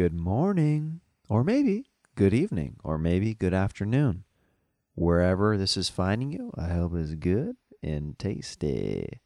good 0.00 0.14
morning, 0.14 0.98
or 1.28 1.44
maybe 1.44 1.84
good 2.14 2.32
evening, 2.32 2.74
or 2.82 2.96
maybe 2.96 3.34
good 3.34 3.52
afternoon. 3.52 4.24
Wherever 4.94 5.58
this 5.58 5.76
is 5.76 5.90
finding 5.90 6.32
you, 6.32 6.50
I 6.56 6.68
hope 6.68 6.94
it's 6.94 7.12
good 7.12 7.56
and 7.82 8.18
tasty. 8.18 9.20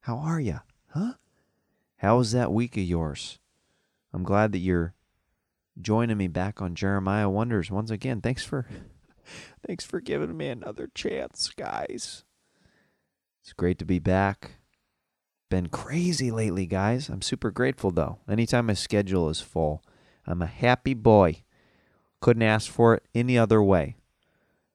How 0.00 0.18
are 0.18 0.40
you? 0.40 0.58
Huh? 0.88 1.12
How 1.98 2.18
was 2.18 2.32
that 2.32 2.52
week 2.52 2.76
of 2.76 2.82
yours? 2.82 3.38
I'm 4.12 4.24
glad 4.24 4.50
that 4.50 4.58
you're 4.58 4.92
joining 5.80 6.16
me 6.16 6.26
back 6.26 6.60
on 6.60 6.74
Jeremiah 6.74 7.30
Wonders 7.30 7.70
once 7.70 7.92
again. 7.92 8.20
Thanks 8.20 8.42
for 8.42 8.66
thanks 9.68 9.84
for 9.84 10.00
giving 10.00 10.36
me 10.36 10.48
another 10.48 10.90
chance, 10.96 11.52
guys. 11.56 12.24
It's 13.40 13.52
great 13.52 13.78
to 13.78 13.84
be 13.84 14.00
back. 14.00 14.56
Been 15.48 15.68
crazy 15.68 16.32
lately, 16.32 16.66
guys. 16.66 17.08
I'm 17.08 17.22
super 17.22 17.52
grateful 17.52 17.92
though. 17.92 18.18
Anytime 18.28 18.66
my 18.66 18.74
schedule 18.74 19.28
is 19.28 19.40
full, 19.40 19.80
I'm 20.28 20.42
a 20.42 20.46
happy 20.46 20.94
boy. 20.94 21.42
Couldn't 22.20 22.42
ask 22.42 22.70
for 22.70 22.94
it 22.94 23.04
any 23.14 23.38
other 23.38 23.62
way. 23.62 23.96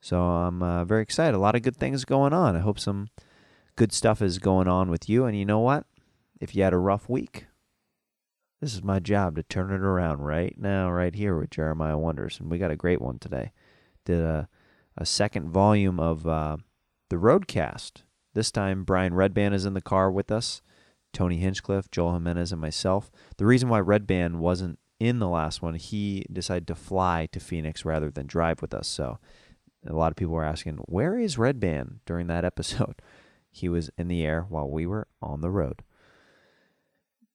So 0.01 0.19
I'm 0.19 0.63
uh, 0.63 0.83
very 0.83 1.03
excited. 1.03 1.35
A 1.35 1.39
lot 1.39 1.55
of 1.55 1.61
good 1.61 1.77
things 1.77 2.05
going 2.05 2.33
on. 2.33 2.55
I 2.55 2.59
hope 2.59 2.79
some 2.79 3.09
good 3.75 3.93
stuff 3.93 4.21
is 4.21 4.39
going 4.39 4.67
on 4.67 4.89
with 4.89 5.07
you. 5.07 5.25
And 5.25 5.37
you 5.37 5.45
know 5.45 5.59
what? 5.59 5.85
If 6.41 6.55
you 6.55 6.63
had 6.63 6.73
a 6.73 6.77
rough 6.77 7.07
week, 7.07 7.45
this 8.59 8.73
is 8.73 8.83
my 8.83 8.99
job 8.99 9.35
to 9.35 9.43
turn 9.43 9.71
it 9.71 9.81
around 9.81 10.21
right 10.21 10.55
now, 10.57 10.91
right 10.91 11.13
here 11.13 11.37
with 11.37 11.51
Jeremiah 11.51 11.97
Wonders. 11.97 12.39
And 12.39 12.49
we 12.49 12.57
got 12.57 12.71
a 12.71 12.75
great 12.75 13.01
one 13.01 13.19
today. 13.19 13.51
Did 14.05 14.21
a, 14.21 14.49
a 14.97 15.05
second 15.05 15.51
volume 15.51 15.99
of 15.99 16.27
uh, 16.27 16.57
the 17.09 17.17
Roadcast. 17.17 18.01
This 18.33 18.51
time, 18.51 18.83
Brian 18.83 19.13
Redban 19.13 19.53
is 19.53 19.65
in 19.65 19.75
the 19.75 19.81
car 19.81 20.11
with 20.11 20.31
us, 20.31 20.61
Tony 21.13 21.37
Hinchcliffe, 21.37 21.91
Joel 21.91 22.13
Jimenez, 22.13 22.51
and 22.51 22.59
myself. 22.59 23.11
The 23.37 23.45
reason 23.45 23.69
why 23.69 23.79
Redban 23.79 24.37
wasn't 24.37 24.79
in 25.03 25.19
the 25.19 25.27
last 25.27 25.61
one, 25.61 25.75
he 25.75 26.25
decided 26.31 26.65
to 26.67 26.75
fly 26.75 27.27
to 27.33 27.39
Phoenix 27.41 27.83
rather 27.83 28.09
than 28.09 28.25
drive 28.25 28.61
with 28.61 28.73
us. 28.73 28.87
So 28.87 29.19
a 29.85 29.93
lot 29.93 30.11
of 30.11 30.15
people 30.15 30.33
were 30.33 30.45
asking, 30.45 30.77
where 30.85 31.19
is 31.19 31.35
Redban 31.35 31.99
during 32.05 32.27
that 32.27 32.45
episode? 32.51 33.01
He 33.51 33.67
was 33.67 33.89
in 33.97 34.07
the 34.07 34.25
air 34.25 34.45
while 34.47 34.69
we 34.69 34.87
were 34.87 35.07
on 35.21 35.41
the 35.41 35.51
road. 35.51 35.83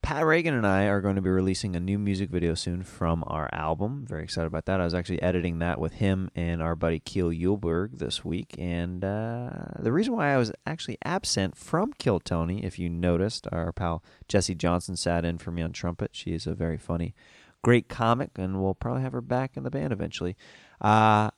Pat 0.00 0.25
Reagan 0.25 0.55
and 0.55 0.66
I 0.66 0.84
are 0.84 1.02
going 1.02 1.16
to 1.16 1.22
be 1.22 1.28
releasing 1.28 1.77
a 1.77 1.80
new 1.80 1.98
music 1.98 2.30
video 2.30 2.55
soon 2.55 2.83
from 2.83 3.22
our 3.27 3.50
album. 3.52 4.06
Very 4.08 4.22
excited 4.22 4.47
about 4.47 4.64
that. 4.64 4.80
I 4.80 4.84
was 4.84 4.94
actually 4.94 5.20
editing 5.20 5.58
that 5.58 5.78
with 5.78 5.94
him 5.94 6.30
and 6.34 6.62
our 6.62 6.75
buddy 6.75 7.00
Keel 7.00 7.28
Yulberg 7.28 7.98
this 7.98 8.25
week. 8.25 8.55
And 8.56 9.05
uh, 9.05 9.50
the 9.78 9.92
reason 9.92 10.16
why 10.16 10.32
I 10.32 10.38
was 10.38 10.50
actually 10.64 10.97
absent 11.05 11.58
from 11.58 11.92
Kill 11.98 12.20
Tony, 12.20 12.64
if 12.64 12.78
you 12.78 12.88
noticed, 12.88 13.48
our 13.53 13.70
pal 13.72 14.03
Jesse 14.28 14.55
Johnson 14.55 14.97
sat 14.97 15.27
in 15.27 15.36
for 15.36 15.50
me 15.50 15.60
on 15.60 15.72
trumpet. 15.72 16.12
She 16.14 16.32
is 16.32 16.47
a 16.47 16.55
very 16.55 16.78
funny, 16.78 17.14
great 17.62 17.89
comic, 17.89 18.31
and 18.37 18.62
we'll 18.62 18.75
probably 18.75 19.03
have 19.03 19.12
her 19.12 19.20
back 19.20 19.56
in 19.56 19.62
the 19.62 19.70
band 19.70 19.92
eventually. 19.92 20.37
Uh, 20.81 21.31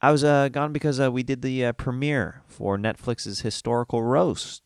I 0.00 0.12
was 0.12 0.22
uh, 0.22 0.48
gone 0.48 0.72
because 0.72 1.00
uh, 1.00 1.10
we 1.10 1.22
did 1.22 1.42
the 1.42 1.66
uh, 1.66 1.72
premiere 1.72 2.42
for 2.46 2.76
Netflix's 2.76 3.40
historical 3.40 4.02
roast 4.02 4.62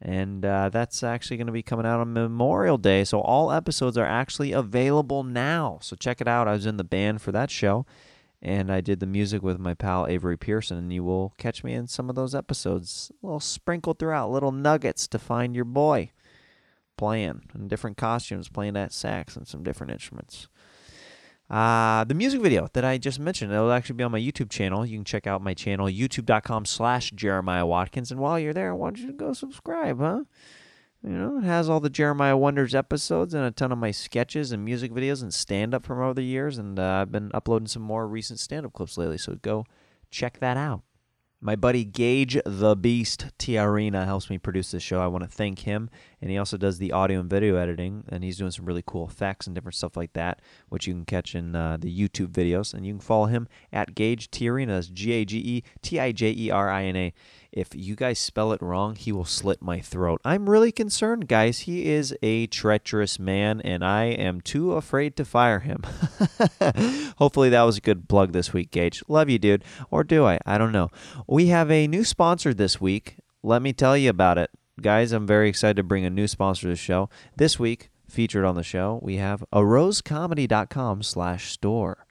and 0.00 0.44
uh, 0.44 0.68
that's 0.68 1.02
actually 1.02 1.36
going 1.36 1.48
to 1.48 1.52
be 1.52 1.62
coming 1.62 1.86
out 1.86 2.00
on 2.00 2.12
Memorial 2.12 2.78
Day. 2.78 3.04
So 3.04 3.20
all 3.20 3.50
episodes 3.50 3.98
are 3.98 4.06
actually 4.06 4.52
available 4.52 5.24
now. 5.24 5.78
So 5.82 5.96
check 5.96 6.20
it 6.20 6.28
out. 6.28 6.46
I 6.46 6.52
was 6.52 6.66
in 6.66 6.76
the 6.76 6.84
band 6.84 7.20
for 7.20 7.32
that 7.32 7.50
show, 7.50 7.84
and 8.40 8.70
I 8.70 8.80
did 8.80 9.00
the 9.00 9.06
music 9.06 9.42
with 9.42 9.58
my 9.58 9.74
pal 9.74 10.06
Avery 10.06 10.36
Pearson. 10.36 10.78
And 10.78 10.92
you 10.92 11.02
will 11.02 11.34
catch 11.36 11.64
me 11.64 11.74
in 11.74 11.88
some 11.88 12.08
of 12.08 12.14
those 12.14 12.34
episodes, 12.34 13.10
a 13.22 13.26
little 13.26 13.40
sprinkled 13.40 13.98
throughout, 13.98 14.30
little 14.30 14.52
nuggets 14.52 15.08
to 15.08 15.18
find 15.18 15.56
your 15.56 15.64
boy 15.64 16.12
playing 16.98 17.48
in 17.54 17.68
different 17.68 17.96
costumes, 17.96 18.50
playing 18.50 18.74
that 18.74 18.92
sax 18.92 19.36
and 19.36 19.48
some 19.48 19.62
different 19.62 19.92
instruments. 19.92 20.48
Uh, 21.48 22.04
the 22.04 22.12
music 22.12 22.42
video 22.42 22.68
that 22.74 22.84
I 22.84 22.98
just 22.98 23.18
mentioned, 23.18 23.52
it'll 23.52 23.72
actually 23.72 23.96
be 23.96 24.04
on 24.04 24.12
my 24.12 24.20
YouTube 24.20 24.50
channel. 24.50 24.84
You 24.84 24.98
can 24.98 25.04
check 25.04 25.26
out 25.26 25.40
my 25.40 25.54
channel, 25.54 25.86
youtube.com 25.86 26.66
slash 26.66 27.10
Jeremiah 27.12 27.64
Watkins. 27.64 28.10
And 28.10 28.20
while 28.20 28.38
you're 28.38 28.52
there, 28.52 28.70
I 28.70 28.74
want 28.74 28.98
you 28.98 29.12
go 29.12 29.32
subscribe, 29.32 29.98
huh? 29.98 30.24
You 31.02 31.10
know, 31.10 31.38
it 31.38 31.44
has 31.44 31.68
all 31.70 31.80
the 31.80 31.88
Jeremiah 31.88 32.36
Wonders 32.36 32.74
episodes 32.74 33.32
and 33.32 33.44
a 33.44 33.50
ton 33.52 33.72
of 33.72 33.78
my 33.78 33.92
sketches 33.92 34.52
and 34.52 34.64
music 34.64 34.92
videos 34.92 35.22
and 35.22 35.32
stand 35.32 35.72
up 35.72 35.86
from 35.86 36.00
over 36.00 36.14
the 36.14 36.22
years. 36.22 36.58
And 36.58 36.78
uh, 36.78 37.00
I've 37.02 37.12
been 37.12 37.30
uploading 37.32 37.68
some 37.68 37.82
more 37.82 38.06
recent 38.06 38.40
stand 38.40 38.66
up 38.66 38.72
clips 38.72 38.98
lately. 38.98 39.16
So 39.16 39.38
go 39.40 39.64
check 40.10 40.40
that 40.40 40.56
out. 40.56 40.82
My 41.40 41.54
buddy 41.54 41.84
Gage 41.84 42.36
the 42.44 42.74
Beast 42.74 43.26
Tijerina 43.38 44.04
helps 44.06 44.28
me 44.28 44.38
produce 44.38 44.72
this 44.72 44.82
show. 44.82 45.00
I 45.00 45.06
want 45.06 45.22
to 45.22 45.30
thank 45.30 45.60
him. 45.60 45.88
And 46.20 46.32
he 46.32 46.36
also 46.36 46.56
does 46.56 46.78
the 46.78 46.90
audio 46.90 47.20
and 47.20 47.30
video 47.30 47.54
editing. 47.54 48.02
And 48.08 48.24
he's 48.24 48.38
doing 48.38 48.50
some 48.50 48.64
really 48.64 48.82
cool 48.84 49.06
effects 49.06 49.46
and 49.46 49.54
different 49.54 49.76
stuff 49.76 49.96
like 49.96 50.14
that, 50.14 50.42
which 50.68 50.88
you 50.88 50.94
can 50.94 51.04
catch 51.04 51.36
in 51.36 51.54
uh, 51.54 51.76
the 51.78 51.96
YouTube 51.96 52.32
videos. 52.32 52.74
And 52.74 52.84
you 52.84 52.94
can 52.94 53.00
follow 53.00 53.26
him 53.26 53.46
at 53.72 53.94
Gage 53.94 54.32
Tijerina. 54.32 54.66
That's 54.66 54.88
G 54.88 55.12
A 55.12 55.24
G 55.24 55.38
E 55.38 55.62
T 55.80 56.00
I 56.00 56.10
J 56.10 56.34
E 56.36 56.50
R 56.50 56.68
I 56.70 56.84
N 56.86 56.96
A. 56.96 57.14
If 57.50 57.74
you 57.74 57.96
guys 57.96 58.18
spell 58.18 58.52
it 58.52 58.60
wrong, 58.60 58.94
he 58.94 59.10
will 59.10 59.24
slit 59.24 59.62
my 59.62 59.80
throat. 59.80 60.20
I'm 60.24 60.50
really 60.50 60.70
concerned, 60.70 61.28
guys. 61.28 61.60
He 61.60 61.86
is 61.86 62.14
a 62.22 62.46
treacherous 62.46 63.18
man, 63.18 63.62
and 63.62 63.82
I 63.82 64.04
am 64.04 64.42
too 64.42 64.72
afraid 64.72 65.16
to 65.16 65.24
fire 65.24 65.60
him. 65.60 65.82
Hopefully, 67.16 67.48
that 67.48 67.62
was 67.62 67.78
a 67.78 67.82
good 67.82 68.08
plug 68.08 68.32
this 68.32 68.52
week, 68.52 68.70
Gage. 68.70 69.02
Love 69.08 69.30
you, 69.30 69.38
dude. 69.38 69.64
Or 69.90 70.04
do 70.04 70.26
I? 70.26 70.38
I 70.44 70.58
don't 70.58 70.72
know. 70.72 70.90
We 71.26 71.46
have 71.46 71.70
a 71.70 71.86
new 71.86 72.04
sponsor 72.04 72.52
this 72.52 72.80
week. 72.80 73.16
Let 73.42 73.62
me 73.62 73.72
tell 73.72 73.96
you 73.96 74.10
about 74.10 74.36
it. 74.36 74.50
Guys, 74.80 75.12
I'm 75.12 75.26
very 75.26 75.48
excited 75.48 75.76
to 75.76 75.82
bring 75.82 76.04
a 76.04 76.10
new 76.10 76.28
sponsor 76.28 76.62
to 76.62 76.68
the 76.68 76.76
show. 76.76 77.08
This 77.36 77.58
week, 77.58 77.90
featured 78.08 78.44
on 78.44 78.56
the 78.56 78.62
show, 78.62 79.00
we 79.02 79.16
have 79.16 79.42
arosecomedy.com 79.52 81.02
slash 81.02 81.50
store. 81.50 82.06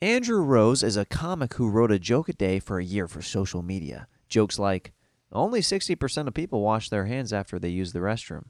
Andrew 0.00 0.42
Rose 0.42 0.82
is 0.82 0.96
a 0.96 1.04
comic 1.04 1.54
who 1.54 1.70
wrote 1.70 1.92
a 1.92 1.98
joke 1.98 2.28
a 2.28 2.32
day 2.32 2.58
for 2.58 2.80
a 2.80 2.84
year 2.84 3.06
for 3.06 3.22
social 3.22 3.62
media. 3.62 4.08
Jokes 4.32 4.58
like, 4.58 4.92
only 5.30 5.60
60% 5.60 6.26
of 6.26 6.34
people 6.34 6.62
wash 6.62 6.88
their 6.88 7.04
hands 7.04 7.32
after 7.32 7.58
they 7.58 7.68
use 7.68 7.92
the 7.92 7.98
restroom, 7.98 8.46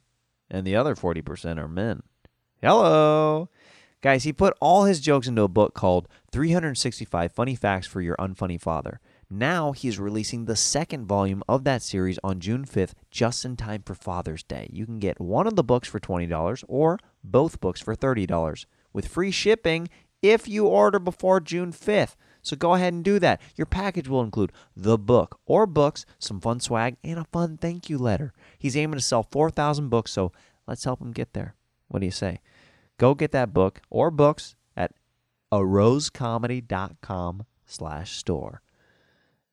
and 0.49 0.65
the 0.65 0.77
other 0.77 0.95
40% 0.95 1.59
are 1.59 1.69
men. 1.69 2.03
Hello! 2.63 3.49
Guys, 4.01 4.23
he 4.23 4.33
put 4.33 4.57
all 4.61 4.85
his 4.85 5.01
jokes 5.01 5.27
into 5.27 5.43
a 5.43 5.49
book 5.49 5.75
called 5.75 6.09
365 6.31 7.33
Funny 7.33 7.57
Facts 7.57 7.87
for 7.87 8.01
Your 8.01 8.17
Unfunny 8.17 8.61
Father. 8.61 9.01
Now 9.29 9.73
he's 9.73 9.99
releasing 9.99 10.45
the 10.45 10.57
second 10.57 11.07
volume 11.07 11.43
of 11.49 11.65
that 11.65 11.83
series 11.83 12.19
on 12.23 12.39
June 12.39 12.65
5th, 12.65 12.93
just 13.11 13.45
in 13.45 13.57
time 13.57 13.83
for 13.85 13.95
Father's 13.95 14.45
Day. 14.45 14.69
You 14.73 14.87
can 14.87 15.01
get 15.01 15.21
one 15.21 15.49
of 15.49 15.57
the 15.57 15.65
books 15.65 15.89
for 15.89 15.99
$20 15.99 16.65
or 16.69 16.99
both 17.25 17.61
books 17.61 17.81
for 17.81 17.97
$30 17.97 18.67
with 18.93 19.09
free 19.09 19.33
shipping 19.33 19.89
if 20.21 20.47
you 20.47 20.67
order 20.67 21.01
before 21.01 21.41
June 21.41 21.73
5th. 21.73 22.15
So 22.43 22.57
go 22.57 22.75
ahead 22.75 22.93
and 22.93 23.05
do 23.05 23.19
that. 23.21 23.41
Your 23.57 23.67
package 23.67 24.09
will 24.09 24.21
include 24.21 24.53
the 24.77 24.99
book 24.99 25.39
or 25.47 25.67
books, 25.67 26.05
some 26.19 26.41
fun 26.41 26.61
swag, 26.61 26.97
and 27.05 27.19
a 27.19 27.25
fun 27.25 27.57
thank 27.57 27.89
you 27.89 27.99
letter. 27.99 28.33
He's 28.59 28.77
aiming 28.77 28.99
to 28.99 29.05
sell 29.05 29.23
4,000 29.23 29.89
books, 29.89 30.11
so 30.11 30.33
let's 30.67 30.85
help 30.85 31.01
him 31.01 31.13
get 31.13 31.33
there. 31.33 31.55
What 31.89 32.01
do 32.01 32.07
you 32.07 32.13
say? 32.13 32.41
Go 32.99 33.15
get 33.15 33.33
that 33.33 33.53
book 33.53 33.81
or 33.91 34.11
books 34.11 34.57
at 34.77 34.93
arosecomedy.com 35.53 37.47
slash 37.67 38.17
store. 38.17 38.63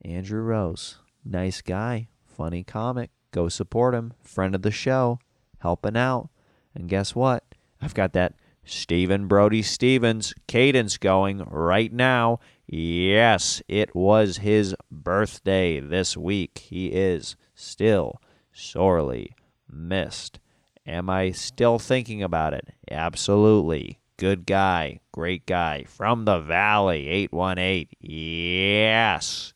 Andrew 0.03 0.41
Rose, 0.41 0.97
nice 1.23 1.61
guy, 1.61 2.07
funny 2.25 2.63
comic. 2.63 3.11
Go 3.31 3.49
support 3.49 3.93
him. 3.93 4.13
Friend 4.23 4.55
of 4.55 4.63
the 4.63 4.71
show, 4.71 5.19
helping 5.59 5.97
out. 5.97 6.29
And 6.73 6.89
guess 6.89 7.13
what? 7.13 7.43
I've 7.81 7.93
got 7.93 8.13
that 8.13 8.33
Stephen 8.63 9.27
Brody 9.27 9.61
Stephens 9.61 10.33
cadence 10.47 10.97
going 10.97 11.39
right 11.39 11.91
now. 11.91 12.39
Yes, 12.71 13.63
it 13.67 13.95
was 13.95 14.37
his 14.37 14.75
birthday 14.91 15.79
this 15.79 16.15
week. 16.15 16.59
He 16.59 16.89
is 16.89 17.35
still 17.55 18.21
sorely 18.53 19.33
missed. 19.67 20.39
Am 20.85 21.09
I 21.09 21.31
still 21.31 21.79
thinking 21.79 22.21
about 22.21 22.53
it? 22.53 22.67
Absolutely. 22.91 23.97
Good 24.17 24.45
guy. 24.45 24.99
Great 25.11 25.47
guy. 25.47 25.85
From 25.87 26.25
the 26.25 26.39
Valley, 26.39 27.07
818. 27.07 27.87
Yes. 28.01 29.53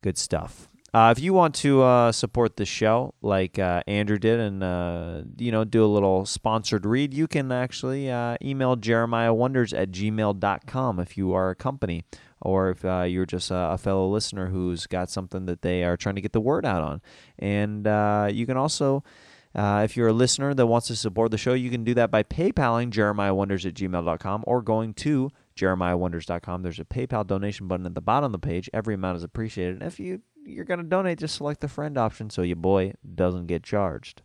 Good 0.00 0.16
stuff. 0.16 0.69
Uh, 0.92 1.14
if 1.16 1.22
you 1.22 1.32
want 1.32 1.54
to 1.54 1.82
uh, 1.82 2.10
support 2.10 2.56
the 2.56 2.64
show 2.64 3.14
like 3.22 3.58
uh, 3.58 3.82
Andrew 3.86 4.18
did 4.18 4.40
and, 4.40 4.62
uh, 4.62 5.22
you 5.38 5.52
know, 5.52 5.64
do 5.64 5.84
a 5.84 5.86
little 5.86 6.26
sponsored 6.26 6.84
read, 6.84 7.14
you 7.14 7.28
can 7.28 7.52
actually 7.52 8.10
uh, 8.10 8.36
email 8.42 8.76
jeremiahwonders 8.76 9.76
at 9.76 9.92
gmail.com 9.92 10.98
if 10.98 11.16
you 11.16 11.32
are 11.32 11.50
a 11.50 11.54
company 11.54 12.04
or 12.40 12.70
if 12.70 12.84
uh, 12.84 13.02
you're 13.02 13.26
just 13.26 13.52
a, 13.52 13.72
a, 13.72 13.78
fellow 13.78 14.08
listener 14.08 14.48
who's 14.48 14.86
got 14.86 15.10
something 15.10 15.46
that 15.46 15.62
they 15.62 15.84
are 15.84 15.96
trying 15.96 16.16
to 16.16 16.20
get 16.20 16.32
the 16.32 16.40
word 16.40 16.66
out 16.66 16.82
on. 16.82 17.00
And 17.38 18.34
you 18.34 18.46
can 18.46 18.56
also... 18.56 19.04
Uh, 19.52 19.82
if 19.84 19.96
you're 19.96 20.08
a 20.08 20.12
listener 20.12 20.54
that 20.54 20.66
wants 20.66 20.86
to 20.86 20.94
support 20.94 21.32
the 21.32 21.38
show, 21.38 21.54
you 21.54 21.70
can 21.70 21.82
do 21.82 21.92
that 21.94 22.08
by 22.08 22.22
PayPaling 22.22 22.90
jeremiahwonders 22.90 23.66
at 23.66 23.74
gmail.com 23.74 24.44
or 24.46 24.62
going 24.62 24.94
to 24.94 25.30
jeremiahwonders.com. 25.56 26.62
There's 26.62 26.78
a 26.78 26.84
PayPal 26.84 27.26
donation 27.26 27.66
button 27.66 27.86
at 27.86 27.94
the 27.94 28.00
bottom 28.00 28.26
of 28.26 28.32
the 28.32 28.46
page. 28.46 28.70
Every 28.72 28.94
amount 28.94 29.18
is 29.18 29.24
appreciated. 29.24 29.74
And 29.74 29.82
if 29.82 29.98
you, 29.98 30.22
you're 30.44 30.64
going 30.64 30.78
to 30.80 30.86
donate, 30.86 31.18
just 31.18 31.36
select 31.36 31.60
the 31.60 31.68
friend 31.68 31.96
option 31.96 32.30
so 32.30 32.42
your 32.42 32.56
boy 32.56 32.94
doesn't 33.14 33.46
get 33.46 33.62
charged. 33.62 34.22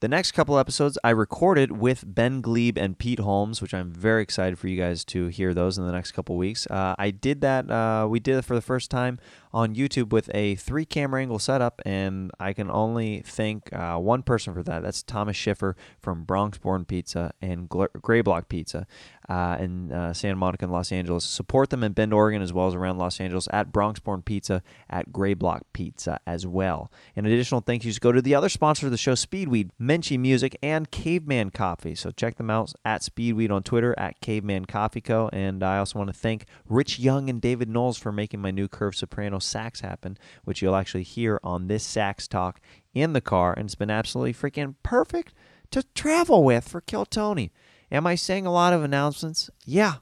The 0.00 0.06
next 0.06 0.30
couple 0.30 0.56
episodes 0.56 0.96
I 1.02 1.10
recorded 1.10 1.72
with 1.72 2.04
Ben 2.06 2.40
Gleib 2.40 2.78
and 2.78 2.96
Pete 2.96 3.18
Holmes, 3.18 3.60
which 3.60 3.74
I'm 3.74 3.90
very 3.90 4.22
excited 4.22 4.56
for 4.56 4.68
you 4.68 4.76
guys 4.76 5.04
to 5.06 5.26
hear 5.26 5.52
those 5.52 5.76
in 5.76 5.84
the 5.84 5.92
next 5.92 6.12
couple 6.12 6.36
weeks. 6.36 6.68
Uh, 6.68 6.94
I 6.96 7.10
did 7.10 7.40
that. 7.40 7.68
Uh, 7.68 8.06
we 8.08 8.20
did 8.20 8.36
it 8.36 8.44
for 8.44 8.54
the 8.54 8.60
first 8.62 8.92
time 8.92 9.18
on 9.52 9.74
YouTube 9.74 10.10
with 10.10 10.30
a 10.34 10.54
three 10.56 10.84
camera 10.84 11.20
angle 11.20 11.38
setup, 11.38 11.80
and 11.84 12.30
I 12.38 12.52
can 12.52 12.70
only 12.70 13.22
thank 13.24 13.72
uh, 13.72 13.96
one 13.98 14.22
person 14.22 14.54
for 14.54 14.62
that. 14.62 14.82
That's 14.82 15.02
Thomas 15.02 15.36
Schiffer 15.36 15.76
from 16.00 16.24
Bronx 16.24 16.58
Born 16.58 16.84
Pizza 16.84 17.32
and 17.40 17.68
Gray 17.68 18.20
Block 18.20 18.48
Pizza 18.48 18.86
uh, 19.28 19.56
in 19.60 19.92
uh, 19.92 20.12
Santa 20.12 20.36
Monica 20.36 20.64
and 20.64 20.72
Los 20.72 20.90
Angeles. 20.90 21.24
Support 21.24 21.70
them 21.70 21.84
in 21.84 21.92
Bend, 21.92 22.14
Oregon, 22.14 22.42
as 22.42 22.52
well 22.52 22.66
as 22.68 22.74
around 22.74 22.98
Los 22.98 23.20
Angeles 23.20 23.48
at 23.52 23.72
Bronx 23.72 24.00
Born 24.00 24.22
Pizza, 24.22 24.62
at 24.88 25.12
Gray 25.12 25.34
Block 25.34 25.62
Pizza 25.72 26.18
as 26.26 26.46
well. 26.46 26.90
And 27.14 27.26
additional 27.26 27.60
thank 27.60 27.84
yous 27.84 27.98
go 27.98 28.12
to 28.12 28.22
the 28.22 28.34
other 28.34 28.48
sponsor 28.48 28.86
of 28.86 28.92
the 28.92 28.98
show, 28.98 29.12
Speedweed, 29.12 29.70
Menchie 29.80 30.18
Music, 30.18 30.56
and 30.62 30.90
Caveman 30.90 31.50
Coffee. 31.50 31.94
So 31.94 32.10
check 32.10 32.36
them 32.36 32.50
out 32.50 32.72
at 32.84 33.02
Speedweed 33.02 33.50
on 33.50 33.62
Twitter, 33.62 33.94
at 33.98 34.20
Caveman 34.20 34.64
Coffee 34.64 35.00
Co. 35.00 35.28
And 35.32 35.62
I 35.62 35.78
also 35.78 35.98
want 35.98 36.08
to 36.08 36.18
thank 36.18 36.46
Rich 36.66 36.98
Young 36.98 37.28
and 37.28 37.40
David 37.40 37.68
Knowles 37.68 37.98
for 37.98 38.12
making 38.12 38.40
my 38.40 38.50
new 38.50 38.68
Curve 38.68 38.96
Soprano 38.96 39.38
sax 39.48 39.80
happen, 39.80 40.18
which 40.44 40.62
you'll 40.62 40.76
actually 40.76 41.02
hear 41.02 41.40
on 41.42 41.66
this 41.66 41.84
sax 41.84 42.28
talk 42.28 42.60
in 42.94 43.12
the 43.12 43.20
car. 43.20 43.52
And 43.52 43.66
it's 43.66 43.74
been 43.74 43.90
absolutely 43.90 44.34
freaking 44.34 44.74
perfect 44.82 45.34
to 45.70 45.82
travel 45.94 46.44
with 46.44 46.68
for 46.68 46.80
Kill 46.80 47.06
Tony. 47.06 47.52
Am 47.90 48.06
I 48.06 48.14
saying 48.14 48.46
a 48.46 48.52
lot 48.52 48.72
of 48.72 48.82
announcements? 48.82 49.50
Yeah. 49.64 49.94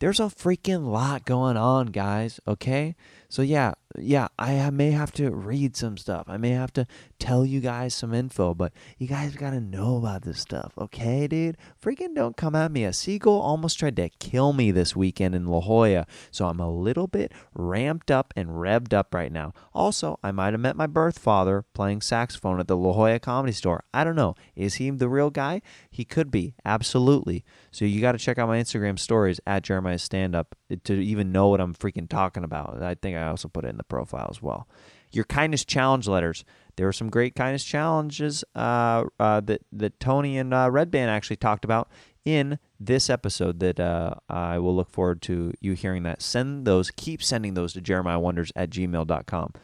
There's 0.00 0.20
a 0.20 0.24
freaking 0.24 0.90
lot 0.90 1.24
going 1.24 1.56
on, 1.56 1.86
guys, 1.86 2.38
okay? 2.46 2.94
So 3.28 3.42
yeah, 3.42 3.74
yeah, 3.96 4.28
I 4.38 4.68
may 4.70 4.90
have 4.90 5.12
to 5.12 5.30
read 5.30 5.74
some 5.74 5.96
stuff. 5.96 6.26
I 6.28 6.36
may 6.36 6.50
have 6.50 6.72
to 6.74 6.86
tell 7.18 7.46
you 7.46 7.60
guys 7.60 7.94
some 7.94 8.12
info, 8.12 8.52
but 8.52 8.72
you 8.98 9.06
guys 9.06 9.34
got 9.34 9.50
to 9.50 9.60
know 9.60 9.96
about 9.96 10.22
this 10.22 10.40
stuff, 10.40 10.74
okay, 10.76 11.26
dude? 11.26 11.56
Freaking 11.82 12.14
don't 12.14 12.36
come 12.36 12.54
at 12.54 12.70
me. 12.70 12.84
A 12.84 12.92
seagull 12.92 13.40
almost 13.40 13.78
tried 13.78 13.96
to 13.96 14.10
kill 14.20 14.52
me 14.52 14.70
this 14.70 14.94
weekend 14.94 15.34
in 15.34 15.46
La 15.46 15.60
Jolla, 15.60 16.06
so 16.30 16.48
I'm 16.48 16.60
a 16.60 16.70
little 16.70 17.06
bit 17.06 17.32
ramped 17.54 18.10
up 18.10 18.34
and 18.36 18.50
revved 18.50 18.92
up 18.92 19.14
right 19.14 19.32
now. 19.32 19.54
Also, 19.72 20.18
I 20.22 20.32
might 20.32 20.52
have 20.52 20.60
met 20.60 20.76
my 20.76 20.86
birth 20.86 21.18
father 21.18 21.64
playing 21.72 22.02
saxophone 22.02 22.60
at 22.60 22.68
the 22.68 22.76
La 22.76 22.92
Jolla 22.92 23.18
Comedy 23.18 23.52
Store. 23.52 23.84
I 23.94 24.04
don't 24.04 24.16
know. 24.16 24.34
Is 24.54 24.74
he 24.74 24.90
the 24.90 25.08
real 25.08 25.30
guy? 25.30 25.62
He 25.90 26.04
could 26.04 26.30
be, 26.30 26.54
absolutely. 26.64 27.42
So 27.70 27.86
you 27.86 28.02
got 28.02 28.12
to 28.12 28.18
check 28.18 28.38
out 28.38 28.48
my 28.48 28.60
Instagram 28.60 28.98
stories 28.98 29.40
at 29.46 29.62
Jeremiah 29.62 29.98
Stand 29.98 30.34
Up 30.34 30.54
to 30.84 30.92
even 30.92 31.32
know 31.32 31.48
what 31.48 31.60
I'm 31.60 31.74
freaking 31.74 32.08
talking 32.08 32.44
about. 32.44 32.82
I 32.82 32.94
think 32.94 33.16
I 33.16 33.26
also 33.28 33.48
put 33.48 33.64
it 33.64 33.68
in 33.68 33.77
the 33.78 33.84
profile 33.84 34.28
as 34.30 34.42
well. 34.42 34.68
Your 35.10 35.24
kindness 35.24 35.64
challenge 35.64 36.06
letters. 36.06 36.44
There 36.76 36.86
were 36.86 36.92
some 36.92 37.10
great 37.10 37.34
kindness 37.34 37.64
challenges 37.64 38.44
uh, 38.54 39.04
uh, 39.18 39.40
that 39.40 39.62
that 39.72 39.98
Tony 39.98 40.38
and 40.38 40.54
uh, 40.54 40.68
Redban 40.68 41.08
actually 41.08 41.36
talked 41.36 41.64
about 41.64 41.90
in 42.24 42.58
this 42.78 43.10
episode. 43.10 43.58
That 43.60 43.80
uh, 43.80 44.14
I 44.28 44.58
will 44.58 44.76
look 44.76 44.90
forward 44.90 45.22
to 45.22 45.52
you 45.60 45.72
hearing 45.72 46.02
that. 46.04 46.22
Send 46.22 46.66
those. 46.66 46.90
Keep 46.90 47.22
sending 47.22 47.54
those 47.54 47.72
to 47.72 47.80
jeremiahwonders 47.80 48.52
at 48.54 48.70
gmail.com. 48.70 49.54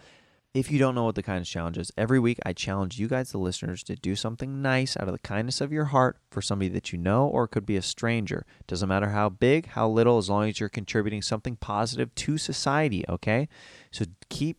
If 0.54 0.70
you 0.70 0.78
don't 0.78 0.94
know 0.94 1.02
what 1.02 1.16
the 1.16 1.22
kindness 1.24 1.48
challenge 1.48 1.78
is, 1.78 1.90
every 1.98 2.20
week 2.20 2.38
I 2.46 2.52
challenge 2.52 3.00
you 3.00 3.08
guys, 3.08 3.32
the 3.32 3.38
listeners, 3.38 3.82
to 3.82 3.96
do 3.96 4.14
something 4.14 4.62
nice 4.62 4.96
out 4.96 5.08
of 5.08 5.12
the 5.12 5.18
kindness 5.18 5.60
of 5.60 5.72
your 5.72 5.86
heart 5.86 6.16
for 6.30 6.40
somebody 6.40 6.68
that 6.68 6.92
you 6.92 6.98
know 6.98 7.26
or 7.26 7.44
it 7.44 7.48
could 7.48 7.66
be 7.66 7.76
a 7.76 7.82
stranger. 7.82 8.46
Doesn't 8.68 8.88
matter 8.88 9.08
how 9.08 9.30
big, 9.30 9.66
how 9.70 9.88
little, 9.88 10.16
as 10.16 10.30
long 10.30 10.48
as 10.48 10.60
you're 10.60 10.68
contributing 10.68 11.22
something 11.22 11.56
positive 11.56 12.14
to 12.14 12.38
society, 12.38 13.04
okay? 13.08 13.48
So 13.90 14.04
keep 14.28 14.58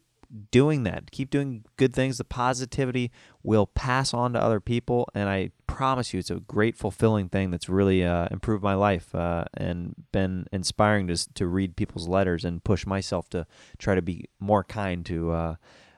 doing 0.51 0.83
that. 0.83 1.11
Keep 1.11 1.29
doing 1.29 1.63
good 1.77 1.93
things. 1.93 2.17
The 2.17 2.25
positivity 2.25 3.09
will 3.41 3.65
pass 3.65 4.13
on 4.13 4.33
to 4.33 4.41
other 4.41 4.59
people, 4.59 5.07
and 5.15 5.29
I 5.29 5.51
promise 5.65 6.13
you, 6.13 6.19
it's 6.19 6.31
a 6.31 6.41
great, 6.41 6.75
fulfilling 6.75 7.29
thing 7.29 7.51
that's 7.51 7.69
really 7.69 8.03
uh, 8.03 8.27
improved 8.31 8.63
my 8.63 8.73
life 8.73 9.15
uh, 9.15 9.45
and 9.53 9.95
been 10.11 10.47
inspiring 10.51 11.07
to 11.07 11.33
to 11.35 11.47
read 11.47 11.77
people's 11.77 12.09
letters 12.09 12.43
and 12.43 12.65
push 12.65 12.85
myself 12.85 13.29
to 13.29 13.47
try 13.77 13.95
to 13.95 14.01
be 14.01 14.25
more 14.41 14.65
kind 14.65 15.05
to. 15.05 15.31
Uh, 15.31 15.55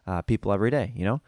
uh, 0.08 0.22
people 0.22 0.52
every 0.52 0.72
day, 0.72 0.94
you 0.96 1.06
know? 1.06 1.22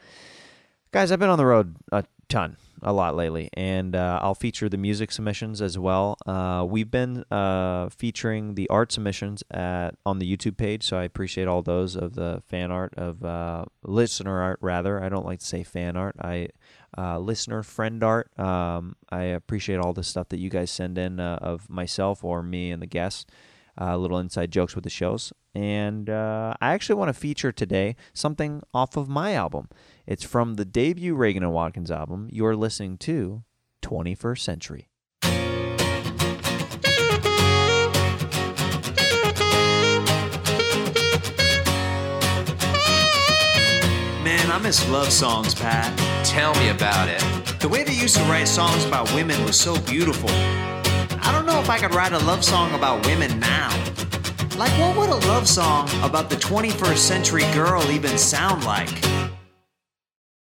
Guys, 0.91 1.11
I've 1.11 1.19
been 1.19 1.29
on 1.29 1.37
the 1.37 1.45
road 1.45 1.75
a 1.91 2.03
ton, 2.29 2.57
a 2.81 2.93
lot 2.93 3.15
lately, 3.15 3.49
and 3.53 3.95
uh, 3.95 4.19
I'll 4.23 4.33
feature 4.33 4.69
the 4.69 4.77
music 4.77 5.11
submissions 5.11 5.61
as 5.61 5.77
well. 5.77 6.17
Uh, 6.25 6.65
we've 6.67 6.89
been 6.89 7.25
uh, 7.31 7.89
featuring 7.89 8.55
the 8.55 8.67
art 8.69 8.91
submissions 8.91 9.43
at 9.51 9.91
on 10.05 10.19
the 10.19 10.37
YouTube 10.37 10.57
page, 10.57 10.83
so 10.83 10.97
I 10.97 11.03
appreciate 11.03 11.47
all 11.47 11.61
those 11.61 11.95
of 11.95 12.15
the 12.15 12.41
fan 12.47 12.71
art 12.71 12.93
of 12.97 13.23
uh, 13.23 13.65
listener 13.83 14.41
art. 14.41 14.57
Rather, 14.61 15.03
I 15.03 15.09
don't 15.09 15.25
like 15.25 15.39
to 15.39 15.45
say 15.45 15.63
fan 15.63 15.95
art. 15.95 16.15
I 16.19 16.49
uh, 16.97 17.19
listener 17.19 17.61
friend 17.61 18.03
art. 18.03 18.31
Um, 18.39 18.95
I 19.11 19.23
appreciate 19.23 19.79
all 19.79 19.93
the 19.93 20.03
stuff 20.03 20.29
that 20.29 20.39
you 20.39 20.49
guys 20.49 20.71
send 20.71 20.97
in 20.97 21.19
uh, 21.19 21.37
of 21.41 21.69
myself 21.69 22.23
or 22.23 22.41
me 22.41 22.71
and 22.71 22.81
the 22.81 22.87
guests 22.87 23.25
uh, 23.79 23.97
little 23.97 24.17
inside 24.17 24.51
jokes 24.51 24.75
with 24.75 24.83
the 24.83 24.89
shows. 24.89 25.31
And 25.55 26.09
uh, 26.09 26.53
I 26.61 26.73
actually 26.73 26.95
want 26.95 27.09
to 27.09 27.13
feature 27.13 27.51
today 27.51 27.95
something 28.13 28.61
off 28.73 28.97
of 28.97 29.09
my 29.09 29.33
album. 29.33 29.69
It's 30.05 30.23
from 30.23 30.55
the 30.55 30.65
debut 30.65 31.15
Reagan 31.15 31.43
and 31.43 31.53
Watkins 31.53 31.91
album. 31.91 32.29
You're 32.31 32.55
listening 32.55 32.97
to 32.99 33.43
21st 33.81 34.39
Century. 34.39 34.89
Man, 44.23 44.51
I 44.51 44.59
miss 44.61 44.87
love 44.89 45.11
songs, 45.11 45.55
Pat. 45.55 45.97
Tell 46.25 46.53
me 46.55 46.69
about 46.69 47.07
it. 47.07 47.21
The 47.59 47.67
way 47.67 47.83
they 47.83 47.93
used 47.93 48.15
to 48.17 48.23
write 48.23 48.47
songs 48.47 48.85
about 48.85 49.11
women 49.13 49.43
was 49.43 49.59
so 49.59 49.79
beautiful. 49.81 50.29
I 51.69 51.75
if 51.75 51.83
I 51.83 51.87
could 51.87 51.95
write 51.95 52.13
a 52.13 52.25
love 52.25 52.43
song 52.43 52.73
about 52.73 53.05
women 53.05 53.39
now. 53.39 53.69
Like, 54.57 54.71
what 54.79 54.97
would 54.97 55.09
a 55.09 55.27
love 55.27 55.47
song 55.47 55.87
about 56.01 56.31
the 56.31 56.35
21st 56.35 56.97
century 56.97 57.43
girl 57.53 57.83
even 57.91 58.17
sound 58.17 58.63
like? 58.63 58.89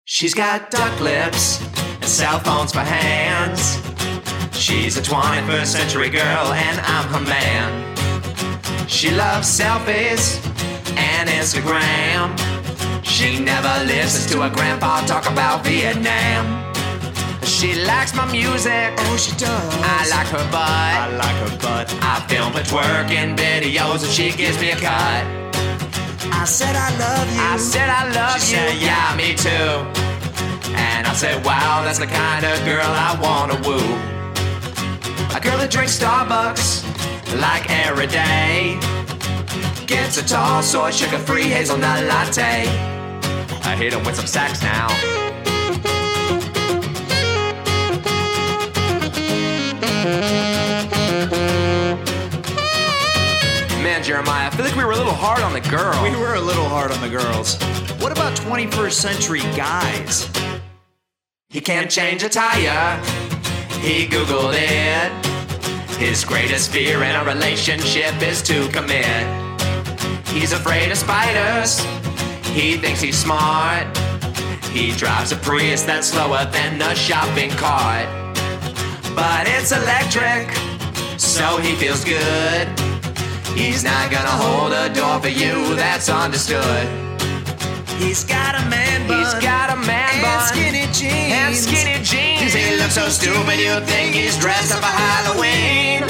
She's 0.05 0.33
got 0.33 0.71
duck 0.71 0.97
lips 1.01 1.61
and 1.95 2.05
cell 2.05 2.39
phones 2.39 2.71
for 2.71 2.79
hands. 2.79 3.81
She's 4.57 4.95
a 4.95 5.01
21st 5.01 5.65
century 5.65 6.09
girl 6.09 6.53
and 6.53 6.79
I'm 6.79 7.07
her 7.09 7.27
man. 7.27 8.87
She 8.87 9.11
loves 9.11 9.47
selfies 9.47 10.39
and 10.95 11.27
Instagram. 11.27 12.31
She 13.03 13.39
never 13.39 13.85
listens 13.85 14.31
to 14.31 14.41
her 14.43 14.49
grandpa 14.49 15.05
talk 15.05 15.29
about 15.29 15.65
Vietnam. 15.65 16.68
She 17.43 17.75
likes 17.85 18.13
my 18.15 18.25
music. 18.31 18.93
Oh, 18.97 19.17
she 19.17 19.31
does. 19.37 19.73
I 19.83 20.07
like 20.09 20.27
her 20.27 20.45
butt. 20.51 20.61
I 20.61 21.07
like 21.17 21.37
her 21.49 21.57
butt. 21.57 21.93
I 22.01 22.19
film 22.27 22.53
her 22.53 22.61
twerking 22.61 23.35
videos 23.35 24.03
and 24.03 24.11
she 24.11 24.31
gives 24.31 24.59
me 24.61 24.71
a 24.71 24.75
cut. 24.75 25.23
I 26.31 26.45
said 26.45 26.75
I 26.75 26.89
love 26.97 27.27
you. 27.33 27.41
I 27.41 27.57
said 27.57 27.89
I 27.89 28.09
love 28.11 28.41
She 28.41 28.53
you. 28.53 28.61
said, 28.61 28.81
yeah, 28.81 29.15
me 29.17 29.35
too. 29.35 30.71
And 30.75 31.05
I 31.07 31.13
said, 31.13 31.43
wow, 31.45 31.81
that's 31.83 31.99
the 31.99 32.07
kind 32.07 32.45
of 32.45 32.63
girl 32.63 32.85
I 32.85 33.17
wanna 33.21 33.55
woo. 33.67 33.95
A 35.35 35.39
girl 35.41 35.57
that 35.57 35.69
drinks 35.71 35.99
Starbucks 35.99 36.83
like 37.41 37.69
every 37.69 38.07
day. 38.07 38.77
Gets 39.85 40.17
a 40.17 40.25
tall 40.25 40.61
soy 40.61 40.91
sugar 40.91 41.17
free 41.19 41.43
hazelnut 41.49 42.03
latte. 42.05 42.67
I 43.63 43.75
hit 43.75 43.93
him 43.93 44.03
with 44.05 44.15
some 44.15 44.27
sax 44.27 44.61
now. 44.61 44.87
Jeremiah, 54.09 54.47
I 54.47 54.49
feel 54.49 54.65
like 54.65 54.75
we 54.75 54.83
were 54.83 54.93
a 54.93 54.97
little 54.97 55.13
hard 55.13 55.43
on 55.43 55.53
the 55.53 55.61
girl. 55.61 56.01
We 56.01 56.17
were 56.17 56.33
a 56.33 56.41
little 56.41 56.67
hard 56.67 56.89
on 56.89 56.99
the 56.99 57.09
girls. 57.09 57.61
What 58.01 58.11
about 58.11 58.35
21st 58.35 58.93
century 58.93 59.41
guys? 59.55 60.27
He 61.49 61.61
can't 61.61 61.91
change 61.91 62.23
a 62.23 62.29
tire. 62.29 62.97
He 63.81 64.07
Googled 64.07 64.55
it. 64.55 65.11
His 65.97 66.25
greatest 66.25 66.71
fear 66.71 67.03
in 67.03 67.15
a 67.15 67.23
relationship 67.23 68.19
is 68.23 68.41
to 68.49 68.67
commit. 68.69 69.27
He's 70.29 70.53
afraid 70.53 70.89
of 70.89 70.97
spiders. 70.97 71.79
He 72.47 72.77
thinks 72.77 73.01
he's 73.01 73.15
smart. 73.15 73.95
He 74.73 74.89
drives 74.93 75.31
a 75.33 75.35
Prius 75.35 75.83
that's 75.83 76.07
slower 76.07 76.45
than 76.45 76.81
a 76.81 76.95
shopping 76.95 77.51
cart. 77.51 78.07
But 79.15 79.45
it's 79.45 79.71
electric, 79.71 80.49
so 81.19 81.57
he 81.57 81.75
feels 81.75 82.03
good. 82.03 82.78
He's 83.55 83.83
not 83.83 84.11
gonna 84.11 84.29
hold 84.29 84.71
a 84.73 84.89
door 84.93 85.19
for 85.19 85.29
you, 85.29 85.75
that's 85.75 86.09
understood. 86.09 86.87
He's 87.99 88.23
got 88.23 88.55
a 88.55 88.63
man 88.69 89.07
bun. 89.07 89.19
He's 89.19 89.33
got 89.43 89.69
a 89.69 89.75
man 89.75 90.09
and 90.13 90.21
bun. 90.21 90.47
skinny 90.47 90.85
jeans. 90.93 91.33
And 91.33 91.55
skinny 91.55 92.03
jeans. 92.03 92.53
He 92.53 92.77
looks 92.77 92.95
so 92.95 93.09
stupid 93.09 93.59
you 93.59 93.79
think 93.81 94.15
he's 94.15 94.37
dressed 94.37 94.73
up 94.73 94.79
for 94.79 94.85
Halloween. 94.85 96.07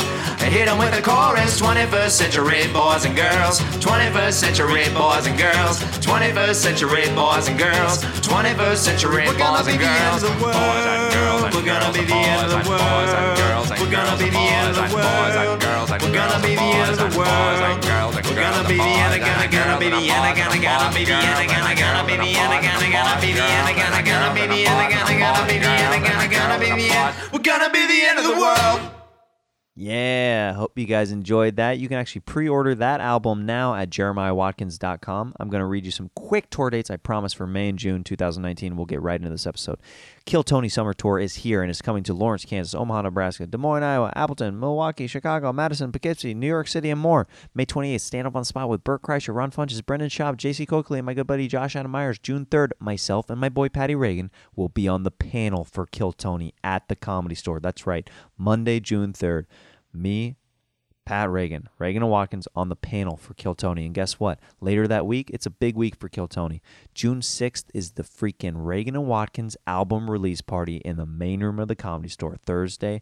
hit 0.50 0.67
'em 0.67 0.77
with 0.79 0.93
a 0.98 1.01
chorus. 1.01 1.60
21st 1.60 2.17
century 2.17 2.67
boys 2.74 3.05
and 3.05 3.15
girls. 3.15 3.60
21st 3.79 4.39
century 4.39 4.89
boys 4.96 5.27
and 5.27 5.38
girls. 5.38 5.79
21st 6.01 6.62
century 6.62 7.08
boys 7.15 7.48
and 7.48 7.58
girls. 7.58 8.03
21st 8.22 8.84
century 8.84 9.27
We're 9.27 9.38
gonna 9.38 9.58
boys 9.58 9.67
be 9.67 9.74
and 9.74 9.81
girls. 9.81 10.22
Boys 10.24 10.86
and 10.93 11.13
girls 11.13 11.38
We're 11.59 11.65
gonna 11.65 11.91
be 11.91 12.05
the 12.05 12.15
end 12.15 12.39
of 12.39 12.51
the 12.51 12.55
and 12.55 12.67
boys 12.71 13.11
and 13.19 13.35
world. 13.35 13.67
We're 13.67 13.91
gonna 13.91 14.15
be 14.15 14.29
the 14.31 14.39
end 14.39 14.69
of 14.71 14.75
the 14.79 14.83
and 14.87 14.95
boys 14.95 15.35
and 15.35 15.59
world. 15.59 15.91
We're 15.91 16.15
gonna 16.15 16.39
be 16.39 16.55
the 16.55 16.71
end 16.71 16.87
of 16.87 16.95
the 16.95 17.03
and 17.03 17.15
boys 17.19 17.59
and 17.59 17.83
world. 17.83 17.83
girls 17.83 18.15
We're 18.15 18.39
gonna 18.39 18.63
be 18.63 18.77
the 18.79 18.95
end, 18.95 19.19
gonna, 19.19 19.51
gonna 19.51 19.75
be 19.75 19.89
the 19.91 20.07
end, 20.07 20.39
gonna, 20.39 20.55
gonna 20.55 20.95
be 20.95 21.03
the 21.03 21.19
end, 21.19 21.51
gonna, 21.51 21.75
gonna 21.75 22.07
be 22.07 22.15
the 22.15 22.31
end, 22.31 22.63
gonna, 22.63 22.95
gonna 22.95 23.19
be 23.19 23.35
the 23.35 23.43
end, 23.43 23.75
gonna, 23.75 23.99
gonna 24.07 24.31
be 24.31 24.47
the 24.47 24.55
end, 24.55 24.87
gonna, 24.87 25.19
gonna 25.19 25.43
be 25.51 25.59
the 25.59 25.67
end, 25.67 25.99
gonna, 25.99 26.27
gonna 26.31 26.59
be 26.63 26.71
the 26.79 26.87
end. 26.95 27.11
We're 27.35 27.43
gonna 27.43 27.69
be 27.75 27.83
the 27.83 28.07
end 28.07 28.19
of 28.19 28.23
the 28.23 28.39
world. 28.39 28.99
Yeah, 29.81 30.51
hope 30.55 30.77
you 30.77 30.85
guys 30.85 31.13
enjoyed 31.13 31.55
that. 31.55 31.79
You 31.79 31.87
can 31.87 31.97
actually 31.97 32.19
pre-order 32.19 32.75
that 32.75 32.99
album 32.99 33.45
now 33.45 33.75
at 33.75 33.89
jeremiahwatkins.com. 33.89 35.35
I'm 35.39 35.49
going 35.49 35.61
to 35.61 35.65
read 35.65 35.85
you 35.85 35.91
some 35.91 36.11
quick 36.15 36.49
tour 36.49 36.69
dates 36.69 36.91
I 36.91 36.97
promise 36.97 37.31
for 37.31 37.47
May 37.47 37.69
and 37.69 37.79
June 37.79 38.03
2019. 38.03 38.75
We'll 38.75 38.85
get 38.85 39.01
right 39.01 39.15
into 39.15 39.29
this 39.29 39.47
episode. 39.47 39.79
Kill 40.25 40.43
Tony 40.43 40.69
Summer 40.69 40.93
Tour 40.93 41.19
is 41.19 41.35
here 41.35 41.61
and 41.61 41.71
is 41.71 41.81
coming 41.81 42.03
to 42.03 42.13
Lawrence, 42.13 42.45
Kansas, 42.45 42.75
Omaha, 42.75 43.03
Nebraska, 43.03 43.47
Des 43.47 43.57
Moines, 43.57 43.83
Iowa, 43.83 44.13
Appleton, 44.15 44.59
Milwaukee, 44.59 45.07
Chicago, 45.07 45.51
Madison, 45.51 45.91
Poughkeepsie, 45.91 46.33
New 46.33 46.47
York 46.47 46.67
City, 46.67 46.89
and 46.89 46.99
more. 46.99 47.27
May 47.53 47.65
28th, 47.65 48.01
stand 48.01 48.27
up 48.27 48.35
on 48.35 48.41
the 48.41 48.45
spot 48.45 48.69
with 48.69 48.83
Bert 48.83 49.01
Kreischer, 49.01 49.33
Ron 49.33 49.51
Funches, 49.51 49.85
Brendan 49.85 50.09
Schaub, 50.09 50.35
JC 50.35 50.67
Coakley, 50.67 50.99
and 50.99 51.05
my 51.05 51.13
good 51.13 51.27
buddy 51.27 51.47
Josh 51.47 51.75
Adam 51.75 51.91
Meyers. 51.91 52.19
June 52.19 52.45
3rd, 52.45 52.71
myself 52.79 53.29
and 53.29 53.39
my 53.39 53.49
boy 53.49 53.69
Patty 53.69 53.95
Reagan 53.95 54.31
will 54.55 54.69
be 54.69 54.88
on 54.88 55.03
the 55.03 55.11
panel 55.11 55.63
for 55.63 55.85
Kill 55.85 56.11
Tony 56.11 56.53
at 56.63 56.88
the 56.89 56.95
Comedy 56.95 57.35
Store. 57.35 57.59
That's 57.59 57.88
right, 57.88 58.09
Monday, 58.38 58.79
June 58.79 59.13
3rd. 59.13 59.45
Me, 59.91 60.35
Pat 61.09 61.31
Reagan, 61.31 61.69
Reagan 61.79 62.03
and 62.03 62.11
Watkins 62.11 62.47
on 62.53 62.69
the 62.69 62.75
panel 62.75 63.17
for 63.17 63.33
Kill 63.33 63.55
Tony. 63.55 63.83
And 63.83 63.95
guess 63.95 64.19
what? 64.19 64.39
Later 64.61 64.87
that 64.87 65.07
week, 65.07 65.31
it's 65.31 65.47
a 65.47 65.49
big 65.49 65.75
week 65.75 65.95
for 65.95 66.07
Kill 66.07 66.27
Tony. 66.27 66.61
June 66.93 67.21
6th 67.21 67.65
is 67.73 67.93
the 67.93 68.03
freaking 68.03 68.53
Reagan 68.57 68.95
and 68.95 69.07
Watkins 69.07 69.57
album 69.65 70.11
release 70.11 70.41
party 70.41 70.77
in 70.85 70.97
the 70.97 71.07
main 71.07 71.41
room 71.41 71.57
of 71.57 71.67
the 71.67 71.75
comedy 71.75 72.09
store. 72.09 72.35
Thursday, 72.35 73.01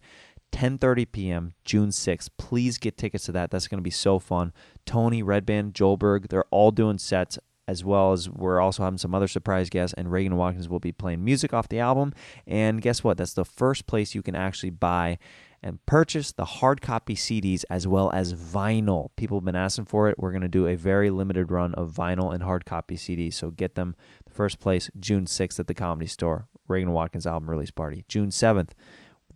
10:30 0.53 1.11
p.m. 1.11 1.53
June 1.65 1.89
6th. 1.89 2.29
Please 2.37 2.77
get 2.77 2.95
tickets 2.95 3.25
to 3.25 3.33
that. 3.33 3.51
That's 3.51 3.67
going 3.67 3.79
to 3.79 3.83
be 3.83 3.89
so 3.89 4.19
fun. 4.19 4.53
Tony, 4.85 5.21
Redban, 5.21 5.73
Joelberg, 5.73 6.29
they're 6.29 6.45
all 6.49 6.71
doing 6.71 6.99
sets 6.99 7.37
as 7.67 7.83
well 7.83 8.13
as 8.13 8.29
we're 8.29 8.61
also 8.61 8.83
having 8.83 8.97
some 8.97 9.13
other 9.13 9.27
surprise 9.27 9.69
guests 9.69 9.93
and 9.97 10.09
Reagan 10.09 10.31
and 10.31 10.39
Watkins 10.39 10.69
will 10.69 10.79
be 10.79 10.93
playing 10.93 11.25
music 11.25 11.53
off 11.53 11.67
the 11.67 11.79
album. 11.79 12.13
And 12.47 12.81
guess 12.81 13.03
what? 13.03 13.17
That's 13.17 13.33
the 13.33 13.43
first 13.43 13.85
place 13.85 14.15
you 14.15 14.21
can 14.21 14.35
actually 14.35 14.69
buy 14.69 15.17
and 15.67 15.85
purchase 15.85 16.31
the 16.31 16.45
hard 16.45 16.81
copy 16.81 17.13
CDs 17.13 17.65
as 17.69 17.85
well 17.85 18.09
as 18.13 18.33
vinyl. 18.33 19.09
People 19.17 19.37
have 19.37 19.45
been 19.45 19.55
asking 19.55 19.83
for 19.83 20.07
it. 20.07 20.17
We're 20.17 20.31
going 20.31 20.41
to 20.41 20.47
do 20.47 20.65
a 20.65 20.75
very 20.75 21.09
limited 21.09 21.51
run 21.51 21.75
of 21.75 21.91
vinyl 21.91 22.33
and 22.33 22.41
hard 22.41 22.65
copy 22.65 22.95
CDs. 22.95 23.33
So 23.33 23.51
get 23.51 23.75
them 23.75 23.93
the 24.25 24.33
first 24.33 24.61
place 24.61 24.89
June 24.97 25.25
6th 25.25 25.59
at 25.59 25.67
the 25.67 25.73
Comedy 25.73 26.07
Store. 26.07 26.47
Reagan 26.69 26.93
Watkins 26.93 27.27
album 27.27 27.49
release 27.49 27.71
party. 27.71 28.05
June 28.07 28.29
7th, 28.29 28.69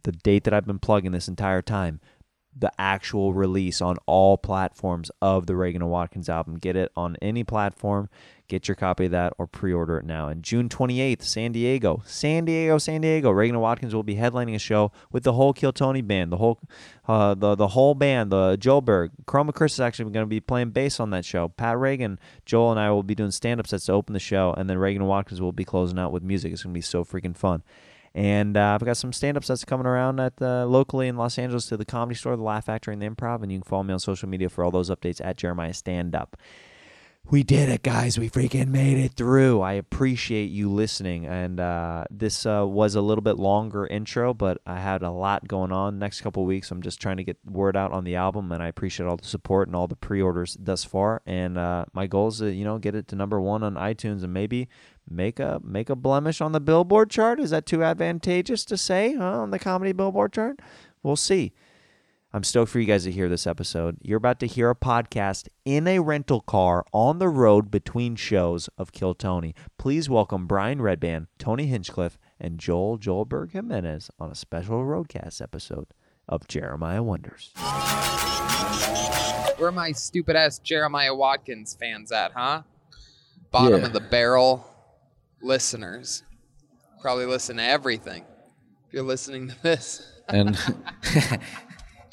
the 0.04 0.14
date 0.14 0.46
that 0.46 0.54
I've 0.54 0.66
been 0.66 0.80
plugging 0.80 1.12
this 1.12 1.28
entire 1.28 1.62
time, 1.62 2.00
the 2.58 2.72
actual 2.80 3.34
release 3.34 3.82
on 3.82 3.98
all 4.06 4.38
platforms 4.38 5.12
of 5.22 5.48
the 5.48 5.56
Reagan 5.58 5.82
and 5.82 5.92
Watkins 5.92 6.30
album. 6.30 6.60
Get 6.60 6.78
it 6.78 6.94
on 6.96 7.18
any 7.22 7.44
platform. 7.44 8.08
Get 8.52 8.68
your 8.68 8.76
copy 8.76 9.06
of 9.06 9.12
that 9.12 9.32
or 9.38 9.48
pre-order 9.48 9.98
it 9.98 10.04
now. 10.04 10.28
And 10.28 10.44
June 10.44 10.68
28th, 10.68 11.22
San 11.22 11.54
Diego, 11.54 12.04
San 12.06 12.44
Diego, 12.44 12.78
San 12.78 13.00
Diego. 13.00 13.32
Reagan 13.32 13.58
Watkins 13.58 13.96
will 13.96 14.04
be 14.04 14.18
headlining 14.18 14.56
a 14.56 14.60
show 14.60 14.92
with 15.10 15.24
the 15.24 15.32
whole 15.32 15.54
Kill 15.54 15.72
Tony 15.72 16.02
band, 16.02 16.34
the 16.34 16.36
whole, 16.36 16.60
uh, 17.08 17.34
the 17.34 17.56
the 17.56 17.70
whole 17.70 17.96
band. 17.96 18.30
The 18.30 18.58
Joe 18.60 18.82
Joelberg, 18.82 19.12
Chroma 19.26 19.54
Chris 19.54 19.76
is 19.76 19.80
actually 19.80 20.12
going 20.12 20.26
to 20.26 20.30
be 20.30 20.42
playing 20.42 20.72
bass 20.72 21.00
on 21.00 21.12
that 21.12 21.24
show. 21.24 21.48
Pat 21.48 21.78
Reagan, 21.78 22.20
Joel, 22.46 22.72
and 22.72 22.80
I 22.82 22.92
will 22.92 23.04
be 23.04 23.16
doing 23.16 23.32
stand-up 23.32 23.68
sets 23.68 23.86
to 23.86 23.94
open 23.94 24.12
the 24.12 24.20
show, 24.20 24.54
and 24.58 24.70
then 24.70 24.78
Reagan 24.78 25.06
Watkins 25.06 25.40
will 25.40 25.54
be 25.54 25.64
closing 25.64 25.98
out 25.98 26.12
with 26.12 26.22
music. 26.22 26.52
It's 26.52 26.64
going 26.64 26.74
to 26.74 26.78
be 26.78 26.82
so 26.82 27.06
freaking 27.06 27.38
fun. 27.38 27.64
And 28.14 28.58
uh, 28.58 28.76
I've 28.76 28.84
got 28.84 28.98
some 28.98 29.14
stand-up 29.14 29.46
sets 29.46 29.64
coming 29.64 29.86
around 29.86 30.20
at 30.20 30.36
the, 30.36 30.66
locally 30.66 31.08
in 31.08 31.16
Los 31.16 31.38
Angeles 31.38 31.68
to 31.68 31.78
the 31.78 31.86
Comedy 31.86 32.16
Store, 32.16 32.36
the 32.36 32.44
Laugh 32.44 32.66
Factory, 32.66 32.94
and 32.94 33.02
the 33.02 33.10
Improv. 33.10 33.44
And 33.44 33.50
you 33.50 33.60
can 33.60 33.64
follow 33.64 33.84
me 33.84 33.94
on 33.94 34.00
social 34.00 34.28
media 34.28 34.50
for 34.50 34.66
all 34.66 34.72
those 34.72 34.90
updates 34.90 35.24
at 35.24 35.38
Jeremiah 35.38 35.74
Stand 35.74 36.14
Up. 36.14 36.36
We 37.30 37.44
did 37.44 37.70
it, 37.70 37.82
guys. 37.82 38.20
We 38.20 38.30
freaking 38.30 38.68
made 38.70 38.98
it 38.98 39.14
through. 39.14 39.62
I 39.62 39.74
appreciate 39.74 40.52
you 40.52 40.70
listening. 40.70 41.26
And 41.26 41.62
uh, 41.62 42.04
this 42.12 42.46
uh, 42.46 42.66
was 42.68 42.96
a 42.96 43.02
little 43.02 43.22
bit 43.22 43.38
longer 43.38 43.88
intro, 43.88 44.34
but 44.34 44.58
I 44.66 44.80
had 44.80 45.02
a 45.02 45.12
lot 45.12 45.48
going 45.48 45.72
on. 45.72 45.98
Next 45.98 46.20
couple 46.20 46.44
weeks, 46.44 46.72
I'm 46.72 46.82
just 46.82 47.00
trying 47.00 47.18
to 47.18 47.24
get 47.24 47.38
word 47.46 47.78
out 47.78 47.94
on 47.94 48.04
the 48.04 48.18
album, 48.18 48.52
and 48.52 48.62
I 48.62 48.68
appreciate 48.68 49.06
all 49.06 49.16
the 49.16 49.24
support 49.24 49.70
and 49.70 49.78
all 49.78 49.88
the 49.88 49.96
pre-orders 49.96 50.58
thus 50.60 50.84
far. 50.84 51.22
And 51.26 51.58
uh, 51.58 51.86
my 51.94 52.06
goal 52.06 52.28
is 52.30 52.40
to, 52.40 52.52
you 52.52 52.66
know, 52.66 52.80
get 52.80 52.96
it 52.96 53.08
to 53.10 53.16
number 53.16 53.40
one 53.40 53.64
on 53.64 53.76
iTunes 53.76 54.24
and 54.24 54.34
maybe 54.34 54.68
make 55.10 55.40
a 55.40 55.62
make 55.64 55.90
a 55.90 55.96
blemish 55.96 56.42
on 56.42 56.52
the 56.52 56.60
Billboard 56.60 57.10
chart. 57.10 57.40
Is 57.40 57.52
that 57.52 57.66
too 57.66 57.82
advantageous 57.82 58.66
to 58.66 58.76
say 58.76 59.16
huh, 59.16 59.42
on 59.42 59.52
the 59.52 59.60
comedy 59.60 59.94
Billboard 59.94 60.34
chart? 60.34 60.60
We'll 61.02 61.16
see. 61.16 61.54
I'm 62.34 62.46
stoked 62.46 62.72
for 62.72 62.80
you 62.80 62.86
guys 62.86 63.04
to 63.04 63.12
hear 63.12 63.28
this 63.28 63.46
episode. 63.46 63.98
You're 64.02 64.18
about 64.18 64.40
to 64.40 64.48
hear 64.48 64.70
a 64.70 64.76
podcast 64.76 65.50
in 65.66 65.86
a 65.86 66.00
rental 66.00 66.40
car 66.40 66.86
on 66.94 67.20
the 67.20 67.28
road 67.28 67.70
between 67.70 68.16
shows 68.16 68.70
of 68.78 68.94
Kill 68.94 69.14
Tony. 69.14 69.54
Please 69.78 70.10
welcome 70.10 70.48
Brian 70.48 70.80
Redban, 70.80 71.28
Tony 71.38 71.66
Hinchcliffe, 71.68 72.18
and 72.40 72.58
Joel 72.58 72.98
Joelberg 72.98 73.52
Jimenez 73.52 74.10
on 74.18 74.32
a 74.32 74.36
special 74.36 74.84
roadcast 74.86 75.42
episode 75.42 75.88
of 76.30 76.48
Jeremiah 76.48 77.04
Wonders. 77.04 77.52
Where 79.58 79.68
are 79.68 79.72
my 79.74 79.92
stupid 79.92 80.38
ass 80.38 80.58
Jeremiah 80.60 81.14
Watkins 81.14 81.76
fans 81.78 82.14
at, 82.14 82.32
huh? 82.32 82.62
Bottom 83.52 83.82
Yeah. 83.82 83.88
of 83.88 83.94
the 83.94 84.00
barrel 84.00 84.66
listeners. 85.42 86.24
Probably 87.02 87.26
listen 87.26 87.58
to 87.58 87.64
everything. 87.64 88.24
If 88.88 88.94
you're 88.94 89.04
listening 89.04 89.50
to 89.50 89.62
this. 89.62 90.08
and 90.30 90.58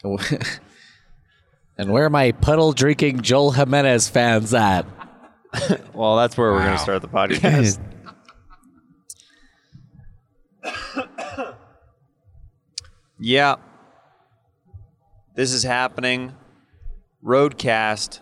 and 1.79 1.93
where 1.93 2.05
are 2.05 2.11
my 2.11 2.33
puddle 2.33 2.73
drinking 2.73 3.23
Joel 3.23 3.53
Jimenez 3.53 4.09
fans 4.09 4.55
at? 4.55 4.87
Well, 5.95 6.17
that's 6.17 6.37
where 6.37 6.53
we're 6.53 6.61
going 6.63 6.77
to 6.77 6.79
start 6.79 7.03
the 7.03 7.09
podcast. 7.09 7.81
yeah. 13.19 13.57
This 15.35 15.53
is 15.53 15.63
happening. 15.63 16.35
Roadcast, 17.25 18.21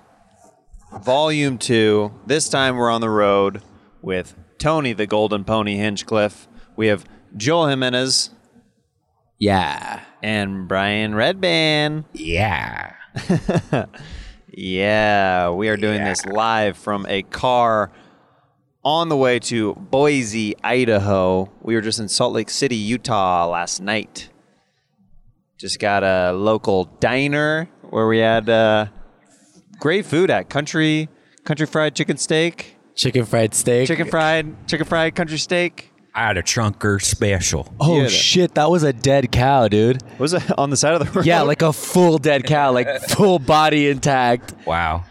Volume 1.03 1.59
2. 1.59 2.13
This 2.27 2.49
time 2.49 2.77
we're 2.77 2.91
on 2.91 3.01
the 3.01 3.11
road 3.11 3.63
with 4.01 4.35
Tony 4.59 4.93
the 4.93 5.07
Golden 5.07 5.45
Pony 5.45 5.77
Hinchcliffe. 5.77 6.49
We 6.77 6.87
have 6.87 7.05
Joel 7.37 7.69
Jimenez 7.69 8.31
Yeah, 9.39 10.01
and 10.23 10.67
Brian 10.67 11.13
Redband. 11.13 12.05
yeah. 12.15 12.95
Yeah, 14.59 15.51
we 15.51 15.69
are 15.69 15.77
doing 15.77 16.03
this 16.03 16.25
live 16.25 16.79
from 16.79 17.05
a 17.11 17.21
car 17.23 17.93
on 18.83 19.11
the 19.11 19.17
way 19.17 19.39
to 19.41 19.75
Boise, 19.75 20.57
Idaho. 20.65 21.53
We 21.61 21.75
were 21.75 21.83
just 21.83 21.99
in 21.99 22.09
Salt 22.09 22.33
Lake 22.33 22.49
City, 22.49 22.77
Utah 22.77 23.47
last 23.49 23.83
night. 23.83 24.31
Just 25.59 25.79
got 25.79 26.03
a 26.03 26.33
local 26.33 26.85
diner 27.01 27.69
where 27.91 28.07
we 28.07 28.17
had 28.19 28.49
uh, 28.49 28.87
great 29.79 30.07
food 30.07 30.31
at 30.31 30.49
country 30.49 31.11
country 31.45 31.67
fried 31.67 31.95
chicken 31.95 32.17
steak, 32.17 32.77
Chicken 32.95 33.27
fried 33.27 33.55
steak. 33.55 33.87
chicken 33.87 34.09
fried 34.09 34.67
chicken 34.67 34.87
fried 34.87 35.15
country 35.15 35.37
steak. 35.37 35.93
I 36.17 36.29
had 36.29 36.39
a 36.39 36.43
trunker 36.43 37.01
special. 37.03 37.73
Oh 37.79 38.01
Yeah. 38.01 38.09
shit, 38.09 38.55
that 38.55 38.71
was 38.71 38.83
a 38.83 38.93
dead 38.93 39.31
cow, 39.31 39.69
dude. 39.69 40.03
Was 40.19 40.33
it 40.33 40.43
on 40.59 40.71
the 40.71 40.77
side 40.77 40.95
of 40.95 41.07
the 41.07 41.13
road? 41.13 41.27
Yeah, 41.27 41.43
like 41.43 41.61
a 41.61 41.73
full 41.75 42.17
dead 42.17 42.45
cow, 42.45 42.73
like 42.73 42.89
full 43.11 43.39
body 43.39 43.89
intact, 43.91 44.55
Wow. 44.67 45.05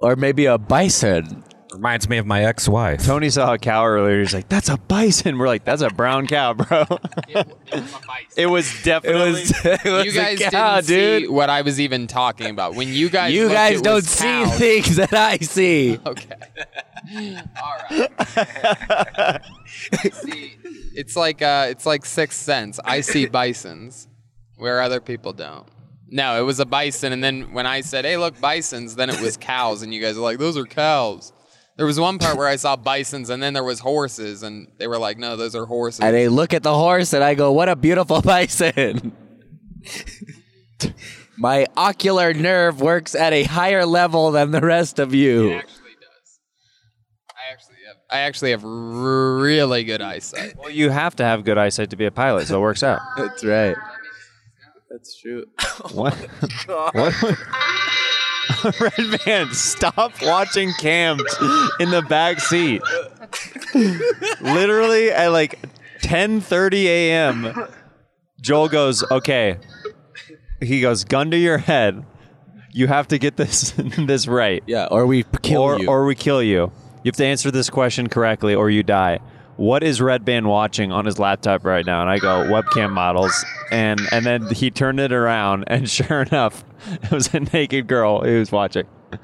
or 0.00 0.16
maybe 0.16 0.46
a 0.46 0.58
bison. 0.58 1.44
Reminds 1.72 2.08
me 2.08 2.18
of 2.18 2.26
my 2.26 2.44
ex-wife. 2.44 3.04
Tony 3.04 3.28
saw 3.28 3.52
a 3.52 3.58
cow 3.58 3.84
earlier. 3.84 4.20
He's 4.20 4.32
like, 4.32 4.48
"That's 4.48 4.68
a 4.68 4.76
bison." 4.76 5.36
We're 5.36 5.48
like, 5.48 5.64
"That's 5.64 5.82
a 5.82 5.90
brown 5.90 6.26
cow, 6.28 6.54
bro." 6.54 6.84
it 8.36 8.46
was 8.46 8.72
It 8.80 8.84
definitely. 8.84 9.30
was, 9.32 9.50
it 9.64 9.84
was 9.84 10.04
you 10.06 10.12
guys 10.12 10.40
a 10.40 10.50
cow, 10.50 10.80
didn't 10.80 10.86
dude. 10.86 11.22
see 11.22 11.28
what 11.28 11.50
I 11.50 11.62
was 11.62 11.80
even 11.80 12.06
talking 12.06 12.50
about. 12.50 12.76
When 12.76 12.88
you 12.88 13.10
guys 13.10 13.34
you 13.34 13.42
looked, 13.44 13.54
guys 13.54 13.82
don't 13.82 14.04
see 14.04 14.24
cows. 14.24 14.58
things 14.58 14.96
that 14.96 15.12
I 15.12 15.38
see. 15.38 15.98
Okay. 16.06 16.36
All 17.62 17.76
right. 17.90 19.42
see, 20.12 20.56
it's 20.94 21.16
like 21.16 21.42
uh, 21.42 21.66
it's 21.68 21.86
like 21.86 22.04
sixth 22.04 22.40
sense. 22.40 22.80
I 22.84 23.00
see 23.00 23.26
bisons 23.26 24.08
where 24.56 24.80
other 24.80 25.00
people 25.00 25.32
don't. 25.32 25.66
No, 26.08 26.38
it 26.40 26.42
was 26.44 26.60
a 26.60 26.66
bison, 26.66 27.12
and 27.12 27.22
then 27.22 27.52
when 27.52 27.66
I 27.66 27.80
said, 27.80 28.04
"Hey, 28.04 28.16
look, 28.16 28.40
bisons," 28.40 28.94
then 28.94 29.10
it 29.10 29.20
was 29.20 29.36
cows, 29.36 29.82
and 29.82 29.92
you 29.92 30.00
guys 30.00 30.16
are 30.16 30.20
like, 30.20 30.38
"Those 30.38 30.56
are 30.56 30.64
cows." 30.64 31.32
There 31.76 31.84
was 31.86 32.00
one 32.00 32.18
part 32.18 32.38
where 32.38 32.48
I 32.48 32.56
saw 32.56 32.74
bisons, 32.76 33.28
and 33.28 33.42
then 33.42 33.52
there 33.52 33.62
was 33.64 33.80
horses, 33.80 34.42
and 34.42 34.68
they 34.78 34.86
were 34.86 34.98
like, 34.98 35.18
"No, 35.18 35.36
those 35.36 35.54
are 35.54 35.66
horses." 35.66 36.00
And 36.00 36.14
they 36.14 36.28
look 36.28 36.54
at 36.54 36.62
the 36.62 36.74
horse, 36.74 37.12
and 37.12 37.22
I 37.22 37.34
go, 37.34 37.52
"What 37.52 37.68
a 37.68 37.76
beautiful 37.76 38.22
bison!" 38.32 39.12
My 41.38 41.66
ocular 41.76 42.32
nerve 42.32 42.80
works 42.80 43.14
at 43.14 43.32
a 43.34 43.42
higher 43.44 43.84
level 43.84 44.30
than 44.30 44.52
the 44.52 44.60
rest 44.62 44.98
of 44.98 45.14
you. 45.14 45.52
actually 45.52 45.92
does. 46.00 46.38
I 47.30 47.52
actually 47.52 47.76
have. 47.86 47.96
I 48.10 48.18
actually 48.20 48.50
have 48.52 48.64
r- 48.64 49.36
really 49.36 49.84
good 49.84 50.00
eyesight. 50.00 50.54
Well, 50.56 50.70
you 50.70 50.88
have 50.88 51.14
to 51.16 51.24
have 51.24 51.44
good 51.44 51.58
eyesight 51.58 51.90
to 51.90 51.96
be 51.96 52.06
a 52.06 52.10
pilot, 52.10 52.46
so 52.46 52.56
it 52.56 52.60
works 52.60 52.82
out. 52.82 53.00
That's 53.18 53.44
right. 53.44 53.76
That's 54.90 55.20
true. 55.20 55.44
What? 55.92 56.14
what? 56.66 57.14
Redban, 58.78 59.52
stop 59.54 60.12
watching 60.22 60.72
cams 60.80 61.22
in 61.80 61.90
the 61.90 62.02
back 62.02 62.40
seat. 62.40 62.82
Literally 64.40 65.10
at 65.10 65.28
like 65.28 65.58
10:30 66.02 66.84
a.m. 66.84 67.68
Joel 68.40 68.68
goes, 68.68 69.08
"Okay." 69.10 69.58
He 70.60 70.80
goes, 70.80 71.04
"Gun 71.04 71.30
to 71.30 71.36
your 71.36 71.58
head. 71.58 72.04
You 72.72 72.86
have 72.88 73.08
to 73.08 73.18
get 73.18 73.36
this 73.36 73.70
this 73.98 74.26
right, 74.26 74.62
Yeah, 74.66 74.86
or 74.90 75.06
we 75.06 75.24
kill 75.42 75.62
or 75.62 75.78
you. 75.80 75.88
or 75.88 76.04
we 76.04 76.14
kill 76.14 76.42
you. 76.42 76.70
You 77.02 77.08
have 77.10 77.16
to 77.16 77.24
answer 77.26 77.50
this 77.50 77.70
question 77.70 78.08
correctly, 78.08 78.54
or 78.54 78.70
you 78.70 78.82
die." 78.82 79.20
What 79.56 79.82
is 79.82 80.00
Redban 80.00 80.46
watching 80.46 80.92
on 80.92 81.06
his 81.06 81.18
laptop 81.18 81.64
right 81.64 81.84
now? 81.86 82.02
And 82.02 82.10
I 82.10 82.18
go 82.18 82.44
webcam 82.44 82.92
models, 82.92 83.44
and 83.70 84.00
and 84.12 84.24
then 84.26 84.46
he 84.48 84.70
turned 84.70 85.00
it 85.00 85.12
around, 85.12 85.64
and 85.68 85.88
sure 85.98 86.22
enough, 86.22 86.64
it 87.02 87.10
was 87.10 87.32
a 87.32 87.40
naked 87.40 87.86
girl 87.86 88.22
he 88.22 88.36
was 88.38 88.52
watching. 88.52 88.86
We 89.12 89.18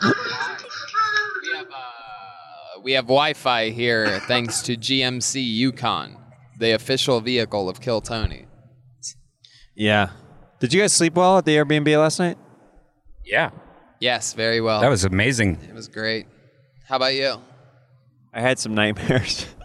have, 1.55 1.67
uh, 1.67 2.81
we 2.83 2.93
have 2.93 3.05
Wi-Fi 3.05 3.71
here 3.71 4.21
thanks 4.21 4.63
to 4.63 4.77
GMC 4.77 5.43
Yukon, 5.45 6.17
the 6.59 6.73
official 6.73 7.21
vehicle 7.21 7.69
of 7.69 7.81
Kill 7.81 8.01
Tony. 8.01 8.47
Yeah. 9.75 10.11
Did 10.61 10.73
you 10.73 10.81
guys 10.81 10.93
sleep 10.93 11.15
well 11.15 11.39
at 11.39 11.45
the 11.45 11.57
Airbnb 11.57 11.99
last 11.99 12.19
night? 12.19 12.39
Yeah. 13.25 13.51
Yes, 14.01 14.33
very 14.33 14.61
well. 14.61 14.81
That 14.81 14.89
was 14.89 15.05
amazing. 15.05 15.59
it 15.69 15.75
was 15.75 15.89
great. 15.89 16.27
How 16.89 16.97
about 16.97 17.15
you? 17.15 17.41
I 18.33 18.41
had 18.41 18.59
some 18.59 18.75
nightmares 18.75 19.47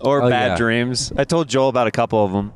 or 0.00 0.22
Oh, 0.22 0.30
bad 0.30 0.48
yeah. 0.52 0.56
dreams. 0.56 1.12
I 1.16 1.24
told 1.24 1.48
Joel 1.48 1.68
about 1.68 1.86
a 1.86 1.90
couple 1.90 2.24
of 2.24 2.32
them. 2.32 2.52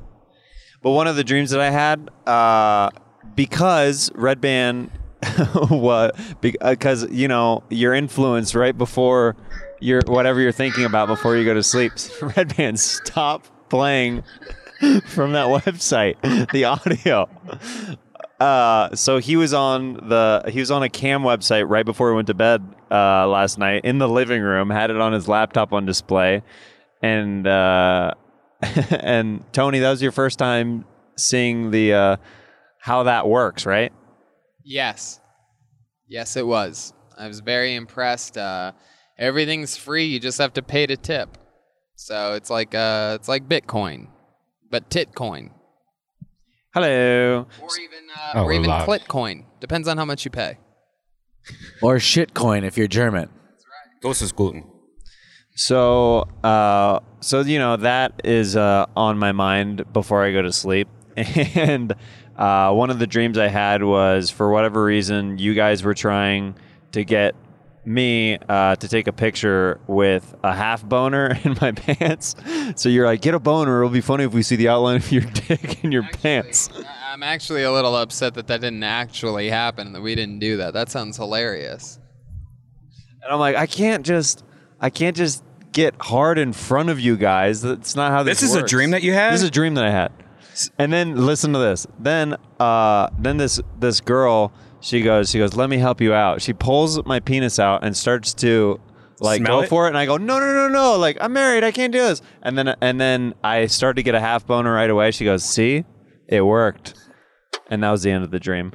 But 0.82 0.90
one 0.90 1.06
of 1.06 1.16
the 1.16 1.24
dreams 1.24 1.50
that 1.50 1.60
I 1.60 1.70
had, 1.70 2.10
uh, 2.26 2.90
because 3.34 4.10
Redban, 4.10 4.90
what? 5.70 6.16
Because 6.40 7.08
you 7.10 7.28
know 7.28 7.62
your 7.70 7.94
influence 7.94 8.54
right 8.54 8.76
before 8.76 9.36
your 9.80 10.00
whatever 10.06 10.40
you're 10.40 10.50
thinking 10.52 10.84
about 10.84 11.06
before 11.08 11.36
you 11.36 11.44
go 11.44 11.54
to 11.54 11.62
sleep. 11.62 11.92
Redban, 12.20 12.76
stop 12.78 13.46
playing 13.68 14.24
from 15.06 15.32
that 15.32 15.46
website 15.46 16.16
the 16.52 16.64
audio. 16.64 17.28
Uh, 18.40 18.92
so 18.96 19.18
he 19.18 19.36
was 19.36 19.54
on 19.54 19.94
the 20.08 20.42
he 20.48 20.58
was 20.58 20.72
on 20.72 20.82
a 20.82 20.88
cam 20.88 21.22
website 21.22 21.68
right 21.68 21.84
before 21.86 22.10
he 22.10 22.16
went 22.16 22.26
to 22.26 22.34
bed 22.34 22.60
uh, 22.90 23.26
last 23.28 23.56
night 23.58 23.84
in 23.84 23.98
the 23.98 24.08
living 24.08 24.42
room. 24.42 24.68
Had 24.70 24.90
it 24.90 25.00
on 25.00 25.12
his 25.12 25.28
laptop 25.28 25.72
on 25.72 25.86
display, 25.86 26.42
and 27.02 27.46
uh, 27.46 28.12
and 28.90 29.44
Tony, 29.52 29.80
that 29.80 29.90
was 29.90 30.02
your 30.02 30.12
first 30.12 30.38
time 30.38 30.84
seeing 31.16 31.70
the 31.70 31.92
uh, 31.94 32.16
how 32.78 33.02
that 33.04 33.28
works, 33.28 33.66
right? 33.66 33.92
Yes. 34.64 35.20
Yes, 36.08 36.36
it 36.36 36.46
was. 36.46 36.92
I 37.18 37.26
was 37.26 37.40
very 37.40 37.74
impressed. 37.74 38.36
Uh, 38.38 38.72
everything's 39.18 39.76
free. 39.76 40.04
You 40.06 40.20
just 40.20 40.38
have 40.38 40.52
to 40.54 40.62
pay 40.62 40.86
to 40.86 40.96
tip. 40.96 41.38
So 41.96 42.34
it's 42.34 42.50
like 42.50 42.74
uh, 42.74 43.16
it's 43.18 43.28
like 43.28 43.48
Bitcoin, 43.48 44.08
but 44.70 44.90
Titcoin, 44.90 45.50
Hello. 46.74 47.46
or 47.60 47.68
even 47.80 48.08
uh, 48.16 48.32
Oh, 48.34 48.44
or 48.44 48.52
even 48.52 48.66
love. 48.66 48.88
Clitcoin. 48.88 49.44
Depends 49.60 49.86
on 49.88 49.98
how 49.98 50.04
much 50.04 50.24
you 50.24 50.30
pay. 50.30 50.58
or 51.82 51.96
shitcoin 51.96 52.64
if 52.64 52.76
you're 52.78 52.88
German. 52.88 53.28
That's 53.50 53.64
right. 53.64 54.08
This 54.08 54.22
is 54.22 54.32
gluten. 54.32 54.64
So, 55.54 56.28
uh, 56.42 57.00
so 57.20 57.40
you 57.40 57.58
know 57.58 57.76
that 57.76 58.20
is 58.24 58.56
uh, 58.56 58.86
on 58.96 59.18
my 59.18 59.32
mind 59.32 59.84
before 59.92 60.24
I 60.24 60.32
go 60.32 60.42
to 60.42 60.52
sleep, 60.52 60.88
and 61.16 61.94
uh, 62.36 62.72
one 62.72 62.90
of 62.90 62.98
the 62.98 63.06
dreams 63.06 63.36
I 63.38 63.48
had 63.48 63.82
was 63.84 64.30
for 64.30 64.50
whatever 64.50 64.82
reason 64.82 65.38
you 65.38 65.54
guys 65.54 65.82
were 65.82 65.94
trying 65.94 66.54
to 66.92 67.04
get 67.04 67.34
me 67.84 68.38
uh, 68.48 68.76
to 68.76 68.88
take 68.88 69.08
a 69.08 69.12
picture 69.12 69.80
with 69.88 70.34
a 70.44 70.54
half 70.54 70.84
boner 70.84 71.36
in 71.44 71.56
my 71.60 71.72
pants. 71.72 72.34
So 72.76 72.88
you're 72.88 73.06
like, 73.06 73.20
get 73.22 73.34
a 73.34 73.40
boner. 73.40 73.82
It'll 73.82 73.92
be 73.92 74.00
funny 74.00 74.24
if 74.24 74.32
we 74.32 74.42
see 74.42 74.56
the 74.56 74.68
outline 74.68 74.96
of 74.96 75.10
your 75.12 75.22
dick 75.48 75.82
in 75.84 75.92
your 75.92 76.04
pants. 76.04 76.70
I- 76.74 76.84
I'm 77.12 77.22
actually 77.22 77.62
a 77.62 77.70
little 77.70 77.94
upset 77.94 78.32
that 78.34 78.46
that 78.46 78.62
didn't 78.62 78.84
actually 78.84 79.50
happen. 79.50 79.92
That 79.92 80.00
we 80.00 80.14
didn't 80.14 80.38
do 80.38 80.56
that. 80.56 80.72
That 80.72 80.88
sounds 80.90 81.18
hilarious. 81.18 81.98
And 83.22 83.30
I'm 83.30 83.38
like, 83.38 83.54
I 83.54 83.66
can't 83.66 84.06
just, 84.06 84.42
I 84.80 84.88
can't 84.88 85.14
just 85.14 85.44
get 85.72 85.94
hard 86.00 86.38
in 86.38 86.52
front 86.52 86.88
of 86.90 87.00
you 87.00 87.16
guys. 87.16 87.62
That's 87.62 87.96
not 87.96 88.12
how 88.12 88.22
this. 88.22 88.40
This 88.40 88.50
is 88.50 88.56
a 88.56 88.62
dream 88.62 88.90
that 88.90 89.02
you 89.02 89.12
had? 89.12 89.32
This 89.32 89.42
is 89.42 89.48
a 89.48 89.52
dream 89.52 89.74
that 89.74 89.84
I 89.84 89.90
had. 89.90 90.12
And 90.78 90.92
then 90.92 91.16
listen 91.26 91.52
to 91.54 91.58
this. 91.58 91.86
Then, 91.98 92.36
uh, 92.60 93.08
then 93.18 93.38
this 93.38 93.60
this 93.78 94.00
girl, 94.00 94.52
she 94.80 95.00
goes, 95.00 95.30
she 95.30 95.38
goes, 95.38 95.54
let 95.56 95.70
me 95.70 95.78
help 95.78 96.00
you 96.00 96.12
out. 96.12 96.42
She 96.42 96.52
pulls 96.52 97.02
my 97.06 97.20
penis 97.20 97.58
out 97.58 97.84
and 97.84 97.96
starts 97.96 98.34
to 98.34 98.78
like 99.20 99.40
Smell 99.40 99.58
go 99.58 99.62
it? 99.62 99.68
for 99.68 99.86
it, 99.86 99.88
and 99.88 99.98
I 99.98 100.04
go, 100.06 100.16
no, 100.18 100.38
no, 100.40 100.52
no, 100.52 100.68
no. 100.68 100.98
Like 100.98 101.16
I'm 101.20 101.32
married, 101.32 101.64
I 101.64 101.70
can't 101.70 101.92
do 101.92 102.00
this. 102.00 102.20
And 102.42 102.56
then 102.58 102.74
and 102.80 103.00
then 103.00 103.34
I 103.42 103.66
start 103.66 103.96
to 103.96 104.02
get 104.02 104.14
a 104.14 104.20
half 104.20 104.46
boner 104.46 104.72
right 104.72 104.90
away. 104.90 105.10
She 105.10 105.24
goes, 105.24 105.42
see, 105.44 105.84
it 106.28 106.42
worked. 106.42 106.94
And 107.70 107.82
that 107.82 107.90
was 107.90 108.02
the 108.02 108.10
end 108.10 108.22
of 108.24 108.30
the 108.30 108.40
dream. 108.40 108.72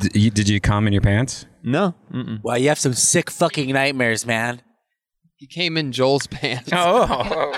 D- 0.00 0.20
you- 0.20 0.30
did 0.30 0.48
you 0.48 0.60
come 0.60 0.86
in 0.86 0.92
your 0.92 1.02
pants? 1.02 1.46
No, 1.62 1.94
mm-mm. 2.12 2.42
Wow, 2.42 2.54
you 2.56 2.68
have 2.68 2.78
some 2.78 2.92
sick 2.94 3.30
fucking 3.30 3.72
nightmares, 3.72 4.24
man. 4.26 4.60
He 5.38 5.46
came 5.46 5.76
in 5.76 5.92
Joel's 5.92 6.26
pants. 6.30 6.68
Oh. 6.72 7.56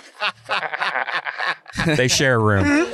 they 1.87 2.09
share 2.09 2.35
a 2.35 2.39
room. 2.39 2.87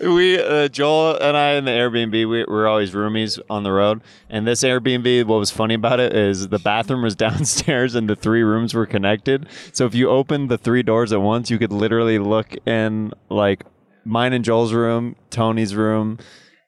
we 0.00 0.36
uh, 0.40 0.66
Joel 0.66 1.16
and 1.22 1.36
I 1.36 1.52
in 1.52 1.64
the 1.64 1.70
Airbnb 1.70 2.10
we 2.12 2.26
we 2.26 2.44
were 2.44 2.66
always 2.66 2.90
roomies 2.90 3.38
on 3.48 3.62
the 3.62 3.70
road 3.70 4.00
and 4.28 4.44
this 4.44 4.64
Airbnb 4.64 5.26
what 5.26 5.36
was 5.38 5.52
funny 5.52 5.74
about 5.74 6.00
it 6.00 6.12
is 6.16 6.48
the 6.48 6.58
bathroom 6.58 7.02
was 7.02 7.14
downstairs 7.26 7.94
and 7.94 8.10
the 8.10 8.16
three 8.16 8.42
rooms 8.42 8.74
were 8.74 8.86
connected 8.86 9.46
so 9.72 9.86
if 9.86 9.94
you 9.94 10.08
opened 10.10 10.50
the 10.50 10.58
three 10.58 10.82
doors 10.82 11.12
at 11.12 11.20
once 11.20 11.50
you 11.50 11.58
could 11.58 11.72
literally 11.72 12.18
look 12.18 12.56
in 12.66 13.12
like 13.28 13.62
mine 14.04 14.32
and 14.32 14.44
Joel's 14.44 14.72
room 14.72 15.14
Tony's 15.30 15.76
room 15.76 16.18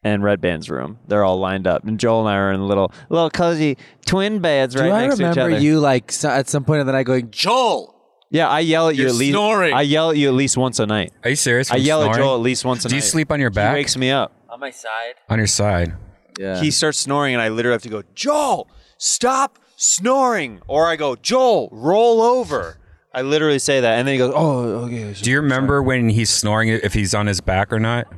and 0.05 0.23
Redban's 0.23 0.69
room 0.71 0.99
they're 1.09 1.25
all 1.25 1.39
lined 1.39 1.67
up 1.67 1.85
and 1.85 1.99
Joel 1.99 2.21
and 2.21 2.29
I 2.29 2.39
are 2.39 2.53
in 2.53 2.69
little 2.69 2.93
little 3.09 3.31
cozy 3.31 3.77
twin 4.07 4.39
beds 4.41 4.77
right 4.77 4.85
Do 4.89 4.93
I 4.93 5.07
next 5.07 5.17
to 5.17 5.23
each 5.23 5.27
other. 5.39 5.45
remember 5.47 5.65
you 5.65 5.81
like 5.81 6.13
so, 6.13 6.29
at 6.29 6.49
some 6.49 6.65
point 6.65 6.81
in 6.83 6.87
the 6.87 6.93
night 6.93 7.05
going, 7.05 7.31
Joel? 7.31 7.93
yeah 8.31 8.49
I 8.49 8.61
yell 8.61 8.89
at 8.89 8.97
you 8.97 9.03
You're 9.03 9.11
at 9.11 9.17
least 9.17 9.33
snoring. 9.33 9.75
I 9.75 9.83
yell 9.83 10.11
at 10.11 10.17
you 10.17 10.29
at 10.29 10.35
least 10.35 10.57
once 10.57 10.79
a 10.79 10.87
night 10.87 11.13
Are 11.25 11.31
you 11.31 11.37
serious? 11.37 11.71
I 11.71 11.77
From 11.77 11.85
yell 11.85 12.01
at 12.03 12.05
snoring? 12.07 12.21
Joel 12.23 12.35
at 12.37 12.41
least 12.43 12.65
once 12.65 12.85
a 12.85 12.89
Do 12.89 12.95
night 12.95 12.97
you 12.97 13.03
sleep 13.09 13.33
on 13.33 13.41
your 13.41 13.51
back? 13.51 13.63
he 13.65 13.69
back? 13.71 13.75
wakes 13.77 13.97
me 13.97 14.11
up 14.11 14.33
On 14.51 14.61
my 14.61 14.71
side. 14.71 15.15
on 15.29 15.39
your 15.39 15.47
side. 15.47 15.95
Yeah. 16.39 16.61
he 16.61 16.71
starts 16.71 16.99
snoring 16.99 17.35
and 17.35 17.41
I 17.43 17.49
literally 17.49 17.75
have 17.75 17.83
to 17.83 17.89
go, 17.89 18.03
Joel, 18.15 18.69
stop 18.99 19.59
snoring. 19.77 20.61
Or 20.67 20.87
I 20.89 20.97
go, 20.97 21.15
Joel, 21.17 21.69
roll 21.73 22.21
over. 22.21 22.79
I 23.13 23.23
literally 23.23 23.61
say 23.61 23.81
that. 23.81 23.99
And 23.99 24.09
then 24.09 24.15
he 24.15 24.19
goes, 24.19 24.33
oh, 24.35 24.87
okay. 24.87 25.13
Do 25.13 25.31
you 25.31 25.37
remember 25.41 25.81
when 25.81 26.09
he's 26.09 26.31
snoring 26.31 26.69
if 26.71 26.93
he's 26.93 27.15
on 27.15 27.29
his 27.29 27.41
back 27.41 27.73
or 27.73 27.79
not? 27.79 28.09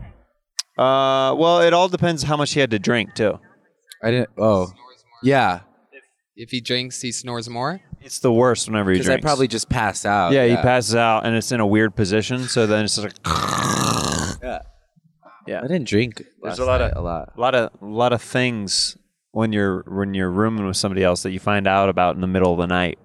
Uh, 0.76 1.34
well, 1.36 1.60
it 1.62 1.72
all 1.72 1.88
depends 1.88 2.22
how 2.24 2.36
much 2.36 2.52
he 2.52 2.60
had 2.60 2.70
to 2.70 2.78
drink, 2.78 3.14
too. 3.14 3.38
I 4.02 4.10
didn't. 4.10 4.30
Oh, 4.38 4.70
yeah. 5.22 5.60
If 6.36 6.50
he 6.50 6.60
drinks, 6.60 7.00
he 7.00 7.12
snores 7.12 7.48
more. 7.48 7.80
It's 8.02 8.18
the 8.20 8.32
worst 8.32 8.68
whenever 8.68 8.90
he 8.90 8.96
Because 8.98 9.08
I 9.08 9.12
drinks. 9.14 9.24
probably 9.24 9.48
just 9.48 9.68
pass 9.70 10.04
out. 10.04 10.32
yeah, 10.32 10.46
he 10.46 10.56
passes 10.56 10.94
out 10.94 11.24
and 11.24 11.34
it's 11.34 11.50
in 11.50 11.60
a 11.60 11.66
weird 11.66 11.96
position. 11.96 12.40
So 12.44 12.66
then 12.66 12.84
it's 12.84 12.96
just 12.96 13.04
like, 13.06 13.14
I 15.48 15.62
didn't 15.62 15.88
drink. 15.88 16.22
There's 16.42 16.58
a 16.58 16.64
lot 16.64 16.80
night, 16.80 16.92
of 16.92 16.98
a 16.98 17.00
lot. 17.00 17.32
a 17.36 17.40
lot 17.40 17.54
of 17.54 17.70
a 17.80 17.84
lot 17.86 18.12
of 18.12 18.20
things 18.20 18.96
when 19.30 19.52
you're 19.52 19.84
when 19.88 20.12
you're 20.12 20.30
rooming 20.30 20.66
with 20.66 20.76
somebody 20.76 21.02
else 21.04 21.22
that 21.22 21.30
you 21.30 21.38
find 21.38 21.66
out 21.66 21.88
about 21.88 22.14
in 22.16 22.20
the 22.20 22.26
middle 22.26 22.52
of 22.52 22.58
the 22.58 22.66
night. 22.66 22.98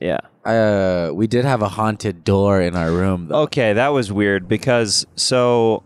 Yeah. 0.00 0.18
Uh, 0.44 1.10
we 1.14 1.26
did 1.26 1.44
have 1.44 1.62
a 1.62 1.68
haunted 1.68 2.22
door 2.24 2.60
in 2.60 2.76
our 2.76 2.90
room. 2.92 3.28
Though. 3.28 3.42
Okay, 3.42 3.72
that 3.72 3.88
was 3.88 4.12
weird 4.12 4.46
because 4.48 5.06
so 5.16 5.82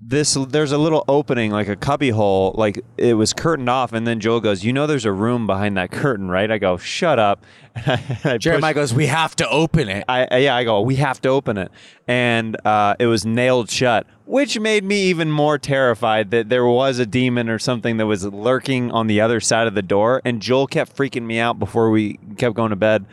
this 0.00 0.34
there's 0.50 0.70
a 0.70 0.78
little 0.78 1.04
opening 1.08 1.50
like 1.50 1.66
a 1.66 1.74
cubby 1.74 2.10
hole 2.10 2.54
like 2.56 2.80
it 2.96 3.14
was 3.14 3.32
curtained 3.32 3.68
off 3.68 3.92
and 3.92 4.06
then 4.06 4.20
Joel 4.20 4.40
goes 4.40 4.62
you 4.64 4.72
know 4.72 4.86
there's 4.86 5.04
a 5.04 5.10
room 5.12 5.46
behind 5.46 5.76
that 5.76 5.90
curtain 5.90 6.28
right 6.30 6.48
I 6.48 6.58
go 6.58 6.76
shut 6.76 7.18
up 7.18 7.44
and 7.74 8.00
I, 8.24 8.34
I 8.34 8.38
Jeremiah 8.38 8.74
goes, 8.74 8.94
"We 8.94 9.06
have 9.06 9.34
to 9.36 9.48
open 9.48 9.88
it." 9.88 10.04
I, 10.08 10.26
I- 10.30 10.36
yeah 10.38 10.54
I 10.54 10.62
go 10.64 10.80
we 10.82 10.96
have 10.96 11.20
to 11.22 11.28
open 11.30 11.58
it 11.58 11.72
and 12.06 12.56
uh, 12.64 12.94
it 13.00 13.06
was 13.06 13.26
nailed 13.26 13.70
shut 13.70 14.06
which 14.24 14.60
made 14.60 14.84
me 14.84 15.04
even 15.04 15.30
more 15.32 15.58
terrified 15.58 16.30
that 16.30 16.48
there 16.48 16.66
was 16.66 16.98
a 16.98 17.06
demon 17.06 17.48
or 17.48 17.58
something 17.58 17.96
that 17.96 18.06
was 18.06 18.24
lurking 18.26 18.90
on 18.92 19.06
the 19.06 19.20
other 19.22 19.40
side 19.40 19.66
of 19.66 19.74
the 19.74 19.80
door. 19.80 20.20
And 20.22 20.42
Joel 20.42 20.66
kept 20.66 20.94
freaking 20.94 21.22
me 21.22 21.38
out 21.38 21.58
before 21.58 21.88
we 21.90 22.18
kept 22.36 22.54
going 22.54 22.68
to 22.68 22.76
bed 22.76 23.06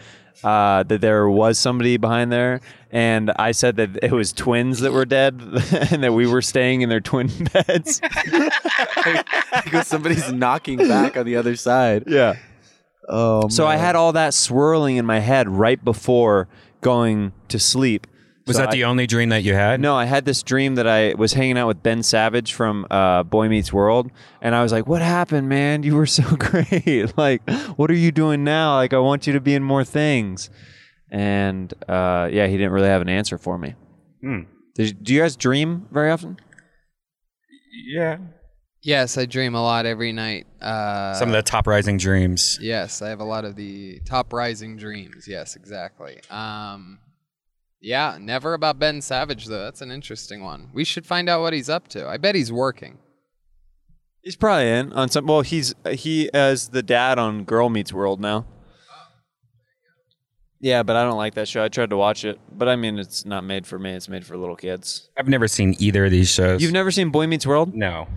uh, 0.43 0.83
that 0.83 1.01
there 1.01 1.29
was 1.29 1.57
somebody 1.57 1.97
behind 1.97 2.31
there. 2.31 2.61
And 2.91 3.31
I 3.37 3.51
said 3.51 3.75
that 3.77 3.99
it 4.03 4.11
was 4.11 4.31
twins 4.33 4.79
that 4.81 4.91
were 4.93 5.05
dead 5.05 5.39
and 5.91 6.03
that 6.03 6.13
we 6.13 6.27
were 6.27 6.41
staying 6.41 6.81
in 6.81 6.89
their 6.89 7.01
twin 7.01 7.29
beds. 7.53 8.01
because 9.63 9.87
somebody's 9.87 10.31
knocking 10.31 10.77
back 10.77 11.17
on 11.17 11.25
the 11.25 11.35
other 11.35 11.55
side. 11.55 12.03
yeah. 12.07 12.35
Oh, 13.07 13.49
So 13.49 13.67
I 13.67 13.75
had 13.75 13.95
all 13.95 14.13
that 14.13 14.33
swirling 14.33 14.97
in 14.97 15.05
my 15.05 15.19
head 15.19 15.47
right 15.47 15.83
before 15.83 16.47
going 16.81 17.33
to 17.49 17.59
sleep. 17.59 18.07
Was 18.47 18.57
So 18.57 18.61
that 18.61 18.69
I- 18.69 18.73
the 18.73 18.83
only 18.83 19.07
dream 19.07 19.29
that 19.29 19.43
you 19.43 19.53
had? 19.55 19.79
No, 19.79 19.95
I 19.95 20.05
had 20.05 20.25
this 20.25 20.43
dream 20.43 20.75
that 20.75 20.85
I 20.87 21.15
was 21.15 21.33
hanging 21.33 21.57
out 21.57 21.67
with 21.67 21.81
Ben 21.81 22.03
Savage 22.03 22.53
from 22.53 22.85
uh, 22.91 23.23
Boy 23.23 23.49
Meets 23.49 23.73
World, 23.73 24.11
and 24.39 24.53
I 24.53 24.61
was 24.61 24.71
like, 24.71 24.85
"What 24.85 25.01
happened, 25.01 25.49
man? 25.49 25.81
You 25.81 25.95
were 25.95 26.05
so 26.05 26.23
great. 26.37 27.17
like, 27.17 27.41
what 27.75 27.89
are 27.89 27.95
you 27.95 28.11
doing 28.11 28.43
now? 28.43 28.75
Like, 28.75 28.93
I 28.93 28.99
want 28.99 29.25
you 29.25 29.33
to 29.33 29.39
be 29.41 29.55
in 29.55 29.63
more 29.63 29.83
things." 29.83 30.51
And 31.09 31.73
uh, 31.89 32.29
yeah, 32.31 32.45
he 32.47 32.57
didn't 32.57 32.71
really 32.71 32.87
have 32.87 33.01
an 33.01 33.09
answer 33.09 33.37
for 33.39 33.57
me. 33.57 33.73
Hmm. 34.21 34.41
Did, 34.75 35.03
do 35.03 35.13
you 35.13 35.21
guys 35.21 35.35
dream 35.35 35.87
very 35.91 36.11
often? 36.11 36.37
Yeah. 37.87 38.17
Yes, 38.81 39.17
I 39.17 39.25
dream 39.25 39.55
a 39.55 39.61
lot 39.63 39.87
every 39.87 40.11
night. 40.11 40.45
Uh, 40.61 41.13
Some 41.15 41.29
of 41.29 41.33
the 41.33 41.41
top 41.41 41.65
rising 41.65 41.97
dreams. 41.97 42.59
Yes, 42.61 43.01
I 43.01 43.09
have 43.09 43.19
a 43.19 43.23
lot 43.25 43.43
of 43.45 43.55
the 43.55 43.99
top 44.05 44.31
rising 44.33 44.77
dreams. 44.77 45.25
Yes, 45.27 45.55
exactly. 45.55 46.19
Um, 46.29 46.99
yeah, 47.85 48.17
never 48.19 48.53
about 48.53 48.79
Ben 48.79 49.01
Savage 49.01 49.45
though. 49.45 49.63
That's 49.63 49.81
an 49.81 49.91
interesting 49.91 50.43
one. 50.43 50.69
We 50.73 50.83
should 50.83 51.05
find 51.05 51.29
out 51.29 51.41
what 51.41 51.53
he's 51.53 51.69
up 51.69 51.87
to. 51.89 52.07
I 52.07 52.17
bet 52.17 52.35
he's 52.35 52.51
working. 52.51 52.97
He's 54.21 54.35
probably 54.35 54.69
in 54.69 54.91
on 54.93 55.09
some. 55.09 55.27
Well, 55.27 55.41
he's 55.41 55.75
he 55.91 56.29
as 56.33 56.69
the 56.69 56.81
dad 56.81 57.19
on 57.19 57.43
Girl 57.43 57.69
Meets 57.69 57.93
World 57.93 58.19
now. 58.19 58.45
Yeah, 60.59 60.83
but 60.83 60.95
I 60.95 61.03
don't 61.03 61.17
like 61.17 61.35
that 61.35 61.47
show. 61.47 61.63
I 61.63 61.67
tried 61.67 61.91
to 61.91 61.97
watch 61.97 62.25
it, 62.25 62.39
but 62.51 62.67
I 62.67 62.75
mean, 62.75 62.97
it's 62.97 63.23
not 63.25 63.43
made 63.43 63.67
for 63.67 63.77
me. 63.77 63.91
It's 63.91 64.09
made 64.09 64.25
for 64.25 64.35
little 64.35 64.55
kids. 64.55 65.09
I've 65.17 65.27
never 65.27 65.47
seen 65.47 65.75
either 65.79 66.05
of 66.05 66.11
these 66.11 66.29
shows. 66.31 66.61
You've 66.61 66.71
never 66.71 66.89
seen 66.91 67.09
Boy 67.09 67.27
Meets 67.27 67.45
World? 67.45 67.73
no. 67.75 68.07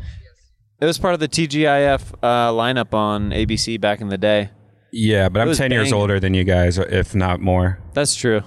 It 0.81 0.85
was 0.87 0.97
part 0.97 1.13
of 1.13 1.19
the 1.19 1.27
TGIF 1.27 2.15
uh, 2.23 2.53
lineup 2.53 2.95
on 2.95 3.31
ABC 3.31 3.81
back 3.81 4.01
in 4.01 4.11
the 4.11 4.17
day. 4.17 4.51
Yeah, 4.93 5.29
but 5.29 5.41
It 5.41 5.43
I'm 5.43 5.49
was 5.49 5.59
10 5.59 5.73
years 5.73 5.87
banging. 5.87 6.01
older 6.01 6.21
than 6.21 6.35
you 6.35 6.45
guys, 6.45 6.79
if 6.79 7.17
not 7.17 7.41
more. 7.41 7.81
That's 7.95 8.15
true. 8.15 8.43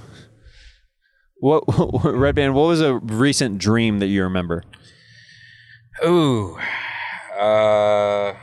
What, 1.43 1.65
Redban? 1.65 2.53
What 2.53 2.67
was 2.67 2.81
a 2.81 2.99
recent 2.99 3.57
dream 3.57 3.97
that 3.97 4.05
you 4.05 4.21
remember? 4.21 4.63
Ooh. 6.05 6.55
Uh, 7.35 8.35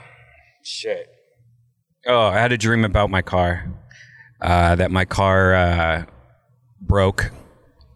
shit. 0.64 1.06
Oh, 2.08 2.26
I 2.26 2.38
had 2.40 2.50
a 2.50 2.58
dream 2.58 2.84
about 2.84 3.08
my 3.08 3.22
car. 3.22 3.72
Uh, 4.40 4.74
that 4.74 4.90
my 4.90 5.04
car 5.04 5.54
uh, 5.54 6.04
broke, 6.80 7.30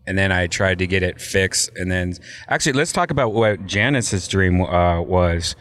and 0.07 0.17
then 0.17 0.31
I 0.31 0.47
tried 0.47 0.79
to 0.79 0.87
get 0.87 1.03
it 1.03 1.21
fixed. 1.21 1.71
And 1.75 1.91
then, 1.91 2.15
actually, 2.49 2.75
let's 2.75 2.93
talk 2.93 3.11
about 3.11 3.33
what 3.33 3.67
Janice's 3.67 4.29
dream 4.29 4.61
uh, 4.61 5.01
was. 5.01 5.57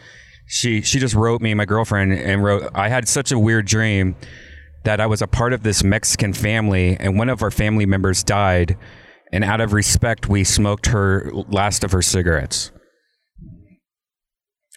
She 0.46 0.82
she 0.82 1.00
just 1.00 1.16
wrote 1.16 1.40
me, 1.40 1.52
my 1.54 1.64
girlfriend, 1.64 2.12
and 2.12 2.44
wrote. 2.44 2.70
I 2.76 2.88
had 2.88 3.08
such 3.08 3.32
a 3.32 3.38
weird 3.38 3.66
dream 3.66 4.14
that 4.84 5.00
I 5.00 5.06
was 5.06 5.20
a 5.20 5.26
part 5.26 5.52
of 5.52 5.64
this 5.64 5.82
Mexican 5.82 6.32
family, 6.32 6.96
and 7.00 7.18
one 7.18 7.28
of 7.28 7.42
our 7.42 7.50
family 7.50 7.86
members 7.86 8.22
died. 8.22 8.76
And 9.32 9.44
out 9.44 9.60
of 9.60 9.72
respect, 9.72 10.28
we 10.28 10.44
smoked 10.44 10.86
her 10.86 11.30
last 11.32 11.84
of 11.84 11.92
her 11.92 12.02
cigarettes. 12.02 12.70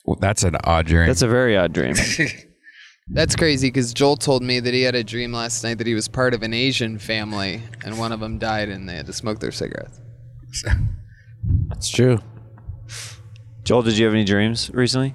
Well, 0.05 0.17
that's 0.19 0.43
an 0.43 0.55
odd 0.63 0.85
dream. 0.85 1.07
That's 1.07 1.21
a 1.23 1.27
very 1.27 1.57
odd 1.57 1.73
dream. 1.73 1.95
That's 3.07 3.35
crazy 3.35 3.67
because 3.67 3.93
Joel 3.93 4.17
told 4.17 4.41
me 4.41 4.59
that 4.59 4.73
he 4.73 4.81
had 4.81 4.95
a 4.95 5.03
dream 5.03 5.31
last 5.31 5.63
night 5.63 5.77
that 5.77 5.85
he 5.85 5.93
was 5.93 6.07
part 6.07 6.33
of 6.33 6.41
an 6.41 6.55
Asian 6.55 6.97
family 6.97 7.61
and 7.83 7.99
one 7.99 8.11
of 8.11 8.19
them 8.19 8.39
died 8.39 8.69
and 8.69 8.89
they 8.89 8.95
had 8.95 9.05
to 9.05 9.13
smoke 9.13 9.39
their 9.39 9.51
cigarettes. 9.51 10.01
That's 11.69 11.87
true. 11.87 12.19
Joel, 13.63 13.83
did 13.83 13.97
you 13.99 14.05
have 14.05 14.13
any 14.15 14.23
dreams 14.23 14.71
recently? 14.73 15.13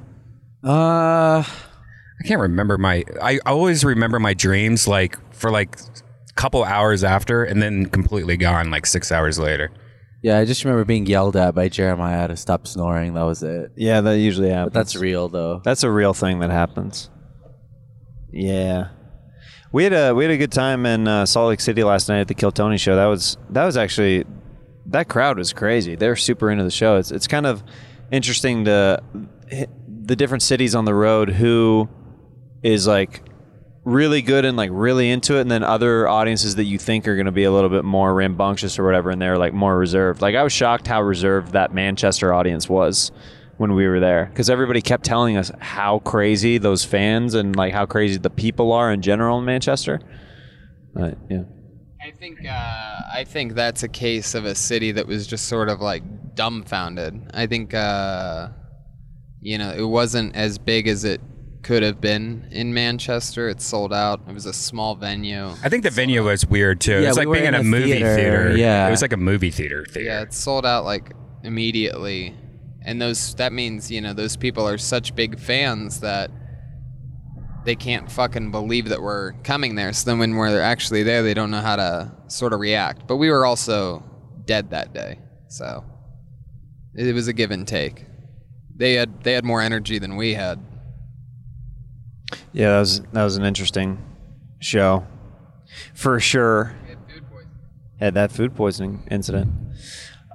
Uh, 0.63 1.43
I 1.43 2.27
can't 2.27 2.41
remember 2.41 2.79
my. 2.79 3.05
I 3.21 3.41
always 3.47 3.85
remember 3.85 4.21
my 4.21 4.35
dreams 4.35 4.87
like 4.87 5.17
for 5.35 5.51
like 5.51 5.77
a 5.77 6.00
couple 6.37 6.65
hours 6.65 7.05
after, 7.05 7.45
and 7.45 7.63
then 7.63 7.87
completely 7.87 8.37
gone 8.37 8.71
like 8.71 8.87
six 8.87 9.11
hours 9.13 9.39
later. 9.39 9.71
yeah, 10.23 10.39
I 10.39 10.45
just 10.45 10.65
remember 10.65 10.85
being 10.85 11.07
yelled 11.07 11.37
at 11.37 11.55
by 11.55 11.69
Jeremiah 11.69 12.29
to 12.29 12.37
stop 12.37 12.67
snoring. 12.67 13.15
That 13.15 13.23
was 13.23 13.43
it. 13.43 13.73
Yeah, 13.77 14.01
that 14.03 14.19
usually 14.19 14.51
happens. 14.51 14.73
But 14.73 14.79
that's 14.79 14.97
real 14.97 15.29
though. 15.29 15.61
That's 15.65 15.83
a 15.83 15.91
real 15.91 16.15
thing 16.15 16.41
that 16.41 16.51
happens. 16.51 17.11
Yeah, 18.33 18.89
we 19.73 19.85
had 19.85 19.93
a 19.93 20.15
we 20.15 20.25
had 20.25 20.31
a 20.31 20.37
good 20.37 20.53
time 20.53 20.87
in 20.87 21.09
uh, 21.09 21.27
Salt 21.27 21.49
Lake 21.49 21.61
City 21.61 21.83
last 21.83 22.09
night 22.09 22.21
at 22.21 22.29
the 22.29 22.35
Kill 22.35 22.53
Tony 22.53 22.79
show. 22.79 22.97
That 22.97 23.07
was 23.07 23.37
that 23.51 23.65
was 23.65 23.77
actually 23.77 24.25
that 24.87 25.09
crowd 25.09 25.39
was 25.39 25.53
crazy. 25.53 25.97
They're 25.97 26.17
super 26.17 26.51
into 26.51 26.65
the 26.65 26.71
show. 26.71 26.97
It's 26.97 27.11
it's 27.11 27.27
kind 27.27 27.47
of 27.47 27.63
interesting 28.13 28.65
to 28.67 29.03
the 30.05 30.17
different 30.17 30.43
cities 30.43 30.75
on 30.75 30.85
the 30.85 30.95
road 30.95 31.31
who 31.31 31.89
is 32.63 32.87
like 32.87 33.23
really 33.85 34.21
good 34.21 34.45
and 34.45 34.57
like 34.57 34.71
really 34.73 35.11
into 35.11 35.39
it 35.39 35.41
and 35.41 35.51
then 35.51 35.63
other 35.63 36.07
audiences 36.07 36.57
that 36.57 36.65
you 36.65 36.79
think 36.79 37.09
are 37.09 37.17
going 37.17 37.27
to 37.27 37.33
be 37.33 37.45
a 37.45 37.51
little 37.51 37.71
bit 37.71 37.85
more 37.85 38.15
rambunctious 38.15 38.79
or 38.79 38.85
whatever 38.85 39.11
and 39.11 39.23
they're 39.23 39.39
like 39.39 39.55
more 39.55 39.77
reserved. 39.79 40.21
Like 40.21 40.35
i 40.35 40.43
was 40.43 40.53
shocked 40.53 40.87
how 40.87 41.03
reserved 41.03 41.53
that 41.53 41.73
manchester 41.73 42.35
audience 42.35 42.69
was 42.69 43.11
when 43.61 43.75
we 43.75 43.87
were 43.87 44.01
there 44.01 44.25
because 44.25 44.49
everybody 44.49 44.81
kept 44.81 45.05
telling 45.05 45.37
us 45.37 45.53
how 45.59 45.99
crazy 45.99 46.57
those 46.57 46.83
fans 46.83 47.35
and 47.35 47.55
like 47.57 47.75
how 47.75 47.85
crazy 47.85 48.17
the 48.17 48.31
people 48.31 48.73
are 48.73 48.91
in 48.91 49.03
general 49.03 49.39
in 49.39 49.45
manchester. 49.45 50.01
But 50.95 51.19
yeah. 51.29 51.43
I 52.03 52.11
think 52.13 52.39
uh, 52.47 53.01
I 53.13 53.25
think 53.29 53.53
that's 53.53 53.83
a 53.83 53.89
case 53.89 54.35
of 54.35 54.47
a 54.47 54.55
city 54.55 54.93
that 54.93 55.07
was 55.07 55.27
just 55.27 55.47
sort 55.47 55.69
of 55.69 55.83
like 55.83 56.03
dumbfounded. 56.35 57.33
I 57.35 57.47
think 57.47 57.75
uh, 57.75 58.49
you 59.43 59.59
know 59.59 59.73
it 59.73 59.85
wasn't 59.85 60.35
as 60.35 60.57
big 60.57 60.89
as 60.89 61.05
it 61.05 61.21
could 61.63 61.83
have 61.83 62.01
been 62.01 62.49
in 62.51 62.73
Manchester. 62.73 63.49
It 63.49 63.61
sold 63.61 63.93
out. 63.93 64.21
It 64.29 64.33
was 64.33 64.47
a 64.47 64.53
small 64.53 64.95
venue. 64.95 65.51
I 65.63 65.69
think 65.69 65.83
the 65.83 65.91
venue 65.91 66.25
was 66.25 66.47
weird 66.47 66.81
too. 66.81 67.03
Yeah, 67.03 67.09
it's 67.09 67.19
we 67.19 67.27
like 67.27 67.35
being 67.35 67.47
in 67.47 67.55
in 67.55 67.61
a, 67.61 67.61
a 67.61 67.65
movie 67.65 67.93
theater, 67.93 68.15
theater. 68.15 68.57
yeah. 68.57 68.87
it 68.87 68.91
was 68.91 69.03
like 69.03 69.13
a 69.13 69.19
movie 69.19 69.51
theater 69.51 69.85
theater. 69.85 70.09
Yeah, 70.09 70.23
it 70.23 70.33
sold 70.33 70.65
out 70.65 70.85
like 70.85 71.13
immediately. 71.45 72.35
And 72.85 73.01
those 73.01 73.35
that 73.35 73.53
means, 73.53 73.91
you 73.91 74.01
know, 74.01 74.15
those 74.15 74.37
people 74.37 74.67
are 74.67 74.79
such 74.79 75.15
big 75.15 75.39
fans 75.39 76.01
that 76.01 76.31
they 77.65 77.77
can't 77.77 78.11
fucking 78.11 78.51
believe 78.51 78.89
that 78.89 79.03
we're 79.03 79.33
coming 79.43 79.75
there. 79.75 79.93
So 79.93 80.11
then 80.11 80.19
when 80.19 80.35
we're 80.35 80.61
actually 80.61 81.03
there, 81.03 81.23
they 81.23 81.35
don't 81.35 81.51
know 81.51 81.61
how 81.61 81.77
to 81.77 82.13
sort 82.29 82.53
of 82.53 82.61
react. 82.61 83.07
But 83.07 83.17
we 83.17 83.31
were 83.31 83.45
also 83.45 84.03
dead 84.47 84.71
that 84.71 84.95
day. 84.95 85.19
So 85.49 85.85
it 86.95 87.15
was 87.15 87.29
a 87.29 87.33
give 87.33 87.51
and 87.51 87.69
take. 87.69 88.07
They 88.77 88.95
had 88.95 89.23
they 89.23 89.33
had 89.33 89.45
more 89.45 89.61
energy 89.61 89.99
than 89.99 90.17
we 90.17 90.35
had. 90.35 90.59
Yeah 92.53 92.73
that 92.73 92.79
was 92.81 93.01
that 93.13 93.25
was 93.25 93.37
an 93.37 93.45
interesting 93.45 93.99
show 94.59 95.07
for 95.95 96.19
sure 96.21 96.75
had 97.99 98.15
that 98.15 98.33
food 98.33 98.55
poisoning 98.55 99.07
incident. 99.11 99.51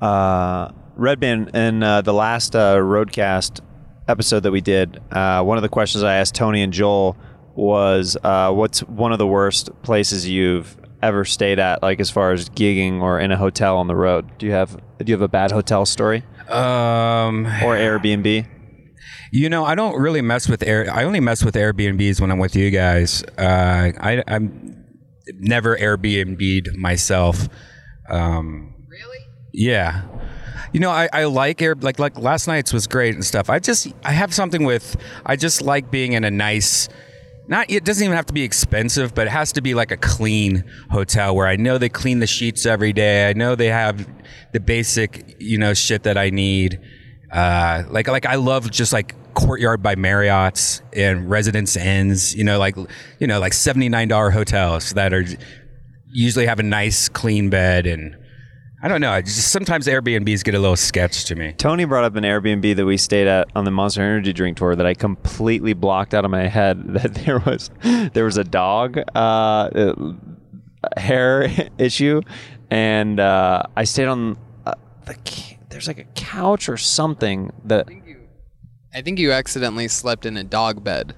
Uh, 0.02 0.70
Redban 0.98 1.54
in 1.56 1.82
uh, 1.84 2.02
the 2.02 2.14
last 2.14 2.56
uh, 2.56 2.76
Roadcast 2.76 3.62
episode 4.08 4.42
that 4.42 4.52
we 4.52 4.62
did, 4.62 5.02
uh, 5.12 5.42
one 5.44 5.58
of 5.58 5.64
the 5.64 5.70
questions 5.70 6.04
I 6.04 6.16
asked 6.18 6.36
Tony 6.36 6.62
and 6.62 6.72
Joel 6.72 7.18
was, 7.56 8.18
uh, 8.24 8.52
"What's 8.52 8.82
one 8.82 9.12
of 9.12 9.18
the 9.18 9.28
worst 9.28 9.70
places 9.82 10.28
you've 10.28 10.78
ever 11.02 11.26
stayed 11.26 11.58
at, 11.60 11.82
like 11.82 12.00
as 12.00 12.10
far 12.12 12.32
as 12.34 12.50
gigging 12.50 13.02
or 13.02 13.20
in 13.20 13.32
a 13.32 13.38
hotel 13.38 13.78
on 13.78 13.88
the 13.88 13.96
road? 13.96 14.38
Do 14.38 14.46
you 14.46 14.52
have 14.52 14.78
do 15.00 15.06
you 15.12 15.14
have 15.14 15.22
a 15.22 15.28
bad 15.28 15.52
hotel 15.52 15.86
story 15.86 16.24
Um, 16.50 17.46
or 17.64 17.76
Airbnb?" 17.76 18.46
You 19.36 19.50
know, 19.50 19.66
I 19.66 19.76
don't 19.76 20.00
really 20.00 20.22
mess 20.22 20.48
with 20.48 20.64
air. 20.64 20.90
I 20.90 21.04
only 21.04 21.20
mess 21.20 21.44
with 21.44 21.56
Airbnbs 21.56 22.22
when 22.22 22.32
I'm 22.32 22.40
with 22.40 22.56
you 22.56 22.72
guys. 22.72 23.22
Uh, 23.38 23.92
I, 24.00 24.24
I'm 24.28 24.86
never 25.40 25.76
Airbnb'd 25.76 26.78
myself. 26.78 27.50
Um, 28.10 28.74
really? 28.88 29.20
Yeah. 29.52 30.04
You 30.72 30.80
know, 30.80 30.90
I, 30.90 31.10
I 31.12 31.26
like 31.26 31.62
air 31.62 31.76
like 31.76 32.00
like 32.00 32.18
last 32.18 32.48
night's 32.48 32.72
was 32.72 32.88
great 32.88 33.14
and 33.14 33.26
stuff. 33.26 33.50
I 33.50 33.60
just 33.60 33.92
I 34.06 34.14
have 34.14 34.34
something 34.34 34.64
with 34.64 34.96
I 35.26 35.36
just 35.36 35.62
like 35.62 35.92
being 35.92 36.14
in 36.14 36.24
a 36.24 36.32
nice 36.32 36.88
not 37.50 37.70
it 37.70 37.84
doesn't 37.84 38.06
even 38.06 38.16
have 38.16 38.28
to 38.28 38.34
be 38.34 38.44
expensive, 38.44 39.14
but 39.14 39.28
it 39.28 39.32
has 39.32 39.52
to 39.54 39.62
be 39.62 39.74
like 39.74 39.92
a 39.92 39.98
clean 39.98 40.64
hotel 40.92 41.36
where 41.36 41.48
I 41.48 41.58
know 41.58 41.78
they 41.78 41.90
clean 41.90 42.20
the 42.20 42.28
sheets 42.28 42.66
every 42.66 42.94
day. 42.94 43.30
I 43.30 43.34
know 43.34 43.56
they 43.56 43.68
have 43.68 44.08
the 44.54 44.62
basic, 44.62 45.36
you 45.40 45.58
know, 45.58 45.74
shit 45.74 46.04
that 46.04 46.18
I 46.18 46.30
need. 46.30 46.80
Uh, 47.34 47.84
like 47.90 48.08
like 48.08 48.26
I 48.26 48.36
love 48.36 48.72
just 48.72 48.94
like 48.94 49.14
Courtyard 49.36 49.84
by 49.84 49.96
Marriott's 49.96 50.82
and 50.94 51.30
Residence 51.30 51.76
Inns, 51.78 52.34
you 52.36 52.44
know, 52.44 52.58
like 52.58 52.76
you 53.20 53.28
know, 53.28 53.40
like 53.40 53.54
seventy 53.54 53.90
nine 53.90 54.08
dollar 54.08 54.32
hotels 54.32 54.94
that 54.94 55.14
are 55.14 55.24
usually 56.12 56.46
have 56.46 56.60
a 56.60 56.64
nice 56.64 57.10
clean 57.10 57.50
bed 57.50 57.86
and 57.86 58.16
I 58.86 58.88
don't 58.88 59.02
know. 59.02 59.20
Just 59.20 59.52
sometimes 59.52 59.88
Airbnbs 59.88 60.44
get 60.44 60.54
a 60.54 60.60
little 60.60 60.76
sketch 60.76 61.26
to 61.26 61.36
me. 61.36 61.54
Tony 61.54 61.86
brought 61.86 62.04
up 62.04 62.16
an 62.18 62.24
Airbnb 62.24 62.76
that 62.76 62.86
we 62.86 62.98
stayed 62.98 63.26
at 63.26 63.48
on 63.56 63.66
the 63.66 63.72
Monster 63.72 64.04
Energy 64.04 64.32
drink 64.32 64.58
tour 64.58 64.76
that 64.76 64.86
I 64.86 64.94
completely 64.94 65.74
blocked 65.74 66.14
out 66.14 66.24
of 66.24 66.30
my 66.30 66.48
head 66.48 66.84
that 66.94 67.16
there 67.16 67.40
was 67.40 67.72
there 67.82 68.26
was 68.26 68.38
a 68.38 68.44
dog 68.44 69.00
uh, 69.16 69.20
uh, 69.20 70.14
hair 70.98 71.50
issue, 71.80 72.22
and 72.70 73.20
uh, 73.20 73.64
I 73.76 73.86
stayed 73.86 74.06
on 74.06 74.38
uh, 74.68 74.76
the 75.06 75.16
there's 75.70 75.88
like 75.88 75.98
a 75.98 76.06
couch 76.14 76.70
or 76.70 76.78
something 76.78 77.52
that 77.64 77.90
I 78.96 79.02
think 79.02 79.20
you 79.20 79.34
accidentally 79.34 79.90
slept 79.90 80.26
in 80.26 80.38
a 80.38 80.44
dog 80.44 80.82
bed. 80.82 81.16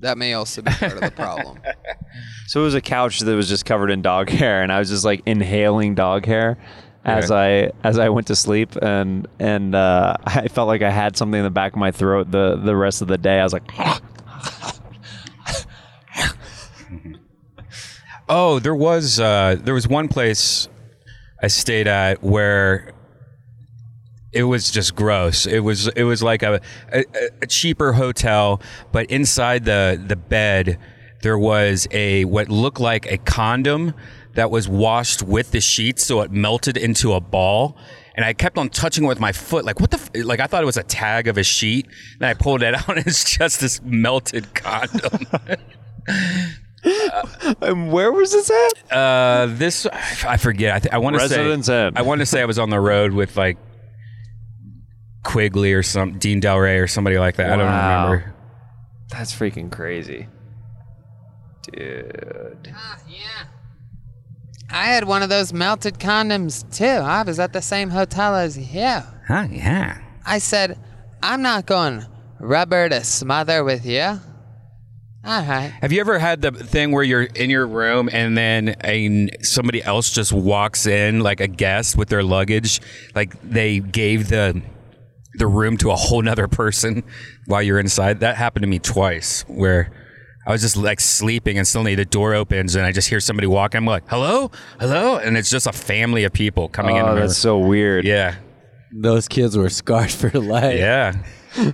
That 0.00 0.18
may 0.18 0.34
also 0.34 0.60
be 0.60 0.72
part 0.72 0.94
of 0.94 1.00
the 1.00 1.12
problem. 1.12 1.60
so 2.48 2.60
it 2.60 2.64
was 2.64 2.74
a 2.74 2.80
couch 2.80 3.20
that 3.20 3.32
was 3.32 3.48
just 3.48 3.64
covered 3.64 3.92
in 3.92 4.02
dog 4.02 4.28
hair, 4.40 4.62
and 4.62 4.72
I 4.72 4.80
was 4.80 4.88
just 4.88 5.04
like 5.04 5.22
inhaling 5.24 5.94
dog 5.94 6.26
hair. 6.26 6.58
As 7.04 7.30
I 7.30 7.70
as 7.84 7.98
I 7.98 8.10
went 8.10 8.26
to 8.26 8.36
sleep 8.36 8.76
and 8.82 9.26
and 9.38 9.74
uh, 9.74 10.16
I 10.26 10.48
felt 10.48 10.66
like 10.68 10.82
I 10.82 10.90
had 10.90 11.16
something 11.16 11.38
in 11.38 11.44
the 11.44 11.50
back 11.50 11.72
of 11.72 11.78
my 11.78 11.90
throat 11.90 12.30
the 12.30 12.56
the 12.56 12.76
rest 12.76 13.00
of 13.00 13.08
the 13.08 13.16
day. 13.16 13.40
I 13.40 13.44
was 13.44 13.54
like, 13.54 13.70
Oh, 18.28 18.58
there 18.58 18.74
was 18.74 19.18
uh, 19.18 19.56
there 19.58 19.72
was 19.72 19.88
one 19.88 20.08
place 20.08 20.68
I 21.42 21.46
stayed 21.46 21.86
at 21.86 22.22
where 22.22 22.92
it 24.32 24.44
was 24.44 24.70
just 24.70 24.94
gross. 24.94 25.46
It 25.46 25.60
was 25.60 25.88
it 25.88 26.04
was 26.04 26.22
like 26.22 26.42
a, 26.42 26.60
a, 26.92 27.04
a 27.42 27.46
cheaper 27.46 27.92
hotel, 27.92 28.60
but 28.92 29.10
inside 29.10 29.64
the 29.64 30.02
the 30.06 30.16
bed 30.16 30.78
there 31.22 31.38
was 31.38 31.88
a 31.90 32.24
what 32.26 32.48
looked 32.48 32.80
like 32.80 33.10
a 33.10 33.18
condom 33.18 33.94
that 34.34 34.50
was 34.50 34.68
washed 34.68 35.22
with 35.22 35.50
the 35.50 35.60
sheets, 35.60 36.04
so 36.04 36.20
it 36.20 36.30
melted 36.30 36.76
into 36.76 37.12
a 37.14 37.20
ball. 37.20 37.76
And 38.14 38.24
I 38.24 38.32
kept 38.32 38.58
on 38.58 38.68
touching 38.68 39.04
it 39.04 39.06
with 39.06 39.20
my 39.20 39.32
foot, 39.32 39.64
like 39.64 39.80
what 39.80 39.90
the 39.90 39.98
f-? 39.98 40.10
like. 40.24 40.40
I 40.40 40.46
thought 40.46 40.62
it 40.62 40.66
was 40.66 40.76
a 40.76 40.82
tag 40.82 41.28
of 41.28 41.38
a 41.38 41.44
sheet. 41.44 41.86
And 42.18 42.26
I 42.26 42.34
pulled 42.34 42.62
it 42.62 42.74
out, 42.76 42.88
and 42.88 43.06
it's 43.06 43.24
just 43.24 43.60
this 43.60 43.80
melted 43.82 44.54
condom. 44.54 45.26
and 47.62 47.92
where 47.92 48.12
was 48.12 48.32
this 48.32 48.50
at? 48.50 48.92
Uh, 48.92 49.46
this 49.50 49.86
I 49.86 50.36
forget. 50.36 50.74
I, 50.74 50.78
th- 50.80 50.92
I 50.92 50.98
want 50.98 51.14
to 51.14 51.28
say 51.28 51.38
Residence. 51.38 51.68
I 51.68 52.02
want 52.02 52.20
to 52.20 52.26
say 52.26 52.42
I 52.42 52.44
was 52.44 52.58
on 52.58 52.70
the 52.70 52.80
road 52.80 53.12
with 53.12 53.36
like 53.36 53.56
Quigley 55.28 55.74
or 55.74 55.82
some 55.82 56.18
Dean 56.18 56.40
Delray 56.40 56.82
or 56.82 56.86
somebody 56.86 57.18
like 57.18 57.36
that. 57.36 57.52
I 57.52 57.56
don't 57.56 57.66
remember. 57.66 58.34
That's 59.10 59.34
freaking 59.34 59.70
crazy, 59.70 60.26
dude. 61.70 62.72
Ah, 62.74 62.98
yeah. 63.06 63.44
I 64.70 64.86
had 64.86 65.04
one 65.04 65.22
of 65.22 65.28
those 65.28 65.52
melted 65.52 65.98
condoms 65.98 66.64
too. 66.74 66.84
I 66.84 67.22
was 67.22 67.38
at 67.38 67.52
the 67.52 67.62
same 67.62 67.90
hotel 67.90 68.34
as 68.34 68.58
you. 68.58 69.00
Huh? 69.26 69.46
Yeah. 69.50 70.00
I 70.26 70.38
said, 70.38 70.78
I'm 71.22 71.42
not 71.42 71.66
going 71.66 72.04
rubber 72.40 72.88
to 72.88 73.04
smother 73.04 73.64
with 73.64 73.84
you. 73.84 74.20
All 75.24 75.42
right. 75.42 75.72
Have 75.82 75.92
you 75.92 76.00
ever 76.00 76.18
had 76.18 76.40
the 76.40 76.52
thing 76.52 76.92
where 76.92 77.02
you're 77.02 77.24
in 77.24 77.50
your 77.50 77.66
room 77.66 78.08
and 78.12 78.36
then 78.36 78.76
a 78.82 79.28
somebody 79.42 79.82
else 79.82 80.10
just 80.10 80.32
walks 80.32 80.86
in 80.86 81.20
like 81.20 81.40
a 81.40 81.48
guest 81.48 81.96
with 81.96 82.08
their 82.08 82.22
luggage, 82.22 82.80
like 83.14 83.38
they 83.42 83.80
gave 83.80 84.28
the 84.28 84.62
the 85.38 85.46
room 85.46 85.76
to 85.78 85.90
a 85.90 85.96
whole 85.96 86.22
nother 86.22 86.48
person 86.48 87.02
while 87.46 87.62
you're 87.62 87.78
inside? 87.80 88.20
That 88.20 88.36
happened 88.36 88.62
to 88.62 88.68
me 88.68 88.78
twice 88.78 89.44
where 89.48 89.90
I 90.46 90.52
was 90.52 90.62
just 90.62 90.76
like 90.76 91.00
sleeping 91.00 91.58
and 91.58 91.66
suddenly 91.66 91.94
the 91.94 92.04
door 92.04 92.34
opens 92.34 92.74
and 92.74 92.84
I 92.86 92.92
just 92.92 93.08
hear 93.08 93.20
somebody 93.20 93.46
walking. 93.46 93.78
I'm 93.78 93.84
like, 93.86 94.04
hello, 94.08 94.50
hello, 94.80 95.16
and 95.18 95.36
it's 95.36 95.50
just 95.50 95.66
a 95.66 95.72
family 95.72 96.24
of 96.24 96.32
people 96.32 96.68
coming 96.68 96.96
in. 96.96 97.04
Oh, 97.04 97.14
that's 97.14 97.36
so 97.36 97.58
weird. 97.58 98.04
Yeah, 98.06 98.36
Those 98.92 99.28
kids 99.28 99.56
were 99.56 99.68
scarred 99.68 100.10
for 100.10 100.30
life. 100.30 100.78
yeah. 100.78 101.12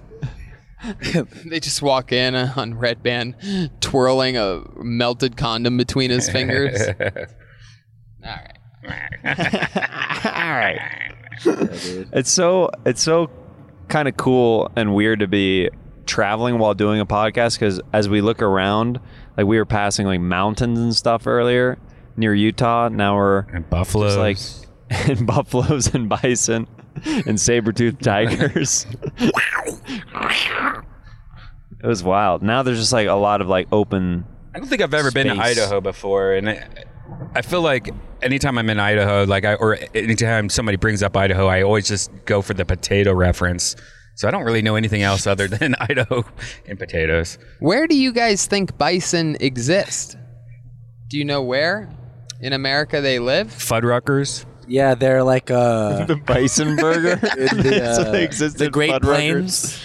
They 1.46 1.61
just 1.61 1.81
walk 1.81 2.12
in 2.12 2.35
on 2.35 2.74
Redban, 2.74 3.70
twirling 3.81 4.37
a 4.37 4.62
melted 4.77 5.35
condom 5.35 5.79
between 5.79 6.11
his 6.11 6.29
fingers. 6.29 6.79
All 8.22 8.31
right. 8.83 9.09
All 9.24 10.50
right. 10.53 10.81
It's 12.12 12.31
so 12.31 12.70
it's 12.87 13.03
so 13.03 13.29
kind 13.88 14.09
of 14.09 14.16
cool 14.16 14.70
and 14.77 14.94
weird 14.94 15.20
to 15.20 15.27
be 15.27 15.70
traveling 16.07 16.59
while 16.59 16.75
doing 16.75 17.01
a 17.01 17.07
podcast 17.07 17.59
because 17.59 17.81
as 17.92 18.09
we 18.09 18.20
look 18.20 18.42
around, 18.42 19.01
like 19.37 19.47
we 19.47 19.57
were 19.59 19.64
passing 19.64 20.07
like 20.07 20.20
mountains 20.20 20.79
and 20.79 20.94
stuff 20.94 21.27
earlier 21.27 21.79
near 22.16 22.35
Utah. 22.35 22.88
Now 22.88 23.16
we're 23.16 23.40
And 23.53 23.68
buffaloes. 23.68 24.16
like 24.16 24.38
and 25.09 25.27
buffaloes 25.27 25.94
and 25.94 26.09
bison 26.09 26.66
and 27.27 27.40
saber-toothed 27.40 28.03
tigers. 28.03 28.87
it 29.18 30.83
was 31.83 32.03
wild. 32.03 32.42
Now 32.42 32.62
there's 32.62 32.79
just 32.79 32.92
like 32.92 33.09
a 33.09 33.14
lot 33.14 33.40
of 33.40 33.49
like 33.49 33.68
open 33.73 34.25
I 34.55 34.59
don't 34.61 34.68
think 34.68 34.83
I've 34.83 34.94
ever 34.94 35.11
been 35.11 35.27
to. 35.27 35.42
Idaho 35.42 35.81
before, 35.81 36.35
and 36.35 36.49
I, 36.49 36.68
I 37.35 37.42
feel 37.42 37.62
like 37.62 37.90
anytime 38.23 38.59
I'm 38.59 38.70
in 38.70 38.79
Idaho, 38.79 39.25
like 39.25 39.44
I 39.44 39.55
or 39.55 39.79
anytime 39.94 40.49
somebody 40.49 40.77
brings 40.77 41.03
up 41.03 41.16
Idaho, 41.16 41.47
I 41.47 41.62
always 41.62 41.88
just 41.88 42.11
go 42.25 42.42
for 42.42 42.55
the 42.55 42.64
potato 42.64 43.12
reference. 43.12 43.77
So 44.16 44.29
I 44.29 44.31
don't 44.31 44.44
really 44.44 44.62
know 44.62 44.77
anything 44.77 45.03
else 45.03 45.27
other 45.27 45.49
than 45.49 45.75
Idaho 45.81 46.25
and 46.66 46.79
potatoes. 46.79 47.38
Where 47.59 47.87
do 47.87 47.97
you 47.97 48.12
guys 48.12 48.47
think 48.47 48.79
bison 48.79 49.37
exist? 49.40 50.16
Do 51.09 51.18
you 51.18 51.25
know 51.25 51.42
where 51.42 51.90
in 52.40 52.53
America 52.53 53.01
they 53.01 53.18
live? 53.18 53.49
Fuddruckers. 53.49 54.44
Yeah, 54.66 54.94
they're 54.94 55.23
like 55.23 55.51
uh, 55.51 56.05
the 56.07 56.16
bison 56.16 56.77
burger. 56.77 57.12
in 57.37 57.57
the, 57.62 57.94
So 57.97 58.03
uh, 58.03 58.11
they 58.12 58.25
exist 58.25 58.59
the 58.59 58.66
in 58.66 58.70
Great 58.73 59.03
Plains. 59.03 59.85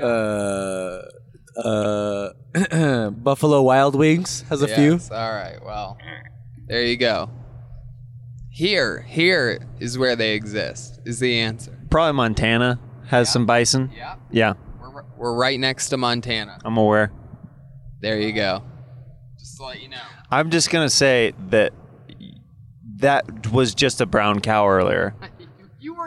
Uh, 0.00 1.02
uh, 1.56 2.30
Buffalo 3.10 3.62
Wild 3.62 3.94
Wings 3.94 4.42
has 4.48 4.62
a 4.62 4.68
few. 4.68 4.98
All 5.10 5.32
right. 5.32 5.58
Well, 5.64 5.96
there 6.66 6.82
you 6.82 6.96
go. 6.96 7.30
Here, 8.50 9.00
here 9.02 9.66
is 9.80 9.96
where 9.96 10.14
they 10.16 10.34
exist. 10.34 11.00
Is 11.04 11.20
the 11.20 11.38
answer. 11.38 11.78
Probably 11.90 12.12
Montana 12.12 12.78
has 13.06 13.32
some 13.32 13.46
bison. 13.46 13.90
Yeah. 13.96 14.16
Yeah, 14.30 14.54
We're, 14.80 15.04
we're 15.16 15.34
right 15.34 15.58
next 15.58 15.88
to 15.90 15.96
Montana. 15.96 16.58
I'm 16.64 16.76
aware. 16.76 17.12
There 18.00 18.20
you 18.20 18.32
go. 18.32 18.62
Just 19.38 19.56
to 19.58 19.64
let 19.64 19.82
you 19.82 19.88
know. 19.88 20.02
I'm 20.30 20.50
just 20.50 20.70
gonna 20.70 20.90
say 20.90 21.32
that 21.50 21.72
that 22.96 23.50
was 23.52 23.74
just 23.74 24.00
a 24.00 24.06
brown 24.06 24.40
cow 24.40 24.68
earlier. 24.68 25.14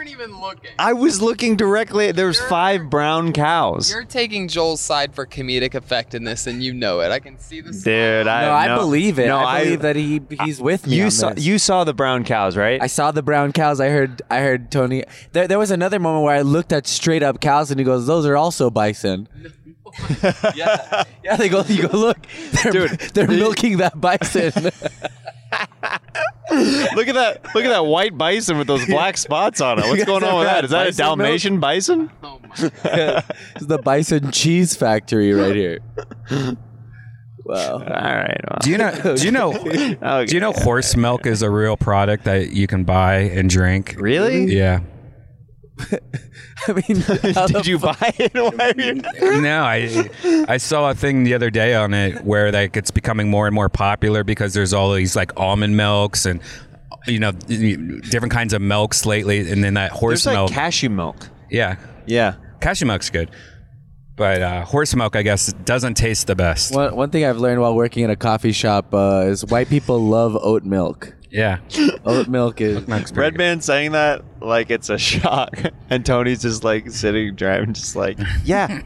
You 0.06 0.18
weren't 0.18 0.30
even 0.30 0.42
looking. 0.42 0.72
I 0.78 0.94
was 0.94 1.22
looking 1.22 1.56
directly. 1.56 2.12
There's 2.12 2.40
five 2.40 2.90
brown 2.90 3.34
cows. 3.34 3.90
You're 3.92 4.04
taking 4.04 4.48
Joel's 4.48 4.82
side 4.82 5.16
for 5.16 5.26
comedic 5.26 5.74
effect 5.74 6.14
in 6.14 6.24
this, 6.24 6.46
and 6.48 6.64
you 6.64 6.74
know 6.74 7.00
it. 7.00 7.12
I 7.12 7.20
can 7.20 7.40
see 7.40 7.62
the 7.62 7.72
Dude, 7.72 8.28
I 8.28 8.46
No, 8.46 8.52
I 8.52 8.68
no- 8.68 8.78
believe 8.78 9.18
it. 9.18 9.28
No, 9.28 9.38
I 9.40 9.64
believe 9.64 9.82
that 9.82 9.96
he 9.96 10.22
he's 10.44 10.62
with 10.62 10.86
me. 10.86 10.98
You 10.98 11.06
on 11.06 11.12
saw 11.12 11.30
this. 11.34 11.44
you 11.46 11.58
saw 11.58 11.84
the 11.84 11.94
brown 11.94 12.24
cows, 12.24 12.56
right? 12.56 12.82
I 12.82 12.88
saw 12.88 13.12
the 13.12 13.24
brown 13.24 13.52
cows. 13.52 13.80
I 13.80 13.90
heard 13.90 14.22
I 14.30 14.40
heard 14.42 14.72
Tony. 14.72 15.04
There, 15.32 15.48
there 15.48 15.60
was 15.60 15.72
another 15.72 16.00
moment 16.00 16.24
where 16.24 16.36
I 16.36 16.42
looked 16.42 16.72
at 16.72 16.86
straight 16.88 17.24
up 17.24 17.42
cows 17.42 17.72
and 17.72 17.80
he 17.80 17.84
goes, 17.84 18.06
"Those 18.06 18.26
are 18.26 18.38
also 18.38 18.70
bison." 18.70 19.28
yeah, 20.56 21.04
yeah. 21.24 21.36
They 21.38 21.50
go, 21.50 21.64
you 21.64 21.88
go 21.88 21.98
look, 21.98 22.18
they're, 22.64 22.72
Dude, 22.72 23.00
they're 23.14 23.28
milking 23.28 23.78
that 23.78 24.00
bison. 24.00 24.52
look 26.96 27.08
at 27.08 27.16
that! 27.16 27.46
Look 27.56 27.66
at 27.66 27.70
that 27.70 27.86
white 27.86 28.18
bison 28.18 28.58
with 28.58 28.68
those 28.68 28.86
black 28.86 29.18
spots 29.18 29.62
on 29.62 29.80
it. 29.80 29.86
What's 29.88 30.04
going 30.06 30.24
on 30.24 30.40
with 30.40 30.48
that? 30.48 30.64
Is 30.66 30.72
that 30.72 30.84
a 30.84 30.90
Bison 30.90 31.06
milk? 31.06 31.18
Dalmatian 31.18 31.60
bison? 31.60 32.12
Oh 32.24 32.40
my 32.42 32.56
God. 32.84 33.24
it's 33.56 33.66
the 33.66 33.78
bison 33.80 34.32
cheese 34.32 34.76
factory 34.76 35.34
right 35.34 35.56
here. 35.56 35.80
Wow. 37.46 37.74
All 37.74 37.80
right. 37.80 38.42
Well. 38.50 38.58
Do 38.62 38.72
you 38.72 38.78
know? 38.78 39.16
Do 39.16 39.24
you 39.24 39.32
know? 39.32 39.52
Okay. 40.06 40.26
Do 40.26 40.34
you 40.36 40.40
know 40.40 40.52
horse 40.52 40.96
milk 40.96 41.26
is 41.26 41.42
a 41.42 41.50
real 41.50 41.78
product 41.78 42.24
that 42.26 42.52
you 42.52 42.66
can 42.68 42.84
buy 42.84 43.18
and 43.18 43.50
drink? 43.50 43.96
Really? 43.98 44.46
Yeah. 44.46 44.80
I 46.68 46.74
mean, 46.74 47.04
Did 47.48 47.68
you 47.68 47.78
buy 47.80 48.14
it? 48.18 48.34
Why 48.34 48.74
are 49.32 49.42
no, 49.42 49.64
I 49.64 50.46
I 50.48 50.58
saw 50.58 50.90
a 50.90 50.96
thing 50.96 51.24
the 51.26 51.34
other 51.34 51.50
day 51.50 51.76
on 51.76 51.94
it 51.94 52.24
where 52.24 52.52
like 52.52 52.78
it's 52.78 52.92
becoming 52.92 53.30
more 53.30 53.46
and 53.48 53.54
more 53.54 53.70
popular 53.70 54.24
because 54.24 54.54
there's 54.54 54.74
all 54.74 54.94
these 54.94 55.16
like 55.16 55.38
almond 55.38 55.76
milks 55.76 56.26
and 56.26 56.40
you 57.08 57.20
know 57.20 57.32
different 57.34 58.32
kinds 58.32 58.54
of 58.54 58.62
milks 58.62 59.06
lately, 59.06 59.52
and 59.52 59.64
then 59.64 59.74
that 59.76 59.92
horse 59.92 60.24
There's 60.24 60.36
like 60.36 60.42
milk. 60.44 60.52
cashew 60.52 60.90
milk. 60.90 61.30
yeah, 61.52 61.76
Yeah. 62.08 62.36
cashew 62.62 62.86
milk's 62.86 63.10
good, 63.10 63.30
but 64.16 64.42
uh, 64.42 64.64
horse 64.66 64.96
milk 64.96 65.16
I 65.18 65.22
guess 65.24 65.52
doesn't 65.66 65.96
taste 65.96 66.28
the 66.28 66.36
best. 66.36 66.74
One, 66.74 66.96
one 66.96 67.10
thing 67.10 67.26
I've 67.26 67.38
learned 67.38 67.60
while 67.62 67.76
working 67.76 68.04
in 68.04 68.10
a 68.10 68.16
coffee 68.16 68.54
shop 68.54 68.94
uh, 68.94 69.26
is 69.28 69.46
white 69.46 69.68
people 69.70 70.00
love 70.00 70.36
oat 70.42 70.64
milk. 70.64 71.14
Yeah, 71.36 71.58
Oat 72.06 72.30
milk 72.30 72.62
is 72.62 72.88
Milk's 72.88 73.12
pretty 73.12 73.36
Redban 73.38 73.62
saying 73.62 73.92
that 73.92 74.24
like 74.40 74.70
it's 74.72 74.90
a 74.90 74.98
shock, 74.98 75.60
and 75.90 76.06
Tony's 76.06 76.44
just 76.44 76.64
like 76.64 76.90
sitting 76.90 77.36
driving, 77.36 77.74
just 77.74 77.94
like, 77.94 78.18
yeah, 78.46 78.82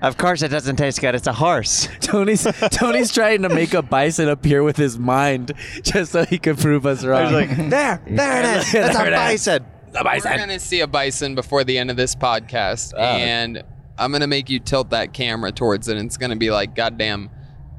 of 0.00 0.16
course 0.16 0.40
it 0.40 0.48
doesn't 0.48 0.76
taste 0.76 1.02
good. 1.02 1.14
It's 1.14 1.26
a 1.26 1.34
horse. 1.34 1.86
Tony's 2.00 2.44
Tony's 2.70 3.12
trying 3.12 3.42
to 3.42 3.50
make 3.50 3.74
a 3.74 3.82
bison 3.82 4.30
appear 4.30 4.62
with 4.62 4.78
his 4.78 4.98
mind 4.98 5.52
just 5.82 6.12
so 6.12 6.24
he 6.24 6.38
can 6.38 6.56
prove 6.56 6.86
us 6.86 7.04
I 7.04 7.08
wrong. 7.08 7.22
was 7.24 7.32
like, 7.32 7.56
there, 7.70 8.00
there 8.06 8.40
it 8.40 8.58
is. 8.58 8.74
It's 8.74 8.96
There 8.96 9.04
a 9.04 9.08
it 9.08 9.12
is. 9.34 9.44
bison. 9.44 9.66
We're 9.92 10.38
gonna 10.38 10.58
see 10.58 10.80
a 10.80 10.86
bison 10.86 11.34
before 11.34 11.62
the 11.62 11.76
end 11.76 11.90
of 11.90 11.98
this 11.98 12.14
podcast, 12.14 12.94
uh. 12.94 13.00
and 13.00 13.62
I'm 13.98 14.12
gonna 14.12 14.26
make 14.26 14.48
you 14.48 14.60
tilt 14.60 14.88
that 14.90 15.12
camera 15.12 15.52
towards 15.52 15.88
it, 15.88 15.98
and 15.98 16.06
it's 16.06 16.16
gonna 16.16 16.36
be 16.36 16.50
like 16.50 16.74
goddamn 16.74 17.28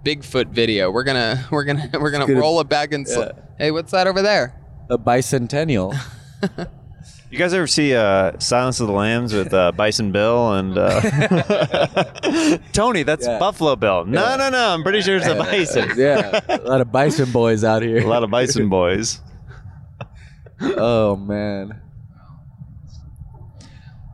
Bigfoot 0.07 0.47
video. 0.47 0.89
We're 0.89 1.03
gonna 1.03 1.45
we're 1.51 1.65
gonna 1.65 1.89
we're 1.99 2.11
gonna, 2.11 2.25
gonna- 2.27 2.39
roll 2.39 2.59
it 2.61 2.69
back 2.69 2.93
and 2.93 3.07
sl- 3.07 3.23
hey, 3.57 3.71
what's 3.71 3.91
that 3.91 4.07
over 4.07 4.21
there? 4.21 4.53
a 4.89 4.97
bicentennial. 4.97 5.93
You 7.29 7.37
guys 7.37 7.53
ever 7.53 7.67
see 7.67 7.93
uh, 7.93 8.39
Silence 8.39 8.79
of 8.79 8.87
the 8.87 8.93
Lambs 8.93 9.33
with 9.33 9.53
uh, 9.53 9.73
Bison 9.73 10.13
Bill 10.13 10.53
and 10.53 10.77
uh, 10.77 11.01
Tony? 12.71 13.03
That's 13.03 13.27
Yeah. 13.27 13.37
Buffalo 13.37 13.75
Bill. 13.75 14.05
No, 14.05 14.37
no, 14.37 14.49
no. 14.49 14.69
I'm 14.69 14.81
pretty 14.81 15.01
sure 15.01 15.17
it's 15.17 15.27
a 15.27 15.35
bison. 15.35 15.91
yeah, 15.97 16.39
a 16.47 16.57
lot 16.59 16.79
of 16.79 16.89
bison 16.89 17.29
boys 17.33 17.65
out 17.65 17.81
here. 17.81 17.97
A 17.97 18.07
lot 18.07 18.23
of 18.23 18.29
bison 18.31 18.69
boys. 18.69 19.19
Oh 20.61 21.17
man. 21.17 21.81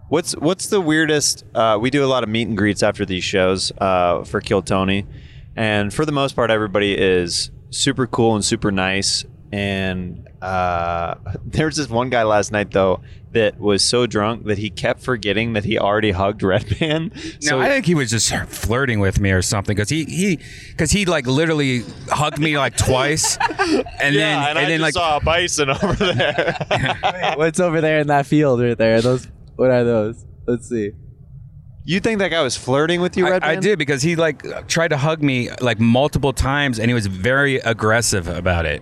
What's 0.10 0.34
what's 0.36 0.66
the 0.70 0.82
weirdest? 0.82 1.46
Uh, 1.54 1.78
we 1.80 1.92
do 1.92 2.04
a 2.04 2.08
lot 2.08 2.24
of 2.24 2.30
meet 2.30 2.48
and 2.48 2.58
greets 2.58 2.82
after 2.82 3.06
these 3.06 3.24
shows 3.24 3.72
uh, 3.78 4.24
for 4.24 4.42
Kill 4.42 4.64
Tony, 4.64 5.06
and 5.56 5.94
for 5.94 6.06
the 6.06 6.12
most 6.12 6.36
part, 6.36 6.52
everybody 6.52 6.98
is 6.98 7.52
super 7.70 8.08
cool 8.08 8.36
and 8.36 8.44
super 8.44 8.72
nice. 8.72 9.26
And 9.52 10.28
uh, 10.42 11.16
there 11.46 11.68
was 11.68 11.78
this 11.78 11.90
one 11.90 12.10
guy 12.10 12.24
last 12.24 12.52
night 12.52 12.72
though 12.72 13.02
that 13.34 13.60
was 13.60 13.84
so 13.84 14.06
drunk 14.06 14.46
that 14.46 14.60
he 14.60 14.70
kept 14.70 15.02
forgetting 15.02 15.54
that 15.54 15.66
he 15.66 15.78
already 15.78 16.12
hugged 16.12 16.42
Redban. 16.42 17.12
No, 17.50 17.60
I 17.60 17.68
think 17.68 17.86
he 17.86 17.96
was 17.96 18.10
just 18.10 18.34
flirting 18.48 19.00
with 19.00 19.20
me 19.20 19.32
or 19.32 19.42
something 19.42 19.76
because 19.76 19.90
he 19.90 20.06
he 20.06 20.40
because 20.70 20.92
he 20.92 21.06
like 21.06 21.28
literally 21.28 21.84
hugged 22.08 22.40
me 22.40 22.58
like 22.58 22.78
twice, 22.78 23.38
and 23.60 24.16
then 24.16 24.58
and, 24.58 24.70
then 24.70 24.82
like 24.82 24.94
saw 24.94 25.18
a 25.18 25.20
bison 25.20 25.70
over 25.70 25.94
there. 25.94 26.56
What's 27.36 27.60
over 27.60 27.82
there 27.82 28.00
in 28.00 28.08
that 28.08 28.26
field 28.26 28.62
right 28.62 28.78
there? 28.78 29.02
Those 29.02 29.28
what 29.56 29.72
are 29.72 29.84
those? 29.84 30.26
Let's 30.48 30.70
see. 30.70 30.94
You 31.86 32.00
think 32.00 32.20
that 32.20 32.30
guy 32.30 32.42
was 32.42 32.56
flirting 32.56 33.02
with 33.02 33.18
you, 33.18 33.28
I, 33.28 33.32
Redban? 33.32 33.44
I 33.44 33.56
did 33.58 33.78
because 33.78 34.02
he 34.02 34.16
like 34.16 34.68
tried 34.68 34.90
to 34.90 34.98
hug 34.98 35.22
me 35.22 35.50
like 35.60 35.80
multiple 35.80 36.32
times 36.32 36.80
and 36.80 36.90
he 36.90 36.94
was 36.94 37.08
very 37.08 37.58
aggressive 37.58 38.28
about 38.28 38.66
it. 38.66 38.82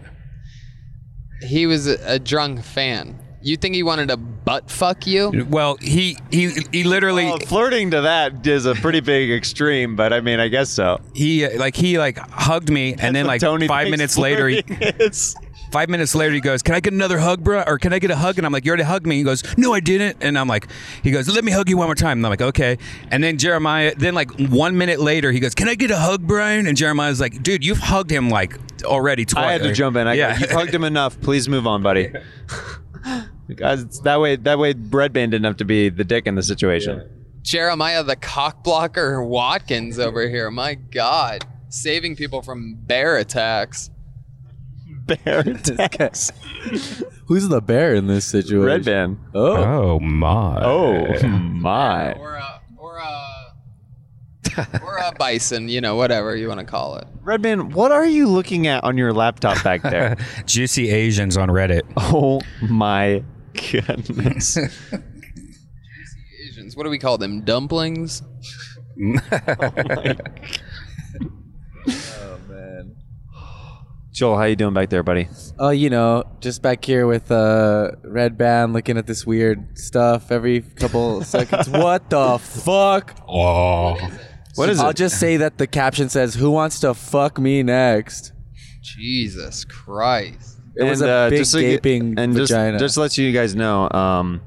He 1.41 1.65
was 1.65 1.87
a, 1.87 1.97
a 2.05 2.19
drunk 2.19 2.63
fan. 2.63 3.17
You 3.43 3.57
think 3.57 3.73
he 3.73 3.81
wanted 3.81 4.09
to 4.09 4.17
butt 4.17 4.69
fuck 4.69 5.07
you? 5.07 5.47
Well, 5.49 5.77
he 5.81 6.15
he 6.29 6.51
he 6.71 6.83
literally 6.83 7.25
Well, 7.25 7.39
flirting 7.39 7.89
to 7.89 8.01
that 8.01 8.45
is 8.45 8.67
a 8.67 8.75
pretty 8.75 8.99
big 8.99 9.31
extreme, 9.31 9.95
but 9.95 10.13
I 10.13 10.21
mean, 10.21 10.39
I 10.39 10.47
guess 10.47 10.69
so. 10.69 11.01
he 11.15 11.45
uh, 11.45 11.57
like 11.57 11.75
he 11.75 11.97
like 11.97 12.19
hugged 12.19 12.69
me 12.69 12.93
and 12.99 13.15
then 13.15 13.25
like 13.25 13.41
Tony 13.41 13.67
five 13.67 13.89
minutes 13.89 14.15
later 14.15 14.47
he, 14.47 14.61
flirting 14.61 14.99
is. 14.99 15.35
Five 15.71 15.89
minutes 15.89 16.13
later, 16.13 16.33
he 16.33 16.41
goes, 16.41 16.61
"Can 16.61 16.75
I 16.75 16.79
get 16.79 16.93
another 16.93 17.19
hug, 17.19 17.43
bro? 17.43 17.63
Or 17.65 17.77
can 17.77 17.93
I 17.93 17.99
get 17.99 18.11
a 18.11 18.15
hug?" 18.15 18.37
And 18.37 18.45
I'm 18.45 18.51
like, 18.51 18.65
"You 18.65 18.71
already 18.71 18.83
hugged 18.83 19.07
me." 19.07 19.17
He 19.17 19.23
goes, 19.23 19.43
"No, 19.57 19.73
I 19.73 19.79
didn't." 19.79 20.17
And 20.21 20.37
I'm 20.37 20.47
like, 20.47 20.67
"He 21.01 21.11
goes, 21.11 21.27
let 21.29 21.43
me 21.43 21.51
hug 21.51 21.69
you 21.69 21.77
one 21.77 21.87
more 21.87 21.95
time." 21.95 22.19
And 22.19 22.25
I'm 22.25 22.29
like, 22.29 22.41
"Okay." 22.41 22.77
And 23.09 23.23
then 23.23 23.37
Jeremiah, 23.37 23.93
then 23.95 24.13
like 24.13 24.31
one 24.49 24.77
minute 24.77 24.99
later, 24.99 25.31
he 25.31 25.39
goes, 25.39 25.55
"Can 25.55 25.69
I 25.69 25.75
get 25.75 25.91
a 25.91 25.97
hug, 25.97 26.27
Brian?" 26.27 26.67
And 26.67 26.75
Jeremiah's 26.75 27.21
like, 27.21 27.41
"Dude, 27.41 27.63
you've 27.63 27.79
hugged 27.79 28.11
him 28.11 28.29
like 28.29 28.57
already 28.83 29.25
twice." 29.25 29.45
I 29.45 29.51
had 29.53 29.63
to 29.63 29.73
jump 29.73 29.95
in. 29.95 30.07
I 30.07 30.13
yeah, 30.13 30.33
go, 30.33 30.39
you've 30.39 30.51
hugged 30.51 30.73
him 30.73 30.83
enough. 30.83 31.19
Please 31.21 31.47
move 31.47 31.65
on, 31.65 31.81
buddy. 31.81 32.11
Guys, 33.55 33.99
that 34.01 34.19
way. 34.19 34.35
That 34.35 34.59
way, 34.59 34.73
Redban 34.73 35.31
didn't 35.31 35.45
have 35.45 35.57
to 35.57 35.65
be 35.65 35.89
the 35.89 36.03
dick 36.03 36.27
in 36.27 36.35
the 36.35 36.43
situation. 36.43 37.09
Jeremiah 37.43 38.03
the 38.03 38.15
cock 38.15 38.63
blocker 38.63 39.23
Watkins 39.23 39.99
over 39.99 40.27
here. 40.27 40.51
My 40.51 40.75
God. 40.75 41.45
Saving 41.69 42.15
people 42.15 42.41
from 42.41 42.75
bear 42.75 43.17
attacks. 43.17 43.89
Bear 45.25 45.39
attacks. 45.45 46.31
Who's 47.27 47.47
the 47.49 47.61
bear 47.61 47.93
in 47.95 48.07
this 48.07 48.25
situation? 48.25 48.83
Redban. 48.83 49.17
Oh, 49.33 49.55
Oh 49.55 49.99
my! 49.99 50.59
Oh 50.63 51.27
my! 51.27 52.13
Or 52.13 52.35
a 52.35 52.61
or 52.77 52.97
a 52.97 53.19
or 54.83 54.97
a 54.97 55.11
bison, 55.17 55.69
you 55.69 55.79
know, 55.81 55.95
whatever 55.95 56.35
you 56.35 56.47
want 56.47 56.59
to 56.59 56.65
call 56.65 56.95
it. 56.97 57.05
Redban. 57.23 57.73
What 57.73 57.91
are 57.91 58.05
you 58.05 58.27
looking 58.27 58.67
at 58.67 58.83
on 58.83 58.97
your 58.97 59.13
laptop 59.13 59.63
back 59.63 59.81
there? 59.81 60.17
Juicy 60.45 60.89
Asians 60.89 61.37
on 61.37 61.49
Reddit. 61.49 61.81
oh 61.97 62.41
my 62.69 63.23
goodness! 63.53 64.55
Juicy 64.55 64.69
Asians. 66.49 66.75
What 66.75 66.83
do 66.83 66.89
we 66.89 66.99
call 66.99 67.17
them? 67.17 67.41
Dumplings? 67.43 68.21
oh 71.87 72.37
man. 72.49 72.95
Joel, 74.21 74.37
how 74.37 74.43
you 74.43 74.55
doing 74.55 74.75
back 74.75 74.89
there, 74.91 75.01
buddy? 75.01 75.27
Oh, 75.57 75.71
you 75.71 75.89
know, 75.89 76.23
just 76.41 76.61
back 76.61 76.85
here 76.85 77.07
with 77.07 77.31
uh, 77.31 77.89
Redban 78.05 78.71
looking 78.71 78.95
at 78.99 79.07
this 79.07 79.25
weird 79.25 79.75
stuff 79.75 80.31
every 80.31 80.61
couple 80.61 81.23
seconds. 81.35 81.67
What 81.67 82.07
the 82.11 82.37
fuck? 82.37 83.15
Oh, 83.27 83.95
What 84.53 84.69
is 84.69 84.79
it? 84.79 84.83
I'll 84.83 84.93
just 84.93 85.19
say 85.19 85.37
that 85.37 85.57
the 85.57 85.65
caption 85.65 86.07
says, 86.07 86.35
"Who 86.35 86.51
wants 86.51 86.79
to 86.81 86.93
fuck 86.93 87.39
me 87.39 87.63
next?" 87.63 88.31
Jesus 88.83 89.65
Christ. 89.65 90.59
It 90.75 90.83
was 90.83 91.01
And, 91.01 91.09
a 91.09 91.13
uh, 91.13 91.29
big 91.31 91.39
just 91.39 91.51
so 91.53 91.57
you- 91.57 91.69
gaping 91.71 92.19
and 92.19 92.35
just, 92.35 92.51
just 92.53 92.93
to 92.93 93.01
let 93.01 93.17
you 93.17 93.31
guys 93.31 93.55
know, 93.55 93.89
um, 93.89 94.39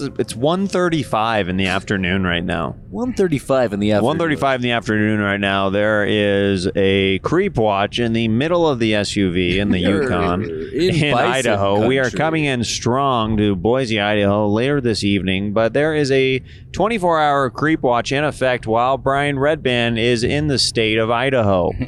it's 0.00 0.18
it's 0.18 0.32
1.35 0.32 1.48
in 1.48 1.56
the 1.56 1.66
afternoon 1.66 2.24
right 2.24 2.44
now. 2.44 2.76
135 2.90 3.72
in 3.72 3.80
the 3.80 3.92
afternoon. 3.92 4.36
1.35 4.38 4.54
in 4.56 4.60
the 4.62 4.70
afternoon 4.72 5.20
right 5.20 5.40
now. 5.40 5.70
There 5.70 6.04
is 6.04 6.68
a 6.74 7.18
creep 7.20 7.56
watch 7.56 7.98
in 7.98 8.12
the 8.12 8.28
middle 8.28 8.68
of 8.68 8.78
the 8.78 8.92
SUV 8.92 9.56
in 9.56 9.70
the 9.70 9.78
Yukon 9.80 10.44
In 10.44 10.94
in, 10.94 11.14
bison 11.14 11.52
Idaho. 11.52 11.86
We 11.86 11.98
are 11.98 12.10
coming 12.10 12.44
in 12.44 12.64
strong 12.64 13.36
to 13.36 13.54
Boise, 13.56 14.00
Idaho 14.00 14.48
later 14.48 14.80
this 14.80 15.04
evening, 15.04 15.52
but 15.52 15.72
there 15.72 15.94
is 15.94 16.10
a 16.10 16.40
24-hour 16.72 17.50
creep 17.50 17.82
watch 17.82 18.12
in 18.12 18.24
effect 18.24 18.66
while 18.66 18.98
Brian 18.98 19.36
Redban 19.36 19.98
is 19.98 20.22
in 20.24 20.46
the 20.48 20.58
state 20.58 20.98
of 20.98 21.10
Idaho. 21.10 21.72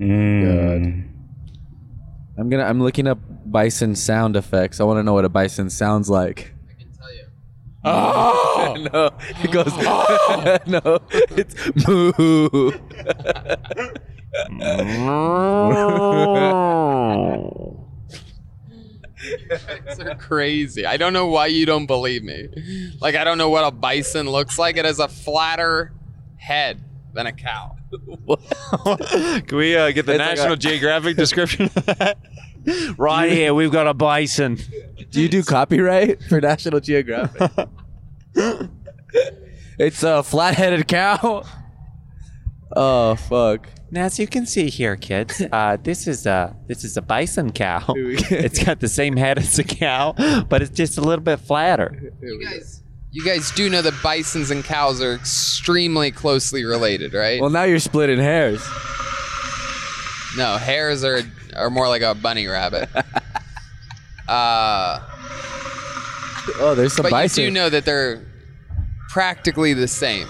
Mm. 0.00 1.10
I'm 2.38 2.48
gonna. 2.48 2.64
I'm 2.64 2.82
looking 2.82 3.06
up 3.06 3.18
bison 3.44 3.94
sound 3.94 4.34
effects. 4.34 4.80
I 4.80 4.84
want 4.84 4.98
to 4.98 5.02
know 5.02 5.12
what 5.12 5.26
a 5.26 5.28
bison 5.28 5.68
sounds 5.68 6.08
like. 6.08 6.54
I 6.70 6.80
can 6.80 6.90
tell 6.92 7.12
you. 7.12 7.26
Oh 7.82 8.76
no! 8.92 9.10
It 9.42 9.50
goes. 9.50 9.74
no, 10.66 11.00
it's 11.30 11.54
moo. 11.86 12.72
These 19.86 20.00
are 20.00 20.14
crazy. 20.14 20.86
I 20.86 20.96
don't 20.96 21.12
know 21.12 21.26
why 21.26 21.46
you 21.46 21.66
don't 21.66 21.86
believe 21.86 22.22
me. 22.22 22.48
Like 23.00 23.14
I 23.16 23.24
don't 23.24 23.38
know 23.38 23.50
what 23.50 23.64
a 23.64 23.70
bison 23.70 24.28
looks 24.28 24.58
like. 24.58 24.76
It 24.76 24.84
has 24.84 24.98
a 24.98 25.08
flatter 25.08 25.92
head 26.36 26.82
than 27.12 27.26
a 27.26 27.32
cow. 27.32 27.76
Can 29.46 29.56
we 29.58 29.76
uh, 29.76 29.90
get 29.90 30.06
the 30.06 30.12
It's 30.12 30.18
like 30.20 30.36
National 30.36 30.52
a- 30.52 30.56
Geographic 30.56 31.16
description 31.16 31.64
of 31.64 31.86
that? 31.86 32.18
Right 32.96 33.32
here, 33.32 33.52
we've 33.54 33.72
got 33.72 33.86
a 33.86 33.94
bison. 33.94 34.58
Do 35.10 35.20
you 35.20 35.28
do 35.28 35.42
copyright 35.42 36.22
for 36.24 36.40
National 36.40 36.80
Geographic? 36.80 37.50
it's 39.78 40.02
a 40.02 40.22
flat-headed 40.22 40.86
cow. 40.86 41.44
Oh 42.76 43.16
fuck! 43.16 43.68
Now, 43.90 44.04
as 44.04 44.20
you 44.20 44.28
can 44.28 44.46
see 44.46 44.70
here, 44.70 44.94
kids, 44.94 45.42
uh, 45.52 45.76
this 45.82 46.06
is 46.06 46.26
a 46.26 46.56
this 46.68 46.84
is 46.84 46.96
a 46.96 47.02
bison 47.02 47.50
cow. 47.50 47.82
it's 47.96 48.62
got 48.62 48.78
the 48.78 48.88
same 48.88 49.16
head 49.16 49.38
as 49.38 49.58
a 49.58 49.64
cow, 49.64 50.14
but 50.48 50.62
it's 50.62 50.70
just 50.70 50.96
a 50.96 51.00
little 51.00 51.24
bit 51.24 51.40
flatter. 51.40 52.12
You 52.22 52.44
guys, 52.44 52.84
you 53.10 53.24
guys 53.24 53.50
do 53.50 53.68
know 53.68 53.82
that 53.82 53.94
bisons 54.04 54.52
and 54.52 54.62
cows 54.62 55.02
are 55.02 55.14
extremely 55.14 56.12
closely 56.12 56.64
related, 56.64 57.12
right? 57.12 57.40
Well, 57.40 57.50
now 57.50 57.64
you're 57.64 57.80
splitting 57.80 58.20
hairs. 58.20 58.64
no, 60.36 60.56
hares 60.56 61.02
are 61.02 61.22
are 61.56 61.70
more 61.70 61.88
like 61.88 62.02
a 62.02 62.14
bunny 62.14 62.46
rabbit. 62.46 62.88
Uh, 64.30 65.00
Oh, 66.58 66.74
there's 66.74 66.94
some 66.94 67.04
but 67.04 67.10
bison. 67.10 67.44
you 67.44 67.50
do 67.50 67.54
know 67.54 67.68
that 67.70 67.84
they're 67.84 68.24
practically 69.08 69.72
the 69.74 69.86
same. 69.88 70.26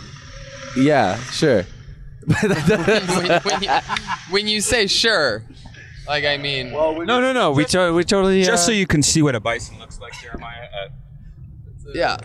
yeah, 0.76 1.16
sure. 1.30 1.64
when, 2.26 2.50
when, 3.42 3.62
you, 3.62 3.70
when 4.30 4.48
you 4.48 4.60
say 4.60 4.86
sure, 4.86 5.42
like 6.06 6.24
I 6.24 6.36
mean, 6.36 6.72
well 6.72 6.94
No, 7.04 7.20
no, 7.20 7.32
no. 7.32 7.52
We 7.52 7.64
to- 7.66 7.92
we 7.92 8.04
totally 8.04 8.42
Just 8.42 8.64
uh, 8.64 8.66
so 8.66 8.72
you 8.72 8.86
can 8.86 9.02
see 9.02 9.22
what 9.22 9.34
a 9.34 9.40
bison 9.40 9.78
looks 9.78 9.98
like, 10.00 10.12
Jeremiah. 10.20 10.66
Uh, 10.72 10.88
yeah. 11.94 12.16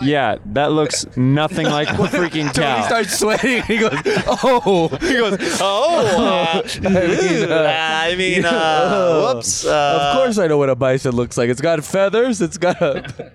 Yeah, 0.00 0.36
that 0.46 0.72
looks 0.72 1.04
nothing 1.16 1.66
like 1.66 1.88
a 1.88 1.92
freaking 2.08 2.48
He 2.48 2.54
cow. 2.54 2.86
starts 2.86 3.18
sweating. 3.18 3.56
And 3.56 3.64
he 3.64 3.76
goes, 3.78 3.92
"Oh, 4.26 4.88
he 5.00 5.12
goes, 5.14 5.58
oh, 5.60 6.16
uh, 6.18 6.62
I 6.88 8.14
mean, 8.16 8.44
uh, 8.44 9.32
whoops. 9.34 9.66
Uh, 9.66 10.10
of 10.12 10.16
course 10.16 10.38
I 10.38 10.46
know 10.46 10.56
what 10.58 10.70
a 10.70 10.74
bison 10.74 11.14
looks 11.14 11.36
like. 11.36 11.50
It's 11.50 11.60
got 11.60 11.84
feathers. 11.84 12.40
It's 12.40 12.56
got 12.58 12.80
a." 12.80 13.32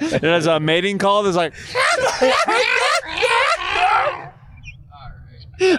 It 0.00 0.22
has 0.22 0.46
a 0.46 0.58
mating 0.58 0.98
call 0.98 1.22
that's 1.24 1.36
like. 1.36 1.52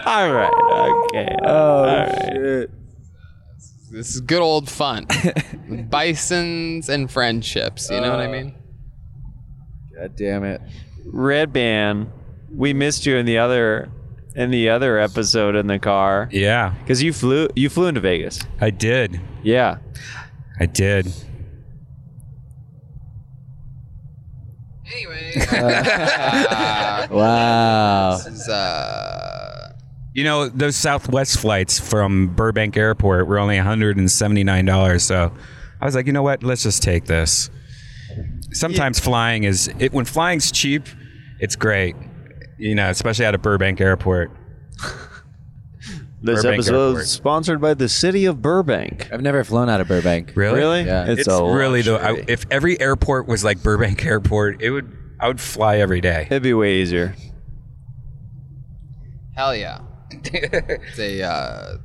All 0.06 0.32
right. 0.32 1.06
Okay. 1.10 1.36
Oh 1.44 1.48
All 1.48 1.84
right. 1.86 2.30
shit! 2.32 2.70
This 3.90 4.14
is 4.14 4.20
good 4.20 4.40
old 4.40 4.70
fun. 4.70 5.06
Bisons 5.90 6.88
and 6.88 7.10
friendships. 7.10 7.90
You 7.90 8.00
know 8.00 8.10
what 8.10 8.20
I 8.20 8.28
mean? 8.28 8.54
God 9.94 10.16
damn 10.16 10.44
it! 10.44 10.60
Redban. 11.06 12.08
We 12.54 12.72
missed 12.74 13.06
you 13.06 13.16
in 13.16 13.24
the 13.26 13.38
other 13.38 13.88
in 14.34 14.50
the 14.50 14.68
other 14.70 14.98
episode 14.98 15.54
in 15.56 15.66
the 15.66 15.78
car 15.78 16.28
Yeah, 16.32 16.74
because 16.80 17.02
you 17.02 17.12
flew 17.12 17.48
you 17.56 17.68
flew 17.68 17.86
into 17.86 18.00
Vegas. 18.00 18.40
I 18.60 18.70
did. 18.70 19.20
Yeah. 19.42 19.78
I 20.60 20.66
did. 20.66 21.12
Anyway. 24.86 25.32
uh, 25.50 27.06
Wow. 27.10 28.16
this 28.18 28.26
is, 28.26 28.48
uh, 28.48 29.72
You 30.14 30.24
know, 30.24 30.48
those 30.48 30.76
Southwest 30.76 31.38
flights 31.38 31.78
from 31.78 32.28
Burbank 32.34 32.76
Airport 32.76 33.26
were 33.26 33.38
only 33.38 33.56
$179. 33.56 35.00
So 35.00 35.32
I 35.80 35.84
was 35.84 35.94
like, 35.94 36.06
you 36.06 36.12
know 36.12 36.22
what? 36.22 36.42
Let's 36.42 36.62
just 36.62 36.82
take 36.82 37.06
this. 37.06 37.50
Sometimes 38.52 39.00
flying 39.00 39.44
is, 39.44 39.70
it, 39.78 39.92
when 39.92 40.04
flying's 40.04 40.52
cheap, 40.52 40.86
it's 41.40 41.56
great. 41.56 41.96
You 42.58 42.74
know, 42.74 42.90
especially 42.90 43.24
out 43.24 43.34
of 43.34 43.42
Burbank 43.42 43.80
Airport. 43.80 44.30
This 46.24 46.42
Burbank 46.42 46.54
episode 46.54 46.88
Airport. 46.88 47.02
is 47.02 47.10
sponsored 47.10 47.60
by 47.60 47.74
the 47.74 47.88
city 47.88 48.26
of 48.26 48.40
Burbank. 48.40 49.12
I've 49.12 49.22
never 49.22 49.42
flown 49.42 49.68
out 49.68 49.80
of 49.80 49.88
Burbank. 49.88 50.32
Really? 50.36 50.58
Really? 50.60 50.82
Yeah. 50.84 51.06
It's, 51.08 51.26
a 51.26 51.42
really 51.42 51.82
though. 51.82 51.96
I, 51.96 52.22
if 52.28 52.44
every 52.48 52.80
airport 52.80 53.26
was 53.26 53.42
like 53.42 53.60
Burbank 53.62 54.04
Airport, 54.06 54.62
it 54.62 54.70
would. 54.70 54.96
I 55.18 55.26
would 55.26 55.40
fly 55.40 55.78
every 55.78 56.00
day. 56.00 56.26
It'd 56.30 56.44
be 56.44 56.54
way 56.54 56.74
easier. 56.74 57.14
hell 59.34 59.54
yeah. 59.54 59.80
it's 60.10 60.98
a 60.98 61.22
uh, 61.22 61.76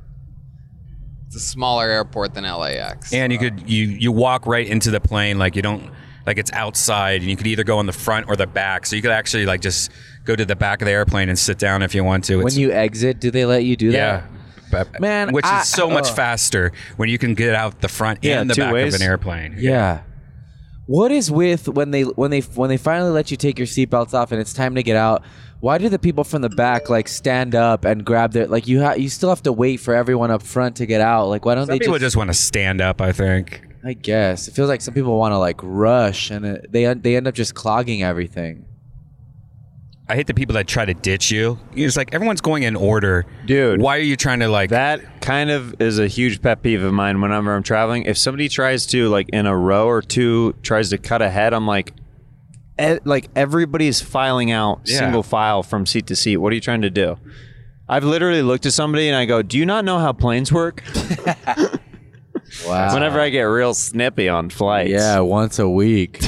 it's 1.26 1.36
a 1.36 1.40
smaller 1.40 1.90
airport 1.90 2.34
than 2.34 2.44
LAX. 2.44 3.14
And 3.14 3.34
you 3.34 3.40
could 3.40 3.68
you 3.68 3.86
you 3.86 4.12
walk 4.12 4.46
right 4.46 4.68
into 4.68 4.92
the 4.92 5.00
plane 5.00 5.40
like 5.40 5.56
you 5.56 5.62
don't 5.62 5.90
like 6.28 6.38
it's 6.38 6.52
outside, 6.52 7.22
and 7.22 7.30
you 7.30 7.36
could 7.38 7.48
either 7.48 7.64
go 7.64 7.80
on 7.80 7.86
the 7.88 7.94
front 7.94 8.28
or 8.28 8.36
the 8.36 8.46
back. 8.46 8.86
So 8.86 8.96
you 8.96 9.02
could 9.02 9.12
actually 9.12 9.46
like 9.46 9.62
just 9.62 9.92
go 10.26 10.36
to 10.36 10.46
the 10.46 10.56
back 10.56 10.82
of 10.82 10.86
the 10.86 10.92
airplane 10.92 11.30
and 11.30 11.40
sit 11.40 11.58
down 11.58 11.82
if 11.82 11.96
you 11.96 12.04
want 12.04 12.26
to. 12.26 12.44
When 12.44 12.54
you 12.54 12.72
exit, 12.72 13.20
do 13.20 13.32
they 13.32 13.46
let 13.46 13.64
you 13.64 13.76
do 13.76 13.88
yeah. 13.90 14.18
that? 14.18 14.30
But- 14.70 14.88
uh, 14.98 15.00
Man, 15.00 15.32
which 15.32 15.46
I- 15.46 15.62
is 15.62 15.70
so 15.70 15.90
much 15.90 16.10
ugh. 16.10 16.16
faster 16.16 16.74
when 16.98 17.08
you 17.10 17.18
can 17.18 17.34
get 17.34 17.56
out 17.56 17.80
the 17.82 17.88
front 17.88 18.20
Yeah, 18.22 18.42
and 18.42 18.50
the 18.50 18.56
back 18.56 18.74
ways. 18.74 18.94
of 18.94 19.02
an 19.02 19.08
airplane. 19.08 19.56
Yeah. 19.58 20.02
What 20.86 21.12
is 21.12 21.30
with 21.32 21.68
when 21.68 21.92
they 21.92 22.04
when 22.04 22.32
they 22.32 22.40
when 22.42 22.70
they 22.70 22.78
finally 22.78 23.12
let 23.12 23.30
you 23.32 23.36
take 23.38 23.58
your 23.58 23.68
seatbelts 23.68 24.14
off 24.14 24.32
and 24.32 24.40
it's 24.40 24.54
time 24.54 24.76
to 24.76 24.84
get 24.84 24.96
out? 24.96 25.24
Why 25.60 25.78
do 25.80 25.90
the 25.90 26.00
people 26.00 26.24
from 26.24 26.42
the 26.42 26.50
back 26.50 26.90
like 26.90 27.08
stand 27.10 27.56
up 27.56 27.84
and 27.84 28.06
grab 28.06 28.32
their 28.32 28.48
like 28.48 28.68
you 28.68 28.82
ha- 28.82 28.94
you 28.94 29.10
still 29.10 29.28
have 29.30 29.44
to 29.44 29.52
wait 29.52 29.78
for 29.82 29.94
everyone 29.96 30.32
up 30.32 30.44
front 30.44 30.78
to 30.78 30.86
get 30.86 31.02
out? 31.02 31.28
Like 31.28 31.44
why 31.46 31.56
don't 31.56 31.66
Some 31.66 31.76
they 31.76 31.80
people 31.80 31.96
just, 31.96 32.02
just 32.04 32.16
want 32.18 32.30
to 32.30 32.34
stand 32.34 32.80
up. 32.80 33.02
I 33.02 33.12
think. 33.12 33.67
I 33.84 33.94
guess 33.94 34.48
it 34.48 34.54
feels 34.54 34.70
like 34.70 34.82
some 34.82 34.94
people 34.94 35.18
want 35.18 35.32
to 35.34 35.38
like 35.38 35.60
rush 35.64 36.30
and 36.32 36.46
it, 36.46 36.72
they 36.72 36.94
they 36.94 37.16
end 37.16 37.28
up 37.28 37.34
just 37.36 37.56
clogging 37.56 38.04
everything. 38.04 38.66
I 40.10 40.16
hate 40.16 40.28
the 40.28 40.34
people 40.34 40.54
that 40.54 40.68
try 40.68 40.86
to 40.86 40.94
ditch 40.94 41.32
you. 41.32 41.60
It's 41.74 41.98
like 41.98 42.14
everyone's 42.14 42.40
going 42.40 42.64
in 42.64 42.78
order, 42.78 43.26
Dude. 43.46 43.82
Why 43.82 43.98
are 43.98 44.02
you 44.02 44.16
trying 44.16 44.40
to 44.40 44.48
like? 44.48 44.70
That 44.70 45.22
kind 45.22 45.50
of 45.50 45.82
is 45.82 46.00
a 46.00 46.08
huge 46.08 46.42
pet 46.42 46.62
peeve 46.62 46.82
of 46.82 46.94
mine 46.94 47.20
whenever 47.20 47.54
I'm 47.54 47.62
traveling. 47.64 48.04
If 48.04 48.18
somebody 48.18 48.48
tries 48.48 48.86
to 48.88 49.10
like 49.10 49.28
in 49.30 49.46
a 49.46 49.56
row 49.58 49.88
or 49.88 50.02
two 50.02 50.54
tries 50.64 50.92
to 50.92 50.98
cut 50.98 51.22
ahead, 51.22 51.54
I'm 51.54 51.68
like, 51.68 51.94
e- 52.82 53.00
like 53.04 53.28
everybody's 53.36 54.00
filing 54.02 54.50
out 54.50 54.80
Yeah. 54.86 55.00
single 55.00 55.24
file 55.24 55.62
from 55.62 55.86
seat 55.86 56.08
to 56.08 56.16
seat. 56.16 56.38
What 56.38 56.54
are 56.54 56.56
you 56.56 56.62
trying 56.62 56.84
to 56.84 56.90
do? 56.90 57.18
I've 57.90 58.06
literally 58.06 58.42
looked 58.42 58.66
at 58.66 58.72
somebody 58.74 59.08
and 59.10 59.16
I 59.18 59.26
go, 59.26 59.42
"Do 59.42 59.58
you 59.58 59.66
not 59.66 59.84
know 59.84 60.00
how 60.00 60.14
planes 60.14 60.52
work?" 60.54 60.84
Wow. 62.66 62.94
Whenever 62.94 63.20
I 63.20 63.30
get 63.30 63.44
real 63.44 63.74
snippy 63.74 64.30
on 64.30 64.50
flights. 64.50 64.92
Yeah, 64.92 65.20
once 65.20 65.60
a 65.60 65.68
week. 65.70 66.22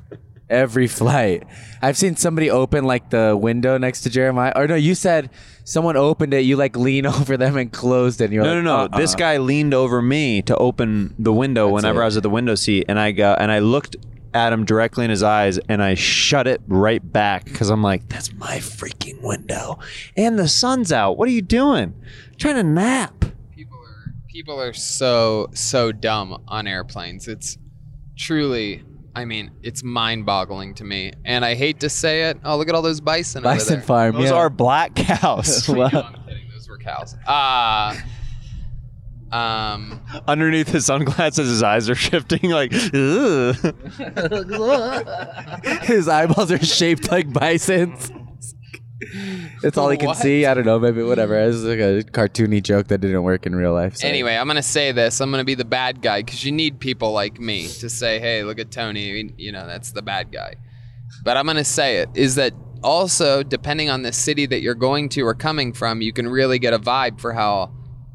Every 0.48 0.86
flight. 0.86 1.42
I've 1.82 1.96
seen 1.96 2.14
somebody 2.16 2.50
open 2.50 2.84
like 2.84 3.10
the 3.10 3.36
window 3.36 3.78
next 3.78 4.02
to 4.02 4.10
Jeremiah. 4.10 4.52
Or 4.54 4.66
no, 4.68 4.76
you 4.76 4.94
said 4.94 5.28
someone 5.64 5.96
opened 5.96 6.32
it. 6.34 6.40
You 6.40 6.56
like 6.56 6.76
lean 6.76 7.04
over 7.18 7.36
them 7.36 7.56
and 7.56 7.72
closed 7.72 8.20
it. 8.20 8.26
And 8.26 8.32
you're 8.32 8.44
No, 8.44 8.54
like, 8.54 8.64
no, 8.64 8.76
no. 8.76 8.82
"Uh-uh." 8.84 8.96
This 8.98 9.14
guy 9.16 9.38
leaned 9.38 9.74
over 9.74 10.00
me 10.00 10.42
to 10.42 10.56
open 10.56 11.14
the 11.18 11.32
window 11.32 11.68
whenever 11.68 12.00
it. 12.00 12.04
I 12.04 12.06
was 12.06 12.16
at 12.16 12.22
the 12.22 12.30
window 12.30 12.54
seat, 12.54 12.84
and 12.88 12.98
I 12.98 13.10
go 13.12 13.34
and 13.38 13.50
I 13.50 13.58
looked 13.58 13.96
at 14.34 14.52
him 14.52 14.64
directly 14.64 15.04
in 15.04 15.10
his 15.10 15.22
eyes, 15.22 15.58
and 15.68 15.82
I 15.82 15.94
shut 15.94 16.46
it 16.46 16.60
right 16.68 17.02
back 17.12 17.44
because 17.46 17.68
I'm 17.70 17.82
like, 17.82 18.08
"That's 18.08 18.32
my 18.34 18.58
freaking 18.58 19.20
window, 19.22 19.78
and 20.16 20.38
the 20.38 20.46
sun's 20.48 20.92
out. 20.92 21.18
What 21.18 21.28
are 21.28 21.32
you 21.32 21.42
doing? 21.42 21.94
trying 22.38 22.54
to 22.56 22.62
nap." 22.62 23.24
People 24.36 24.60
are 24.60 24.74
so 24.74 25.48
so 25.54 25.90
dumb 25.90 26.42
on 26.46 26.66
airplanes. 26.66 27.26
It's 27.26 27.56
truly 28.18 28.84
I 29.14 29.24
mean, 29.24 29.50
it's 29.62 29.82
mind-boggling 29.82 30.74
to 30.74 30.84
me, 30.84 31.10
and 31.24 31.42
I 31.42 31.54
hate 31.54 31.80
to 31.80 31.88
say 31.88 32.24
it. 32.24 32.38
Oh, 32.44 32.58
look 32.58 32.68
at 32.68 32.74
all 32.74 32.82
those 32.82 33.00
bison! 33.00 33.42
Bison 33.42 33.62
over 33.62 33.76
there. 33.76 33.86
farm. 33.86 34.14
Those 34.16 34.28
yeah. 34.28 34.36
are 34.36 34.50
black 34.50 34.94
cows. 34.94 35.66
No, 35.70 35.84
I'm 35.84 35.90
kidding. 36.26 36.50
Those 36.52 36.68
were 36.68 36.76
cows. 36.76 37.16
Uh, 37.26 37.96
um, 39.32 40.02
Underneath 40.28 40.68
his 40.68 40.84
sunglasses, 40.84 41.48
his 41.48 41.62
eyes 41.62 41.88
are 41.88 41.94
shifting 42.08 42.50
like. 42.50 42.72
His 45.82 46.08
eyeballs 46.08 46.52
are 46.52 46.62
shaped 46.62 47.10
like 47.10 47.32
bisons. 47.32 48.10
That's 49.62 49.76
all 49.76 49.90
he 49.90 49.96
can 49.98 50.06
What? 50.08 50.16
see. 50.16 50.46
I 50.46 50.54
don't 50.54 50.64
know. 50.64 50.78
Maybe 50.78 51.02
whatever. 51.02 51.38
It's 51.38 51.58
like 51.58 51.78
a 51.78 52.02
cartoony 52.02 52.62
joke 52.62 52.88
that 52.88 52.98
didn't 53.02 53.22
work 53.22 53.46
in 53.46 53.54
real 53.54 53.72
life. 53.74 53.96
so- 53.98 54.08
Anyway, 54.08 54.34
I'm 54.36 54.46
gonna 54.46 54.62
say 54.62 54.92
this. 54.92 55.20
I'm 55.20 55.30
gonna 55.30 55.44
be 55.44 55.54
the 55.54 55.64
bad 55.66 56.00
guy 56.00 56.22
because 56.22 56.44
you 56.44 56.52
need 56.52 56.80
people 56.80 57.12
like 57.12 57.38
me 57.38 57.68
to 57.80 57.88
say, 57.90 58.18
"Hey, 58.20 58.42
look 58.42 58.58
at 58.58 58.70
Tony." 58.70 59.32
You 59.36 59.52
know, 59.52 59.66
that's 59.66 59.92
the 59.92 60.02
bad 60.02 60.32
guy. 60.32 60.54
But 61.24 61.36
I'm 61.36 61.46
gonna 61.46 61.64
say 61.64 61.98
it 61.98 62.08
is 62.14 62.36
that 62.36 62.54
also 62.82 63.42
depending 63.42 63.90
on 63.90 64.02
the 64.02 64.12
city 64.12 64.46
that 64.46 64.60
you're 64.62 64.74
going 64.74 65.08
to 65.10 65.22
or 65.22 65.34
coming 65.34 65.72
from, 65.72 66.00
you 66.00 66.12
can 66.12 66.28
really 66.28 66.58
get 66.58 66.72
a 66.72 66.78
vibe 66.78 67.20
for 67.20 67.32
how 67.32 67.72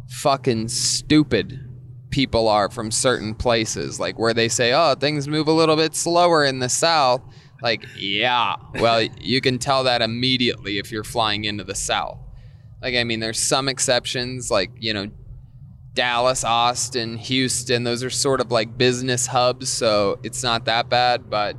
fucking 0.09 0.67
stupid 0.67 1.59
people 2.09 2.47
are 2.47 2.69
from 2.69 2.91
certain 2.91 3.34
places. 3.36 3.99
Like 3.99 4.17
where 4.19 4.34
they 4.34 4.49
say, 4.49 4.73
"Oh, 4.73 4.95
things 4.95 5.27
move 5.27 5.47
a 5.47 5.53
little 5.53 5.75
bit 5.75 5.95
slower 5.95 6.43
in 6.43 6.59
the 6.59 6.69
south." 6.69 7.21
Like, 7.62 7.86
yeah. 7.97 8.55
Well, 8.74 9.01
you 9.01 9.39
can 9.41 9.59
tell 9.59 9.84
that 9.84 10.01
immediately 10.01 10.78
if 10.78 10.91
you're 10.91 11.03
flying 11.03 11.45
into 11.45 11.64
the 11.64 11.76
south. 11.76 12.18
Like, 12.82 12.95
I 12.95 13.03
mean, 13.03 13.20
there's 13.20 13.39
some 13.39 13.70
exceptions, 13.70 14.49
like, 14.49 14.72
you 14.80 14.93
know, 14.93 15.12
Dallas, 15.93 16.43
Austin, 16.43 17.18
Houston, 17.18 17.84
those 17.84 18.03
are 18.03 18.09
sort 18.09 18.39
of 18.41 18.49
like 18.49 18.78
business 18.78 19.28
hubs, 19.28 19.70
so 19.70 20.20
it's 20.24 20.41
not 20.41 20.66
that 20.66 20.89
bad. 20.89 21.30
But, 21.30 21.55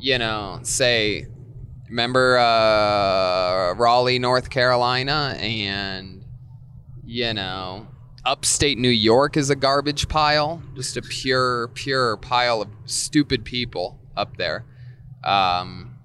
you 0.00 0.18
know, 0.18 0.58
say, 0.62 1.26
remember 1.88 2.38
uh, 2.38 3.74
Raleigh, 3.74 4.18
North 4.18 4.50
Carolina, 4.50 5.36
and, 5.38 6.24
you 7.04 7.32
know, 7.34 7.86
upstate 8.24 8.78
New 8.78 8.88
York 8.88 9.36
is 9.36 9.50
a 9.50 9.56
garbage 9.56 10.08
pile, 10.08 10.62
just 10.74 10.96
a 10.96 11.02
pure, 11.02 11.68
pure 11.74 12.16
pile 12.16 12.62
of 12.62 12.68
stupid 12.86 13.44
people 13.44 14.00
up 14.16 14.38
there. 14.38 14.64
Um, 15.24 15.96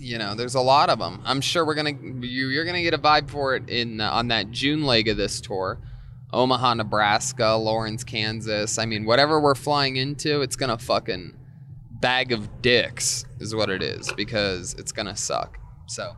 you 0.00 0.18
know, 0.18 0.34
there's 0.34 0.54
a 0.54 0.60
lot 0.60 0.90
of 0.90 0.98
them. 0.98 1.20
I'm 1.24 1.40
sure 1.40 1.64
we're 1.64 1.74
gonna 1.74 1.92
you, 1.92 2.48
you're 2.48 2.64
gonna 2.64 2.82
get 2.82 2.94
a 2.94 2.98
vibe 2.98 3.30
for 3.30 3.56
it 3.56 3.68
in 3.68 4.00
uh, 4.00 4.10
on 4.10 4.28
that 4.28 4.50
June 4.50 4.84
leg 4.84 5.08
of 5.08 5.16
this 5.16 5.40
tour. 5.40 5.80
Omaha, 6.32 6.74
Nebraska, 6.74 7.54
Lawrence, 7.54 8.02
Kansas. 8.02 8.78
I 8.78 8.86
mean, 8.86 9.04
whatever 9.04 9.40
we're 9.40 9.54
flying 9.54 9.96
into, 9.96 10.42
it's 10.42 10.56
gonna 10.56 10.78
fucking 10.78 11.36
bag 12.00 12.32
of 12.32 12.60
dicks 12.60 13.24
is 13.40 13.54
what 13.54 13.70
it 13.70 13.82
is 13.82 14.12
because 14.12 14.74
it's 14.74 14.92
gonna 14.92 15.16
suck. 15.16 15.58
So 15.86 16.14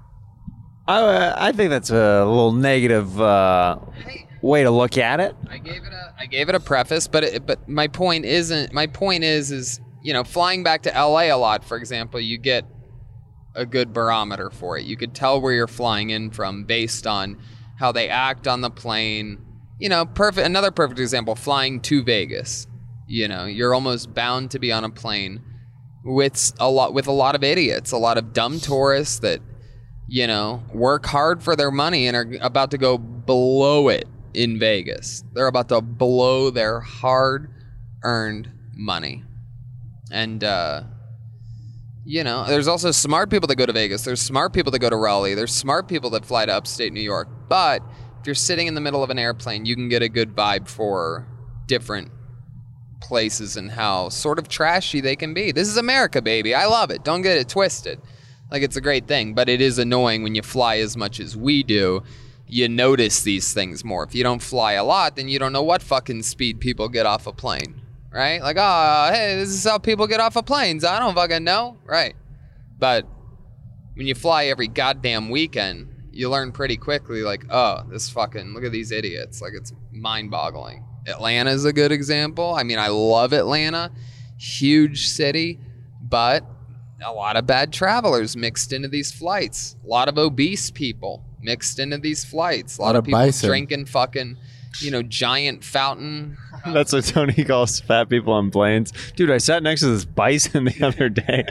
I, 0.88 1.48
I 1.48 1.52
think 1.52 1.70
that's 1.70 1.90
a 1.90 2.24
little 2.24 2.52
negative 2.52 3.20
uh, 3.20 3.78
way 4.40 4.62
to 4.62 4.70
look 4.70 4.98
at 4.98 5.20
it. 5.20 5.34
I 5.50 5.58
gave 5.58 5.84
it 5.84 5.92
a 5.92 6.14
I 6.18 6.26
gave 6.26 6.48
it 6.48 6.54
a 6.54 6.60
preface, 6.60 7.06
but 7.06 7.24
it, 7.24 7.46
but 7.46 7.68
my 7.68 7.88
point 7.88 8.24
isn't 8.24 8.72
my 8.72 8.86
point 8.86 9.24
is 9.24 9.50
is 9.50 9.80
you 10.06 10.12
know 10.12 10.22
flying 10.22 10.62
back 10.62 10.82
to 10.82 10.90
LA 10.90 11.22
a 11.22 11.36
lot, 11.36 11.64
for 11.64 11.76
example, 11.76 12.20
you 12.20 12.38
get 12.38 12.64
a 13.56 13.66
good 13.66 13.92
barometer 13.92 14.50
for 14.50 14.78
it. 14.78 14.84
You 14.84 14.96
could 14.96 15.14
tell 15.14 15.40
where 15.40 15.52
you're 15.52 15.66
flying 15.66 16.10
in 16.10 16.30
from 16.30 16.62
based 16.62 17.08
on 17.08 17.38
how 17.80 17.90
they 17.90 18.08
act 18.08 18.46
on 18.46 18.60
the 18.60 18.70
plane. 18.70 19.44
You 19.80 19.88
know, 19.88 20.06
perfect. 20.06 20.46
Another 20.46 20.70
perfect 20.70 21.00
example: 21.00 21.34
flying 21.34 21.80
to 21.80 22.04
Vegas. 22.04 22.68
You 23.08 23.26
know, 23.26 23.46
you're 23.46 23.74
almost 23.74 24.14
bound 24.14 24.52
to 24.52 24.60
be 24.60 24.70
on 24.70 24.84
a 24.84 24.90
plane 24.90 25.42
with 26.04 26.52
a 26.60 26.70
lot 26.70 26.94
with 26.94 27.08
a 27.08 27.12
lot 27.12 27.34
of 27.34 27.42
idiots, 27.42 27.90
a 27.90 27.98
lot 27.98 28.16
of 28.16 28.32
dumb 28.32 28.60
tourists 28.60 29.18
that 29.20 29.40
you 30.06 30.28
know 30.28 30.62
work 30.72 31.04
hard 31.06 31.42
for 31.42 31.56
their 31.56 31.72
money 31.72 32.06
and 32.06 32.16
are 32.16 32.28
about 32.42 32.70
to 32.70 32.78
go 32.78 32.96
blow 32.96 33.88
it 33.88 34.06
in 34.34 34.56
Vegas. 34.60 35.24
They're 35.32 35.48
about 35.48 35.68
to 35.70 35.80
blow 35.80 36.50
their 36.50 36.78
hard-earned 36.78 38.48
money, 38.72 39.24
and 40.10 40.42
uh, 40.44 40.82
you 42.04 42.22
know, 42.22 42.44
there's 42.46 42.68
also 42.68 42.92
smart 42.92 43.30
people 43.30 43.48
that 43.48 43.56
go 43.56 43.66
to 43.66 43.72
Vegas. 43.72 44.04
There's 44.04 44.22
smart 44.22 44.52
people 44.52 44.70
that 44.72 44.78
go 44.78 44.88
to 44.88 44.96
Raleigh. 44.96 45.34
There's 45.34 45.54
smart 45.54 45.88
people 45.88 46.10
that 46.10 46.24
fly 46.24 46.46
to 46.46 46.52
upstate 46.52 46.92
New 46.92 47.00
York. 47.00 47.28
But 47.48 47.82
if 48.20 48.26
you're 48.26 48.34
sitting 48.34 48.68
in 48.68 48.74
the 48.74 48.80
middle 48.80 49.02
of 49.02 49.10
an 49.10 49.18
airplane, 49.18 49.66
you 49.66 49.74
can 49.74 49.88
get 49.88 50.02
a 50.02 50.08
good 50.08 50.34
vibe 50.34 50.68
for 50.68 51.26
different 51.66 52.12
places 53.00 53.56
and 53.56 53.70
how 53.70 54.08
sort 54.08 54.38
of 54.38 54.48
trashy 54.48 55.00
they 55.00 55.16
can 55.16 55.34
be. 55.34 55.52
This 55.52 55.68
is 55.68 55.76
America, 55.76 56.22
baby. 56.22 56.54
I 56.54 56.66
love 56.66 56.90
it. 56.90 57.04
Don't 57.04 57.22
get 57.22 57.38
it 57.38 57.48
twisted. 57.48 58.00
Like 58.50 58.62
it's 58.62 58.76
a 58.76 58.80
great 58.80 59.08
thing, 59.08 59.34
but 59.34 59.48
it 59.48 59.60
is 59.60 59.78
annoying 59.78 60.22
when 60.22 60.34
you 60.34 60.42
fly 60.42 60.78
as 60.78 60.96
much 60.96 61.18
as 61.18 61.36
we 61.36 61.62
do. 61.62 62.02
You 62.46 62.68
notice 62.68 63.22
these 63.22 63.52
things 63.52 63.84
more. 63.84 64.04
If 64.04 64.14
you 64.14 64.22
don't 64.22 64.42
fly 64.42 64.74
a 64.74 64.84
lot, 64.84 65.16
then 65.16 65.26
you 65.26 65.40
don't 65.40 65.52
know 65.52 65.64
what 65.64 65.82
fucking 65.82 66.22
speed 66.22 66.60
people 66.60 66.88
get 66.88 67.04
off 67.04 67.26
a 67.26 67.32
plane, 67.32 67.80
right? 68.16 68.40
Like, 68.40 68.56
oh, 68.58 69.10
hey, 69.12 69.36
this 69.36 69.50
is 69.50 69.64
how 69.64 69.78
people 69.78 70.06
get 70.06 70.20
off 70.20 70.36
of 70.36 70.46
planes. 70.46 70.84
I 70.84 70.98
don't 70.98 71.14
fucking 71.14 71.44
know, 71.44 71.76
right? 71.84 72.14
But 72.78 73.06
when 73.94 74.06
you 74.06 74.14
fly 74.14 74.46
every 74.46 74.68
goddamn 74.68 75.28
weekend, 75.28 75.88
you 76.12 76.30
learn 76.30 76.50
pretty 76.50 76.78
quickly, 76.78 77.22
like, 77.22 77.44
oh, 77.50 77.82
this 77.90 78.08
fucking 78.08 78.54
look 78.54 78.64
at 78.64 78.72
these 78.72 78.90
idiots. 78.90 79.42
Like 79.42 79.52
it's 79.54 79.72
mind-boggling. 79.92 80.82
Atlanta 81.06 81.50
is 81.50 81.66
a 81.66 81.72
good 81.72 81.92
example. 81.92 82.54
I 82.54 82.62
mean, 82.62 82.78
I 82.78 82.88
love 82.88 83.32
Atlanta, 83.34 83.92
huge 84.38 85.08
city, 85.08 85.60
but 86.02 86.42
a 87.04 87.12
lot 87.12 87.36
of 87.36 87.46
bad 87.46 87.72
travelers 87.72 88.34
mixed 88.36 88.72
into 88.72 88.88
these 88.88 89.12
flights. 89.12 89.76
A 89.84 89.86
lot 89.86 90.08
of 90.08 90.16
obese 90.16 90.70
people 90.70 91.22
mixed 91.40 91.78
into 91.78 91.98
these 91.98 92.24
flights. 92.24 92.78
A 92.78 92.80
lot, 92.80 92.86
Lot 92.86 92.94
of 92.96 93.00
of 93.00 93.04
people 93.04 93.20
bison. 93.20 93.48
drinking 93.48 93.86
fucking, 93.86 94.36
you 94.80 94.90
know, 94.90 95.02
giant 95.02 95.64
fountain. 95.64 96.36
That's 96.66 96.92
what 96.92 97.04
Tony 97.04 97.44
calls 97.44 97.80
fat 97.80 98.08
people 98.08 98.32
on 98.32 98.50
planes. 98.50 98.92
Dude, 99.14 99.30
I 99.30 99.38
sat 99.38 99.62
next 99.62 99.80
to 99.80 99.88
this 99.88 100.04
bison 100.04 100.64
the 100.64 100.86
other 100.86 101.08
day 101.08 101.44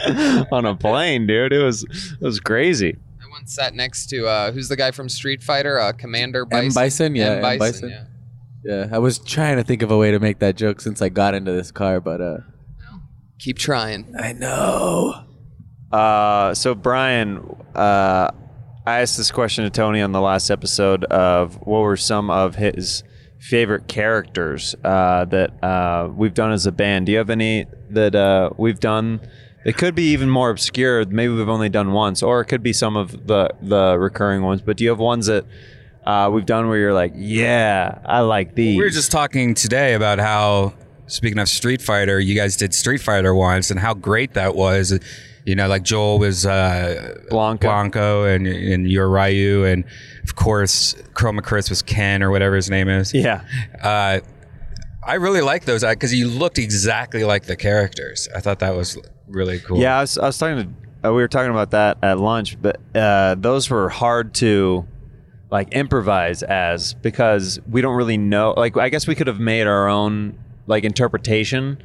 on 0.52 0.66
a 0.66 0.76
plane, 0.76 1.28
dude. 1.28 1.54
It 1.54 1.64
was 1.64 1.84
it 1.84 2.22
was 2.22 2.40
crazy. 2.40 2.98
I 3.24 3.28
once 3.30 3.54
sat 3.54 3.74
next 3.74 4.08
to 4.08 4.28
uh, 4.28 4.52
who's 4.52 4.70
the 4.70 4.76
guy 4.76 4.92
from 4.92 5.10
Street 5.10 5.42
Fighter? 5.44 5.80
Uh, 5.80 5.92
Commander 5.94 6.46
Bison. 6.46 6.66
M. 6.68 6.74
Bison? 6.74 7.16
Yeah, 7.16 7.32
M. 7.32 7.46
M. 7.46 7.60
Bison. 7.60 7.90
yeah. 7.90 8.04
Yeah, 8.64 8.90
I 8.92 8.98
was 8.98 9.20
trying 9.20 9.58
to 9.58 9.64
think 9.64 9.84
of 9.84 9.92
a 9.92 9.98
way 9.98 10.10
to 10.10 10.20
make 10.20 10.40
that 10.40 10.56
joke 10.56 10.82
since 10.82 11.00
I 11.00 11.10
got 11.10 11.36
into 11.36 11.52
this 11.52 11.70
car, 11.72 12.02
but 12.02 12.20
uh, 12.20 12.38
Keep 13.38 13.60
trying. 13.60 14.16
I 14.20 14.34
know. 14.34 15.14
Uh, 15.92 16.54
so 16.56 16.74
Brian, 16.74 17.46
uh, 17.76 18.32
I 18.88 19.02
asked 19.02 19.18
this 19.18 19.32
question 19.32 19.64
to 19.64 19.72
Tony 19.72 20.00
on 20.00 20.12
the 20.12 20.22
last 20.22 20.52
episode 20.52 21.06
of 21.06 21.56
what 21.56 21.80
were 21.80 21.98
some 21.98 22.30
of 22.30 22.54
his 22.54 23.04
favorite 23.40 23.88
characters 23.88 24.76
uh, 24.84 25.26
that 25.26 25.64
uh, 25.64 26.10
we've 26.16 26.36
done 26.36 26.52
as 26.52 26.68
a 26.68 26.72
band. 26.72 27.08
Do 27.08 27.12
you 27.12 27.18
have 27.18 27.32
any 27.32 27.66
that 27.90 28.14
uh, 28.14 28.52
we've 28.58 28.80
done? 28.80 29.22
It 29.66 29.76
could 29.76 29.96
be 29.96 30.12
even 30.12 30.30
more 30.30 30.52
obscure. 30.52 31.04
Maybe 31.06 31.34
we've 31.34 31.50
only 31.50 31.70
done 31.70 31.94
once, 31.94 32.22
or 32.22 32.42
it 32.42 32.46
could 32.46 32.62
be 32.62 32.74
some 32.74 32.96
of 32.96 33.26
the 33.26 33.50
the 33.60 33.98
recurring 33.98 34.44
ones. 34.44 34.62
But 34.62 34.78
do 34.78 34.84
you 34.84 34.92
have 34.92 35.00
ones 35.00 35.26
that 35.26 35.46
uh, 36.06 36.30
we've 36.32 36.46
done 36.46 36.68
where 36.68 36.78
you're 36.78 36.94
like, 36.94 37.14
yeah, 37.16 37.98
I 38.06 38.20
like 38.20 38.54
these? 38.54 38.78
We 38.78 38.84
were 38.84 38.92
just 38.92 39.12
talking 39.12 39.56
today 39.56 39.96
about 39.96 40.20
how, 40.20 40.76
speaking 41.08 41.40
of 41.40 41.50
Street 41.50 41.82
Fighter, 41.82 42.20
you 42.20 42.36
guys 42.36 42.56
did 42.56 42.72
Street 42.76 43.02
Fighter 43.02 43.34
once 43.34 43.72
and 43.72 43.80
how 43.80 43.96
great 43.96 44.36
that 44.36 44.56
was. 44.56 45.00
You 45.46 45.56
know, 45.56 45.68
like 45.68 45.84
Joel 45.84 46.18
was 46.18 46.46
uh, 46.46 47.20
Blanka. 47.30 47.60
Blanka 47.60 48.36
and, 48.36 48.48
and 48.48 48.90
you're 48.90 49.08
Ryu. 49.08 49.64
And 49.64 49.84
of 50.24 50.36
course, 50.36 50.96
Chroma 51.14 51.44
Chris 51.44 51.70
was 51.70 51.82
Ken 51.82 52.24
or 52.24 52.32
whatever 52.32 52.56
his 52.56 52.70
name 52.70 52.90
is. 52.90 53.14
yeah. 53.14 53.46
Uh, 53.82 54.20
I 55.06 55.16
really 55.16 55.42
like 55.42 55.66
those 55.66 55.84
because 55.84 56.16
you 56.16 56.28
looked 56.28 56.58
exactly 56.58 57.24
like 57.24 57.44
the 57.44 57.56
characters. 57.56 58.28
I 58.36 58.40
thought 58.40 58.60
that 58.60 58.76
was 58.76 58.98
really 59.28 59.60
cool. 59.60 59.78
Yeah, 59.78 60.00
I 60.00 60.02
was, 60.02 60.18
I 60.18 60.26
was 60.26 60.38
talking 60.40 60.76
to, 61.04 61.10
uh, 61.10 61.14
we 61.14 61.22
were 61.22 61.28
talking 61.28 61.52
about 61.52 61.72
that 61.72 62.00
at 62.02 62.18
lunch, 62.18 62.60
but 62.60 62.82
uh, 62.96 63.36
those 63.36 63.70
were 63.70 63.90
hard 63.90 64.34
to 64.36 64.88
like 65.52 65.72
improvise 65.74 66.42
as 66.42 66.96
because 66.96 67.60
we 67.70 67.82
don't 67.82 67.96
really 67.96 68.18
know. 68.18 68.56
Like, 68.58 68.78
I 68.78 68.90
guess 68.90 69.06
we 69.06 69.14
could 69.14 69.28
have 69.28 69.40
made 69.40 69.68
our 69.68 69.88
own 69.88 70.40
like 70.66 70.84
interpretation 70.84 71.78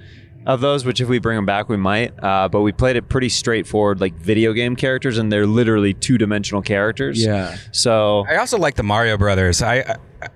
of 0.47 0.61
those, 0.61 0.85
which 0.85 1.01
if 1.01 1.09
we 1.09 1.19
bring 1.19 1.37
them 1.37 1.47
back, 1.47 1.69
we 1.69 1.77
might. 1.77 2.13
Uh, 2.23 2.49
but 2.49 2.63
we 2.63 2.73
played 2.73 2.97
it 2.97 3.09
pretty 3.09 3.29
straightforward, 3.29 4.01
like 4.01 4.15
video 4.15 4.53
game 4.53 4.77
characters, 4.77 5.19
and 5.19 5.31
they're 5.31 5.47
literally 5.47 5.95
two 5.95 6.19
dimensional 6.19 6.63
characters. 6.63 7.23
Yeah. 7.23 7.57
So 7.73 8.25
I 8.29 8.37
also 8.37 8.59
like 8.59 8.75
the 8.77 8.83
Mario 8.83 9.17
Brothers. 9.19 9.63
I 9.63 9.97
I, 10.23 10.29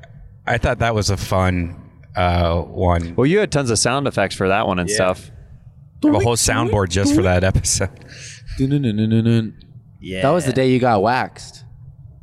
I 0.46 0.58
thought 0.58 0.78
that 0.80 0.94
was 0.94 1.10
a 1.10 1.16
fun 1.16 1.80
uh, 2.16 2.60
one. 2.60 3.14
well, 3.16 3.26
you 3.26 3.38
had 3.38 3.50
tons 3.50 3.70
of 3.70 3.78
sound 3.78 4.06
effects 4.06 4.34
for 4.36 4.48
that 4.48 4.66
one 4.66 4.78
and 4.78 4.90
stuff. 4.90 5.30
I 6.04 6.08
have 6.08 6.16
a 6.16 6.24
whole 6.24 6.36
soundboard 6.36 6.90
just 6.90 7.14
for 7.14 7.22
that 7.22 7.44
episode. 7.44 7.88
Yeah, 10.00 10.20
That 10.22 10.30
was 10.30 10.44
the 10.44 10.52
day 10.52 10.70
you 10.70 10.78
got 10.78 11.02
waxed. 11.02 11.64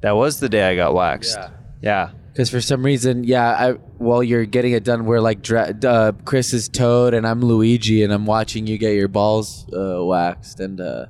That 0.01 0.11
was 0.11 0.39
the 0.39 0.47
day 0.49 0.69
I 0.69 0.75
got 0.75 0.93
waxed. 0.93 1.35
Yeah. 1.35 1.49
Yeah. 1.81 2.11
Because 2.31 2.49
for 2.49 2.61
some 2.61 2.85
reason, 2.85 3.25
yeah, 3.25 3.49
I 3.51 3.71
while 3.97 4.23
you're 4.23 4.45
getting 4.45 4.71
it 4.71 4.83
done, 4.85 5.05
we're 5.05 5.19
like 5.19 5.41
dra- 5.41 5.75
uh, 5.83 6.13
Chris 6.23 6.53
is 6.53 6.69
Toad 6.69 7.13
and 7.13 7.27
I'm 7.27 7.41
Luigi, 7.41 8.03
and 8.03 8.13
I'm 8.13 8.25
watching 8.25 8.67
you 8.67 8.77
get 8.77 8.95
your 8.95 9.09
balls 9.09 9.67
uh, 9.73 10.03
waxed, 10.05 10.59
and 10.61 10.79
uh, 10.79 11.07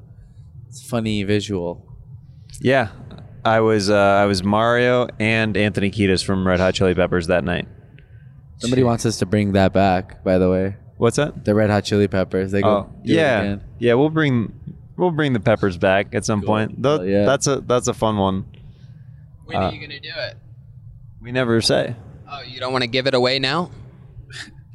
it's 0.68 0.84
a 0.84 0.88
funny 0.90 1.24
visual. 1.24 1.86
Yeah, 2.60 2.90
I 3.46 3.60
was 3.60 3.90
uh, 3.92 3.96
I 3.96 4.26
was 4.26 4.44
Mario 4.44 5.08
and 5.20 5.56
Anthony 5.56 5.92
Kiedis 5.92 6.24
from 6.24 6.48
Red 6.48 6.60
Hot 6.60 6.74
Chili 6.74 6.96
Peppers 6.96 7.28
that 7.28 7.44
night. 7.44 7.68
Somebody 8.58 8.84
wants 8.84 9.06
us 9.06 9.20
to 9.20 9.26
bring 9.28 9.52
that 9.54 9.74
back, 9.74 10.24
by 10.24 10.38
the 10.40 10.50
way. 10.50 10.76
What's 10.98 11.18
that? 11.18 11.46
The 11.46 11.54
Red 11.56 11.70
Hot 11.70 11.84
Chili 11.84 12.08
Peppers. 12.08 12.52
They 12.52 12.62
go. 12.62 12.68
Oh, 12.70 12.96
yeah, 13.04 13.58
yeah. 13.80 13.94
We'll 13.94 14.10
bring 14.10 14.54
we'll 14.98 15.12
bring 15.12 15.34
the 15.34 15.40
Peppers 15.40 15.78
back 15.78 16.14
at 16.16 16.26
some 16.26 16.42
point. 16.42 16.82
Tho- 16.82 17.00
Oh, 17.00 17.04
yeah. 17.04 17.26
That's 17.26 17.46
a 17.46 17.62
that's 17.62 17.88
a 17.88 17.94
fun 17.94 18.18
one. 18.18 18.46
When 19.46 19.58
Uh, 19.58 19.62
are 19.70 19.74
you 19.74 19.82
gonna 19.82 20.00
do 20.00 20.10
it? 20.16 20.38
We 21.22 21.32
never 21.32 21.62
say. 21.62 21.96
Oh, 22.30 22.42
you 22.42 22.60
don't 22.60 22.72
want 22.72 22.84
to 22.84 22.90
give 22.90 23.08
it 23.08 23.14
away 23.14 23.40
now? 23.40 23.72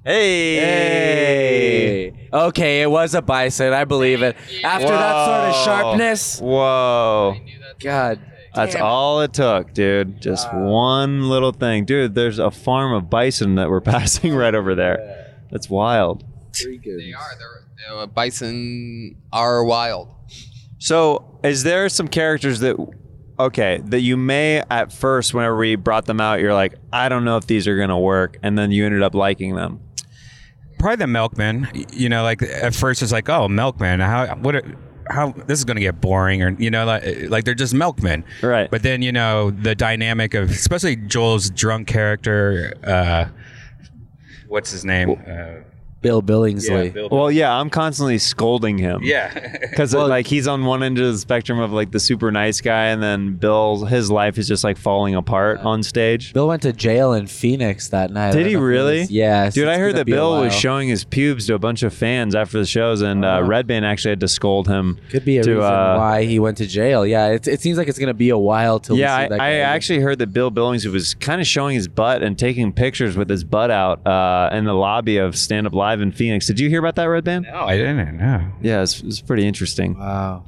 Hey, 0.04 0.56
Hey. 0.56 2.28
Okay, 2.32 2.82
it 2.82 2.86
was 2.90 3.14
a 3.14 3.22
bison. 3.22 3.72
I 3.72 3.84
believe 3.84 4.22
it. 4.22 4.36
After 4.62 4.86
that 4.88 5.26
sort 5.26 5.40
of 5.48 5.64
sharpness, 5.64 6.40
Whoa, 6.40 7.36
God. 7.80 8.20
that's 8.54 8.74
damn 8.74 8.84
all 8.84 9.22
it 9.22 9.32
took, 9.34 9.72
dude. 9.74 10.20
Just 10.20 10.52
one 10.54 11.28
little 11.28 11.50
thing, 11.52 11.84
dude. 11.86 12.14
There's 12.14 12.38
a 12.38 12.50
farm 12.52 12.92
of 12.92 13.10
bison 13.10 13.56
that 13.56 13.68
we're 13.68 13.80
passing 13.92 14.32
right 14.34 14.54
over 14.54 14.74
there. 14.76 15.34
That's 15.50 15.68
wild. 15.68 16.24
They 16.62 17.12
are. 17.12 17.30
They're, 17.38 17.98
uh, 17.98 18.06
bison 18.06 19.16
are 19.32 19.64
wild. 19.64 20.08
So, 20.78 21.40
is 21.42 21.62
there 21.64 21.88
some 21.88 22.06
characters 22.08 22.60
that, 22.60 22.76
okay, 23.38 23.80
that 23.86 24.00
you 24.00 24.16
may 24.16 24.62
at 24.70 24.92
first, 24.92 25.34
whenever 25.34 25.56
we 25.56 25.76
brought 25.76 26.06
them 26.06 26.20
out, 26.20 26.40
you're 26.40 26.54
like, 26.54 26.74
I 26.92 27.08
don't 27.08 27.24
know 27.24 27.36
if 27.36 27.46
these 27.46 27.66
are 27.68 27.76
gonna 27.76 27.98
work, 27.98 28.38
and 28.42 28.58
then 28.58 28.70
you 28.70 28.84
ended 28.86 29.02
up 29.02 29.14
liking 29.14 29.54
them. 29.54 29.80
Probably 30.78 30.96
the 30.96 31.06
milkman. 31.06 31.68
You 31.92 32.08
know, 32.08 32.22
like 32.22 32.42
at 32.42 32.74
first 32.74 33.02
it's 33.02 33.12
like, 33.12 33.28
oh, 33.28 33.48
milkman. 33.48 34.00
How 34.00 34.34
what? 34.36 34.56
are- 34.56 34.76
How 35.08 35.30
this 35.30 35.60
is 35.60 35.64
going 35.64 35.76
to 35.76 35.80
get 35.82 36.00
boring, 36.00 36.42
or 36.42 36.50
you 36.58 36.68
know, 36.68 36.84
like, 36.84 37.04
like 37.30 37.44
they're 37.44 37.54
just 37.54 37.72
milkmen, 37.72 38.24
Right. 38.42 38.68
But 38.68 38.82
then 38.82 39.02
you 39.02 39.12
know 39.12 39.52
the 39.52 39.76
dynamic 39.76 40.34
of, 40.34 40.50
especially 40.50 40.96
Joel's 40.96 41.48
drunk 41.48 41.86
character. 41.86 42.74
Uh, 42.82 43.26
what's 44.48 44.72
his 44.72 44.84
name? 44.84 45.10
Uh, 45.12 45.62
Bill 46.02 46.22
Billingsley. 46.22 46.92
Bill- 46.92 47.08
Well, 47.10 47.30
yeah, 47.30 47.52
I'm 47.58 47.70
constantly 47.70 48.18
scolding 48.18 48.78
him. 48.78 49.00
yeah. 49.02 49.32
Because 49.76 49.94
like 49.94 50.26
he's 50.26 50.46
on 50.46 50.64
one 50.64 50.82
end 50.82 50.98
of 50.98 51.12
the 51.12 51.18
spectrum 51.18 51.58
of 51.58 51.70
like 51.72 51.90
the 51.90 52.00
super 52.00 52.30
nice 52.32 52.60
guy, 52.60 52.86
and 52.86 53.02
then 53.02 53.34
Bill, 53.34 53.84
his 53.84 54.10
life 54.10 54.38
is 54.38 54.48
just 54.48 54.64
like 54.64 54.78
falling 54.78 55.14
apart 55.14 55.58
on 55.60 55.82
stage. 55.82 56.32
Bill 56.32 56.48
went 56.48 56.62
to 56.62 56.72
jail 56.72 57.12
in 57.12 57.26
Phoenix 57.26 57.88
that 57.88 58.10
night. 58.10 58.32
Did 58.32 58.40
don't 58.40 58.48
he 58.48 58.56
really? 58.56 59.00
was- 59.00 59.10
Yeah. 59.10 59.50
Dude, 59.50 59.68
I 59.68 59.78
heard 59.78 59.96
that 59.96 60.06
Bill 60.06 60.40
was 60.40 60.54
showing 60.54 60.88
his 60.88 61.04
pubes 61.04 61.46
to 61.48 61.54
a 61.54 61.58
bunch 61.58 61.82
of 61.82 61.92
fans 61.92 62.34
after 62.34 62.58
the 62.58 62.66
shows, 62.66 63.02
and 63.02 63.24
uh, 63.24 63.40
Redban 63.40 63.82
actually 63.82 64.10
had 64.12 64.20
to 64.20 64.28
scold 64.28 64.66
him. 64.68 64.98
Could 65.10 65.24
be 65.24 65.38
a 65.38 65.42
to, 65.42 65.50
reason 65.56 65.64
uh, 65.72 65.96
why 65.98 66.24
he 66.24 66.38
went 66.38 66.56
to 66.58 66.66
jail. 66.66 67.04
Yeah, 67.06 67.28
it, 67.28 67.46
it 67.46 67.60
seems 67.60 67.76
like 67.76 67.88
it's 67.88 67.98
gonna 67.98 68.14
be 68.14 68.30
a 68.30 68.38
while 68.38 68.80
till. 68.80 68.96
Yeah, 68.96 69.18
we 69.18 69.24
I, 69.24 69.28
that 69.28 69.34
I 69.34 69.38
guy 69.38 69.48
again. 69.50 69.68
actually 69.68 70.00
heard 70.00 70.18
that 70.20 70.32
Bill 70.32 70.50
Billingsley 70.50 70.92
was 70.92 71.14
kind 71.14 71.40
of 71.40 71.46
showing 71.46 71.74
his 71.74 71.88
butt 71.88 72.22
and 72.22 72.38
taking 72.38 72.72
pictures 72.72 73.16
with 73.16 73.28
his 73.28 73.44
butt 73.44 73.70
out 73.70 74.06
uh, 74.06 74.50
in 74.52 74.64
the 74.64 74.74
lobby 74.74 75.18
of 75.18 75.36
Stand 75.36 75.66
Up 75.66 75.74
Live 75.74 75.95
in 76.00 76.12
Phoenix. 76.12 76.46
Did 76.46 76.58
you 76.60 76.68
hear 76.68 76.78
about 76.80 76.94
that, 76.96 77.06
Redban? 77.06 77.42
no, 77.50 77.60
I 77.60 77.76
didn't 77.76 78.16
know. 78.16 78.52
Yeah, 78.62 78.82
it's, 78.82 79.00
it's 79.02 79.20
pretty 79.20 79.46
interesting. 79.46 79.98
Wow. 79.98 80.44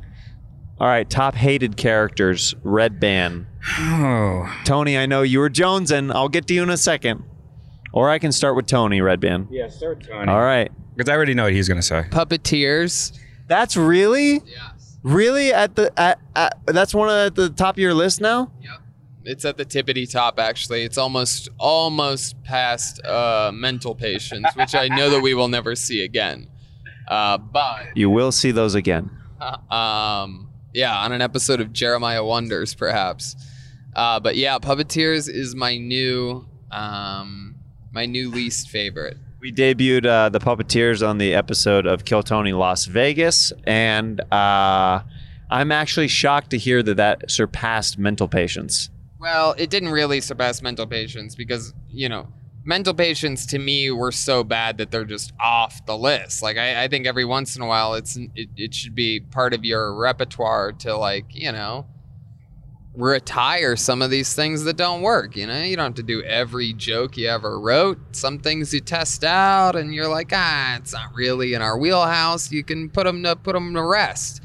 All 0.80 0.86
right, 0.86 1.08
top 1.08 1.34
hated 1.34 1.76
characters, 1.76 2.54
Redban. 2.64 3.46
Oh, 3.78 4.48
Tony, 4.64 4.96
I 4.96 5.06
know 5.06 5.22
you 5.22 5.40
were 5.40 5.48
Jones, 5.48 5.90
and 5.90 6.12
I'll 6.12 6.28
get 6.28 6.46
to 6.48 6.54
you 6.54 6.62
in 6.62 6.70
a 6.70 6.76
second. 6.76 7.24
Or 7.92 8.10
I 8.10 8.18
can 8.18 8.32
start 8.32 8.54
with 8.54 8.66
Tony, 8.66 9.00
Redban. 9.00 9.48
yeah, 9.50 9.68
start 9.68 10.04
Tony. 10.06 10.30
All 10.30 10.40
right. 10.42 10.70
because 10.94 11.08
I 11.08 11.14
already 11.16 11.34
know 11.34 11.44
what 11.44 11.52
he's 11.54 11.66
going 11.68 11.80
to 11.80 11.86
say. 11.86 12.04
Puppeteers. 12.10 13.18
That's 13.48 13.76
really, 13.76 14.34
Yes. 14.46 14.98
really 15.02 15.52
at 15.52 15.74
the 15.74 15.90
at, 15.98 16.20
at 16.36 16.58
that's 16.66 16.94
one 16.94 17.08
of 17.08 17.14
at 17.14 17.34
the 17.34 17.48
top 17.48 17.74
of 17.76 17.78
your 17.78 17.94
list 17.94 18.20
now. 18.20 18.52
Yep. 18.60 18.70
It's 19.28 19.44
at 19.44 19.58
the 19.58 19.66
tippity 19.66 20.10
top. 20.10 20.40
Actually, 20.40 20.84
it's 20.84 20.96
almost 20.96 21.50
almost 21.58 22.42
past 22.44 23.04
uh, 23.04 23.50
mental 23.52 23.94
patients, 23.94 24.56
which 24.56 24.74
I 24.74 24.88
know 24.88 25.10
that 25.10 25.20
we 25.20 25.34
will 25.34 25.48
never 25.48 25.74
see 25.74 26.02
again. 26.02 26.48
Uh, 27.06 27.36
but 27.36 27.94
You 27.94 28.08
will 28.08 28.32
see 28.32 28.52
those 28.52 28.74
again. 28.74 29.10
um, 29.70 30.48
yeah, 30.72 30.98
on 30.98 31.12
an 31.12 31.20
episode 31.20 31.60
of 31.60 31.74
Jeremiah 31.74 32.24
Wonders, 32.24 32.74
perhaps. 32.74 33.36
Uh, 33.94 34.18
but 34.18 34.36
yeah, 34.36 34.58
Puppeteers 34.58 35.28
is 35.28 35.54
my 35.54 35.76
new 35.76 36.46
um, 36.70 37.56
my 37.92 38.06
new 38.06 38.30
least 38.30 38.70
favorite. 38.70 39.18
We 39.42 39.52
debuted 39.52 40.06
uh, 40.06 40.30
the 40.30 40.40
Puppeteers 40.40 41.06
on 41.06 41.18
the 41.18 41.34
episode 41.34 41.84
of 41.84 42.06
Kill 42.06 42.22
Tony 42.22 42.54
Las 42.54 42.86
Vegas, 42.86 43.52
and 43.64 44.22
uh, 44.32 45.00
I'm 45.50 45.70
actually 45.70 46.08
shocked 46.08 46.48
to 46.50 46.56
hear 46.56 46.82
that 46.82 46.96
that 46.96 47.30
surpassed 47.30 47.98
Mental 47.98 48.26
Patients. 48.26 48.88
Well, 49.20 49.54
it 49.58 49.70
didn't 49.70 49.88
really 49.88 50.20
surpass 50.20 50.62
mental 50.62 50.86
patients 50.86 51.34
because, 51.34 51.74
you 51.90 52.08
know, 52.08 52.28
mental 52.64 52.94
patients 52.94 53.46
to 53.46 53.58
me 53.58 53.90
were 53.90 54.12
so 54.12 54.44
bad 54.44 54.78
that 54.78 54.90
they're 54.90 55.04
just 55.04 55.32
off 55.40 55.84
the 55.86 55.96
list. 55.96 56.42
Like, 56.42 56.56
I, 56.56 56.84
I 56.84 56.88
think 56.88 57.06
every 57.06 57.24
once 57.24 57.56
in 57.56 57.62
a 57.62 57.66
while 57.66 57.94
it's 57.94 58.16
it, 58.16 58.48
it 58.56 58.74
should 58.74 58.94
be 58.94 59.20
part 59.20 59.54
of 59.54 59.64
your 59.64 59.92
repertoire 59.94 60.72
to, 60.72 60.96
like, 60.96 61.34
you 61.34 61.50
know, 61.50 61.86
retire 62.94 63.76
some 63.76 64.02
of 64.02 64.10
these 64.10 64.34
things 64.34 64.64
that 64.64 64.76
don't 64.76 65.02
work. 65.02 65.36
You 65.36 65.46
know, 65.46 65.62
you 65.62 65.76
don't 65.76 65.86
have 65.86 65.94
to 65.94 66.02
do 66.02 66.22
every 66.22 66.72
joke 66.72 67.16
you 67.16 67.28
ever 67.28 67.58
wrote. 67.58 67.98
Some 68.12 68.38
things 68.38 68.72
you 68.72 68.80
test 68.80 69.24
out 69.24 69.74
and 69.76 69.94
you're 69.94 70.08
like, 70.08 70.30
ah, 70.32 70.76
it's 70.76 70.92
not 70.92 71.14
really 71.14 71.54
in 71.54 71.62
our 71.62 71.78
wheelhouse. 71.78 72.52
You 72.52 72.62
can 72.62 72.88
put 72.88 73.04
them 73.04 73.22
to 73.24 73.34
put 73.34 73.54
them 73.54 73.74
to 73.74 73.82
rest. 73.82 74.42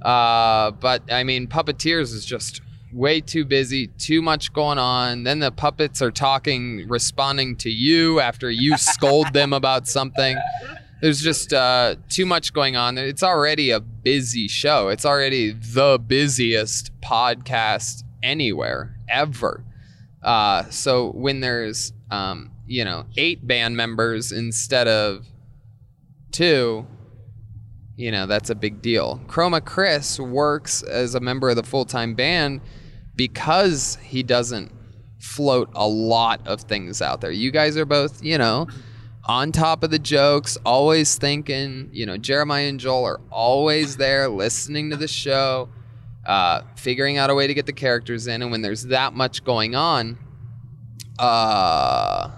Uh, 0.00 0.70
but 0.72 1.10
I 1.12 1.22
mean, 1.24 1.46
Puppeteers 1.46 2.14
is 2.14 2.24
just 2.24 2.60
way 2.92 3.20
too 3.20 3.44
busy, 3.44 3.88
too 3.98 4.22
much 4.22 4.52
going 4.52 4.78
on. 4.78 5.24
Then 5.24 5.38
the 5.38 5.50
puppets 5.50 6.02
are 6.02 6.10
talking, 6.10 6.86
responding 6.88 7.56
to 7.56 7.70
you 7.70 8.20
after 8.20 8.50
you 8.50 8.76
scold 8.76 9.32
them 9.32 9.52
about 9.52 9.88
something. 9.88 10.36
There's 11.00 11.20
just 11.20 11.52
uh, 11.52 11.96
too 12.08 12.26
much 12.26 12.52
going 12.52 12.76
on. 12.76 12.96
It's 12.96 13.22
already 13.22 13.70
a 13.70 13.80
busy 13.80 14.46
show. 14.46 14.88
It's 14.88 15.04
already 15.04 15.50
the 15.50 15.98
busiest 15.98 16.92
podcast 17.00 18.04
anywhere 18.22 18.96
ever. 19.08 19.64
Uh, 20.22 20.64
so 20.70 21.10
when 21.10 21.40
there's 21.40 21.92
um, 22.10 22.52
you 22.66 22.84
know 22.84 23.06
eight 23.16 23.44
band 23.44 23.76
members 23.76 24.30
instead 24.30 24.86
of 24.86 25.26
two, 26.30 26.86
you 27.96 28.12
know 28.12 28.26
that's 28.26 28.50
a 28.50 28.54
big 28.54 28.80
deal. 28.80 29.20
Chroma 29.26 29.64
Chris 29.64 30.20
works 30.20 30.84
as 30.84 31.16
a 31.16 31.20
member 31.20 31.50
of 31.50 31.56
the 31.56 31.64
full 31.64 31.84
time 31.84 32.14
band 32.14 32.60
because 33.14 33.98
he 34.02 34.22
doesn't 34.22 34.72
float 35.18 35.70
a 35.74 35.86
lot 35.86 36.46
of 36.46 36.62
things 36.62 37.00
out 37.00 37.20
there. 37.20 37.30
You 37.30 37.50
guys 37.50 37.76
are 37.76 37.84
both, 37.84 38.22
you 38.24 38.38
know, 38.38 38.66
on 39.24 39.52
top 39.52 39.84
of 39.84 39.90
the 39.90 39.98
jokes, 39.98 40.58
always 40.64 41.16
thinking. 41.16 41.88
You 41.92 42.06
know, 42.06 42.16
Jeremiah 42.16 42.68
and 42.68 42.80
Joel 42.80 43.04
are 43.04 43.20
always 43.30 43.96
there 43.96 44.28
listening 44.28 44.90
to 44.90 44.96
the 44.96 45.08
show, 45.08 45.68
uh, 46.26 46.62
figuring 46.76 47.18
out 47.18 47.30
a 47.30 47.34
way 47.34 47.46
to 47.46 47.54
get 47.54 47.66
the 47.66 47.72
characters 47.72 48.26
in. 48.26 48.42
And 48.42 48.50
when 48.50 48.62
there's 48.62 48.84
that 48.86 49.14
much 49.14 49.44
going 49.44 49.74
on, 49.74 50.18
uh, 51.18 52.30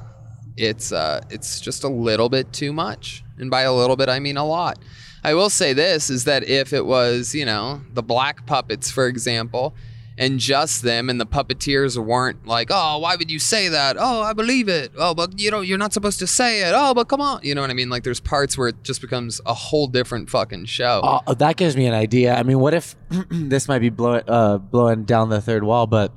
it's 0.56 0.92
uh, 0.92 1.22
it's 1.30 1.60
just 1.60 1.84
a 1.84 1.88
little 1.88 2.28
bit 2.28 2.52
too 2.52 2.72
much. 2.72 3.24
And 3.38 3.50
by 3.50 3.62
a 3.62 3.72
little 3.72 3.96
bit, 3.96 4.08
I 4.08 4.20
mean 4.20 4.36
a 4.36 4.46
lot. 4.46 4.78
I 5.24 5.32
will 5.32 5.50
say 5.50 5.72
this 5.72 6.10
is 6.10 6.24
that 6.24 6.44
if 6.44 6.74
it 6.74 6.84
was, 6.84 7.34
you 7.34 7.46
know, 7.46 7.80
the 7.94 8.02
black 8.02 8.44
puppets, 8.44 8.90
for 8.90 9.06
example, 9.06 9.74
and 10.16 10.38
just 10.38 10.82
them 10.82 11.10
and 11.10 11.20
the 11.20 11.26
puppeteers 11.26 11.96
weren't 12.02 12.46
like, 12.46 12.68
oh, 12.70 12.98
why 12.98 13.16
would 13.16 13.30
you 13.30 13.38
say 13.38 13.68
that? 13.68 13.96
Oh, 13.98 14.22
I 14.22 14.32
believe 14.32 14.68
it. 14.68 14.92
Oh, 14.96 15.14
but 15.14 15.38
you 15.38 15.50
know, 15.50 15.60
you're 15.60 15.78
not 15.78 15.92
supposed 15.92 16.18
to 16.20 16.26
say 16.26 16.62
it. 16.62 16.72
Oh, 16.74 16.94
but 16.94 17.08
come 17.08 17.20
on. 17.20 17.40
You 17.42 17.54
know 17.54 17.60
what 17.60 17.70
I 17.70 17.74
mean? 17.74 17.90
Like 17.90 18.04
there's 18.04 18.20
parts 18.20 18.56
where 18.56 18.68
it 18.68 18.82
just 18.82 19.00
becomes 19.00 19.40
a 19.44 19.54
whole 19.54 19.86
different 19.86 20.30
fucking 20.30 20.66
show. 20.66 21.00
Oh, 21.26 21.34
that 21.34 21.56
gives 21.56 21.76
me 21.76 21.86
an 21.86 21.94
idea. 21.94 22.34
I 22.34 22.42
mean, 22.44 22.60
what 22.60 22.74
if 22.74 22.94
this 23.30 23.66
might 23.66 23.80
be 23.80 23.90
blowing 23.90 24.22
uh, 24.28 24.58
blowing 24.58 25.04
down 25.04 25.30
the 25.30 25.40
third 25.40 25.64
wall, 25.64 25.86
but 25.86 26.12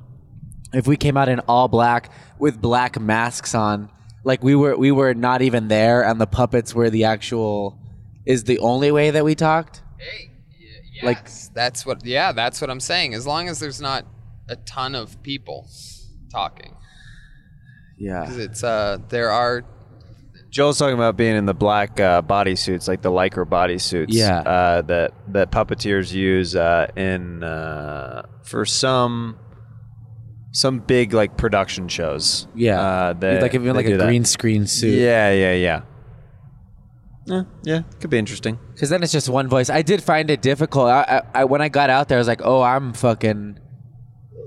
if 0.72 0.86
we 0.86 0.96
came 0.96 1.16
out 1.16 1.28
in 1.28 1.40
all 1.40 1.68
black 1.68 2.12
with 2.38 2.60
black 2.60 3.00
masks 3.00 3.54
on, 3.54 3.90
like 4.22 4.44
we 4.44 4.54
were 4.54 4.76
we 4.76 4.92
were 4.92 5.14
not 5.14 5.42
even 5.42 5.68
there, 5.68 6.04
and 6.04 6.20
the 6.20 6.26
puppets 6.26 6.74
were 6.74 6.90
the 6.90 7.04
actual 7.04 7.78
is 8.24 8.44
the 8.44 8.58
only 8.58 8.92
way 8.92 9.10
that 9.10 9.24
we 9.24 9.34
talked. 9.34 9.82
Hey, 9.98 10.27
y- 11.02 11.06
Like- 11.08 11.28
that's 11.54 11.84
what. 11.86 12.04
Yeah, 12.04 12.32
that's 12.32 12.60
what 12.60 12.70
I'm 12.70 12.80
saying. 12.80 13.14
As 13.14 13.26
long 13.26 13.48
as 13.48 13.58
there's 13.60 13.80
not 13.80 14.04
a 14.48 14.56
ton 14.56 14.94
of 14.94 15.22
people 15.22 15.68
talking, 16.32 16.74
Yeah. 17.98 18.24
'Cause 18.26 18.38
it's 18.38 18.62
uh, 18.64 18.98
there 19.08 19.30
are. 19.30 19.64
Joel's 20.50 20.78
talking 20.78 20.94
about 20.94 21.16
being 21.16 21.36
in 21.36 21.44
the 21.44 21.52
black 21.54 22.00
uh, 22.00 22.22
bodysuits, 22.22 22.88
like 22.88 23.02
the 23.02 23.10
lycra 23.10 23.44
bodysuits. 23.46 24.06
Yeah. 24.08 24.38
Uh, 24.40 24.82
that 24.82 25.12
that 25.28 25.50
puppeteers 25.50 26.12
use 26.12 26.56
uh, 26.56 26.86
in 26.96 27.42
uh, 27.42 28.22
for 28.44 28.64
some 28.64 29.36
some 30.52 30.78
big 30.78 31.12
like 31.12 31.36
production 31.36 31.86
shows. 31.88 32.46
Yeah. 32.54 32.80
Uh, 32.80 33.12
that, 33.14 33.42
like 33.42 33.54
even 33.54 33.76
like 33.76 33.84
do 33.86 33.94
a 33.94 33.98
that. 33.98 34.06
green 34.06 34.24
screen 34.24 34.66
suit. 34.66 34.98
Yeah, 34.98 35.30
yeah, 35.32 35.52
yeah. 35.52 35.82
Yeah, 37.28 37.42
yeah, 37.62 37.82
could 38.00 38.08
be 38.10 38.18
interesting. 38.18 38.58
Because 38.72 38.88
then 38.88 39.02
it's 39.02 39.12
just 39.12 39.28
one 39.28 39.48
voice. 39.48 39.68
I 39.68 39.82
did 39.82 40.02
find 40.02 40.30
it 40.30 40.40
difficult. 40.40 40.88
I, 40.88 41.22
I, 41.34 41.40
I 41.40 41.44
when 41.44 41.60
I 41.60 41.68
got 41.68 41.90
out 41.90 42.08
there, 42.08 42.16
I 42.16 42.20
was 42.20 42.28
like, 42.28 42.40
oh, 42.42 42.62
I'm 42.62 42.94
fucking 42.94 43.58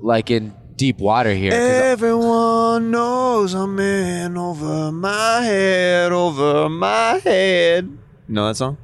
like 0.02 0.32
in 0.32 0.56
deep 0.78 0.98
water 0.98 1.32
here. 1.32 1.54
Everyone 1.54 2.90
knows 2.90 3.54
I'm 3.54 3.80
in 3.80 4.36
over 4.36 4.92
my 4.92 5.42
head, 5.42 6.12
over 6.12 6.70
my 6.70 7.22
head. 7.24 7.86
You 8.28 8.34
know 8.34 8.48
that 8.48 8.56
song? 8.56 8.78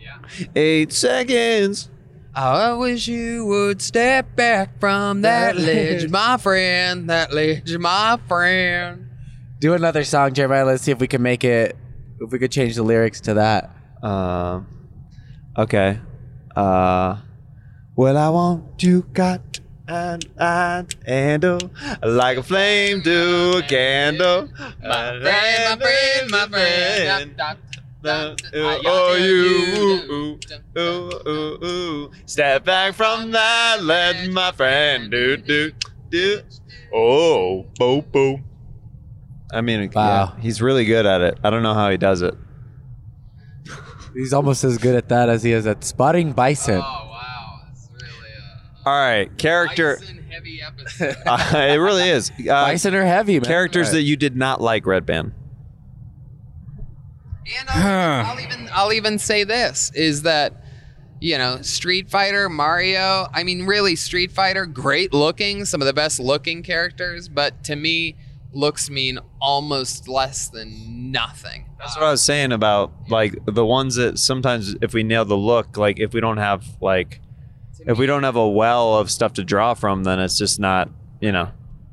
Yeah. 0.00 0.46
Eight 0.56 0.92
seconds. 0.94 1.90
I 2.34 2.72
wish 2.72 3.06
you 3.08 3.44
would 3.44 3.82
step 3.82 4.34
back 4.34 4.80
from 4.80 5.20
that 5.20 5.58
ledge, 5.58 6.08
my 6.08 6.38
friend. 6.38 7.10
That 7.10 7.34
ledge, 7.34 7.76
my 7.76 8.18
friend. 8.26 9.10
Do 9.58 9.74
another 9.74 10.04
song, 10.04 10.32
Jeremiah. 10.32 10.64
Let's 10.64 10.82
see 10.82 10.92
if 10.92 10.98
we 10.98 11.06
can 11.06 11.20
make 11.20 11.44
it. 11.44 11.76
If 12.24 12.32
we 12.32 12.38
could 12.38 12.52
change 12.52 12.76
the 12.76 12.82
lyrics 12.82 13.20
to 13.22 13.34
that. 13.34 13.70
Um. 14.02 14.66
okay. 15.56 15.98
Uh. 16.54 17.18
Well, 17.94 18.16
I 18.16 18.28
want 18.30 18.82
you 18.82 19.02
got 19.12 19.60
and 19.88 20.26
and 20.38 20.94
handle 21.06 21.58
like 22.02 22.38
a 22.38 22.42
flame 22.42 23.02
to 23.02 23.58
a 23.58 23.62
candle. 23.62 24.48
My 24.82 25.20
friend, 25.20 25.80
my 25.80 25.86
friend, 25.86 26.30
my 26.30 26.48
friend. 26.48 27.36
Oh, 28.04 29.14
you, 29.14 29.98
ooh, 30.10 30.38
ooh, 30.76 31.28
ooh, 31.28 31.64
ooh. 31.64 32.10
Step 32.26 32.64
back 32.64 32.94
from 32.94 33.30
that, 33.30 33.82
let 33.82 34.28
my 34.30 34.50
friend 34.52 35.10
do, 35.10 35.36
do, 35.36 35.70
do. 36.10 36.40
Oh, 36.92 37.66
bo, 37.78 38.02
bo. 38.02 38.40
I 39.52 39.60
mean, 39.60 39.90
Wow. 39.94 40.32
yeah, 40.36 40.40
he's 40.42 40.62
really 40.62 40.84
good 40.84 41.04
at 41.06 41.20
it. 41.20 41.38
I 41.44 41.50
don't 41.50 41.62
know 41.62 41.74
how 41.74 41.90
he 41.90 41.96
does 41.96 42.22
it. 42.22 42.34
He's 44.14 44.32
almost 44.32 44.62
as 44.64 44.78
good 44.78 44.94
at 44.94 45.08
that 45.08 45.28
as 45.28 45.42
he 45.42 45.52
is 45.52 45.66
at 45.66 45.84
spotting 45.84 46.32
bison. 46.32 46.76
Oh 46.76 46.80
wow, 46.82 47.60
it's 47.70 47.88
really 47.92 48.08
a 48.84 48.88
All 48.88 48.94
right, 48.98 49.38
character. 49.38 49.96
bison 49.98 50.24
heavy 50.30 50.60
episode. 50.62 51.16
Uh, 51.26 51.58
it 51.70 51.76
really 51.76 52.08
is. 52.08 52.30
Uh, 52.40 52.44
bison 52.66 52.94
are 52.94 53.04
heavy, 53.04 53.34
man. 53.34 53.44
characters 53.44 53.92
that 53.92 54.02
you 54.02 54.16
did 54.16 54.36
not 54.36 54.60
like, 54.60 54.84
Redban. 54.84 55.32
And 57.58 57.68
I'll, 57.68 58.26
I'll 58.26 58.40
even 58.40 58.68
I'll 58.72 58.92
even 58.92 59.18
say 59.18 59.44
this 59.44 59.90
is 59.94 60.22
that 60.22 60.62
you 61.20 61.38
know 61.38 61.60
Street 61.62 62.10
Fighter, 62.10 62.48
Mario. 62.48 63.28
I 63.32 63.44
mean, 63.44 63.64
really, 63.66 63.96
Street 63.96 64.30
Fighter, 64.32 64.66
great 64.66 65.12
looking, 65.12 65.64
some 65.64 65.80
of 65.80 65.86
the 65.86 65.92
best 65.92 66.20
looking 66.20 66.62
characters, 66.62 67.28
but 67.28 67.64
to 67.64 67.76
me, 67.76 68.16
looks 68.52 68.90
mean 68.90 69.18
almost 69.40 70.08
less 70.08 70.48
than 70.48 71.10
nothing. 71.10 71.68
That's 71.78 71.96
what 71.96 72.04
I 72.04 72.10
was 72.10 72.22
saying 72.22 72.52
about 72.52 72.92
like 73.08 73.34
the 73.46 73.64
ones 73.64 73.96
that 73.96 74.18
sometimes 74.18 74.76
if 74.80 74.94
we 74.94 75.02
nail 75.02 75.24
the 75.24 75.36
look, 75.36 75.76
like 75.76 75.98
if 75.98 76.12
we 76.12 76.20
don't 76.20 76.36
have 76.36 76.64
like 76.80 77.20
if 77.86 77.98
we 77.98 78.06
don't 78.06 78.22
have 78.22 78.36
a 78.36 78.48
well 78.48 78.96
of 78.96 79.10
stuff 79.10 79.32
to 79.34 79.44
draw 79.44 79.74
from, 79.74 80.04
then 80.04 80.20
it's 80.20 80.38
just 80.38 80.60
not, 80.60 80.90
you 81.20 81.32
know. 81.32 81.50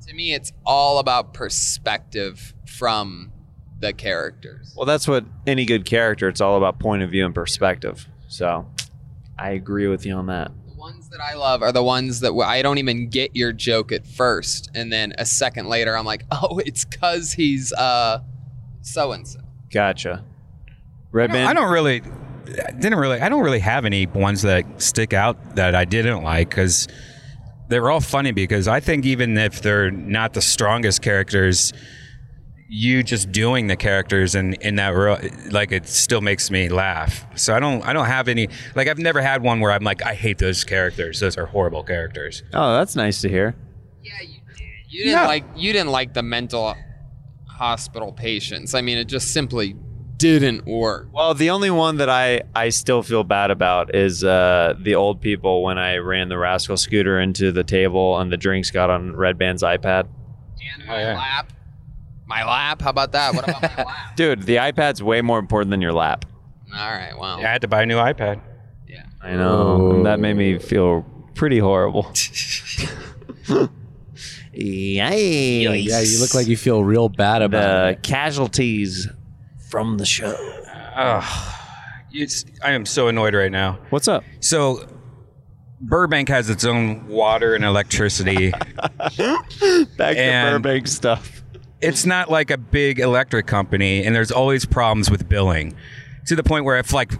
To 0.07 0.13
me, 0.13 0.33
it's 0.33 0.51
all 0.65 0.99
about 0.99 1.33
perspective 1.33 2.53
from 2.65 3.31
the 3.79 3.93
characters. 3.93 4.73
Well, 4.75 4.85
that's 4.85 5.07
what 5.07 5.25
any 5.47 5.65
good 5.65 5.85
character. 5.85 6.27
It's 6.27 6.41
all 6.41 6.57
about 6.57 6.79
point 6.79 7.01
of 7.03 7.09
view 7.09 7.25
and 7.25 7.33
perspective. 7.33 8.07
So, 8.27 8.67
I 9.37 9.51
agree 9.51 9.87
with 9.87 10.05
you 10.05 10.13
on 10.13 10.27
that. 10.27 10.51
The 11.09 11.17
ones 11.17 11.27
that 11.27 11.35
I 11.35 11.37
love 11.37 11.61
are 11.63 11.71
the 11.71 11.83
ones 11.83 12.19
that 12.19 12.33
I 12.33 12.61
don't 12.61 12.77
even 12.77 13.09
get 13.09 13.35
your 13.35 13.51
joke 13.51 13.91
at 13.91 14.05
first, 14.05 14.69
and 14.75 14.91
then 14.91 15.13
a 15.17 15.25
second 15.25 15.67
later, 15.67 15.97
I'm 15.97 16.05
like, 16.05 16.23
oh, 16.31 16.59
it's 16.65 16.85
cause 16.85 17.33
he's 17.33 17.73
uh 17.73 18.21
so 18.81 19.11
and 19.11 19.27
so. 19.27 19.39
Gotcha. 19.71 20.23
Redban, 21.11 21.45
I 21.45 21.53
don't 21.53 21.71
really. 21.71 22.01
I 22.65 22.71
didn't 22.71 22.97
really. 22.99 23.19
I 23.19 23.29
don't 23.29 23.43
really 23.43 23.59
have 23.59 23.85
any 23.85 24.05
ones 24.07 24.41
that 24.43 24.81
stick 24.81 25.13
out 25.13 25.55
that 25.55 25.75
I 25.75 25.85
didn't 25.85 26.23
like 26.23 26.49
because 26.49 26.87
they're 27.67 27.89
all 27.89 28.01
funny. 28.01 28.31
Because 28.31 28.67
I 28.67 28.79
think 28.79 29.05
even 29.05 29.37
if 29.37 29.61
they're 29.61 29.91
not 29.91 30.33
the 30.33 30.41
strongest 30.41 31.01
characters, 31.01 31.73
you 32.71 33.01
just 33.01 33.31
doing 33.31 33.65
the 33.65 33.75
characters 33.75 34.35
and 34.35 34.53
in 34.61 34.75
that 34.75 34.89
ro- 34.89 35.17
like 35.49 35.71
it 35.71 35.87
still 35.87 36.21
makes 36.21 36.51
me 36.51 36.69
laugh. 36.69 37.25
So 37.35 37.55
I 37.55 37.59
don't. 37.59 37.81
I 37.83 37.93
don't 37.93 38.05
have 38.05 38.27
any. 38.27 38.47
Like 38.75 38.87
I've 38.87 38.99
never 38.99 39.21
had 39.21 39.41
one 39.41 39.59
where 39.59 39.71
I'm 39.71 39.83
like, 39.83 40.05
I 40.05 40.13
hate 40.13 40.37
those 40.37 40.63
characters. 40.63 41.19
Those 41.19 41.35
are 41.37 41.47
horrible 41.47 41.83
characters. 41.83 42.43
Oh, 42.53 42.77
that's 42.77 42.95
nice 42.95 43.21
to 43.21 43.29
hear. 43.29 43.55
Yeah, 44.03 44.11
you 44.21 44.27
did 44.55 44.65
you 44.89 45.03
didn't 45.05 45.19
Yeah. 45.19 45.27
like 45.27 45.45
you 45.55 45.73
didn't 45.73 45.89
like 45.91 46.13
the 46.13 46.21
mental 46.23 46.75
hospital 47.47 48.11
patients. 48.13 48.73
I 48.73 48.81
mean, 48.81 48.97
it 48.97 49.05
just 49.05 49.33
simply 49.33 49.75
didn't 50.17 50.65
work. 50.65 51.07
Well, 51.13 51.33
the 51.33 51.49
only 51.49 51.71
one 51.71 51.97
that 51.97 52.09
I, 52.09 52.41
I 52.53 52.69
still 52.69 53.03
feel 53.03 53.23
bad 53.23 53.51
about 53.51 53.95
is 53.95 54.23
uh, 54.23 54.73
the 54.81 54.95
old 54.95 55.21
people 55.21 55.63
when 55.63 55.77
I 55.77 55.97
ran 55.97 56.27
the 56.29 56.37
rascal 56.37 56.75
scooter 56.77 57.19
into 57.19 57.51
the 57.51 57.63
table 57.63 58.17
and 58.19 58.31
the 58.31 58.37
drinks 58.37 58.69
got 58.69 58.89
on 58.89 59.13
Redban's 59.13 59.63
iPad. 59.63 60.07
And 60.77 60.85
my 60.87 61.13
lap, 61.15 61.51
my 62.29 62.45
lap. 62.45 62.81
How 62.81 62.91
about 62.91 63.11
that? 63.11 63.33
What 63.33 63.43
about 63.49 63.61
my 63.61 63.83
lap? 63.83 63.97
Dude, 64.15 64.43
the 64.43 64.55
iPad's 64.57 65.03
way 65.03 65.21
more 65.21 65.39
important 65.39 65.71
than 65.71 65.81
your 65.81 65.91
lap. 65.93 66.23
All 66.73 66.91
right, 66.91 67.17
well, 67.17 67.39
I 67.39 67.41
had 67.41 67.61
to 67.63 67.67
buy 67.67 67.81
a 67.81 67.85
new 67.85 67.97
iPad. 67.97 68.39
Yeah. 68.87 69.03
I 69.21 69.33
know. 69.33 69.91
and 69.91 70.05
That 70.05 70.19
made 70.19 70.35
me 70.37 70.59
feel 70.59 71.01
pretty 71.33 71.57
horrible. 71.59 72.03
Yikes. 74.53 75.85
Yeah, 75.85 76.01
you 76.01 76.19
look 76.19 76.33
like 76.33 76.47
you 76.47 76.57
feel 76.57 76.83
real 76.83 77.09
bad 77.09 77.41
about 77.41 77.83
the 77.83 77.89
it. 77.91 78.03
casualties 78.03 79.07
from 79.69 79.97
the 79.97 80.05
show. 80.05 80.35
Ugh. 80.95 81.55
It's, 82.11 82.45
I 82.63 82.71
am 82.71 82.85
so 82.85 83.07
annoyed 83.07 83.33
right 83.35 83.51
now. 83.51 83.79
What's 83.91 84.07
up? 84.07 84.23
So 84.39 84.87
Burbank 85.79 86.27
has 86.29 86.49
its 86.49 86.65
own 86.65 87.07
water 87.07 87.53
and 87.55 87.63
electricity. 87.63 88.51
Back 88.77 90.17
And- 90.17 90.55
to 90.55 90.59
Burbank 90.59 90.87
stuff. 90.87 91.38
It's 91.81 92.05
not 92.05 92.29
like 92.29 92.51
a 92.51 92.57
big 92.57 92.99
electric 92.99 93.47
company, 93.47 94.03
and 94.05 94.15
there's 94.15 94.31
always 94.31 94.65
problems 94.65 95.09
with 95.09 95.29
billing 95.29 95.75
to 96.27 96.35
the 96.35 96.43
point 96.43 96.65
where 96.65 96.77
I've 96.77 96.91
like 96.91 97.11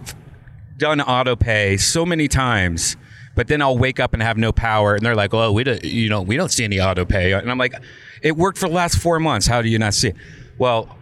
done 0.76 1.00
auto 1.00 1.36
pay 1.36 1.76
so 1.76 2.04
many 2.04 2.28
times, 2.28 2.96
but 3.34 3.48
then 3.48 3.62
I'll 3.62 3.78
wake 3.78 4.00
up 4.00 4.12
and 4.12 4.22
have 4.22 4.36
no 4.36 4.52
power, 4.52 4.94
and 4.94 5.04
they're 5.04 5.14
like, 5.14 5.32
"Oh, 5.32 5.52
we 5.52 5.64
don't, 5.64 5.82
you 5.84 6.08
know, 6.08 6.22
we 6.22 6.36
don't 6.36 6.50
see 6.50 6.64
any 6.64 6.80
auto 6.80 7.04
pay," 7.04 7.32
and 7.32 7.50
I'm 7.50 7.58
like, 7.58 7.74
"It 8.22 8.36
worked 8.36 8.58
for 8.58 8.68
the 8.68 8.74
last 8.74 8.98
four 8.98 9.18
months. 9.18 9.46
How 9.46 9.62
do 9.62 9.68
you 9.68 9.78
not 9.78 9.94
see?" 9.94 10.08
it? 10.08 10.16
Well, 10.58 10.94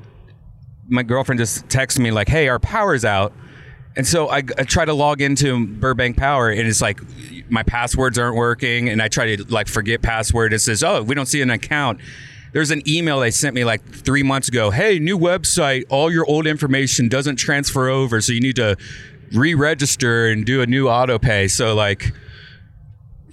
my 0.89 1.03
girlfriend 1.03 1.39
just 1.39 1.67
texted 1.69 1.99
me 1.99 2.11
like, 2.11 2.29
"Hey, 2.29 2.49
our 2.49 2.59
power's 2.59 3.05
out." 3.05 3.33
And 3.97 4.07
so 4.07 4.29
I, 4.29 4.37
I 4.37 4.63
try 4.63 4.85
to 4.85 4.95
log 4.95 5.21
into 5.21 5.67
Burbank 5.67 6.17
Power, 6.17 6.51
and 6.51 6.61
it's 6.61 6.81
like 6.81 7.01
my 7.51 7.65
passwords 7.65 8.17
aren't 8.19 8.37
working, 8.37 8.89
and 8.89 9.03
I 9.03 9.09
try 9.09 9.35
to 9.35 9.45
like 9.45 9.67
forget 9.67 10.03
password. 10.03 10.53
It 10.53 10.61
says, 10.61 10.85
"Oh, 10.85 11.03
we 11.03 11.15
don't 11.17 11.27
see 11.27 11.43
an 11.43 11.51
account." 11.51 12.01
There's 12.53 12.71
an 12.71 12.83
email 12.89 13.21
they 13.21 13.31
sent 13.31 13.55
me 13.55 13.65
like 13.65 13.83
three 13.83 14.23
months 14.23 14.49
ago. 14.49 14.71
Hey, 14.71 14.99
new 14.99 15.19
website. 15.19 15.85
All 15.89 16.11
your 16.11 16.25
old 16.27 16.47
information 16.47 17.09
doesn't 17.09 17.37
transfer 17.37 17.89
over, 17.89 18.21
so 18.21 18.33
you 18.33 18.41
need 18.41 18.57
to 18.57 18.77
re-register 19.33 20.29
and 20.29 20.45
do 20.47 20.63
a 20.63 20.67
new 20.67 20.89
auto 20.89 21.19
pay. 21.19 21.49
So 21.49 21.75
like, 21.75 22.13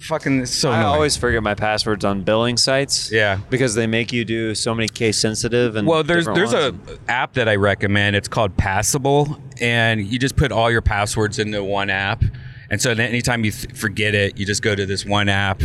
fucking 0.00 0.42
it's 0.42 0.52
so. 0.52 0.70
I 0.70 0.78
annoying. 0.78 0.94
always 0.94 1.16
forget 1.16 1.42
my 1.42 1.54
passwords 1.54 2.04
on 2.04 2.22
billing 2.22 2.56
sites. 2.56 3.10
Yeah. 3.10 3.38
Because 3.50 3.74
they 3.74 3.86
make 3.86 4.12
you 4.12 4.24
do 4.24 4.54
so 4.54 4.74
many 4.74 4.88
case 4.88 5.18
sensitive 5.18 5.76
and 5.76 5.86
Well, 5.86 6.02
there's 6.02 6.26
there's 6.26 6.52
a 6.52 6.74
app 7.08 7.34
that 7.34 7.48
I 7.48 7.56
recommend. 7.56 8.16
It's 8.16 8.28
called 8.28 8.56
Passable, 8.56 9.40
and 9.60 10.06
you 10.06 10.18
just 10.18 10.36
put 10.36 10.52
all 10.52 10.70
your 10.70 10.82
passwords 10.82 11.38
into 11.38 11.62
one 11.64 11.90
app. 11.90 12.22
And 12.68 12.82
so 12.82 12.94
then 12.94 13.08
anytime 13.08 13.44
you 13.44 13.52
th- 13.52 13.76
forget 13.76 14.14
it, 14.14 14.38
you 14.38 14.44
just 14.44 14.60
go 14.60 14.74
to 14.74 14.86
this 14.86 15.06
one 15.06 15.28
app, 15.28 15.62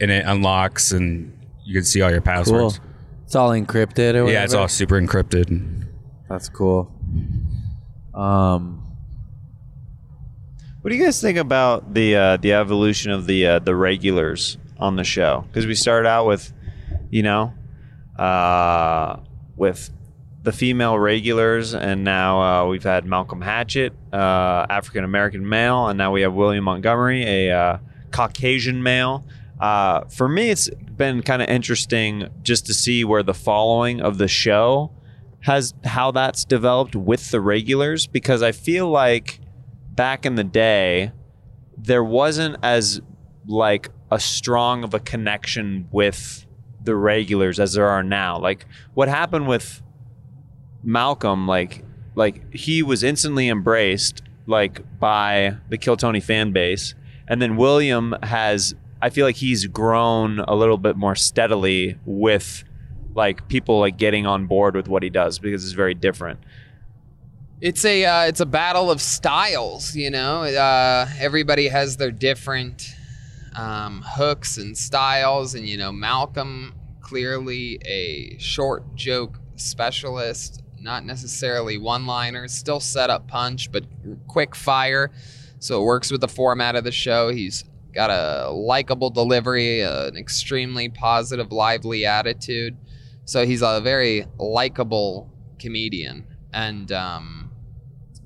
and 0.00 0.10
it 0.10 0.24
unlocks, 0.26 0.92
and 0.92 1.32
you 1.64 1.74
can 1.74 1.84
see 1.84 2.00
all 2.00 2.10
your 2.10 2.22
Cool. 2.22 2.74
It's 3.28 3.36
all 3.36 3.50
encrypted 3.50 4.14
or 4.14 4.24
whatever. 4.24 4.30
Yeah, 4.30 4.44
it's 4.44 4.54
all 4.54 4.68
super 4.68 4.98
encrypted. 4.98 5.84
That's 6.30 6.48
cool. 6.48 6.90
Um, 8.14 8.82
What 10.80 10.90
do 10.90 10.96
you 10.96 11.04
guys 11.04 11.20
think 11.20 11.36
about 11.36 11.92
the 11.92 12.16
uh, 12.16 12.36
the 12.38 12.54
evolution 12.54 13.12
of 13.12 13.26
the 13.26 13.46
uh, 13.46 13.58
the 13.58 13.76
regulars 13.76 14.56
on 14.78 14.96
the 14.96 15.04
show? 15.04 15.44
Because 15.46 15.66
we 15.66 15.74
started 15.74 16.08
out 16.08 16.26
with, 16.26 16.54
you 17.10 17.22
know, 17.22 17.52
uh, 18.18 19.16
with 19.56 19.90
the 20.42 20.52
female 20.52 20.98
regulars, 20.98 21.74
and 21.74 22.04
now 22.04 22.40
uh, 22.40 22.66
we've 22.66 22.82
had 22.82 23.04
Malcolm 23.04 23.42
Hatchett, 23.42 23.92
uh, 24.10 24.64
African 24.70 25.04
American 25.04 25.46
male, 25.46 25.88
and 25.88 25.98
now 25.98 26.12
we 26.12 26.22
have 26.22 26.32
William 26.32 26.64
Montgomery, 26.64 27.24
a 27.24 27.50
uh, 27.52 27.78
Caucasian 28.10 28.82
male. 28.82 29.26
Uh, 29.60 30.04
for 30.04 30.28
me, 30.28 30.50
it's 30.50 30.70
been 30.70 31.22
kind 31.22 31.42
of 31.42 31.48
interesting 31.48 32.28
just 32.42 32.66
to 32.66 32.74
see 32.74 33.04
where 33.04 33.22
the 33.22 33.34
following 33.34 34.00
of 34.00 34.18
the 34.18 34.28
show 34.28 34.92
has 35.40 35.74
how 35.84 36.10
that's 36.10 36.44
developed 36.44 36.96
with 36.96 37.30
the 37.30 37.40
regulars 37.40 38.06
because 38.06 38.42
I 38.42 38.52
feel 38.52 38.90
like 38.90 39.40
back 39.92 40.26
in 40.26 40.34
the 40.34 40.44
day 40.44 41.12
there 41.76 42.02
wasn't 42.02 42.56
as 42.62 43.00
like 43.46 43.88
a 44.10 44.18
strong 44.18 44.82
of 44.82 44.94
a 44.94 45.00
connection 45.00 45.88
with 45.92 46.44
the 46.82 46.96
regulars 46.96 47.60
as 47.60 47.74
there 47.74 47.88
are 47.88 48.02
now. 48.02 48.38
Like 48.38 48.66
what 48.94 49.08
happened 49.08 49.46
with 49.46 49.80
Malcolm 50.82 51.46
like 51.46 51.84
like 52.14 52.52
he 52.52 52.82
was 52.82 53.02
instantly 53.02 53.48
embraced 53.48 54.22
like 54.46 54.82
by 54.98 55.56
the 55.68 55.78
Kill 55.78 55.96
Tony 55.96 56.20
fan 56.20 56.52
base 56.52 56.94
and 57.28 57.40
then 57.40 57.56
William 57.56 58.14
has 58.22 58.74
I 59.00 59.10
feel 59.10 59.26
like 59.26 59.36
he's 59.36 59.66
grown 59.66 60.40
a 60.40 60.54
little 60.54 60.78
bit 60.78 60.96
more 60.96 61.14
steadily 61.14 61.98
with 62.04 62.64
like 63.14 63.48
people 63.48 63.80
like 63.80 63.96
getting 63.96 64.26
on 64.26 64.46
board 64.46 64.74
with 64.74 64.88
what 64.88 65.02
he 65.02 65.10
does 65.10 65.38
because 65.38 65.64
it's 65.64 65.72
very 65.72 65.94
different. 65.94 66.40
It's 67.60 67.84
a 67.84 68.04
uh, 68.04 68.22
it's 68.22 68.40
a 68.40 68.46
battle 68.46 68.90
of 68.90 69.00
styles, 69.00 69.96
you 69.96 70.10
know. 70.10 70.42
Uh, 70.42 71.08
everybody 71.18 71.68
has 71.68 71.96
their 71.96 72.12
different 72.12 72.94
um, 73.56 74.02
hooks 74.06 74.58
and 74.58 74.78
styles, 74.78 75.54
and 75.54 75.66
you 75.66 75.76
know 75.76 75.90
Malcolm 75.90 76.74
clearly 77.00 77.80
a 77.84 78.38
short 78.38 78.94
joke 78.94 79.40
specialist, 79.56 80.62
not 80.78 81.04
necessarily 81.04 81.78
one-liners, 81.78 82.52
still 82.52 82.80
set 82.80 83.10
up 83.10 83.26
punch, 83.26 83.72
but 83.72 83.84
quick 84.28 84.54
fire. 84.54 85.10
So 85.58 85.80
it 85.80 85.84
works 85.84 86.12
with 86.12 86.20
the 86.20 86.28
format 86.28 86.76
of 86.76 86.84
the 86.84 86.92
show. 86.92 87.30
He's 87.30 87.64
got 87.92 88.10
a 88.10 88.50
likable 88.50 89.10
delivery, 89.10 89.80
an 89.80 90.16
extremely 90.16 90.88
positive, 90.88 91.52
lively 91.52 92.04
attitude. 92.06 92.76
So 93.24 93.44
he's 93.44 93.62
a 93.62 93.80
very 93.80 94.24
likable 94.38 95.30
comedian, 95.58 96.24
and 96.52 96.90
um, 96.92 97.50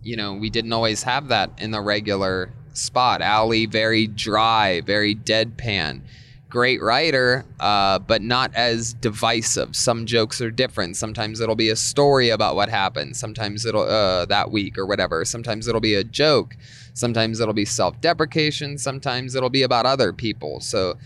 you 0.03 0.17
know 0.17 0.35
we 0.35 0.51
didn't 0.51 0.73
always 0.73 1.03
have 1.03 1.29
that 1.29 1.51
in 1.59 1.71
the 1.71 1.81
regular 1.81 2.53
spot. 2.73 3.23
Ali 3.23 3.67
very 3.67 4.07
dry, 4.07 4.81
very 4.83 5.15
deadpan. 5.15 6.03
Great 6.49 6.83
writer, 6.83 7.47
uh, 7.61 7.99
but 7.99 8.21
not 8.21 8.55
as 8.55 8.93
divisive. 8.93 9.75
Some 9.75 10.05
jokes 10.05 10.43
are 10.43 10.51
different. 10.51 10.99
Sometimes 10.99 11.41
it'll 11.41 11.57
be 11.57 11.71
a 11.71 11.77
story 11.77 12.29
about 12.29 12.57
what 12.57 12.69
happened. 12.69 13.17
Sometimes 13.17 13.65
it'll 13.65 13.83
uh, 13.83 14.27
that 14.27 14.51
week 14.51 14.77
or 14.77 14.85
whatever. 14.85 15.25
Sometimes 15.25 15.67
it'll 15.67 15.81
be 15.81 15.95
a 15.95 16.05
joke. 16.05 16.55
Sometimes 16.95 17.41
it'll 17.41 17.55
be 17.55 17.65
self-deprecation. 17.65 18.79
Sometimes 18.79 19.35
it'll 19.35 19.51
be 19.51 19.63
about 19.63 19.87
other 19.87 20.13
people. 20.13 20.61
So 20.61 20.97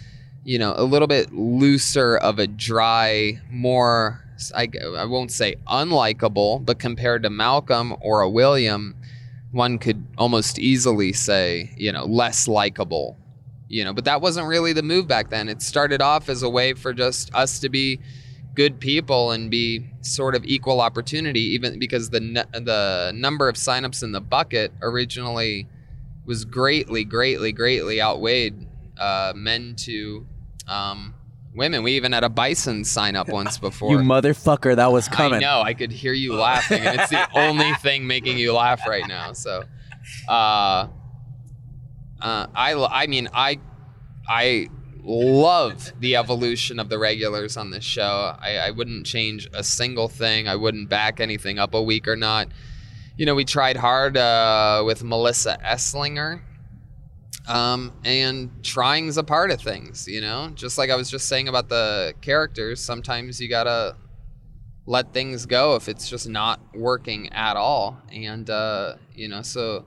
you 0.47 0.61
know, 0.61 0.74
a 0.76 0.84
little 0.84 1.09
bit 1.09 1.32
looser 1.34 2.16
of 2.16 2.39
a 2.39 2.47
dry, 2.47 3.41
more, 3.51 4.22
I, 4.55 4.68
I 4.97 5.05
won't 5.05 5.32
say 5.32 5.57
unlikable, 5.66 6.64
but 6.64 6.78
compared 6.78 7.24
to 7.24 7.30
Malcolm 7.30 7.97
or 8.01 8.20
a 8.20 8.30
William, 8.30 8.95
one 9.51 9.78
could 9.78 10.07
almost 10.16 10.61
easily 10.61 11.12
say, 11.12 11.74
you 11.76 11.91
know, 11.91 12.05
less 12.05 12.47
likable, 12.47 13.16
you 13.68 13.82
know, 13.82 13.93
but 13.93 14.05
that 14.05 14.20
wasn't 14.20 14.47
really 14.47 14.72
the 14.72 14.84
move 14.84 15.09
back 15.09 15.30
then. 15.30 15.49
It 15.49 15.62
started 15.62 16.01
off 16.01 16.28
as 16.28 16.45
a 16.45 16.49
way 16.49 16.74
for 16.74 16.93
just 16.93 17.34
us 17.34 17.59
to 17.59 17.68
be 17.68 17.99
good 18.55 18.78
people 18.78 19.32
and 19.32 19.51
be 19.51 19.91
sort 20.01 20.37
of 20.37 20.45
equal 20.45 20.80
opportunity, 20.80 21.41
even 21.41 21.80
because 21.80 22.11
the, 22.11 22.20
the 22.53 23.11
number 23.16 23.49
of 23.49 23.57
signups 23.57 24.05
in 24.05 24.12
the 24.12 24.20
bucket 24.20 24.72
originally 24.80 25.66
was 26.27 26.45
greatly, 26.45 27.05
greatly, 27.05 27.53
greatly 27.53 28.01
outweighed 28.03 28.66
uh, 28.99 29.33
men 29.35 29.74
to 29.77 30.27
um, 30.66 31.14
women. 31.55 31.83
We 31.83 31.93
even 31.93 32.12
had 32.12 32.24
a 32.24 32.29
bison 32.29 32.85
sign 32.85 33.16
up 33.16 33.29
once 33.29 33.59
before. 33.68 33.93
you 33.93 33.99
motherfucker, 33.99 34.77
that 34.77 34.91
was 34.93 35.09
I 35.09 35.12
coming. 35.12 35.41
know. 35.41 35.62
I 35.62 35.72
could 35.72 35.93
hear 35.93 36.12
you 36.12 36.35
laughing, 36.35 36.83
and 36.85 37.01
it's 37.01 37.11
the 37.11 37.29
only 37.39 37.72
thing 37.74 38.07
making 38.07 38.39
you 38.39 38.53
laugh 38.53 38.87
right 38.87 39.07
now. 39.07 39.33
So, 39.33 39.62
uh, 40.29 40.89
uh, 42.20 42.47
I, 42.55 42.74
I 42.74 43.07
mean, 43.07 43.29
I, 43.33 43.59
I 44.29 44.68
love 45.03 45.93
the 46.01 46.16
evolution 46.16 46.81
of 46.81 46.89
the 46.89 46.99
regulars 46.99 47.57
on 47.57 47.70
this 47.70 47.85
show. 47.85 48.35
I, 48.41 48.57
I 48.57 48.70
wouldn't 48.72 49.07
change 49.07 49.49
a 49.53 49.62
single 49.62 50.09
thing. 50.09 50.49
I 50.49 50.57
wouldn't 50.57 50.89
back 50.89 51.20
anything 51.20 51.59
up 51.59 51.74
a 51.74 51.83
week 51.83 52.09
or 52.09 52.16
not. 52.16 52.49
You 53.16 53.26
know, 53.26 53.34
we 53.34 53.44
tried 53.44 53.76
hard 53.76 54.16
uh, 54.16 54.82
with 54.84 55.02
Melissa 55.02 55.58
Esslinger. 55.64 56.42
Um, 57.48 57.92
and 58.04 58.50
trying's 58.64 59.18
a 59.18 59.22
part 59.22 59.52
of 59.52 59.60
things, 59.60 60.08
you 60.08 60.20
know. 60.20 60.50
Just 60.54 60.78
like 60.78 60.90
I 60.90 60.96
was 60.96 61.08
just 61.08 61.28
saying 61.28 61.46
about 61.46 61.68
the 61.68 62.12
characters, 62.20 62.80
sometimes 62.80 63.40
you 63.40 63.48
gotta 63.48 63.94
let 64.84 65.12
things 65.12 65.46
go 65.46 65.76
if 65.76 65.88
it's 65.88 66.08
just 66.08 66.28
not 66.28 66.60
working 66.74 67.32
at 67.32 67.56
all. 67.56 67.98
And 68.10 68.50
uh, 68.50 68.96
you 69.14 69.28
know, 69.28 69.42
so 69.42 69.84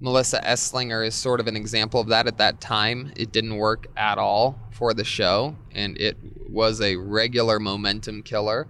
Melissa 0.00 0.40
Esslinger 0.40 1.06
is 1.06 1.14
sort 1.14 1.40
of 1.40 1.46
an 1.46 1.56
example 1.56 2.00
of 2.00 2.08
that. 2.08 2.26
At 2.26 2.36
that 2.36 2.60
time, 2.60 3.12
it 3.16 3.32
didn't 3.32 3.56
work 3.56 3.86
at 3.96 4.18
all 4.18 4.58
for 4.70 4.92
the 4.92 5.04
show, 5.04 5.56
and 5.72 5.96
it 5.98 6.18
was 6.50 6.82
a 6.82 6.96
regular 6.96 7.58
momentum 7.58 8.22
killer. 8.22 8.68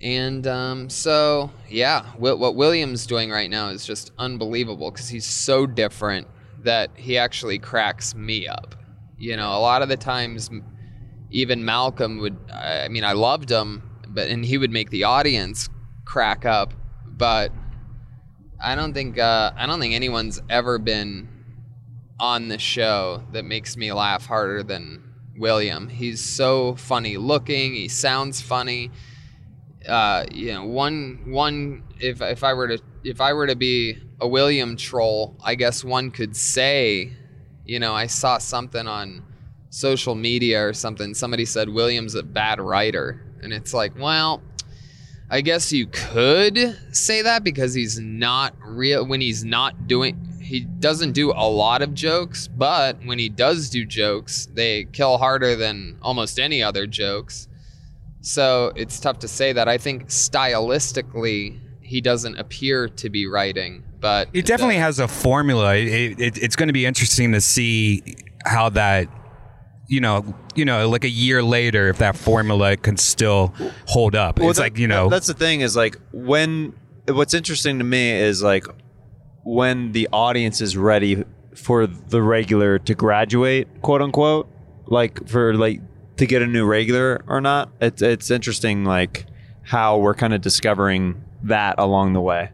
And 0.00 0.46
um, 0.46 0.90
so, 0.90 1.50
yeah, 1.68 2.04
what, 2.18 2.54
William's 2.54 3.06
doing 3.06 3.30
right 3.30 3.48
now 3.48 3.68
is 3.68 3.86
just 3.86 4.12
unbelievable 4.18 4.90
because 4.90 5.08
he's 5.08 5.24
so 5.24 5.66
different 5.66 6.28
that 6.64 6.90
he 6.96 7.16
actually 7.16 7.58
cracks 7.58 8.14
me 8.14 8.46
up. 8.46 8.74
You 9.18 9.36
know, 9.36 9.48
a 9.48 9.60
lot 9.60 9.80
of 9.82 9.88
the 9.88 9.96
times, 9.96 10.50
even 11.30 11.64
Malcolm 11.64 12.18
would, 12.18 12.36
I 12.52 12.88
mean, 12.88 13.04
I 13.04 13.12
loved 13.12 13.50
him, 13.50 13.82
but, 14.08 14.28
and 14.28 14.44
he 14.44 14.58
would 14.58 14.70
make 14.70 14.90
the 14.90 15.04
audience 15.04 15.68
crack 16.04 16.44
up, 16.44 16.74
but 17.06 17.50
I 18.62 18.74
don't 18.74 18.92
think, 18.92 19.18
uh, 19.18 19.52
I 19.56 19.66
don't 19.66 19.80
think 19.80 19.94
anyone's 19.94 20.40
ever 20.50 20.78
been 20.78 21.28
on 22.20 22.48
the 22.48 22.58
show 22.58 23.22
that 23.32 23.44
makes 23.44 23.76
me 23.76 23.92
laugh 23.92 24.26
harder 24.26 24.62
than 24.62 25.02
William. 25.38 25.88
He's 25.88 26.22
so 26.22 26.74
funny 26.76 27.16
looking, 27.16 27.74
he 27.74 27.88
sounds 27.88 28.42
funny 28.42 28.90
uh, 29.86 30.26
you 30.32 30.52
know, 30.52 30.64
one 30.64 31.22
one 31.26 31.82
if 32.00 32.20
if 32.20 32.44
I 32.44 32.54
were 32.54 32.68
to 32.68 32.78
if 33.04 33.20
I 33.20 33.32
were 33.32 33.46
to 33.46 33.56
be 33.56 33.98
a 34.20 34.28
William 34.28 34.76
troll, 34.76 35.36
I 35.44 35.54
guess 35.54 35.84
one 35.84 36.10
could 36.10 36.36
say, 36.36 37.12
you 37.64 37.78
know, 37.78 37.94
I 37.94 38.06
saw 38.06 38.38
something 38.38 38.86
on 38.86 39.22
social 39.70 40.14
media 40.14 40.66
or 40.66 40.72
something. 40.72 41.14
Somebody 41.14 41.44
said 41.44 41.68
William's 41.68 42.14
a 42.14 42.22
bad 42.22 42.60
writer, 42.60 43.24
and 43.42 43.52
it's 43.52 43.74
like, 43.74 43.92
well, 43.98 44.42
I 45.28 45.40
guess 45.40 45.72
you 45.72 45.86
could 45.86 46.78
say 46.92 47.22
that 47.22 47.42
because 47.42 47.74
he's 47.74 47.98
not 47.98 48.54
real 48.60 49.04
when 49.04 49.20
he's 49.20 49.44
not 49.44 49.86
doing. 49.86 50.34
He 50.40 50.60
doesn't 50.60 51.12
do 51.12 51.32
a 51.32 51.48
lot 51.48 51.82
of 51.82 51.92
jokes, 51.92 52.46
but 52.46 53.04
when 53.04 53.18
he 53.18 53.28
does 53.28 53.68
do 53.68 53.84
jokes, 53.84 54.46
they 54.54 54.84
kill 54.84 55.18
harder 55.18 55.56
than 55.56 55.98
almost 56.00 56.38
any 56.38 56.62
other 56.62 56.86
jokes. 56.86 57.48
So 58.26 58.72
it's 58.74 58.98
tough 58.98 59.20
to 59.20 59.28
say 59.28 59.52
that. 59.52 59.68
I 59.68 59.78
think 59.78 60.08
stylistically, 60.08 61.60
he 61.80 62.00
doesn't 62.00 62.36
appear 62.40 62.88
to 62.88 63.08
be 63.08 63.28
writing, 63.28 63.84
but 64.00 64.28
He 64.32 64.42
definitely 64.42 64.74
the- 64.74 64.80
has 64.80 64.98
a 64.98 65.06
formula. 65.06 65.76
It, 65.76 66.18
it, 66.18 66.38
it's 66.42 66.56
going 66.56 66.66
to 66.66 66.72
be 66.72 66.86
interesting 66.86 67.30
to 67.32 67.40
see 67.40 68.02
how 68.44 68.68
that, 68.70 69.06
you 69.86 70.00
know, 70.00 70.34
you 70.56 70.64
know, 70.64 70.88
like 70.88 71.04
a 71.04 71.08
year 71.08 71.40
later, 71.40 71.88
if 71.88 71.98
that 71.98 72.16
formula 72.16 72.76
can 72.76 72.96
still 72.96 73.54
hold 73.86 74.16
up. 74.16 74.40
Well, 74.40 74.50
it's 74.50 74.58
that- 74.58 74.64
like 74.64 74.78
you 74.78 74.88
know, 74.88 75.08
that's 75.08 75.28
the 75.28 75.34
thing 75.34 75.60
is 75.60 75.76
like 75.76 75.96
when 76.12 76.74
what's 77.06 77.32
interesting 77.32 77.78
to 77.78 77.84
me 77.84 78.10
is 78.10 78.42
like 78.42 78.66
when 79.44 79.92
the 79.92 80.08
audience 80.12 80.60
is 80.60 80.76
ready 80.76 81.22
for 81.54 81.86
the 81.86 82.20
regular 82.20 82.80
to 82.80 82.94
graduate, 82.96 83.68
quote 83.82 84.02
unquote, 84.02 84.48
like 84.86 85.28
for 85.28 85.54
like 85.54 85.80
to 86.16 86.26
get 86.26 86.42
a 86.42 86.46
new 86.46 86.64
regular 86.64 87.22
or 87.26 87.40
not. 87.40 87.70
It's 87.80 88.02
it's 88.02 88.30
interesting 88.30 88.84
like 88.84 89.26
how 89.62 89.98
we're 89.98 90.14
kind 90.14 90.32
of 90.32 90.40
discovering 90.40 91.22
that 91.42 91.76
along 91.78 92.12
the 92.12 92.20
way. 92.20 92.50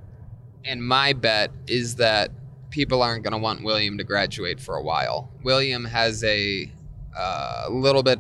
And 0.65 0.87
my 0.87 1.13
bet 1.13 1.51
is 1.67 1.97
that 1.97 2.31
people 2.71 3.03
aren't 3.03 3.23
going 3.23 3.33
to 3.33 3.39
want 3.39 3.63
William 3.63 3.99
to 3.99 4.05
graduate 4.05 4.61
for 4.61 4.77
a 4.77 4.83
while. 4.83 5.31
William 5.43 5.85
has 5.85 6.25
a 6.25 6.71
uh, 7.17 7.67
little 7.71 8.03
bit, 8.03 8.19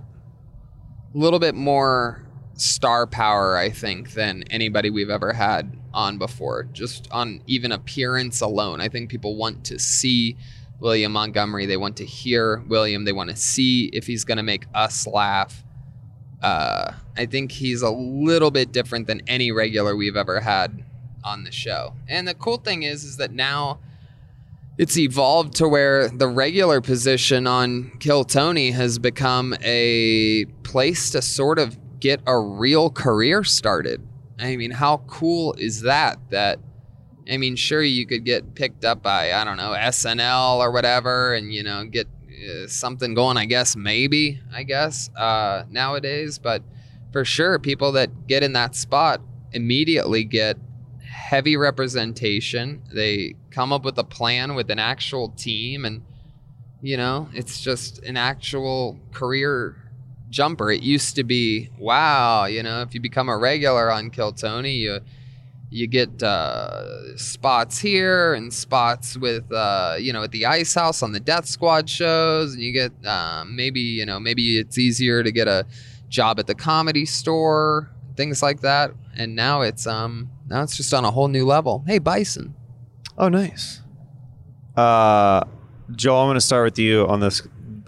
little 1.15 1.39
bit 1.39 1.55
more 1.55 2.27
star 2.55 3.07
power, 3.07 3.57
I 3.57 3.71
think, 3.71 4.13
than 4.13 4.45
anybody 4.51 4.91
we've 4.91 5.11
ever 5.11 5.33
had 5.33 5.77
on 5.95 6.19
before. 6.19 6.65
Just 6.65 7.09
on 7.11 7.43
even 7.47 7.73
appearance 7.73 8.41
alone, 8.41 8.81
I 8.81 8.89
think 8.89 9.11
people 9.11 9.37
want 9.37 9.65
to 9.65 9.79
see 9.79 10.37
William 10.83 11.13
Montgomery. 11.13 11.65
They 11.65 11.77
want 11.77 11.97
to 11.99 12.05
hear 12.05 12.59
William. 12.67 13.05
They 13.05 13.13
want 13.13 13.31
to 13.31 13.37
see 13.37 13.85
if 13.93 14.07
he's 14.07 14.25
going 14.25 14.39
to 14.39 14.43
make 14.43 14.67
us 14.75 15.07
laugh. 15.07 15.63
Uh, 16.43 16.93
I 17.17 17.27
think 17.27 17.53
he's 17.53 17.83
a 17.83 17.91
little 17.91 18.51
bit 18.51 18.73
different 18.73 19.07
than 19.07 19.23
any 19.29 19.53
regular 19.53 19.95
we've 19.95 20.17
ever 20.17 20.41
had 20.41 20.85
on 21.23 21.45
the 21.45 21.53
show. 21.53 21.95
And 22.09 22.27
the 22.27 22.35
cool 22.35 22.57
thing 22.57 22.83
is, 22.83 23.05
is 23.05 23.17
that 23.19 23.31
now 23.31 23.79
it's 24.77 24.99
evolved 24.99 25.55
to 25.57 25.69
where 25.69 26.09
the 26.09 26.27
regular 26.27 26.81
position 26.81 27.47
on 27.47 27.93
Kill 28.01 28.25
Tony 28.25 28.73
has 28.73 28.99
become 28.99 29.55
a 29.63 30.47
place 30.65 31.11
to 31.11 31.23
sort 31.23 31.61
of 31.61 31.79
get 32.01 32.21
a 32.27 32.37
real 32.37 32.91
career 32.91 33.45
started. 33.45 34.05
I 34.41 34.57
mean, 34.57 34.73
how 34.73 35.05
cool 35.07 35.55
is 35.59 35.83
that? 35.83 36.19
That 36.31 36.59
I 37.31 37.37
mean, 37.37 37.57
sure 37.57 37.83
you 37.83 38.07
could 38.07 38.25
get 38.25 38.55
picked 38.55 38.85
up 38.85 39.03
by 39.03 39.33
I 39.33 39.45
don't 39.45 39.57
know 39.57 39.75
SNL 39.77 40.59
or 40.59 40.71
whatever, 40.71 41.35
and 41.35 41.53
you 41.53 41.63
know 41.63 41.85
get 41.85 42.07
uh, 42.07 42.67
something 42.67 43.15
going. 43.15 43.37
I 43.37 43.45
guess 43.45 43.77
maybe 43.77 44.41
I 44.53 44.63
guess 44.63 45.11
uh, 45.17 45.65
nowadays, 45.71 46.39
but 46.39 46.63
for 47.13 47.25
sure, 47.25 47.59
people 47.59 47.93
that 47.93 48.27
get 48.27 48.43
in 48.43 48.53
that 48.55 48.75
spot 48.75 49.21
immediately 49.53 50.25
get 50.25 50.57
heavy 51.01 51.57
representation. 51.57 52.83
They 52.93 53.37
come 53.51 53.73
up 53.73 53.85
with 53.85 53.99
a 53.99 54.05
plan 54.05 54.55
with 54.55 54.71
an 54.71 54.79
actual 54.79 55.29
team, 55.31 55.85
and 55.85 56.03
you 56.81 56.97
know 56.97 57.29
it's 57.33 57.61
just 57.61 58.03
an 58.03 58.17
actual 58.17 58.99
career 59.13 59.77
jumper. 60.31 60.73
It 60.73 60.83
used 60.83 61.15
to 61.17 61.25
be 61.25 61.71
wow, 61.79 62.47
you 62.47 62.63
know, 62.65 62.83
if 62.83 62.95
you 62.95 63.01
become 63.01 63.29
a 63.29 63.39
regular 63.39 63.93
on 63.93 64.11
Kill 64.11 64.33
Tony, 64.33 64.73
you 64.73 65.01
you 65.73 65.87
get 65.87 66.23
uh, 66.23 67.17
spots 67.17 67.79
here 67.79 68.35
and 68.35 68.53
spots 68.53 69.17
with 69.17 69.51
uh, 69.53 69.97
you 69.99 70.13
know 70.13 70.23
at 70.23 70.31
the 70.31 70.47
ice 70.47 70.75
house 70.75 71.03
on 71.03 71.13
the 71.13 71.21
death 71.21 71.47
squad 71.47 71.89
shows 71.89 72.55
and 72.55 72.63
you 72.63 72.73
get 72.73 72.93
um, 73.07 73.55
maybe 73.57 73.81
you 73.81 74.07
know 74.07 74.21
maybe 74.21 74.59
it's 74.59 74.79
easier 74.79 75.23
to 75.23 75.33
get 75.33 75.49
a 75.49 75.67
job 76.09 76.39
at 76.39 76.47
the 76.47 76.55
comedy 76.55 77.07
store 77.07 77.91
things 78.17 78.43
like 78.43 78.61
that 78.61 78.93
and 79.17 79.35
now 79.35 79.63
it's 79.63 79.87
um 79.87 80.31
now 80.49 80.63
it's 80.63 80.77
just 80.77 80.93
on 80.93 81.05
a 81.05 81.11
whole 81.11 81.29
new 81.29 81.47
level 81.47 81.83
hey 81.87 81.99
bison 81.99 82.55
Oh, 83.19 83.29
nice. 83.29 83.81
Uh, 84.77 85.45
Joel, 85.95 86.23
I'm 86.23 86.27
going 86.27 86.35
to 86.35 86.41
start 86.41 86.65
with 86.65 86.79
you 86.79 87.07
on 87.07 87.21
this 87.21 87.43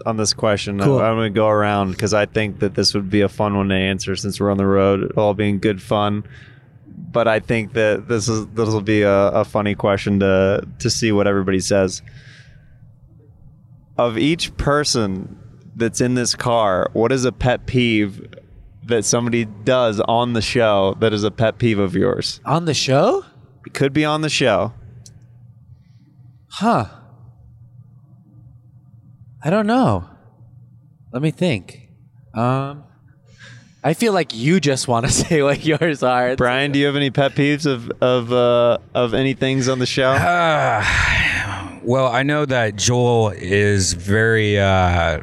on 0.05 0.17
this 0.17 0.33
question. 0.33 0.79
Cool. 0.79 0.99
I, 0.99 1.09
am 1.09 1.15
going 1.15 1.33
to 1.33 1.37
go 1.37 1.47
around 1.47 1.91
because 1.91 2.13
I 2.13 2.27
think 2.27 2.59
that 2.59 2.75
this 2.75 2.93
would 2.93 3.09
be 3.09 3.21
a 3.21 3.29
fun 3.29 3.57
one 3.57 3.69
to 3.69 3.75
answer 3.75 4.15
since 4.15 4.39
we're 4.39 4.51
on 4.51 4.57
the 4.57 4.65
road, 4.67 5.11
all 5.17 5.33
being 5.33 5.59
good 5.59 5.81
fun. 5.81 6.23
But 6.97 7.27
I 7.27 7.39
think 7.39 7.73
that 7.73 8.07
this 8.07 8.27
is 8.27 8.47
this 8.47 8.69
will 8.69 8.81
be 8.81 9.01
a, 9.01 9.27
a 9.29 9.45
funny 9.45 9.75
question 9.75 10.19
to 10.19 10.67
to 10.79 10.89
see 10.89 11.11
what 11.11 11.27
everybody 11.27 11.59
says. 11.59 12.01
Of 13.97 14.17
each 14.17 14.55
person 14.57 15.39
that's 15.75 16.01
in 16.01 16.15
this 16.15 16.35
car, 16.35 16.89
what 16.93 17.11
is 17.11 17.25
a 17.25 17.31
pet 17.31 17.65
peeve 17.65 18.25
that 18.87 19.03
somebody 19.03 19.45
does 19.45 19.99
on 20.01 20.33
the 20.33 20.41
show 20.41 20.95
that 20.99 21.13
is 21.13 21.23
a 21.23 21.31
pet 21.31 21.57
peeve 21.57 21.79
of 21.79 21.95
yours? 21.95 22.39
On 22.45 22.65
the 22.65 22.73
show? 22.73 23.25
It 23.65 23.73
could 23.73 23.93
be 23.93 24.05
on 24.05 24.21
the 24.21 24.29
show. 24.29 24.73
Huh. 26.49 26.85
I 29.43 29.49
don't 29.49 29.67
know. 29.67 30.09
Let 31.11 31.21
me 31.21 31.31
think. 31.31 31.89
Um 32.33 32.83
I 33.85 33.93
feel 33.93 34.13
like 34.13 34.33
you 34.35 34.59
just 34.59 34.87
want 34.87 35.05
to 35.05 35.11
say 35.23 35.43
what 35.43 35.63
yours 35.63 36.01
are. 36.01 36.35
Brian, 36.35 36.71
do 36.71 36.79
you 36.79 36.87
have 36.87 36.95
any 36.95 37.11
pet 37.11 37.33
peeves 37.33 37.67
of 37.67 37.91
of 38.01 38.33
uh, 38.33 38.79
of 38.95 39.13
any 39.13 39.35
things 39.35 39.69
on 39.69 39.77
the 39.77 39.85
show? 39.85 40.09
Uh, 40.09 40.83
well, 41.83 42.07
I 42.07 42.23
know 42.23 42.45
that 42.45 42.77
Joel 42.77 43.29
is 43.29 43.93
very, 43.93 44.59
uh, 44.59 45.21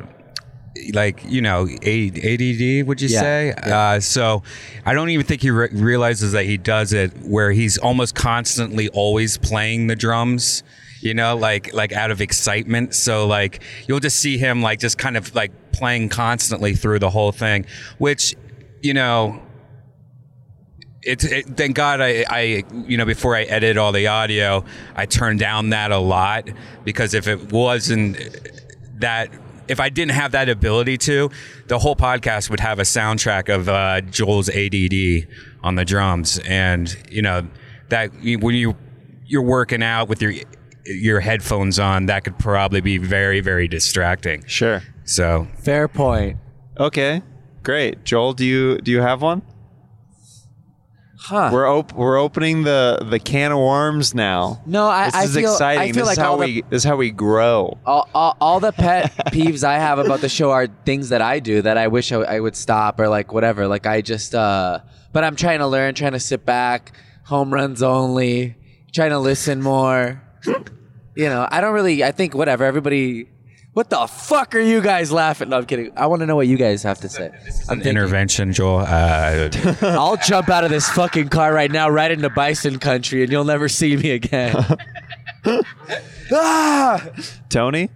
like, 0.95 1.25
you 1.25 1.41
know, 1.43 1.67
A- 1.83 2.09
ADD, 2.09 2.87
would 2.87 3.01
you 3.01 3.09
Yeah, 3.09 3.21
say? 3.21 3.53
Uh, 3.53 3.99
so 3.99 4.45
I 4.87 4.95
don't 4.95 5.09
even 5.11 5.27
think 5.27 5.43
he 5.43 5.51
re- 5.51 5.69
realizes 5.73 6.31
that 6.31 6.45
he 6.45 6.57
does 6.57 6.93
it 6.93 7.13
where 7.25 7.51
he's 7.51 7.79
almost 7.79 8.15
constantly 8.15 8.89
always 8.91 9.39
playing 9.39 9.89
the 9.89 9.97
drums. 9.97 10.63
You 11.01 11.15
know, 11.15 11.35
like 11.37 11.75
like 11.75 11.91
out 11.93 12.13
of 12.13 12.21
excitement. 12.21 12.95
So 12.95 13.27
like 13.27 13.61
you'll 13.89 13.99
just 13.99 14.21
see 14.21 14.39
him 14.39 14.63
like 14.63 14.79
just 14.79 14.99
kind 14.99 15.17
of 15.17 15.35
like 15.35 15.51
playing 15.73 16.11
constantly 16.11 16.75
through 16.77 17.01
the 17.01 17.11
whole 17.11 17.33
thing, 17.33 17.67
which, 17.99 18.37
you 18.83 18.95
know, 18.95 19.41
it's 21.03 21.25
it, 21.25 21.57
thank 21.57 21.75
God 21.75 22.01
I, 22.01 22.25
I 22.29 22.65
you 22.87 22.97
know 22.97 23.05
before 23.05 23.35
I 23.35 23.43
edit 23.43 23.77
all 23.77 23.91
the 23.91 24.07
audio 24.07 24.65
I 24.95 25.07
turned 25.07 25.41
down 25.41 25.71
that 25.71 25.91
a 25.91 25.99
lot 25.99 26.49
because 26.85 27.13
if 27.13 27.27
it 27.27 27.53
wasn't 27.53 28.19
that 29.01 29.29
if 29.67 29.81
I 29.81 29.89
didn't 29.89 30.13
have 30.13 30.31
that 30.31 30.49
ability 30.49 30.99
to 30.99 31.29
the 31.67 31.81
whole 31.81 31.97
podcast 31.97 32.51
would 32.51 32.61
have 32.61 32.79
a 32.79 32.83
soundtrack 32.83 33.53
of 33.53 33.69
uh, 33.69 34.01
Joel's 34.03 34.49
ADD 34.49 35.27
on 35.65 35.75
the 35.75 35.85
drums 35.85 36.39
and 36.47 36.97
you 37.11 37.23
know 37.23 37.49
that 37.89 38.13
when 38.23 38.55
you 38.55 38.77
you're 39.27 39.43
working 39.43 39.83
out 39.83 40.09
with 40.09 40.23
your 40.23 40.35
your 40.85 41.21
headphones 41.21 41.79
on, 41.79 42.07
that 42.07 42.25
could 42.25 42.39
probably 42.39 42.81
be 42.81 42.99
very 42.99 43.41
very 43.41 43.69
distracting. 43.69 44.45
Sure. 44.47 44.83
So 45.05 45.49
Fair 45.59 45.89
point. 45.89 46.39
Okay. 46.79 47.23
Great. 47.63 48.05
Joel, 48.05 48.33
do 48.33 48.45
you 48.45 48.79
do 48.79 48.91
you 48.91 49.01
have 49.01 49.23
one? 49.23 49.43
Huh. 51.19 51.51
We're 51.53 51.69
op- 51.71 51.93
we're 51.93 52.19
opening 52.19 52.65
the 52.65 53.07
the 53.09 53.21
can 53.21 53.53
of 53.53 53.59
worms 53.59 54.13
now. 54.13 54.61
No, 54.67 54.89
I- 54.89 55.05
this 55.07 55.15
I 55.15 55.23
is 55.25 55.35
feel- 55.37 55.53
exciting. 55.53 55.83
I 55.83 55.93
feel 55.93 55.95
this 55.95 56.07
like 56.07 56.19
is 56.19 56.23
how 56.23 56.37
the- 56.37 56.45
we 56.47 56.63
this 56.63 56.83
is 56.83 56.85
how 56.85 56.97
we 56.97 57.13
grow. 57.13 57.79
all, 57.87 58.09
all, 58.13 58.37
all 58.41 58.59
the 58.61 58.73
pet 58.73 59.13
peeves 59.29 59.63
I 59.63 59.75
have 59.79 60.01
about 60.01 60.21
the 60.21 60.29
show 60.29 60.51
are 60.51 60.67
things 60.85 61.11
that 61.11 61.23
I 61.23 61.39
do 61.39 61.63
that 61.63 61.79
I 61.79 61.87
wish 61.87 62.11
I, 62.11 62.17
I 62.23 62.41
would 62.41 62.57
stop 62.57 62.99
or 62.99 63.09
like 63.09 63.33
whatever. 63.33 63.69
Like 63.69 63.87
I 63.87 64.01
just, 64.01 64.35
uh, 64.35 64.81
but 65.13 65.23
I'm 65.23 65.37
trying 65.37 65.61
to 65.61 65.69
learn, 65.69 65.95
trying 65.95 66.13
to 66.13 66.21
sit 66.21 66.45
back, 66.45 66.91
home 67.25 67.53
runs 67.55 67.85
only, 67.85 68.57
trying 68.93 69.11
to 69.11 69.21
listen 69.21 69.63
more. 69.63 70.21
You 71.15 71.27
know, 71.29 71.47
I 71.49 71.61
don't 71.61 71.75
really. 71.75 72.03
I 72.03 72.11
think 72.11 72.35
whatever. 72.35 72.65
Everybody. 72.65 73.29
What 73.75 73.89
the 73.89 74.07
fuck 74.07 74.55
are 74.55 74.61
you 74.61 74.83
guys 74.83 75.11
laughing? 75.11 75.49
No, 75.49 75.57
I'm 75.57 75.65
kidding. 75.65 75.93
I 75.97 76.07
want 76.07 76.21
to 76.21 76.27
know 76.27 76.37
what 76.37 76.47
you 76.47 76.59
guys 76.59 76.83
have 76.83 77.01
to 77.01 77.09
say. 77.09 77.31
I'm 77.71 77.79
thinking. 77.79 77.87
intervention, 77.87 78.53
Joel. 78.53 78.81
Uh, 78.81 79.49
I'll 79.83 80.19
jump 80.19 80.51
out 80.51 80.65
of 80.65 80.71
this 80.71 80.87
fucking 80.91 81.31
car 81.31 81.55
right 81.55 81.71
now, 81.71 81.89
right 81.89 82.11
into 82.11 82.29
bison 82.29 82.79
country, 82.79 83.23
and 83.23 83.33
you'll 83.33 83.45
never 83.45 83.71
see 83.71 83.97
me 83.97 84.11
again. 84.11 84.55
ah! 86.33 87.09
Tony, 87.49 87.89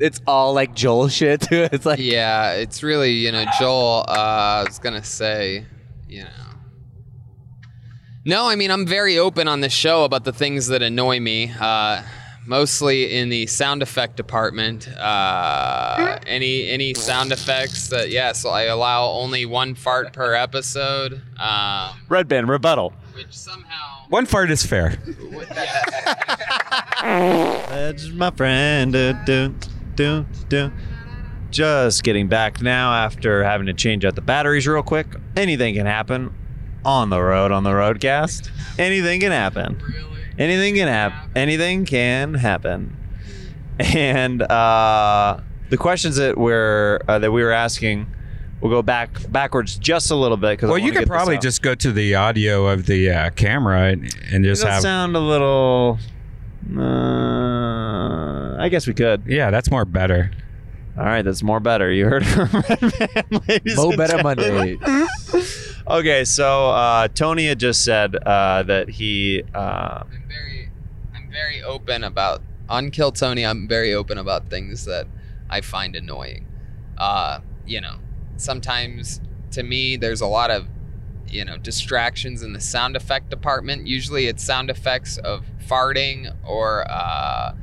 It's 0.00 0.20
all 0.26 0.52
like 0.52 0.74
Joel 0.74 1.08
shit 1.08 1.42
too. 1.42 1.68
It's 1.72 1.86
like 1.86 2.00
Yeah, 2.00 2.54
it's 2.54 2.82
really, 2.82 3.12
you 3.12 3.30
know, 3.30 3.44
Joel, 3.60 4.04
uh, 4.08 4.12
I 4.12 4.64
was 4.66 4.80
going 4.80 5.00
to 5.00 5.06
say, 5.06 5.64
you 6.08 6.24
know. 6.24 6.30
No, 8.24 8.48
I 8.48 8.56
mean, 8.56 8.72
I'm 8.72 8.86
very 8.86 9.16
open 9.18 9.46
on 9.46 9.60
this 9.60 9.72
show 9.72 10.02
about 10.04 10.24
the 10.24 10.32
things 10.32 10.66
that 10.68 10.82
annoy 10.82 11.20
me, 11.20 11.52
uh, 11.60 12.02
mostly 12.46 13.16
in 13.16 13.28
the 13.28 13.46
sound 13.46 13.82
effect 13.82 14.16
department. 14.16 14.88
Uh, 14.88 16.18
any 16.26 16.68
any 16.68 16.94
sound 16.94 17.32
effects 17.32 17.88
that, 17.88 18.10
yes, 18.10 18.44
I 18.44 18.62
allow 18.64 19.06
only 19.10 19.46
one 19.46 19.74
fart 19.74 20.12
per 20.12 20.34
episode, 20.34 21.20
uh, 21.38 21.92
Redban 22.08 22.48
rebuttal. 22.48 22.92
which 23.14 23.32
somehow. 23.36 24.04
one 24.08 24.26
fart 24.26 24.50
is 24.50 24.64
fair. 24.64 24.96
That's 27.02 28.08
my 28.10 28.30
friend. 28.30 28.92
Do, 28.92 29.14
do, 29.26 29.54
do, 29.94 30.26
do. 30.48 30.72
Just 31.50 32.02
getting 32.02 32.26
back 32.28 32.60
now 32.62 32.92
after 32.92 33.44
having 33.44 33.66
to 33.66 33.74
change 33.74 34.04
out 34.04 34.16
the 34.16 34.20
batteries 34.22 34.66
real 34.66 34.82
quick. 34.82 35.06
Anything 35.36 35.74
can 35.76 35.86
happen 35.86 36.34
on 36.84 37.10
the 37.10 37.20
road 37.22 37.52
on 37.52 37.62
the 37.62 37.70
roadcast. 37.70 38.50
Anything 38.78 39.20
can 39.20 39.30
happen. 39.32 39.80
Anything 40.38 40.74
can 40.74 40.88
happen. 40.88 41.30
Anything 41.36 41.84
can 41.84 42.34
happen. 42.34 42.96
And 43.78 44.42
uh, 44.42 45.40
the 45.70 45.76
questions 45.76 46.16
that 46.16 46.36
we're 46.38 47.00
uh, 47.08 47.18
that 47.18 47.32
we 47.32 47.42
were 47.42 47.52
asking, 47.52 48.06
we'll 48.60 48.70
go 48.72 48.82
back 48.82 49.10
backwards 49.30 49.76
just 49.78 50.10
a 50.10 50.14
little 50.16 50.36
bit 50.36 50.52
because 50.52 50.68
Well, 50.70 50.78
you 50.78 50.92
could 50.92 51.06
probably 51.08 51.38
just 51.38 51.62
go 51.62 51.74
to 51.74 51.92
the 51.92 52.14
audio 52.14 52.66
of 52.68 52.86
the 52.86 53.10
uh, 53.10 53.30
camera 53.30 53.90
and, 53.90 54.02
and 54.32 54.44
just 54.44 54.62
Does 54.62 54.62
that 54.62 54.72
have. 54.74 54.82
sound 54.82 55.16
a 55.16 55.20
little. 55.20 55.98
Uh, 56.76 58.56
I 58.58 58.68
guess 58.70 58.86
we 58.86 58.94
could. 58.94 59.24
yeah, 59.26 59.50
that's 59.50 59.70
more 59.70 59.84
better. 59.84 60.30
All 60.96 61.04
right, 61.04 61.22
that's 61.22 61.42
more 61.42 61.58
better. 61.60 61.90
You 61.90 62.06
heard 62.06 62.24
from 62.24 62.48
Red 62.68 62.80
Man, 62.82 63.42
ladies 63.48 63.76
Mo 63.76 63.96
Better 63.96 64.16
gentlemen. 64.22 64.78
Monday. 64.80 65.06
Okay, 65.86 66.24
so 66.24 66.70
uh, 66.70 67.08
Tony 67.08 67.46
had 67.46 67.58
just 67.60 67.84
said 67.84 68.16
uh, 68.16 68.62
that 68.62 68.88
he. 68.88 69.42
Uh, 69.54 70.04
I'm 70.04 70.23
very, 71.34 71.62
open 71.62 72.04
about 72.04 72.42
on 72.68 72.90
Kill 72.90 73.12
Tony. 73.12 73.44
I'm 73.44 73.66
very 73.66 73.92
open 73.92 74.18
about 74.18 74.48
things 74.48 74.84
that 74.84 75.06
I 75.50 75.60
find 75.60 75.96
annoying. 75.96 76.46
Uh, 76.96 77.40
you 77.66 77.80
know, 77.80 77.96
sometimes 78.36 79.20
to 79.50 79.62
me, 79.62 79.96
there's 79.96 80.20
a 80.20 80.26
lot 80.26 80.50
of, 80.50 80.66
you 81.28 81.44
know, 81.44 81.56
distractions 81.56 82.42
in 82.42 82.52
the 82.52 82.60
sound 82.60 82.96
effect 82.96 83.30
department. 83.30 83.86
Usually, 83.86 84.26
it's 84.26 84.44
sound 84.44 84.70
effects 84.70 85.18
of 85.18 85.44
farting 85.68 86.34
or. 86.44 86.86
Uh, 86.88 87.54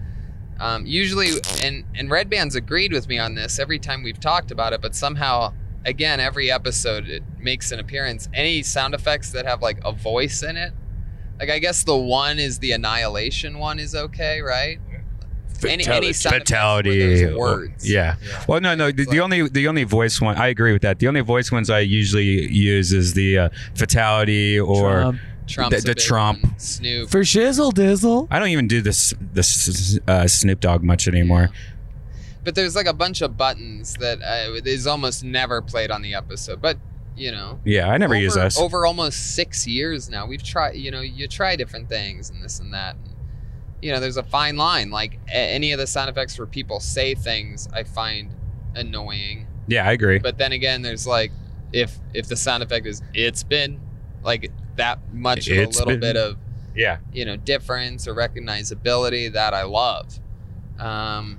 um, 0.60 0.86
usually, 0.86 1.30
and 1.64 1.86
and 1.96 2.12
Redban's 2.12 2.56
agreed 2.56 2.94
with 2.94 3.08
me 3.08 3.18
on 3.18 3.34
this 3.34 3.58
every 3.58 3.80
time 3.80 4.04
we've 4.04 4.20
talked 4.20 4.52
about 4.52 4.74
it, 4.74 4.82
but 4.82 4.94
somehow, 4.94 5.54
again, 5.86 6.20
every 6.20 6.52
episode 6.52 7.08
it 7.10 7.24
makes 7.40 7.72
an 7.72 7.80
appearance. 7.80 8.30
Any 8.32 8.62
sound 8.62 8.94
effects 8.94 9.32
that 9.32 9.48
have 9.48 9.64
like 9.64 9.80
a 9.84 9.92
voice 9.92 10.44
in 10.44 10.58
it, 10.58 10.72
like 11.42 11.50
I 11.50 11.58
guess 11.58 11.84
the 11.84 11.98
one 11.98 12.38
is 12.38 12.60
the 12.60 12.72
annihilation 12.72 13.58
one 13.58 13.80
is 13.80 13.96
okay, 13.96 14.42
right? 14.42 14.80
Any 15.64 15.74
any 15.74 15.84
sound 15.84 16.06
effects 16.06 16.26
where 16.26 16.39
fatality 16.39 17.34
words. 17.34 17.89
yeah. 17.89 18.16
Well, 18.48 18.62
no, 18.62 18.76
no. 18.76 18.92
The, 18.92 19.06
the 19.06 19.20
only 19.20 19.48
the 19.50 19.68
only 19.68 19.84
voice 19.84 20.22
one 20.22 20.36
I 20.36 20.48
agree 20.48 20.72
with 20.72 20.84
that. 20.84 21.00
The 21.00 21.08
only 21.08 21.22
voice 21.22 21.52
ones 21.52 21.70
I 21.70 21.80
usually 21.80 22.52
use 22.52 22.94
is 22.94 23.14
the 23.14 23.38
uh, 23.38 23.50
fatality 23.76 24.60
or 24.60 25.02
Trump. 25.02 25.20
Trump's 25.48 25.84
the, 25.84 25.94
the 25.94 25.96
Trump. 25.96 26.44
one. 26.44 26.60
Snoop. 26.60 27.10
For 27.10 27.22
shizzle 27.22 27.74
dizzle. 27.74 28.28
I 28.30 28.38
don't 28.39 28.50
even 28.50 28.68
do 28.68 28.82
this 28.82 29.14
this 29.34 30.00
uh, 30.08 30.28
Snoop 30.28 30.60
Dogg 30.60 30.84
much 30.84 31.08
anymore. 31.08 31.50
But 32.44 32.56
there's 32.56 32.76
like 32.76 32.88
a 32.88 32.94
bunch 32.94 33.22
of 33.22 33.38
buttons 33.38 33.96
that 33.96 34.20
uh, 34.22 34.62
is 34.66 34.88
almost 34.88 35.24
never 35.24 35.62
played 35.62 35.92
on 35.92 36.02
the 36.02 36.14
episode. 36.14 36.62
But 36.62 36.78
you 37.22 37.32
know, 37.32 37.60
Yeah, 37.64 37.88
I 37.88 37.98
never 37.98 38.16
over, 38.16 38.22
use 38.22 38.36
us. 38.36 38.60
over 38.60 38.84
almost 38.88 39.36
six 39.36 39.68
years 39.68 40.10
now. 40.10 40.26
We've 40.26 40.42
tried, 40.42 40.76
you 40.76 40.90
know, 40.90 41.02
you 41.02 41.28
try 41.28 41.56
different 41.56 41.88
things 41.88 42.32
and 42.32 42.44
this 42.44 42.60
and 42.60 42.74
that. 42.74 42.96
And, 42.96 43.14
you 43.80 43.92
know, 43.92 44.00
there's 44.00 44.18
a 44.18 44.24
fine 44.24 44.58
line. 44.58 44.90
Like 44.90 45.20
any 45.30 45.72
of 45.72 45.78
the 45.78 45.86
sound 45.86 46.10
effects 46.10 46.40
where 46.40 46.48
people 46.48 46.80
say 46.80 47.14
things, 47.14 47.70
I 47.74 47.84
find 47.84 48.34
annoying. 48.74 49.46
yeah, 49.68 49.88
I 49.88 49.92
agree. 49.92 50.18
But 50.18 50.40
then 50.40 50.52
again, 50.52 50.82
there's 50.82 51.06
like 51.06 51.32
if 51.72 52.00
if 52.16 52.28
the 52.28 52.36
sound 52.36 52.64
effect 52.64 52.88
is 52.88 53.04
it's 53.14 53.44
been 53.44 53.80
like 54.24 54.52
that 54.78 55.14
much 55.14 55.48
of 55.48 55.58
a 55.58 55.66
little 55.68 55.86
been. 55.86 56.00
bit 56.00 56.18
of 56.18 56.38
yeah. 56.76 56.98
you 57.14 57.26
know 57.26 57.38
difference 57.38 58.08
or 58.08 58.16
recognizability 58.16 59.32
that 59.34 59.54
I 59.54 59.62
love. 59.64 60.20
Um, 60.80 61.38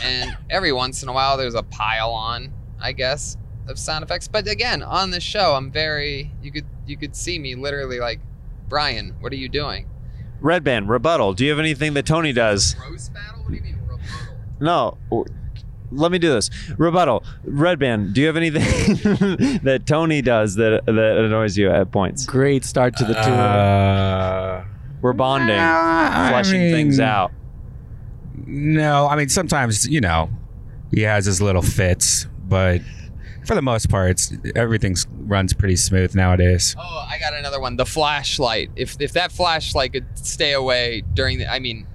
and 0.00 0.36
every 0.48 0.72
once 0.72 1.02
in 1.02 1.08
a 1.08 1.12
while, 1.12 1.36
there's 1.36 1.56
a 1.56 1.64
pile 1.64 2.12
on, 2.12 2.52
I 2.80 2.92
guess, 2.92 3.36
of 3.68 3.78
sound 3.78 4.04
effects. 4.04 4.28
But 4.28 4.46
again, 4.48 4.82
on 4.82 5.10
the 5.10 5.20
show, 5.20 5.54
I'm 5.54 5.70
very 5.70 6.32
you 6.42 6.52
could 6.52 6.66
you 6.86 6.96
could 6.96 7.14
see 7.16 7.38
me 7.38 7.54
literally 7.54 7.98
like, 8.00 8.20
Brian, 8.68 9.14
what 9.20 9.32
are 9.32 9.36
you 9.36 9.48
doing? 9.48 9.88
Redban 10.42 10.88
rebuttal. 10.88 11.32
Do 11.34 11.44
you 11.44 11.50
have 11.50 11.58
anything 11.58 11.94
that 11.94 12.06
Tony 12.06 12.32
does? 12.32 12.76
Roast 12.88 13.12
battle? 13.14 13.42
What 13.42 13.50
do 13.50 13.54
you 13.56 13.62
mean 13.62 13.78
rebuttal? 13.82 14.00
No. 14.60 14.98
Let 15.92 16.10
me 16.10 16.18
do 16.18 16.30
this. 16.30 16.50
Rebuttal. 16.76 17.22
Redban. 17.46 18.12
Do 18.12 18.20
you 18.20 18.26
have 18.26 18.36
anything 18.36 18.60
that 19.62 19.84
Tony 19.86 20.20
does 20.20 20.56
that 20.56 20.84
that 20.84 21.24
annoys 21.24 21.56
you 21.56 21.70
at 21.70 21.90
points? 21.92 22.26
Great 22.26 22.64
start 22.64 22.96
to 22.96 23.04
the 23.04 23.14
tour. 23.14 23.22
Uh, 23.22 24.64
We're 25.00 25.12
bonding, 25.12 25.56
I 25.56 26.30
fleshing 26.30 26.70
things 26.72 26.98
out. 27.00 27.30
no, 28.46 29.06
I 29.06 29.16
mean 29.16 29.28
sometimes 29.28 29.86
you 29.88 30.00
know 30.00 30.28
he 30.90 31.02
has 31.02 31.24
his 31.24 31.40
little 31.40 31.62
fits, 31.62 32.26
but 32.48 32.80
for 33.46 33.54
the 33.54 33.62
most 33.62 33.88
part, 33.88 34.10
it's, 34.10 34.32
everything's 34.54 35.06
runs 35.10 35.52
pretty 35.52 35.76
smooth 35.76 36.14
nowadays. 36.14 36.74
Oh, 36.78 37.06
I 37.08 37.18
got 37.18 37.32
another 37.34 37.60
one. 37.60 37.76
The 37.76 37.86
flashlight. 37.86 38.70
If 38.76 38.96
if 39.00 39.12
that 39.12 39.32
flashlight 39.32 39.92
could 39.92 40.06
stay 40.18 40.52
away 40.52 41.02
during 41.14 41.38
the, 41.38 41.50
I 41.50 41.58
mean, 41.58 41.86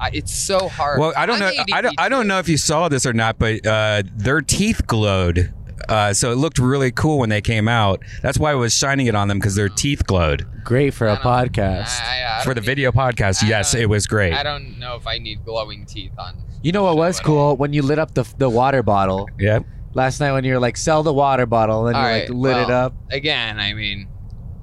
I, 0.00 0.10
it's 0.12 0.34
so 0.34 0.68
hard. 0.68 1.00
Well, 1.00 1.12
I 1.16 1.24
don't 1.26 1.38
know. 1.38 1.48
I'm 1.56 1.64
I 1.72 1.80
don't. 1.80 1.94
I 2.00 2.08
don't 2.08 2.26
know 2.26 2.38
if 2.38 2.48
you 2.48 2.56
saw 2.56 2.88
this 2.88 3.06
or 3.06 3.12
not, 3.12 3.38
but 3.38 3.66
uh, 3.66 4.02
their 4.14 4.40
teeth 4.42 4.86
glowed. 4.86 5.52
Uh, 5.88 6.12
so 6.12 6.32
it 6.32 6.36
looked 6.36 6.58
really 6.58 6.90
cool 6.90 7.18
when 7.18 7.28
they 7.28 7.40
came 7.40 7.68
out. 7.68 8.02
That's 8.22 8.38
why 8.38 8.50
I 8.50 8.54
was 8.54 8.74
shining 8.74 9.06
it 9.06 9.14
on 9.14 9.28
them 9.28 9.38
because 9.38 9.54
their 9.54 9.68
teeth 9.68 10.04
glowed. 10.06 10.44
Great 10.64 10.94
for 10.94 11.06
a 11.06 11.12
I 11.12 11.14
don't- 11.14 11.52
podcast. 11.52 12.00
I- 12.00 12.22
I- 12.22 12.40
I 12.40 12.44
For 12.44 12.54
the 12.54 12.60
need- 12.60 12.66
video 12.66 12.92
podcast, 12.92 13.44
I 13.44 13.48
yes, 13.48 13.74
it 13.74 13.88
was 13.88 14.06
great. 14.06 14.32
I 14.32 14.42
don't 14.42 14.78
know 14.78 14.96
if 14.96 15.06
I 15.06 15.18
need 15.18 15.44
glowing 15.44 15.86
teeth 15.86 16.12
on. 16.18 16.36
You 16.62 16.72
know 16.72 16.82
what 16.84 16.96
was 16.96 17.20
cool 17.20 17.56
when 17.56 17.72
you 17.72 17.82
lit 17.82 17.98
up 17.98 18.14
the 18.14 18.24
the 18.38 18.48
water 18.50 18.82
bottle 18.82 19.28
Yep. 19.38 19.64
Last 19.96 20.20
night 20.20 20.32
when 20.32 20.44
you 20.44 20.52
were 20.52 20.60
like 20.60 20.76
sell 20.76 21.02
the 21.02 21.12
water 21.12 21.46
bottle 21.46 21.86
and 21.86 21.96
you 21.96 22.00
All 22.02 22.06
like 22.08 22.22
right, 22.28 22.30
lit 22.30 22.56
it 22.58 22.70
up. 22.70 22.94
Again, 23.10 23.58
I 23.58 23.72
mean, 23.72 24.08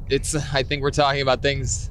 it's. 0.09 0.35
I 0.53 0.61
think 0.61 0.83
we're 0.83 0.91
talking 0.91 1.21
about 1.23 1.41
things 1.41 1.89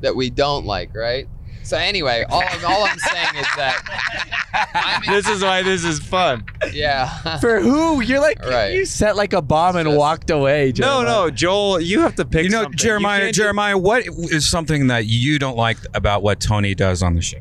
that 0.00 0.16
we 0.16 0.30
don't 0.30 0.64
like, 0.64 0.94
right? 0.96 1.28
So 1.62 1.76
anyway, 1.78 2.24
all, 2.28 2.42
all 2.66 2.84
I'm 2.84 2.98
saying 2.98 3.36
is 3.36 3.46
that 3.56 4.70
I'm 4.74 5.02
in, 5.04 5.10
This 5.12 5.28
is 5.28 5.42
why 5.42 5.62
this 5.62 5.82
is 5.84 5.98
fun. 5.98 6.44
yeah. 6.72 7.38
For 7.38 7.60
who? 7.60 8.00
You're 8.02 8.20
like 8.20 8.38
Right. 8.44 8.74
you 8.74 8.84
set 8.84 9.14
like 9.16 9.32
a 9.32 9.40
bomb 9.42 9.76
and 9.76 9.86
Just- 9.86 9.98
walked 9.98 10.30
away. 10.30 10.66
No, 10.68 10.72
Jeremiah. 10.72 11.04
no, 11.04 11.30
Joel, 11.30 11.80
you 11.80 12.00
have 12.00 12.14
to 12.16 12.24
pick. 12.26 12.44
You 12.44 12.50
know, 12.50 12.62
something. 12.64 12.76
Jeremiah, 12.78 13.20
can't 13.20 13.34
Jeremiah, 13.34 13.78
what 13.78 14.04
is 14.06 14.48
something 14.48 14.88
that 14.88 15.06
you 15.06 15.38
don't 15.38 15.56
like 15.56 15.78
about 15.94 16.22
what 16.22 16.38
Tony 16.40 16.74
does 16.74 17.02
on 17.02 17.14
the 17.14 17.22
show? 17.22 17.38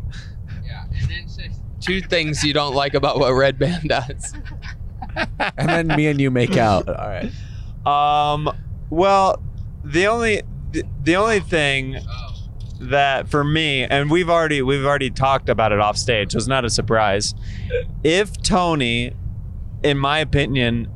yeah. 0.66 0.84
And 0.86 1.10
then 1.10 1.24
just 1.28 1.60
two 1.82 2.00
things 2.02 2.44
you 2.46 2.54
don't 2.54 2.76
like 2.76 2.94
about 2.94 3.20
what 3.20 3.32
Redban 3.34 3.88
does. 3.90 4.34
And 5.58 5.70
then 5.70 5.88
me 5.88 6.08
and 6.08 6.20
you 6.20 6.32
make 6.32 6.58
out. 6.58 6.88
All 6.88 6.96
right. 6.96 7.32
Um. 7.86 8.50
Well, 8.90 9.42
the 9.84 10.08
only 10.08 10.44
the, 10.72 10.84
the 11.04 11.16
only 11.16 11.40
thing 11.40 12.00
that 12.80 13.30
for 13.30 13.44
me, 13.44 13.84
and 13.84 14.10
we've 14.10 14.30
already 14.30 14.62
we've 14.62 14.86
already 14.86 15.10
talked 15.10 15.50
about 15.50 15.72
it 15.72 15.80
off 15.80 15.98
stage, 15.98 16.32
so 16.32 16.38
it's 16.38 16.48
not 16.48 16.66
a 16.66 16.70
surprise. 16.70 17.34
If 18.04 18.42
Tony, 18.42 19.14
in 19.84 19.98
my 19.98 20.20
opinion, 20.20 20.88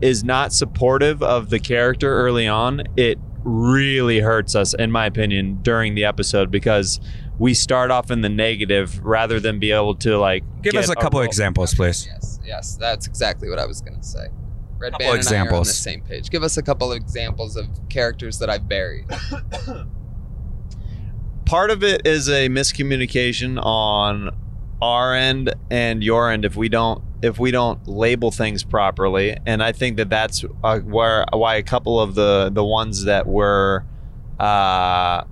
is 0.00 0.24
not 0.24 0.52
supportive 0.52 1.22
of 1.22 1.50
the 1.50 1.58
character 1.58 2.12
early 2.12 2.46
on, 2.46 2.82
it 2.96 3.18
really 3.44 4.20
hurts 4.20 4.54
us, 4.54 4.74
in 4.74 4.90
my 4.90 5.06
opinion, 5.06 5.58
during 5.62 5.94
the 5.94 6.04
episode 6.04 6.50
because 6.50 7.00
we 7.38 7.54
start 7.54 7.90
off 7.90 8.10
in 8.10 8.22
the 8.22 8.28
negative 8.28 9.04
rather 9.04 9.40
than 9.40 9.58
be 9.58 9.72
able 9.72 9.94
to 9.96 10.18
like 10.18 10.44
Give 10.62 10.74
us 10.74 10.88
a 10.88 10.94
couple 10.94 11.20
role- 11.20 11.28
examples, 11.28 11.74
please. 11.74 12.06
Yes, 12.06 12.40
yes, 12.44 12.76
that's 12.76 13.06
exactly 13.06 13.48
what 13.50 13.58
I 13.58 13.66
was 13.66 13.80
gonna 13.80 14.02
say. 14.02 14.28
Red 14.78 14.92
Couple 14.92 15.06
Band 15.06 15.06
and 15.06 15.06
I 15.06 15.06
are 15.06 15.10
on 15.10 15.14
the 15.14 15.18
examples. 15.18 15.78
same 15.78 16.02
page. 16.02 16.30
Give 16.30 16.42
us 16.42 16.56
a 16.56 16.62
couple 16.62 16.92
of 16.92 16.96
examples 16.96 17.56
of 17.56 17.66
characters 17.88 18.38
that 18.40 18.50
I've 18.50 18.68
buried. 18.68 19.06
part 21.46 21.70
of 21.70 21.84
it 21.84 22.06
is 22.06 22.28
a 22.28 22.48
miscommunication 22.48 23.62
on 23.64 24.30
our 24.82 25.14
end 25.14 25.54
and 25.70 26.02
your 26.02 26.30
end 26.30 26.44
if 26.44 26.56
we 26.56 26.68
don't 26.68 27.02
if 27.22 27.38
we 27.38 27.50
don't 27.50 27.86
label 27.88 28.30
things 28.30 28.62
properly 28.62 29.34
and 29.46 29.62
i 29.62 29.72
think 29.72 29.96
that 29.96 30.10
that's 30.10 30.44
uh, 30.64 30.78
where 30.80 31.24
why 31.32 31.54
a 31.54 31.62
couple 31.62 31.98
of 31.98 32.14
the 32.14 32.50
the 32.52 32.64
ones 32.64 33.04
that 33.04 33.26
were 33.26 33.84
uh 34.38 35.22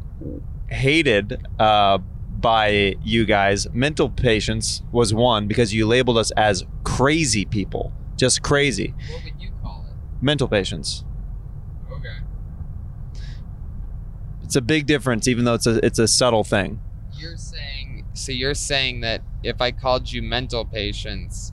hated 0.75 1.45
uh 1.59 1.99
by 2.41 2.95
you 3.03 3.25
guys 3.25 3.67
mental 3.73 4.11
patients 4.11 4.83
was 4.93 5.15
one 5.15 5.47
because 5.47 5.73
you 5.73 5.87
labeled 5.87 6.19
us 6.19 6.31
as 6.33 6.65
crazy 6.83 7.45
people 7.45 7.93
just 8.17 8.43
crazy 8.43 8.95
What 9.11 9.25
would 9.25 9.41
you 9.41 9.51
call 9.63 9.87
it? 9.89 9.97
mental 10.23 10.49
patients 10.49 11.05
Okay. 11.91 12.19
it's 14.43 14.57
a 14.57 14.61
big 14.61 14.87
difference 14.87 15.27
even 15.29 15.45
though 15.45 15.55
it's 15.55 15.67
a 15.67 15.85
it's 15.85 15.99
a 15.99 16.09
subtle 16.09 16.45
thing 16.45 16.81
You're 17.17 17.37
saying 17.37 18.05
so 18.15 18.33
you're 18.33 18.55
saying 18.55 19.01
that 19.01 19.23
if 19.43 19.61
I 19.61 19.71
called 19.73 20.11
you 20.11 20.23
mental 20.23 20.65
patients, 20.65 21.53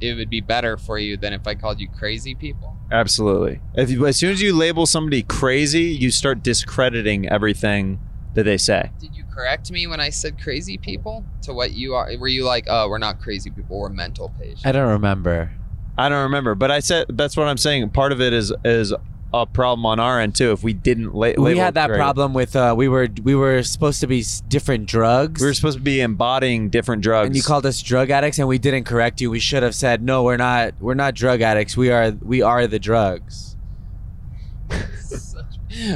it 0.00 0.14
would 0.14 0.28
be 0.28 0.40
better 0.42 0.76
for 0.76 0.98
you 0.98 1.16
than 1.16 1.32
if 1.32 1.46
I 1.46 1.54
called 1.54 1.80
you 1.80 1.88
crazy 1.88 2.34
people? 2.34 2.76
Absolutely. 2.92 3.60
If 3.74 3.90
you, 3.90 4.06
as 4.06 4.18
soon 4.18 4.32
as 4.32 4.42
you 4.42 4.54
label 4.54 4.84
somebody 4.86 5.22
crazy, 5.22 5.84
you 5.84 6.10
start 6.10 6.42
discrediting 6.42 7.26
everything 7.28 7.98
that 8.34 8.44
they 8.44 8.56
say. 8.58 8.90
Did 9.00 9.14
you 9.16 9.24
correct 9.32 9.70
me 9.70 9.86
when 9.86 10.00
I 10.00 10.10
said 10.10 10.40
crazy 10.40 10.78
people 10.78 11.24
to 11.42 11.52
what 11.52 11.72
you 11.72 11.94
are? 11.94 12.08
Were 12.18 12.28
you 12.28 12.44
like, 12.44 12.66
oh, 12.68 12.88
we're 12.88 12.98
not 12.98 13.20
crazy 13.20 13.50
people, 13.50 13.78
we're 13.78 13.88
mental 13.88 14.32
patients? 14.38 14.62
I 14.64 14.72
don't 14.72 14.88
remember. 14.90 15.52
I 15.96 16.08
don't 16.08 16.24
remember, 16.24 16.54
but 16.54 16.70
I 16.70 16.80
said 16.80 17.06
that's 17.10 17.36
what 17.36 17.46
I'm 17.46 17.56
saying. 17.56 17.90
Part 17.90 18.10
of 18.12 18.20
it 18.20 18.32
is 18.32 18.52
is 18.64 18.92
a 19.32 19.46
problem 19.46 19.84
on 19.86 19.98
our 20.00 20.20
end 20.20 20.34
too. 20.34 20.52
If 20.52 20.62
we 20.62 20.72
didn't 20.72 21.12
la- 21.14 21.28
label, 21.28 21.44
we 21.44 21.56
had 21.58 21.74
that 21.74 21.88
crazy. 21.88 21.98
problem 21.98 22.34
with 22.34 22.56
uh, 22.56 22.74
we 22.76 22.88
were 22.88 23.08
we 23.22 23.34
were 23.36 23.62
supposed 23.62 24.00
to 24.00 24.06
be 24.08 24.20
s- 24.20 24.40
different 24.48 24.86
drugs. 24.86 25.40
We 25.40 25.46
were 25.46 25.54
supposed 25.54 25.78
to 25.78 25.82
be 25.84 26.00
embodying 26.00 26.68
different 26.70 27.02
drugs. 27.02 27.26
and 27.28 27.36
you 27.36 27.42
called 27.42 27.64
us 27.66 27.80
drug 27.80 28.10
addicts, 28.10 28.38
and 28.38 28.48
we 28.48 28.58
didn't 28.58 28.84
correct 28.84 29.20
you. 29.20 29.30
We 29.30 29.38
should 29.40 29.62
have 29.62 29.74
said, 29.74 30.02
"No, 30.02 30.24
we're 30.24 30.36
not. 30.36 30.74
We're 30.80 30.94
not 30.94 31.14
drug 31.14 31.40
addicts. 31.40 31.76
We 31.76 31.90
are. 31.90 32.10
We 32.10 32.42
are 32.42 32.66
the 32.66 32.78
drugs." 32.80 33.56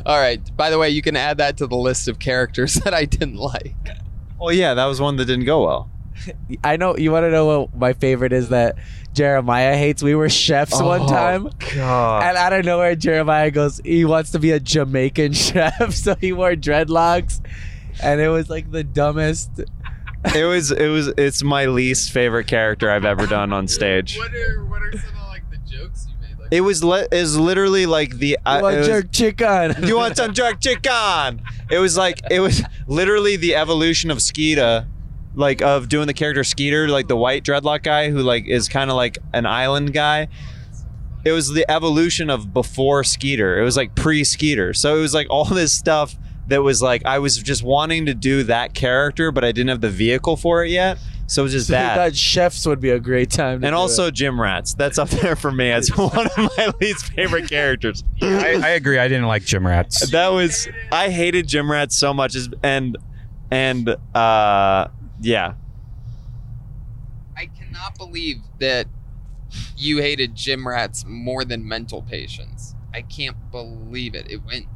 All 0.07 0.19
right. 0.19 0.41
By 0.57 0.71
the 0.71 0.79
way, 0.79 0.91
you 0.91 1.03
can 1.03 1.17
add 1.17 1.39
that 1.39 1.57
to 1.59 1.67
the 1.67 1.77
list 1.77 2.09
of 2.09 2.19
characters 2.19 2.75
that 2.85 2.95
I 2.95 3.05
didn't 3.05 3.37
like. 3.37 3.75
well, 4.39 4.53
yeah, 4.53 4.75
that 4.75 4.87
was 4.87 5.01
one 5.01 5.17
that 5.17 5.27
didn't 5.27 5.47
go 5.47 5.65
well. 5.65 5.91
I 6.65 6.77
know. 6.77 6.97
You 6.97 7.13
want 7.13 7.25
to 7.25 7.31
know 7.31 7.47
what 7.47 7.77
my 7.77 7.93
favorite 7.93 8.33
is? 8.33 8.49
That 8.49 8.77
Jeremiah 9.15 9.77
hates. 9.77 10.03
We 10.03 10.15
were 10.15 10.29
chefs 10.29 10.81
one 10.81 11.03
oh, 11.03 11.09
time, 11.09 11.51
God. 11.75 12.23
and 12.25 12.37
out 12.37 12.53
of 12.53 12.65
nowhere, 12.65 12.95
Jeremiah 12.95 13.51
goes, 13.51 13.81
he 13.85 14.05
wants 14.05 14.33
to 14.33 14.39
be 14.39 14.51
a 14.51 14.61
Jamaican 14.61 15.33
chef, 15.35 15.95
so 15.95 16.15
he 16.17 16.33
wore 16.33 16.53
dreadlocks, 16.53 17.41
and 18.03 18.21
it 18.21 18.29
was 18.29 18.51
like 18.51 18.71
the 18.71 18.85
dumbest. 18.85 19.61
it 20.35 20.45
was 20.45 20.73
it 20.73 20.89
was 20.89 21.09
it's 21.17 21.43
my 21.43 21.67
least 21.67 22.11
favorite 22.11 22.47
character 22.47 22.91
I've 22.91 23.05
ever 23.05 23.27
done 23.27 23.53
on 23.53 23.69
stage. 23.69 24.19
What 24.19 24.35
are 24.35 24.65
what 24.65 24.83
are 24.83 24.93
some 24.93 25.18
of 26.53 26.83
like 26.85 27.11
the 27.11 27.11
jokes 27.11 27.13
you 27.13 27.13
made? 27.13 27.13
Like, 27.13 27.13
It 27.13 27.21
was 27.23 27.35
is 27.35 27.39
literally 27.39 27.87
like 27.87 28.19
the 28.19 28.39
uh, 28.45 28.57
You 28.57 28.63
want 28.63 28.77
was- 28.79 28.87
jerk 28.87 29.13
chicken? 29.13 29.87
You 29.87 29.97
want 29.97 30.17
some 30.17 30.33
jerk 30.35 30.61
chicken? 30.61 31.43
It 31.71 31.79
was 31.79 31.97
like 31.97 32.21
it 32.31 32.41
was 32.41 32.63
literally 32.87 33.37
the 33.37 33.55
evolution 33.55 34.11
of 34.11 34.23
Skeeter, 34.23 34.87
like 35.35 35.63
of 35.63 35.89
doing 35.89 36.07
the 36.07 36.15
character 36.15 36.45
Skeeter, 36.45 36.89
like 36.89 37.09
the 37.09 37.17
white 37.17 37.45
dreadlock 37.45 37.83
guy 37.83 38.11
who 38.11 38.19
like 38.19 38.47
is 38.47 38.69
kind 38.69 38.91
of 38.91 38.97
like 38.97 39.19
an 39.33 39.47
island 39.47 39.93
guy. 39.93 40.29
It 41.25 41.33
was 41.33 41.53
the 41.53 41.69
evolution 41.71 42.31
of 42.31 42.55
before 42.55 43.05
Skeeter. 43.05 43.59
It 43.61 43.65
was 43.65 43.77
like 43.77 43.95
pre 43.95 44.25
Skeeter. 44.25 44.73
So 44.73 44.97
it 44.97 45.01
was 45.01 45.13
like 45.15 45.27
all 45.31 45.45
this 45.45 45.73
stuff 45.73 46.17
that 46.47 46.63
was 46.63 46.81
like 46.81 47.05
I 47.05 47.19
was 47.19 47.37
just 47.39 47.63
wanting 47.63 48.07
to 48.07 48.15
do 48.15 48.45
that 48.45 48.73
character, 48.73 49.31
but 49.31 49.45
I 49.45 49.53
didn't 49.53 49.69
have 49.69 49.81
the 49.83 49.91
vehicle 49.91 50.37
for 50.37 50.65
it 50.65 50.71
yet. 50.71 50.99
So 51.29 51.43
it 51.43 51.45
was 51.45 51.53
just 51.53 51.67
So 51.69 51.75
he 51.75 51.79
that. 51.79 51.95
thought 51.95 52.17
chefs 52.17 52.67
would 52.67 52.81
be 52.81 52.91
a 52.91 52.99
great 52.99 53.31
time. 53.31 53.61
To 53.61 53.67
and 53.67 53.75
do 53.75 53.79
also 53.79 54.07
it. 54.07 54.15
Gym 54.15 54.41
Rats. 54.41 54.73
That's 54.75 54.99
up 54.99 55.09
there 55.11 55.37
for 55.37 55.53
me 55.53 55.71
as 55.71 55.89
one 55.97 56.27
of 56.27 56.37
my 56.57 56.73
least 56.81 57.13
favorite 57.13 57.49
characters. 57.49 58.03
I, 58.23 58.55
I 58.65 58.69
agree. 58.71 58.99
I 58.99 59.09
didn't 59.09 59.27
like 59.27 59.45
gym 59.45 59.67
rats. 59.67 60.11
that 60.11 60.29
was 60.29 60.67
I 60.91 61.11
hated 61.11 61.47
gym 61.47 61.71
rats 61.71 61.97
so 61.97 62.13
much 62.15 62.35
as- 62.35 62.49
and 62.63 62.97
and 63.51 63.89
uh 64.15 64.89
yeah. 65.21 65.55
I 67.37 67.47
cannot 67.47 67.97
believe 67.99 68.39
that 68.59 68.87
you 69.77 69.99
hated 69.99 70.35
gym 70.35 70.67
rats 70.67 71.05
more 71.07 71.45
than 71.45 71.67
mental 71.67 72.03
patients. 72.03 72.75
I 72.93 73.03
can't 73.03 73.37
believe 73.51 74.15
it. 74.15 74.31
It 74.31 74.45
went 74.45 74.67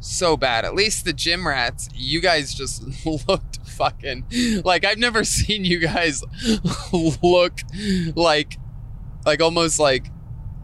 so 0.00 0.36
bad. 0.36 0.64
At 0.64 0.74
least 0.74 1.04
the 1.04 1.12
gym 1.12 1.46
rats, 1.46 1.88
you 1.94 2.20
guys 2.20 2.54
just 2.54 2.82
looked 3.28 3.58
fucking 3.68 4.24
like 4.64 4.84
I've 4.84 4.98
never 4.98 5.24
seen 5.38 5.64
you 5.64 5.78
guys 5.78 6.22
look 7.22 7.60
like 8.14 8.58
like 9.24 9.40
almost 9.40 9.78
like 9.78 10.10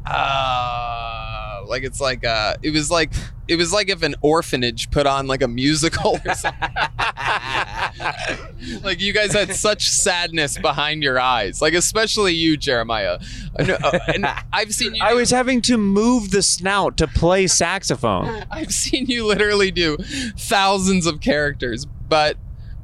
uh 0.05 1.63
like 1.67 1.83
it's 1.83 2.01
like 2.01 2.25
uh 2.25 2.57
it 2.63 2.71
was 2.71 2.91
like 2.91 3.13
it 3.49 3.57
was 3.57 3.73
like 3.73 3.89
if 3.89 4.03
an 4.03 4.15
orphanage 4.21 4.91
put 4.91 5.07
on 5.07 5.27
like 5.27 5.43
a 5.43 5.49
musical 5.49 6.19
or 6.25 6.35
something. 6.35 6.69
like 8.83 9.01
you 9.01 9.13
guys 9.13 9.33
had 9.33 9.55
such 9.55 9.89
sadness 9.89 10.59
behind 10.59 11.03
your 11.03 11.19
eyes. 11.21 11.61
Like 11.63 11.75
especially 11.75 12.35
you, 12.35 12.57
Jeremiah. 12.57 13.19
I 13.59 13.63
know- 13.63 13.79
uh, 13.83 13.99
And 14.09 14.27
I've 14.53 14.75
seen 14.75 14.95
you 14.95 15.03
I 15.03 15.11
do- 15.11 15.17
was 15.17 15.31
having 15.31 15.61
to 15.63 15.77
move 15.77 16.31
the 16.31 16.43
snout 16.43 16.97
to 16.99 17.07
play 17.07 17.47
saxophone. 17.47 18.45
I've 18.51 18.73
seen 18.73 19.07
you 19.07 19.27
literally 19.27 19.71
do 19.71 19.97
thousands 20.37 21.07
of 21.07 21.21
characters, 21.21 21.87
but 22.09 22.37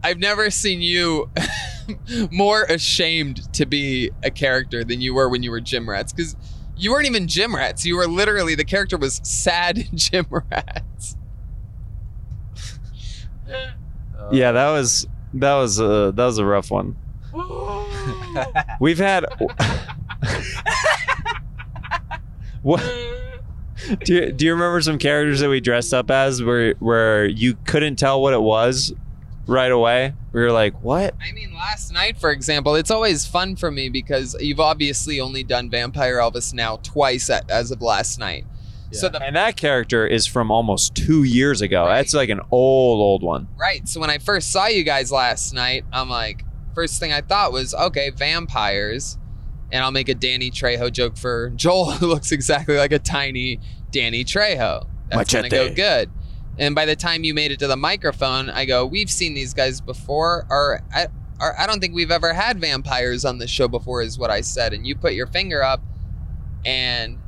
I've 0.04 0.18
never 0.18 0.50
seen 0.50 0.80
you 0.80 1.30
more 2.30 2.64
ashamed 2.64 3.52
to 3.54 3.66
be 3.66 4.10
a 4.22 4.30
character 4.30 4.84
than 4.84 5.00
you 5.00 5.14
were 5.14 5.28
when 5.28 5.42
you 5.42 5.50
were 5.50 5.60
Gym 5.60 5.88
Rats. 5.88 6.12
Because 6.12 6.36
you 6.82 6.90
weren't 6.90 7.06
even 7.06 7.28
Gym 7.28 7.54
Rats. 7.54 7.86
You 7.86 7.96
were 7.96 8.06
literally 8.06 8.54
the 8.54 8.64
character 8.64 8.96
was 8.96 9.20
sad 9.22 9.88
Gym 9.94 10.26
Rats. 10.30 11.16
Yeah, 14.30 14.52
that 14.52 14.70
was 14.70 15.06
that 15.34 15.54
was 15.56 15.78
a 15.80 16.12
that 16.14 16.24
was 16.24 16.38
a 16.38 16.44
rough 16.46 16.70
one. 16.70 16.96
We've 18.80 18.98
had 18.98 19.26
What 22.62 22.80
do 24.04 24.14
you, 24.14 24.32
do 24.32 24.46
you 24.46 24.52
remember 24.52 24.80
some 24.80 24.96
characters 24.96 25.40
that 25.40 25.50
we 25.50 25.60
dressed 25.60 25.92
up 25.92 26.10
as 26.10 26.42
where 26.42 26.74
where 26.74 27.26
you 27.26 27.56
couldn't 27.64 27.96
tell 27.96 28.22
what 28.22 28.32
it 28.32 28.40
was 28.40 28.94
right 29.46 29.72
away? 29.72 30.14
We 30.32 30.40
were 30.40 30.52
like, 30.52 30.82
"What?" 30.82 31.14
I 31.20 31.32
mean, 31.32 31.54
last 31.54 31.92
night, 31.92 32.18
for 32.18 32.30
example, 32.30 32.74
it's 32.74 32.90
always 32.90 33.26
fun 33.26 33.56
for 33.56 33.70
me 33.70 33.88
because 33.88 34.34
you've 34.40 34.60
obviously 34.60 35.20
only 35.20 35.42
done 35.42 35.68
Vampire 35.68 36.18
Elvis 36.18 36.54
now 36.54 36.76
twice 36.82 37.28
at, 37.28 37.50
as 37.50 37.70
of 37.70 37.82
last 37.82 38.18
night. 38.18 38.46
Yeah. 38.90 38.98
So 38.98 39.08
the 39.08 39.22
And 39.22 39.36
that 39.36 39.56
character 39.56 40.06
is 40.06 40.26
from 40.26 40.50
almost 40.50 40.94
2 40.94 41.22
years 41.24 41.60
ago. 41.60 41.84
Right. 41.84 41.96
That's 41.96 42.14
like 42.14 42.28
an 42.30 42.40
old 42.50 43.00
old 43.00 43.22
one. 43.22 43.48
Right. 43.58 43.86
So 43.88 44.00
when 44.00 44.10
I 44.10 44.18
first 44.18 44.50
saw 44.50 44.66
you 44.66 44.84
guys 44.84 45.12
last 45.12 45.52
night, 45.52 45.84
I'm 45.92 46.08
like, 46.08 46.44
first 46.74 46.98
thing 46.98 47.12
I 47.12 47.20
thought 47.20 47.52
was, 47.52 47.74
okay, 47.74 48.10
vampires. 48.10 49.18
And 49.70 49.82
I'll 49.82 49.90
make 49.90 50.10
a 50.10 50.14
Danny 50.14 50.50
Trejo 50.50 50.92
joke 50.92 51.16
for 51.16 51.50
Joel, 51.56 51.92
who 51.92 52.06
looks 52.06 52.32
exactly 52.32 52.76
like 52.76 52.92
a 52.92 52.98
tiny 52.98 53.60
Danny 53.90 54.24
Trejo. 54.24 54.86
That's 55.08 55.32
gonna 55.32 55.48
go 55.48 55.74
good. 55.74 56.10
And 56.58 56.74
by 56.74 56.84
the 56.84 56.96
time 56.96 57.24
you 57.24 57.34
made 57.34 57.50
it 57.50 57.58
to 57.60 57.66
the 57.66 57.76
microphone, 57.76 58.50
I 58.50 58.64
go, 58.64 58.84
we've 58.84 59.10
seen 59.10 59.34
these 59.34 59.54
guys 59.54 59.80
before, 59.80 60.46
or 60.50 60.82
I, 60.94 61.06
or 61.40 61.58
I 61.58 61.66
don't 61.66 61.80
think 61.80 61.94
we've 61.94 62.10
ever 62.10 62.32
had 62.32 62.60
vampires 62.60 63.24
on 63.24 63.38
the 63.38 63.46
show 63.46 63.68
before, 63.68 64.02
is 64.02 64.18
what 64.18 64.30
I 64.30 64.42
said. 64.42 64.72
And 64.72 64.86
you 64.86 64.94
put 64.94 65.14
your 65.14 65.26
finger 65.26 65.62
up, 65.62 65.82
and 66.64 67.18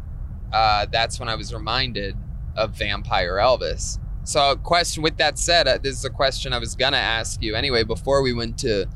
uh, 0.52 0.86
that's 0.90 1.18
when 1.18 1.28
I 1.28 1.34
was 1.34 1.54
reminded 1.54 2.16
of 2.54 2.76
Vampire 2.76 3.36
Elvis. 3.36 3.98
So, 4.24 4.56
question. 4.56 5.02
With 5.02 5.16
that 5.18 5.38
said, 5.38 5.66
uh, 5.66 5.78
this 5.78 5.96
is 5.96 6.04
a 6.04 6.10
question 6.10 6.52
I 6.52 6.58
was 6.58 6.74
gonna 6.76 6.96
ask 6.96 7.42
you 7.42 7.54
anyway 7.54 7.82
before 7.82 8.22
we 8.22 8.32
went 8.32 8.58
to 8.58 8.86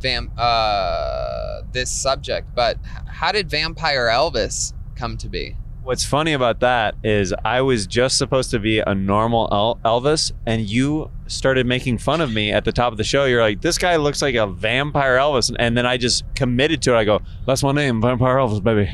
vam 0.00 0.30
uh, 0.36 1.62
this 1.72 1.90
subject. 1.90 2.54
But 2.54 2.78
how 3.06 3.32
did 3.32 3.50
Vampire 3.50 4.06
Elvis 4.06 4.72
come 4.96 5.16
to 5.18 5.28
be? 5.28 5.56
What's 5.84 6.02
funny 6.02 6.32
about 6.32 6.60
that 6.60 6.94
is 7.04 7.34
I 7.44 7.60
was 7.60 7.86
just 7.86 8.16
supposed 8.16 8.50
to 8.52 8.58
be 8.58 8.78
a 8.78 8.94
normal 8.94 9.48
El- 9.52 9.78
Elvis, 9.84 10.32
and 10.46 10.62
you 10.62 11.10
started 11.26 11.66
making 11.66 11.98
fun 11.98 12.22
of 12.22 12.32
me 12.32 12.52
at 12.52 12.64
the 12.64 12.72
top 12.72 12.90
of 12.90 12.96
the 12.96 13.04
show. 13.04 13.26
You're 13.26 13.42
like, 13.42 13.60
"This 13.60 13.76
guy 13.76 13.96
looks 13.96 14.22
like 14.22 14.34
a 14.34 14.46
vampire 14.46 15.18
Elvis," 15.18 15.54
and 15.58 15.76
then 15.76 15.84
I 15.84 15.98
just 15.98 16.24
committed 16.34 16.80
to 16.82 16.94
it. 16.94 16.96
I 16.96 17.04
go, 17.04 17.20
"That's 17.46 17.62
my 17.62 17.72
name, 17.72 18.00
Vampire 18.00 18.36
Elvis, 18.36 18.64
baby," 18.64 18.90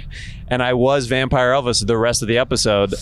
and 0.48 0.64
I 0.64 0.72
was 0.74 1.06
Vampire 1.06 1.52
Elvis 1.52 1.86
the 1.86 1.96
rest 1.96 2.22
of 2.22 2.28
the 2.28 2.38
episode. 2.38 2.92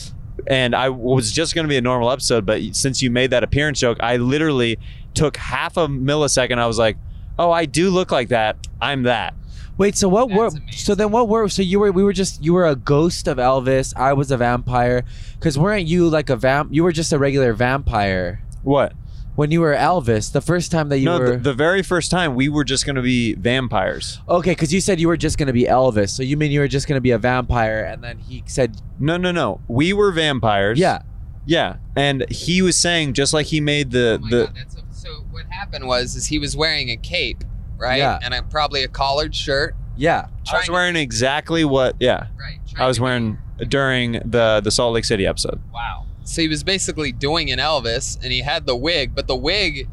And 0.47 0.75
I 0.75 0.91
was 0.91 1.33
just 1.33 1.55
going 1.55 1.65
to 1.65 1.69
be 1.69 1.79
a 1.79 1.81
normal 1.81 2.11
episode, 2.11 2.45
but 2.45 2.61
since 2.73 3.01
you 3.01 3.11
made 3.11 3.31
that 3.31 3.43
appearance 3.43 3.81
joke, 3.81 3.97
I 4.01 4.19
literally 4.19 4.79
took 5.15 5.39
half 5.39 5.79
a 5.79 5.89
millisecond. 5.89 6.59
I 6.59 6.67
was 6.67 6.79
like, 6.79 6.99
"Oh, 7.39 7.51
I 7.51 7.65
do 7.65 7.89
look 7.89 8.13
like 8.13 8.29
that. 8.29 8.59
I'm 8.83 9.05
that." 9.05 9.33
Wait, 9.79 9.97
so 9.97 10.09
what 10.09 10.29
were 10.31 10.51
so 10.73 10.95
then 10.95 11.11
what 11.13 11.29
were 11.29 11.49
so 11.49 11.63
you 11.63 11.79
were 11.81 11.93
we 11.93 12.03
were 12.03 12.13
just 12.13 12.43
you 12.43 12.53
were 12.53 12.67
a 12.67 12.75
ghost 12.77 13.29
of 13.29 13.39
Elvis. 13.39 13.95
I 13.97 14.13
was 14.13 14.31
a 14.31 14.37
vampire. 14.37 15.05
Cause 15.41 15.57
weren't 15.57 15.87
you 15.87 16.09
like 16.09 16.29
a 16.31 16.37
vamp? 16.37 16.71
You 16.73 16.83
were 16.83 16.93
just 16.93 17.13
a 17.13 17.19
regular 17.19 17.53
vampire 17.53 18.43
What? 18.65 18.93
when 19.37 19.53
you 19.53 19.61
were 19.61 19.73
Elvis. 19.75 20.33
The 20.33 20.41
first 20.41 20.73
time 20.73 20.89
that 20.89 20.99
you 20.99 21.05
no, 21.05 21.21
were 21.21 21.31
the, 21.31 21.37
the 21.37 21.55
very 21.55 21.83
first 21.85 22.11
time 22.11 22.35
we 22.35 22.49
were 22.49 22.65
just 22.65 22.85
going 22.85 22.97
to 22.97 23.03
be 23.03 23.35
vampires. 23.35 24.19
okay, 24.29 24.57
cause 24.57 24.73
you 24.73 24.81
said 24.81 24.99
you 24.99 25.07
were 25.07 25.17
just 25.17 25.39
gonna 25.39 25.53
be 25.53 25.63
Elvis. 25.65 26.11
So 26.11 26.25
you 26.25 26.37
mean 26.37 26.51
you 26.51 26.59
were 26.59 26.67
just 26.69 26.89
gonna 26.89 27.01
be 27.01 27.13
a 27.13 27.19
vampire, 27.19 27.85
and 27.85 28.03
then 28.03 28.19
he 28.19 28.43
said 28.47 28.81
No, 28.99 29.17
no, 29.17 29.31
no. 29.31 29.61
We 29.69 29.93
were 29.93 30.11
vampires. 30.11 30.79
yeah. 30.79 31.03
Yeah. 31.47 31.77
And 31.97 32.29
he 32.31 32.61
was 32.63 32.77
saying 32.77 33.15
just 33.15 33.33
like 33.33 33.47
he 33.47 33.61
made 33.61 33.93
the 33.93 34.19
Oh 34.21 34.25
my 34.25 34.31
the 34.31 34.45
God, 34.47 34.55
that's 34.57 34.77
a, 34.77 34.81
so 34.91 35.09
what 35.31 35.47
happened 35.51 35.87
was 35.87 36.15
is 36.17 36.27
he 36.27 36.39
was 36.41 36.55
wearing 36.57 36.91
a 36.91 36.97
cape, 36.97 37.43
right? 37.79 37.99
Yeah. 37.99 38.19
And 38.23 38.35
a, 38.35 38.43
probably 38.43 38.83
a 38.83 38.89
collared 38.89 39.35
shirt. 39.35 39.75
Yeah. 39.97 40.29
I 40.53 40.59
was 40.59 40.71
wearing 40.71 40.97
exactly 40.97 41.65
what 41.65 41.97
yeah. 42.01 42.27
Right. 42.39 42.59
I 42.77 42.87
was 42.87 43.01
wearing 43.01 43.39
during 43.69 44.13
the 44.25 44.61
the 44.63 44.71
Salt 44.71 44.95
Lake 44.95 45.05
City 45.05 45.27
episode. 45.27 45.61
Wow. 45.73 46.07
So 46.25 46.43
he 46.43 46.49
was 46.49 46.63
basically 46.63 47.11
doing 47.11 47.51
an 47.51 47.59
Elvis, 47.59 48.23
and 48.23 48.31
he 48.31 48.41
had 48.41 48.67
the 48.67 48.77
wig, 48.77 49.15
but 49.15 49.27
the 49.27 49.37
wig, 49.37 49.89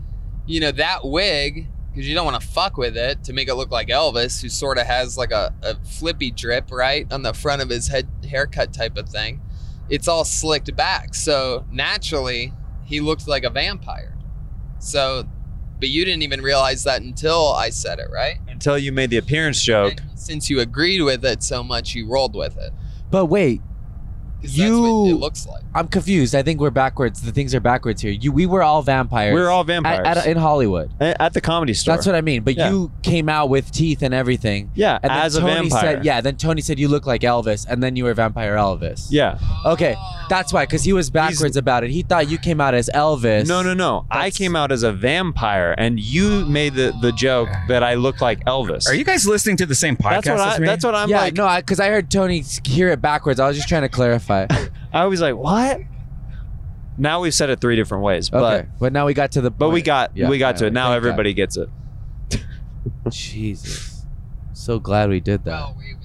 you 0.46 0.60
know, 0.60 0.72
that 0.72 1.06
wig, 1.06 1.68
because 1.90 2.10
you 2.10 2.14
don't 2.14 2.26
want 2.26 2.42
to 2.42 2.46
fuck 2.46 2.76
with 2.76 2.98
it 2.98 3.24
to 3.24 3.32
make 3.32 3.48
it 3.48 3.56
look 3.56 3.72
like 3.72 3.88
Elvis, 3.88 4.42
who 4.42 4.50
sort 4.50 4.78
of 4.78 4.86
has 4.86 5.18
like 5.18 5.32
a, 5.32 5.54
a 5.64 5.76
flippy 5.86 6.32
drip, 6.32 6.72
right, 6.72 7.12
on 7.12 7.22
the 7.22 7.34
front 7.34 7.62
of 7.62 7.70
his 7.70 7.88
head 7.88 8.10
haircut 8.30 8.74
type 8.74 8.98
of 8.98 9.08
thing. 9.08 9.40
It's 9.90 10.10
all 10.10 10.26
slicked 10.26 10.76
back, 10.76 11.16
so 11.16 11.66
naturally 11.72 12.52
he 12.84 13.00
looked 13.00 13.30
like 13.30 13.46
a 13.46 13.50
vampire. 13.50 14.18
So, 14.80 15.24
but 15.86 15.92
you 15.92 16.04
didn't 16.04 16.24
even 16.24 16.42
realize 16.42 16.84
that 16.86 17.04
until 17.04 17.54
I 17.54 17.70
said 17.70 18.00
it, 18.00 18.08
right? 18.12 18.38
Until 18.48 18.76
you 18.76 18.92
made 18.92 19.12
the 19.12 19.18
appearance 19.18 19.62
joke. 19.62 20.00
And 20.02 20.20
since 20.20 20.50
you 20.50 20.60
agreed 20.60 21.02
with 21.02 21.24
it 21.24 21.44
so 21.44 21.64
much, 21.64 21.94
you 21.94 22.08
rolled 22.08 22.36
with 22.36 22.58
it. 22.58 22.72
But 23.12 23.28
wait, 23.28 23.62
'Cause 23.62 23.62
that's 23.62 23.66
what 23.68 23.75
You- 24.52 25.08
it 25.08 25.14
looks 25.16 25.46
like. 25.48 25.64
I'm 25.74 25.88
confused. 25.88 26.36
I 26.36 26.42
think 26.44 26.60
we're 26.62 26.70
backwards. 26.70 27.22
The 27.22 27.32
things 27.32 27.54
are 27.54 27.60
backwards 27.60 28.02
here. 28.02 28.12
You 28.12 28.32
we 28.32 28.46
were 28.46 28.64
all 28.64 28.82
vampires. 28.82 29.34
We 29.34 29.42
were 29.42 29.50
all 29.50 29.62
at, 29.62 29.68
vampires. 29.68 30.06
at, 30.08 30.26
in 30.28 30.38
Hollywood. 30.38 30.92
A- 31.02 31.22
at 31.22 31.34
the 31.34 31.42
comedy 31.42 31.74
store. 31.74 31.96
That's 31.96 32.06
what 32.06 32.16
I 32.16 32.22
mean. 32.22 32.44
But 32.44 32.56
Yeah. 32.58 32.70
you 32.70 32.92
came 33.04 33.28
out 33.30 33.50
with 33.50 33.72
teeth 33.72 34.02
and 34.02 34.14
everything. 34.14 34.72
Yeah, 34.76 35.00
And 35.04 35.10
then 35.12 35.20
as 35.20 35.36
a 35.36 35.42
Tony 35.42 35.54
vampire. 35.70 35.82
said, 35.98 36.06
yeah. 36.06 36.22
Then 36.22 36.36
Tony 36.38 36.62
said 36.62 36.80
you 36.80 36.88
look 36.88 37.06
like 37.06 37.22
Elvis, 37.22 37.66
and 37.70 37.82
then 37.84 37.96
you 37.96 38.04
were 38.06 38.14
vampire 38.14 38.56
Elvis. 38.56 39.08
Yeah. 39.10 39.38
Okay, 39.66 39.96
that's 40.30 40.54
why, 40.54 40.64
because 40.66 40.84
he 40.84 40.94
was 40.94 41.10
backwards 41.10 41.58
about 41.58 41.84
it. 41.84 41.90
He 41.92 42.04
thought 42.04 42.30
you 42.30 42.38
came 42.38 42.62
out 42.62 42.74
as 42.74 42.90
Elvis. 42.94 43.48
No, 43.48 43.62
no, 43.62 43.74
no. 43.74 44.06
I 44.12 44.30
came 44.32 44.56
out 44.56 44.72
as 44.72 44.84
a 44.84 44.92
vampire 44.94 45.76
and 45.78 46.00
you 46.00 46.46
made 46.46 46.74
the, 46.76 46.94
the 47.02 47.12
joke 47.12 47.50
that 47.68 47.84
I 47.84 47.96
look 47.96 48.22
like 48.22 48.44
Elvis. 48.46 48.88
Are 48.88 48.94
you 48.96 49.04
guys 49.04 49.28
listening 49.28 49.58
to 49.58 49.66
the 49.66 49.76
same 49.76 49.96
podcast 49.98 50.24
That's 50.24 50.28
what 50.30 50.40
I 50.40 50.54
as 50.56 50.60
me? 50.60 50.68
that's 50.68 50.86
what 50.86 50.96
I'm 50.96 51.10
yeah, 51.10 51.22
like. 51.22 51.34
no, 51.36 51.54
because 51.58 51.80
I, 51.80 51.90
heard 51.90 52.10
Tony 52.12 52.44
hear 52.66 52.90
it 52.90 53.02
backwards. 53.02 53.40
I 53.40 53.48
was 53.48 53.56
just 53.56 53.70
trying 53.70 53.84
to 53.84 53.90
clarify. 53.90 54.35
I 54.94 55.06
was 55.06 55.22
like, 55.22 55.36
"What?" 55.36 55.80
Now 56.98 57.22
we've 57.22 57.34
said 57.34 57.50
it 57.50 57.60
three 57.60 57.76
different 57.76 58.04
ways, 58.04 58.30
but 58.30 58.44
okay, 58.44 58.70
but 58.80 58.94
now 58.94 59.06
we 59.06 59.14
got 59.14 59.32
to 59.34 59.42
the. 59.42 59.52
but 59.52 59.70
we 59.70 59.80
point. 59.80 59.86
got 59.86 60.12
Yeah, 60.18 60.30
we 60.30 60.38
got 60.38 60.58
to 60.58 60.66
it. 60.66 60.70
finally. 60.70 60.74
Now 60.74 60.88
Thank 60.88 60.98
everybody 60.98 61.34
gets 61.34 61.58
it. 61.58 61.70
Jesus, 63.10 64.06
so 64.54 64.80
glad 64.80 65.10
we 65.10 65.20
did 65.20 65.44
that. 65.46 65.52
Well, 65.52 65.76
we, 65.78 65.96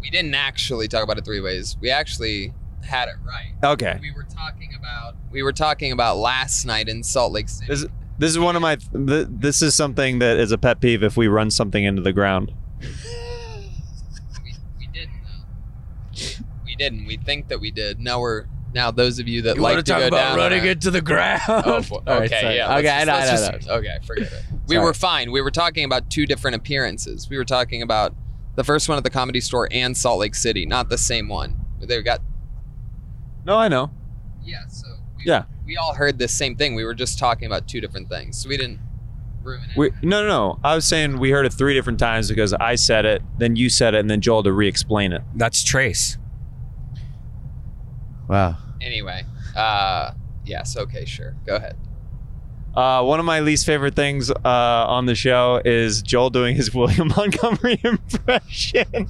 we 0.00 0.10
didn't 0.10 0.34
actually 0.34 0.88
talk 0.88 1.04
about 1.04 1.18
it 1.18 1.24
three 1.24 1.40
ways. 1.40 1.76
We 1.80 1.90
actually 1.90 2.52
had 2.84 3.08
it 3.08 3.14
right. 3.24 3.54
Okay. 3.72 3.98
We 4.00 4.10
were 4.12 4.24
talking 4.24 4.74
about 4.78 5.14
we 5.30 5.42
were 5.42 5.52
talking 5.52 5.92
about 5.92 6.16
last 6.16 6.64
night 6.64 6.88
in 6.88 7.02
Salt 7.02 7.32
Lake 7.32 7.48
City. 7.48 7.66
This 7.68 7.86
this 8.18 8.30
is 8.30 8.38
one 8.38 8.56
of 8.56 8.62
my 8.62 8.76
th- 8.76 9.28
this 9.30 9.62
is 9.62 9.74
something 9.74 10.18
that 10.18 10.36
is 10.36 10.52
a 10.52 10.58
pet 10.58 10.80
peeve 10.80 11.02
if 11.02 11.16
we 11.16 11.28
run 11.28 11.50
something 11.50 11.84
into 11.84 12.02
the 12.02 12.12
ground. 12.12 12.52
we, 12.80 12.88
we 14.78 14.86
didn't 14.92 15.12
though. 15.24 16.44
We 16.64 16.69
didn't. 16.80 17.06
We 17.06 17.16
think 17.16 17.48
that 17.48 17.60
we 17.60 17.70
did. 17.70 18.00
Now 18.00 18.20
we're 18.20 18.46
now 18.74 18.90
those 18.90 19.18
of 19.18 19.26
you 19.28 19.42
that 19.42 19.56
You 19.56 19.62
like 19.62 19.72
wanna 19.72 19.82
to 19.82 19.90
talk 19.92 20.00
go 20.00 20.06
about 20.08 20.16
down 20.30 20.36
running 20.36 20.60
on 20.60 20.66
a- 20.66 20.70
into 20.70 20.90
the 20.90 21.00
ground? 21.00 21.40
Oh, 21.48 21.82
boy. 21.82 21.96
All 22.06 22.18
right, 22.20 22.22
okay, 22.32 22.40
sorry. 22.40 22.56
yeah. 22.56 22.68
let's 22.68 22.78
Okay, 22.80 22.88
I 22.88 23.04
just- 23.04 23.06
know, 23.06 23.12
I 23.12 23.16
let's 23.18 23.30
know, 23.42 23.56
just- 23.58 23.68
I 23.68 23.72
know. 23.72 23.78
Okay, 23.78 23.98
forget 24.06 24.32
it. 24.32 24.42
We 24.68 24.74
Sorry. 24.76 24.84
were 24.86 24.94
fine. 24.94 25.30
We 25.32 25.40
were 25.40 25.50
talking 25.50 25.84
about 25.84 26.08
two 26.10 26.26
different 26.26 26.54
appearances. 26.56 27.28
We 27.28 27.36
were 27.36 27.44
talking 27.44 27.82
about 27.82 28.14
the 28.56 28.62
first 28.64 28.88
one 28.88 28.96
at 28.98 29.04
the 29.04 29.10
comedy 29.10 29.40
store 29.40 29.68
and 29.72 29.96
Salt 29.96 30.20
Lake 30.20 30.34
City, 30.34 30.66
not 30.66 30.88
the 30.88 30.98
same 30.98 31.28
one. 31.28 31.56
They 31.80 32.00
got 32.02 32.20
No, 33.44 33.56
I 33.56 33.68
know. 33.68 33.90
yeah. 34.44 34.66
So 34.68 34.86
we, 35.16 35.24
Yeah. 35.26 35.44
we 35.66 35.76
all 35.76 35.94
heard 35.94 36.18
the 36.18 36.28
same 36.28 36.56
thing. 36.56 36.74
We 36.74 36.84
were 36.84 36.94
just 36.94 37.18
talking 37.18 37.46
about 37.46 37.66
two 37.68 37.80
different 37.80 38.08
things, 38.08 38.36
so 38.40 38.48
we 38.48 38.56
didn't 38.56 38.78
ruin 39.42 39.62
it. 39.70 39.76
We 39.76 39.90
no 40.02 40.22
no 40.22 40.28
no. 40.28 40.60
I 40.62 40.74
was 40.76 40.84
saying 40.84 41.18
we 41.18 41.30
heard 41.30 41.46
it 41.46 41.52
three 41.52 41.74
different 41.74 41.98
times 41.98 42.28
because 42.28 42.52
I 42.54 42.74
said 42.76 43.04
it, 43.06 43.22
then 43.38 43.56
you 43.56 43.68
said 43.68 43.94
it, 43.94 43.98
and 44.00 44.10
then 44.10 44.20
Joel 44.20 44.42
to 44.44 44.52
re-explain 44.52 45.12
it. 45.12 45.22
That's 45.34 45.64
Trace. 45.64 46.18
Wow. 48.30 48.56
Anyway, 48.80 49.24
uh, 49.56 50.12
yes. 50.46 50.76
Okay, 50.76 51.04
sure. 51.04 51.34
Go 51.44 51.56
ahead. 51.56 51.76
Uh, 52.76 53.02
one 53.02 53.18
of 53.18 53.26
my 53.26 53.40
least 53.40 53.66
favorite 53.66 53.96
things 53.96 54.30
uh, 54.30 54.38
on 54.44 55.06
the 55.06 55.16
show 55.16 55.60
is 55.64 56.00
Joel 56.02 56.30
doing 56.30 56.54
his 56.54 56.72
William 56.74 57.08
Montgomery 57.08 57.80
impression. 57.84 59.08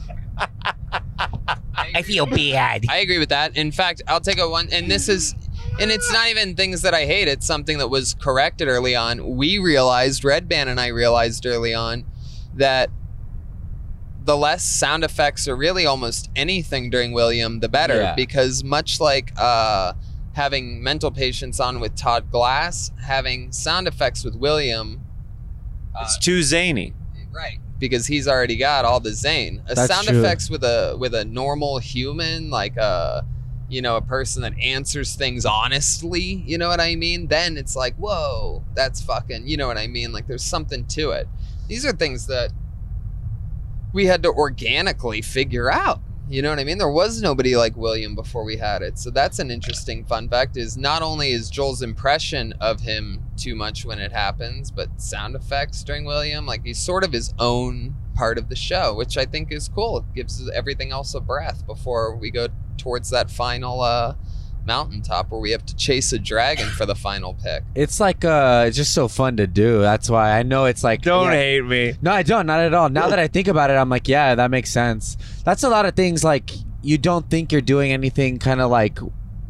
I 1.95 2.01
feel 2.03 2.25
bad. 2.25 2.87
I 2.89 2.99
agree 2.99 3.19
with 3.19 3.29
that. 3.29 3.59
In 3.59 3.71
fact, 3.73 4.01
I'll 4.09 4.21
take 4.21 4.39
a 4.39 4.49
one, 4.49 4.69
and 4.73 4.91
this 4.91 5.11
is, 5.11 5.35
and 5.79 5.91
it's 5.91 6.11
not 6.11 6.29
even 6.29 6.57
things 6.57 6.81
that 6.81 6.95
I 6.95 7.05
hate. 7.05 7.29
It's 7.29 7.47
something 7.47 7.77
that 7.77 7.89
was 7.89 8.15
corrected 8.15 8.69
early 8.69 8.97
on. 8.97 9.37
We 9.37 9.59
realized, 9.59 10.23
Redban 10.23 10.67
and 10.67 10.81
I 10.81 10.87
realized 10.87 11.45
early 11.45 11.75
on, 11.75 12.07
that 12.55 12.91
the 14.31 14.37
less 14.37 14.63
sound 14.65 15.03
effects 15.03 15.49
or 15.49 15.57
really 15.57 15.87
almost 15.87 16.31
anything 16.37 16.89
during 16.89 17.11
William, 17.11 17.59
the 17.59 17.69
better. 17.69 17.97
Yeah. 17.97 18.15
Because 18.15 18.63
much 18.63 19.01
like 19.01 19.33
uh, 19.37 19.93
having 20.35 20.81
mental 20.85 21.11
patients 21.11 21.59
on 21.59 21.81
with 21.81 21.97
Todd 21.97 22.31
Glass, 22.31 22.93
having 23.03 23.51
sound 23.51 23.89
effects 23.89 24.23
with 24.25 24.37
William, 24.37 25.01
uh, 25.97 26.03
it's 26.05 26.17
too 26.17 26.45
zany. 26.45 26.93
right 27.33 27.59
because 27.81 28.07
he's 28.07 28.29
already 28.29 28.57
got 28.57 28.85
all 28.85 29.01
the 29.01 29.11
zane 29.13 29.63
a 29.67 29.75
That's 29.75 29.93
sound 29.93 30.07
true. 30.07 30.21
effects 30.21 30.49
with 30.49 30.63
a 30.63 30.95
with 30.99 31.13
a 31.15 31.25
normal 31.25 31.79
human 31.79 32.51
like 32.51 32.77
a 32.77 33.25
you 33.71 33.81
know 33.83 33.97
a 33.97 34.03
person 34.03 34.43
that 34.43 34.53
answers 34.61 35.17
things 35.17 35.45
honestly 35.47 36.21
you 36.47 36.59
know 36.59 36.69
what 36.69 36.79
i 36.81 36.95
mean 36.95 37.27
then 37.29 37.57
it's 37.57 37.75
like 37.75 37.95
whoa 37.97 38.63
that's 38.75 39.01
fucking 39.01 39.49
you 39.49 39.57
know 39.57 39.67
what 39.67 39.79
i 39.79 39.87
mean 39.87 40.13
like 40.13 40.27
there's 40.27 40.45
something 40.45 40.85
to 40.89 41.11
it 41.13 41.27
these 41.69 41.87
are 41.87 41.93
things 41.93 42.27
that 42.27 42.51
we 43.93 44.07
had 44.07 44.23
to 44.23 44.31
organically 44.31 45.23
figure 45.23 45.71
out 45.71 46.01
you 46.31 46.43
know 46.43 46.51
what 46.51 46.61
i 46.61 46.65
mean? 46.65 46.79
There 46.79 46.89
was 46.89 47.21
nobody 47.21 47.57
like 47.57 47.77
william 47.77 48.15
before 48.15 48.45
we 48.45 48.57
had 48.57 48.83
it. 48.83 49.01
So 49.01 49.11
that's 49.11 49.41
an 49.41 49.51
interesting 49.51 50.05
fun 50.05 50.29
fact 50.29 50.57
is 50.57 50.77
not 50.77 51.03
only 51.03 51.33
is 51.33 51.51
joel's 51.51 51.83
impression 51.83 52.55
of 52.61 52.81
him 52.81 53.21
too 53.37 53.57
much 53.57 53.85
when 53.85 53.99
it 53.99 54.13
happens 54.13 54.71
but 54.71 54.89
sound 55.01 55.35
effects 55.35 55.83
during 55.83 56.05
william 56.05 56.47
like 56.47 56.65
he's 56.65 56.79
sort 56.79 57.03
of 57.03 57.13
his 57.13 57.35
own 57.41 57.97
part 58.15 58.39
of 58.39 58.49
the 58.49 58.55
show 58.55 58.95
which 58.95 59.19
i 59.19 59.25
think 59.25 59.51
is 59.51 59.69
cool. 59.69 59.99
It 59.99 60.05
gives 60.15 60.49
everything 60.51 60.93
else 60.93 61.15
a 61.15 61.21
breath 61.21 61.67
before 61.67 62.15
we 62.15 62.31
go 62.31 62.47
towards 62.79 63.11
that 63.11 63.29
final 63.29 63.81
uh 63.81 64.15
mountaintop 64.71 65.33
where 65.33 65.41
we 65.41 65.51
have 65.51 65.67
to 65.67 65.75
chase 65.75 66.13
a 66.13 66.19
dragon 66.19 66.69
for 66.69 66.87
the 66.87 66.95
final 66.95 67.35
pick 67.35 67.65
It's 67.75 67.99
like 67.99 68.25
uh, 68.25 68.67
it's 68.69 68.77
just 68.77 68.95
so 68.95 69.09
fun 69.09 69.37
to 69.39 69.49
do. 69.49 69.81
That's 69.81 70.09
why 70.09 70.39
I 70.39 70.45
know 70.45 70.67
it's 70.67 70.85
like. 70.85 71.03
Don't 71.03 71.33
yeah. 71.33 71.33
hate 71.33 71.65
me. 71.65 71.95
No, 72.01 72.13
I 72.13 72.23
don't. 72.23 72.47
Not 72.47 72.61
at 72.61 72.73
all. 72.73 72.89
Now 72.89 73.09
that 73.09 73.19
I 73.19 73.27
think 73.27 73.49
about 73.49 73.71
it, 73.71 73.75
I'm 73.75 73.89
like, 73.89 74.07
yeah, 74.07 74.37
that 74.37 74.51
makes 74.53 74.71
sense. 74.71 75.17
That's 75.45 75.65
a 75.65 75.69
lot 75.69 75.87
of 75.87 75.97
things. 75.97 76.23
Like 76.23 76.53
you 76.83 76.99
don't 76.99 77.29
think 77.29 77.51
you're 77.51 77.61
doing 77.75 77.91
anything 77.91 78.39
kind 78.39 78.61
of 78.61 78.71
like 78.71 79.01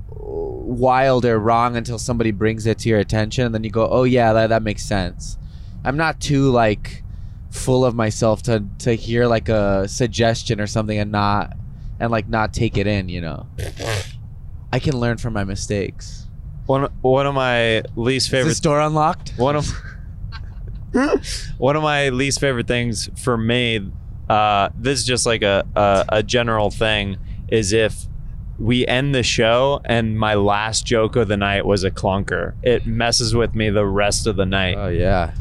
wild 0.09 1.27
or 1.27 1.39
wrong 1.39 1.77
until 1.77 1.99
somebody 1.99 2.31
brings 2.31 2.65
it 2.65 2.79
to 2.79 2.89
your 2.89 2.99
attention, 2.99 3.45
and 3.45 3.55
then 3.55 3.63
you 3.63 3.71
go, 3.71 3.87
oh 3.91 4.05
yeah, 4.05 4.33
that 4.33 4.47
that 4.49 4.63
makes 4.63 4.87
sense. 4.87 5.37
I'm 5.85 5.99
not 5.99 6.21
too 6.21 6.51
like 6.51 7.03
full 7.51 7.85
of 7.85 7.95
myself 7.95 8.43
to 8.45 8.65
to 8.79 8.95
hear 8.95 9.27
like 9.27 9.51
a 9.51 9.87
suggestion 9.87 10.61
or 10.61 10.67
something 10.67 10.97
and 10.97 11.13
not 11.13 11.57
and 11.99 12.11
like 12.11 12.27
not 12.29 12.55
take 12.55 12.79
it 12.79 12.87
in. 12.87 13.11
You 13.11 13.21
know. 13.21 13.47
I 14.73 14.79
can 14.79 14.99
learn 14.99 15.17
from 15.19 15.33
my 15.33 15.45
mistakes. 15.45 16.27
One 16.67 16.91
one 17.03 17.27
of 17.27 17.35
my 17.35 17.83
least 17.97 18.27
Is 18.27 18.31
favorite 18.31 18.49
this 18.51 18.61
door 18.61 18.81
unlocked? 18.81 19.35
one 19.37 19.57
of 19.57 19.67
one 21.59 21.77
of 21.77 21.83
my 21.83 22.09
least 22.11 22.41
favorite 22.41 22.67
things 22.67 23.09
for 23.17 23.37
me 23.37 23.91
uh, 24.29 24.69
this 24.79 25.01
is 25.01 25.05
just 25.05 25.27
like 25.27 25.43
a, 25.43 25.67
a 25.75 26.05
a 26.19 26.23
general 26.23 26.71
thing 26.71 27.17
is 27.49 27.73
if 27.73 28.07
we 28.61 28.87
end 28.87 29.15
the 29.15 29.23
show 29.23 29.81
and 29.87 30.19
my 30.19 30.35
last 30.35 30.87
joke 30.87 31.17
of 31.17 31.29
the 31.29 31.37
night 31.37 31.65
was 31.65 31.83
a 31.83 31.91
clunker. 31.91 32.55
It 32.63 32.87
messes 32.87 33.35
with 33.35 33.55
me 33.55 33.71
the 33.71 33.87
rest 33.87 34.27
of 34.27 34.37
the 34.37 34.45
night. 34.45 34.77
Oh 34.77 34.89
yeah. 34.89 35.33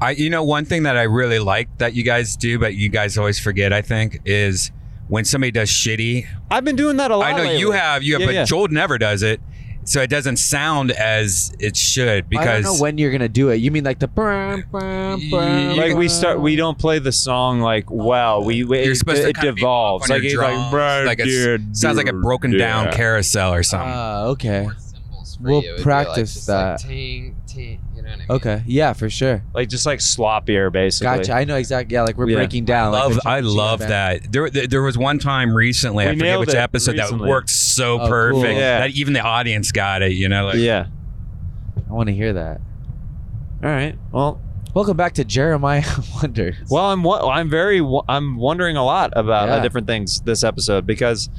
I, 0.00 0.10
you 0.12 0.28
know, 0.28 0.42
one 0.44 0.64
thing 0.64 0.82
that 0.82 0.96
I 0.96 1.04
really 1.04 1.38
like 1.38 1.68
that 1.78 1.94
you 1.94 2.02
guys 2.02 2.36
do, 2.36 2.58
but 2.58 2.74
you 2.74 2.88
guys 2.88 3.16
always 3.18 3.38
forget, 3.40 3.72
I 3.72 3.82
think, 3.82 4.20
is 4.24 4.70
when 5.08 5.24
somebody 5.24 5.50
does 5.50 5.68
shitty. 5.70 6.26
I've 6.50 6.64
been 6.64 6.76
doing 6.76 6.96
that 6.98 7.10
a 7.10 7.16
lot. 7.16 7.26
I 7.26 7.32
know 7.32 7.42
lately. 7.44 7.58
you 7.58 7.70
have, 7.72 8.02
you 8.02 8.14
have, 8.14 8.20
Yeah, 8.20 8.26
but 8.26 8.34
yeah. 8.34 8.44
Joel 8.44 8.68
never 8.68 8.98
does 8.98 9.22
it, 9.22 9.40
so 9.84 10.02
it 10.02 10.10
doesn't 10.10 10.36
sound 10.36 10.90
as 10.90 11.54
it 11.58 11.76
should 11.76 12.08
I 12.08 12.20
because 12.28 12.64
don't 12.64 12.76
know 12.76 12.82
when 12.82 12.98
you're 12.98 13.10
gonna 13.10 13.28
do 13.28 13.48
it. 13.48 13.56
You 13.56 13.70
mean 13.70 13.84
like 13.84 13.98
the 13.98 14.08
brum, 14.08 14.64
brum, 14.70 15.28
brum, 15.30 15.76
like 15.76 15.94
we 15.94 16.08
start 16.08 16.40
we 16.40 16.56
don't 16.56 16.78
play 16.78 16.98
the 16.98 17.12
song 17.12 17.60
like 17.60 17.90
well 17.90 18.44
we, 18.44 18.64
we 18.64 18.82
you're 18.82 18.92
it, 18.92 18.96
supposed 18.96 19.22
to 19.22 19.28
it 19.30 19.34
kind 19.34 19.48
of 19.48 19.54
be 19.54 19.60
devolves 19.62 20.08
like 20.10 20.22
your 20.22 20.44
it's 20.44 20.52
like 20.54 20.70
drums, 20.70 21.06
like 21.06 21.18
it's, 21.20 21.28
did 21.28 21.76
sounds 21.76 21.96
like 21.96 22.08
a 22.08 22.12
do 22.12 22.20
broken 22.20 22.56
down 22.56 22.84
that." 22.86 22.94
carousel 22.94 23.52
or 23.54 23.62
something. 23.62 23.90
Ah, 23.90 24.24
okay. 24.26 24.68
Cymbals 25.38 25.42
for 25.42 25.48
We'll 25.50 25.62
you. 25.62 25.68
It'd 25.68 25.76
be 25.78 25.82
practice 25.82 26.34
just 26.34 26.46
that. 26.48 26.70
Like, 26.80 26.80
ting, 26.88 27.36
ting, 27.46 27.80
you 27.94 28.02
know 28.02 28.08
what 28.08 28.14
I 28.14 28.18
mean? 28.18 28.26
Okay. 28.30 28.62
Yeah, 28.66 28.92
for 28.92 29.08
sure. 29.10 29.42
like 29.54 29.68
just 29.68 29.86
like 29.86 30.00
sloppier 30.00 30.70
basically 30.72 31.18
Gotcha. 31.18 31.32
I 31.32 31.44
know 31.44 31.56
exactly. 31.56 31.94
Yeah, 31.94 32.02
like 32.02 32.16
we're 32.16 32.28
Yeah. 32.28 32.36
breaking 32.36 32.64
down. 32.64 32.92
like 32.92 33.02
love, 33.04 33.14
the 33.14 33.28
I 33.28 33.40
Ching 33.40 33.48
Ching 33.48 33.56
love 33.56 33.78
that. 33.80 34.32
There, 34.32 34.50
there, 34.50 34.66
there 34.66 34.82
was 34.82 34.98
one 34.98 35.18
time 35.18 35.54
recently, 35.54 36.06
I 36.06 36.14
forget 36.14 36.38
which 36.38 36.54
episode 36.54 36.92
recently. 36.96 37.24
that 37.24 37.28
worked 37.28 37.50
so 37.50 37.94
Oh, 37.94 37.98
cool. 37.98 38.08
perfect 38.08 38.58
Yeah. 38.58 38.80
that 38.80 38.90
even 38.90 39.12
the 39.12 39.20
audience 39.20 39.72
got 39.72 40.02
it. 40.02 40.12
You 40.12 40.28
know, 40.28 40.46
like 40.46 40.56
yeah 40.56 40.86
I 41.88 41.92
want 41.92 42.08
to 42.08 42.14
hear 42.14 42.32
that. 42.34 42.60
all 43.62 43.70
right 43.70 43.96
well 44.12 44.40
Welcome 44.74 44.96
back 44.98 45.14
to 45.14 45.24
Jeremiah 45.24 45.82
Wonders. 46.22 46.54
well 46.70 46.84
i'm 46.92 47.04
i'm 47.06 47.48
very 47.48 47.80
i'm 48.08 48.36
wondering 48.36 48.76
a 48.76 48.84
lot 48.84 49.12
about 49.16 49.48
uh, 49.48 49.54
Yeah. 49.56 49.62
different 49.62 49.86
things 49.86 50.20
this 50.20 50.44
episode 50.44 50.86
because 50.86 51.30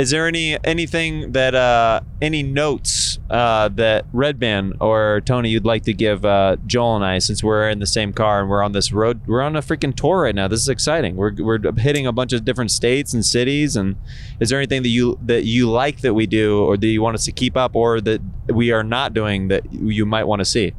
is 0.00 0.10
there 0.10 0.26
any 0.26 0.56
anything 0.64 1.32
that 1.32 1.54
uh 1.54 2.00
any 2.22 2.42
notes 2.42 3.18
uh 3.28 3.68
that 3.68 4.10
Redban 4.12 4.76
or 4.80 5.20
tony 5.24 5.50
you'd 5.50 5.64
like 5.64 5.82
to 5.84 5.92
give 5.92 6.24
uh 6.24 6.56
joel 6.66 6.96
and 6.96 7.04
i 7.04 7.18
since 7.18 7.44
we're 7.44 7.68
in 7.68 7.78
the 7.78 7.86
same 7.86 8.12
car 8.12 8.40
and 8.40 8.50
we're 8.50 8.62
on 8.62 8.72
this 8.72 8.92
road 8.92 9.20
we're 9.26 9.42
on 9.42 9.56
a 9.56 9.60
freaking 9.60 9.94
tour 9.94 10.22
right 10.22 10.34
now. 10.34 10.48
This 10.48 10.60
is 10.60 10.68
exciting. 10.68 11.16
We're, 11.16 11.32
we're 11.38 11.60
hitting 11.76 12.06
a 12.06 12.12
bunch 12.12 12.32
of 12.32 12.44
different 12.44 12.70
states 12.70 13.14
and 13.14 13.24
cities 13.24 13.76
and 13.76 13.96
is 14.40 14.48
there 14.48 14.58
anything 14.58 14.82
that 14.82 14.88
you 14.88 15.18
that 15.22 15.44
you 15.44 15.70
like 15.70 16.00
that 16.00 16.14
we 16.14 16.26
do 16.26 16.64
or 16.64 16.76
that 16.76 16.86
you 16.86 17.02
want 17.02 17.14
us 17.14 17.24
to 17.26 17.32
keep 17.32 17.56
up 17.56 17.76
or 17.76 18.00
that 18.00 18.20
we 18.48 18.72
are 18.72 18.82
not 18.82 19.14
doing 19.14 19.48
that 19.48 19.72
you 19.72 20.06
might 20.06 20.24
want 20.24 20.40
to 20.40 20.44
see? 20.44 20.74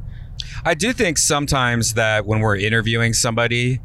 I 0.64 0.74
do 0.74 0.92
think 0.92 1.18
sometimes 1.18 1.94
that 1.94 2.26
when 2.26 2.40
we're 2.40 2.56
interviewing 2.56 3.12
somebody, 3.12 3.80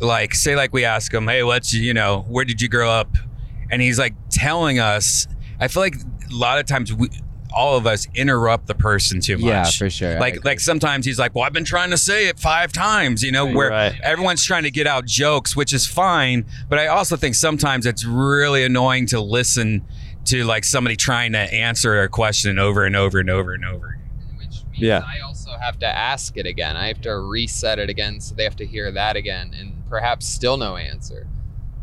like 0.00 0.34
say 0.34 0.56
like 0.56 0.72
we 0.72 0.84
ask 0.84 1.12
them, 1.12 1.28
"Hey, 1.28 1.42
what's 1.42 1.72
you 1.72 1.94
know, 1.94 2.24
where 2.28 2.44
did 2.44 2.60
you 2.60 2.68
grow 2.68 2.90
up?" 2.90 3.16
And 3.70 3.80
he's 3.82 3.98
like 3.98 4.14
telling 4.30 4.78
us. 4.78 5.26
I 5.60 5.68
feel 5.68 5.82
like 5.82 5.96
a 5.96 6.34
lot 6.34 6.58
of 6.58 6.66
times 6.66 6.92
we, 6.92 7.08
all 7.52 7.76
of 7.76 7.86
us, 7.86 8.06
interrupt 8.14 8.66
the 8.66 8.74
person 8.74 9.20
too 9.20 9.38
much. 9.38 9.44
Yeah, 9.44 9.64
for 9.70 9.90
sure. 9.90 10.20
Like 10.20 10.44
like 10.44 10.60
sometimes 10.60 11.04
he's 11.06 11.18
like, 11.18 11.34
"Well, 11.34 11.44
I've 11.44 11.52
been 11.52 11.64
trying 11.64 11.90
to 11.90 11.98
say 11.98 12.28
it 12.28 12.38
five 12.38 12.72
times," 12.72 13.22
you 13.22 13.32
know, 13.32 13.46
where 13.46 13.70
Right. 13.70 13.98
everyone's 14.02 14.44
trying 14.44 14.62
to 14.64 14.70
get 14.70 14.86
out 14.86 15.06
jokes, 15.06 15.56
which 15.56 15.72
is 15.72 15.86
fine. 15.86 16.44
But 16.68 16.78
I 16.78 16.86
also 16.88 17.16
think 17.16 17.34
sometimes 17.34 17.86
it's 17.86 18.04
really 18.04 18.64
annoying 18.64 19.06
to 19.06 19.20
listen 19.20 19.84
to 20.26 20.44
like 20.44 20.62
somebody 20.64 20.94
trying 20.94 21.32
to 21.32 21.38
answer 21.38 22.02
a 22.02 22.08
question 22.08 22.58
over 22.58 22.84
and 22.84 22.94
over 22.94 23.18
and 23.18 23.30
over 23.30 23.54
and 23.54 23.64
over. 23.64 23.98
Which 24.36 24.46
means 24.70 24.82
Yeah. 24.82 25.02
I 25.04 25.20
also 25.26 25.52
have 25.58 25.78
to 25.80 25.86
ask 25.88 26.36
it 26.36 26.46
again. 26.46 26.76
I 26.76 26.86
have 26.88 27.00
to 27.00 27.18
reset 27.18 27.78
it 27.78 27.88
again, 27.88 28.20
so 28.20 28.34
they 28.34 28.44
have 28.44 28.56
to 28.56 28.66
hear 28.66 28.92
that 28.92 29.16
again, 29.16 29.52
and 29.58 29.72
perhaps 29.88 30.26
still 30.28 30.56
no 30.58 30.76
answer. 30.76 31.26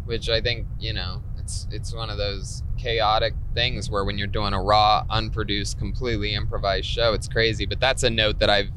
Which 0.05 0.29
I 0.29 0.39
think 0.39 0.67
you 0.79 0.93
know, 0.93 1.23
it's 1.45 1.67
it's 1.71 1.93
one 1.93 2.09
of 2.09 2.17
those 2.17 2.63
chaotic 2.77 3.35
things 3.53 3.89
where 3.89 4.03
when 4.03 4.17
you're 4.17 4.27
doing 4.27 4.53
a 4.53 4.61
raw, 4.61 5.05
unproduced, 5.09 5.77
completely 5.77 6.33
improvised 6.33 6.87
show, 6.87 7.13
it's 7.13 7.27
crazy. 7.27 7.65
But 7.65 7.79
that's 7.79 8.03
a 8.03 8.09
note 8.09 8.39
that 8.39 8.49
I've, 8.49 8.69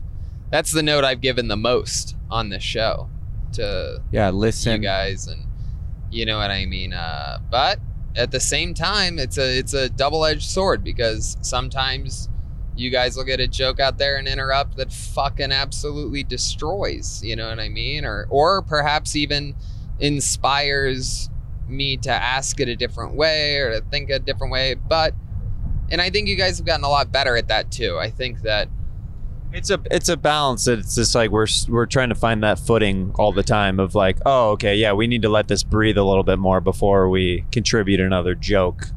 that's 0.50 0.72
the 0.72 0.82
note 0.82 1.02
I've 1.02 1.20
given 1.20 1.48
the 1.48 1.56
most 1.56 2.14
on 2.30 2.50
this 2.50 2.62
show 2.62 3.08
to 3.54 4.02
yeah, 4.12 4.30
listen 4.30 4.72
you 4.72 4.78
guys 4.78 5.26
and 5.26 5.46
you 6.10 6.26
know 6.26 6.36
what 6.36 6.50
I 6.50 6.66
mean. 6.66 6.92
Uh, 6.92 7.38
but 7.50 7.80
at 8.14 8.30
the 8.30 8.40
same 8.40 8.74
time, 8.74 9.18
it's 9.18 9.38
a 9.38 9.58
it's 9.58 9.72
a 9.72 9.88
double 9.88 10.24
edged 10.26 10.48
sword 10.48 10.84
because 10.84 11.38
sometimes 11.40 12.28
you 12.76 12.90
guys 12.90 13.16
will 13.16 13.24
get 13.24 13.40
a 13.40 13.48
joke 13.48 13.80
out 13.80 13.98
there 13.98 14.16
and 14.16 14.28
interrupt 14.28 14.76
that 14.76 14.92
fucking 14.92 15.52
absolutely 15.52 16.22
destroys. 16.22 17.22
You 17.24 17.34
know 17.34 17.48
what 17.48 17.60
I 17.60 17.70
mean? 17.70 18.04
Or 18.04 18.26
or 18.28 18.60
perhaps 18.60 19.16
even 19.16 19.56
inspires 20.00 21.30
me 21.68 21.96
to 21.98 22.10
ask 22.10 22.60
it 22.60 22.68
a 22.68 22.76
different 22.76 23.14
way 23.14 23.56
or 23.56 23.72
to 23.72 23.80
think 23.90 24.10
a 24.10 24.18
different 24.18 24.52
way. 24.52 24.74
But 24.74 25.14
and 25.90 26.00
I 26.00 26.10
think 26.10 26.28
you 26.28 26.36
guys 26.36 26.58
have 26.58 26.66
gotten 26.66 26.84
a 26.84 26.88
lot 26.88 27.10
better 27.12 27.36
at 27.36 27.48
that 27.48 27.70
too. 27.70 27.98
I 27.98 28.10
think 28.10 28.42
that 28.42 28.68
It's 29.52 29.70
a 29.70 29.80
it's 29.90 30.08
a 30.08 30.16
balance. 30.16 30.68
It's 30.68 30.94
just 30.94 31.14
like 31.14 31.30
we're 31.30 31.46
we're 31.68 31.86
trying 31.86 32.10
to 32.10 32.14
find 32.14 32.42
that 32.42 32.58
footing 32.58 33.12
all 33.14 33.32
the 33.32 33.42
time 33.42 33.80
of 33.80 33.94
like, 33.94 34.18
oh, 34.26 34.50
okay, 34.50 34.76
yeah, 34.76 34.92
we 34.92 35.06
need 35.06 35.22
to 35.22 35.28
let 35.28 35.48
this 35.48 35.62
breathe 35.64 35.96
a 35.96 36.04
little 36.04 36.22
bit 36.24 36.38
more 36.38 36.60
before 36.60 37.08
we 37.08 37.44
contribute 37.52 38.00
another 38.00 38.34
joke. 38.34 38.88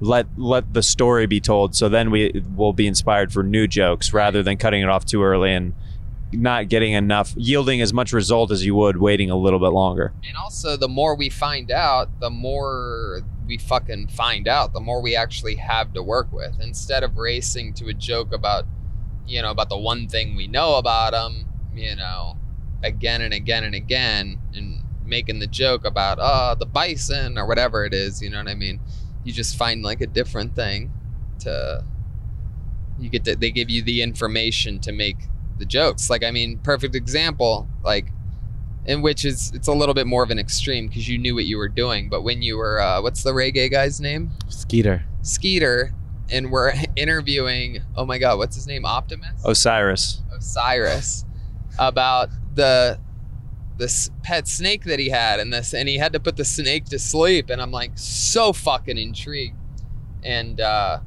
Let 0.00 0.26
let 0.38 0.72
the 0.72 0.82
story 0.82 1.26
be 1.26 1.40
told, 1.40 1.74
so 1.74 1.88
then 1.88 2.10
we 2.10 2.42
will 2.54 2.72
be 2.72 2.86
inspired 2.86 3.32
for 3.32 3.42
new 3.42 3.66
jokes 3.66 4.12
rather 4.12 4.42
than 4.42 4.56
cutting 4.56 4.82
it 4.82 4.88
off 4.88 5.04
too 5.04 5.22
early 5.22 5.52
and 5.52 5.74
not 6.32 6.68
getting 6.68 6.92
enough, 6.92 7.34
yielding 7.36 7.80
as 7.80 7.92
much 7.92 8.12
result 8.12 8.50
as 8.50 8.64
you 8.64 8.74
would 8.74 8.98
waiting 8.98 9.30
a 9.30 9.36
little 9.36 9.58
bit 9.58 9.68
longer. 9.68 10.12
And 10.26 10.36
also, 10.36 10.76
the 10.76 10.88
more 10.88 11.16
we 11.16 11.28
find 11.28 11.70
out, 11.70 12.20
the 12.20 12.30
more 12.30 13.22
we 13.46 13.58
fucking 13.58 14.08
find 14.08 14.46
out, 14.46 14.72
the 14.72 14.80
more 14.80 15.02
we 15.02 15.16
actually 15.16 15.56
have 15.56 15.92
to 15.94 16.02
work 16.02 16.32
with. 16.32 16.60
Instead 16.60 17.02
of 17.02 17.16
racing 17.16 17.74
to 17.74 17.88
a 17.88 17.94
joke 17.94 18.32
about, 18.32 18.64
you 19.26 19.42
know, 19.42 19.50
about 19.50 19.68
the 19.68 19.78
one 19.78 20.08
thing 20.08 20.36
we 20.36 20.46
know 20.46 20.76
about 20.76 21.12
them, 21.12 21.46
you 21.74 21.96
know, 21.96 22.36
again 22.82 23.22
and 23.22 23.34
again 23.34 23.64
and 23.64 23.74
again, 23.74 24.38
and 24.54 24.84
making 25.04 25.40
the 25.40 25.46
joke 25.46 25.84
about, 25.84 26.18
oh, 26.20 26.54
the 26.58 26.66
bison 26.66 27.36
or 27.36 27.46
whatever 27.46 27.84
it 27.84 27.92
is, 27.92 28.22
you 28.22 28.30
know 28.30 28.38
what 28.38 28.48
I 28.48 28.54
mean? 28.54 28.80
You 29.24 29.32
just 29.32 29.56
find 29.56 29.82
like 29.82 30.00
a 30.00 30.06
different 30.06 30.54
thing 30.54 30.92
to. 31.40 31.84
You 32.98 33.08
get 33.08 33.24
to, 33.24 33.34
they 33.34 33.50
give 33.50 33.70
you 33.70 33.82
the 33.82 34.02
information 34.02 34.78
to 34.80 34.92
make 34.92 35.16
the 35.60 35.64
jokes. 35.64 36.10
Like, 36.10 36.24
I 36.24 36.32
mean, 36.32 36.58
perfect 36.58 36.96
example, 36.96 37.68
like, 37.84 38.06
in 38.86 39.02
which 39.02 39.24
is 39.24 39.52
it's 39.54 39.68
a 39.68 39.72
little 39.72 39.94
bit 39.94 40.06
more 40.06 40.24
of 40.24 40.30
an 40.30 40.38
extreme 40.38 40.88
because 40.88 41.08
you 41.08 41.18
knew 41.18 41.36
what 41.36 41.44
you 41.44 41.56
were 41.56 41.68
doing. 41.68 42.08
But 42.08 42.22
when 42.22 42.42
you 42.42 42.56
were, 42.56 42.80
uh, 42.80 43.00
what's 43.00 43.22
the 43.22 43.30
reggae 43.30 43.70
guy's 43.70 44.00
name? 44.00 44.32
Skeeter. 44.48 45.04
Skeeter, 45.22 45.92
and 46.30 46.50
we're 46.50 46.72
interviewing. 46.96 47.82
Oh 47.94 48.04
my 48.04 48.18
God, 48.18 48.38
what's 48.38 48.56
his 48.56 48.66
name? 48.66 48.84
Optimus 48.84 49.40
Osiris. 49.44 50.22
Osiris 50.36 51.24
about 51.78 52.30
the 52.54 52.98
this 53.78 54.10
pet 54.22 54.46
snake 54.46 54.84
that 54.84 54.98
he 54.98 55.08
had 55.08 55.40
and 55.40 55.52
this 55.52 55.72
and 55.72 55.88
he 55.88 55.96
had 55.96 56.12
to 56.12 56.20
put 56.20 56.36
the 56.36 56.44
snake 56.44 56.84
to 56.84 56.98
sleep 56.98 57.48
and 57.48 57.62
I'm 57.62 57.70
like 57.70 57.92
so 57.94 58.52
fucking 58.52 58.98
intrigued 58.98 59.56
and 60.22 60.60
uh 60.60 61.00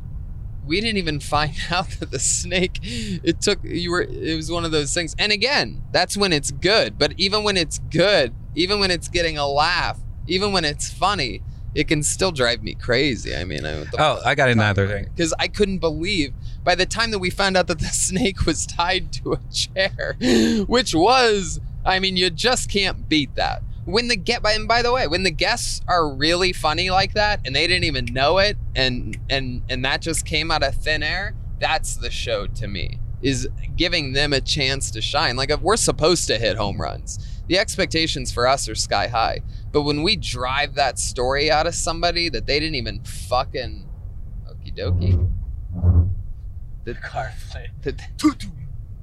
we 0.66 0.80
didn't 0.82 0.98
even 0.98 1.20
find 1.20 1.54
out 1.72 1.90
that 2.00 2.12
the 2.12 2.20
snake 2.20 2.80
it 2.82 3.42
took 3.42 3.60
you 3.64 3.92
were 3.92 4.02
it 4.04 4.36
was 4.36 4.52
one 4.52 4.66
of 4.66 4.72
those 4.72 4.94
things 4.94 5.16
and 5.20 5.32
again 5.32 5.82
that's 5.92 6.16
when 6.18 6.32
it's 6.34 6.52
good 6.52 6.98
but 6.98 7.14
even 7.18 7.44
when 7.44 7.58
it's 7.58 7.80
good 7.92 8.34
even 8.56 8.80
when 8.80 8.92
it's 8.92 9.08
getting 9.08 9.38
a 9.38 9.48
laugh 9.48 10.00
even 10.28 10.52
when 10.52 10.64
it's 10.66 10.92
funny 10.92 11.42
it 11.76 11.88
can 11.88 12.04
still 12.04 12.32
drive 12.32 12.62
me 12.64 12.76
crazy 12.76 13.36
i 13.36 13.44
mean 13.44 13.66
I, 13.66 13.72
the 13.74 13.96
Oh, 13.98 14.22
I 14.24 14.36
got 14.36 14.50
another 14.50 14.88
thing. 14.88 15.10
because 15.16 15.34
I 15.40 15.48
couldn't 15.48 15.80
believe 15.80 16.34
by 16.64 16.76
the 16.76 16.86
time 16.86 17.12
that 17.12 17.20
we 17.20 17.30
found 17.30 17.58
out 17.58 17.68
that 17.68 17.80
the 17.80 17.86
snake 18.08 18.46
was 18.46 18.66
tied 18.66 19.12
to 19.14 19.34
a 19.34 19.40
chair, 19.52 20.16
which 20.68 20.96
was, 20.96 21.60
I 21.86 22.00
mean, 22.00 22.16
you 22.16 22.30
just 22.30 22.70
can't 22.72 23.10
beat 23.10 23.36
that. 23.36 23.64
When 23.86 24.08
the 24.08 24.16
get, 24.16 24.42
by, 24.42 24.54
and 24.54 24.68
by 24.68 24.82
the 24.82 24.94
way, 24.94 25.08
when 25.08 25.24
the 25.24 25.32
guests 25.32 25.82
are 25.88 26.14
really 26.14 26.54
funny 26.54 26.90
like 26.90 27.14
that 27.14 27.42
and 27.46 27.56
they 27.56 27.68
didn't 27.68 27.84
even 27.84 28.06
know 28.06 28.38
it, 28.38 28.58
and 28.76 29.18
and 29.30 29.62
and 29.70 29.84
that 29.84 30.02
just 30.02 30.26
came 30.26 30.52
out 30.52 30.64
of 30.64 30.76
thin 30.76 31.04
air, 31.04 31.36
that's 31.60 31.96
the 31.98 32.10
show 32.10 32.48
to 32.48 32.68
me. 32.68 33.00
Is 33.22 33.48
giving 33.76 34.14
them 34.14 34.34
a 34.34 34.42
chance 34.42 34.92
to 34.92 35.02
shine. 35.02 35.36
Like 35.36 35.50
if 35.50 35.62
we're 35.62 35.78
supposed 35.78 36.28
to 36.28 36.38
hit 36.38 36.58
home 36.58 36.80
runs, 36.80 37.42
the 37.48 37.58
expectations 37.58 38.32
for 38.32 38.48
us 38.48 38.68
are 38.68 38.76
sky 38.76 39.08
high. 39.08 39.40
But 39.72 39.84
when 39.84 40.04
we 40.04 40.16
drive 40.16 40.76
that 40.76 41.00
story 41.00 41.50
out 41.50 41.68
of 41.68 41.76
somebody 41.76 42.30
that 42.30 42.46
they 42.46 42.60
didn't 42.60 42.76
even 42.76 43.04
fucking 43.04 43.88
Okie 44.64 44.76
dokie. 44.76 45.30
The 46.84 46.94
car 46.96 47.32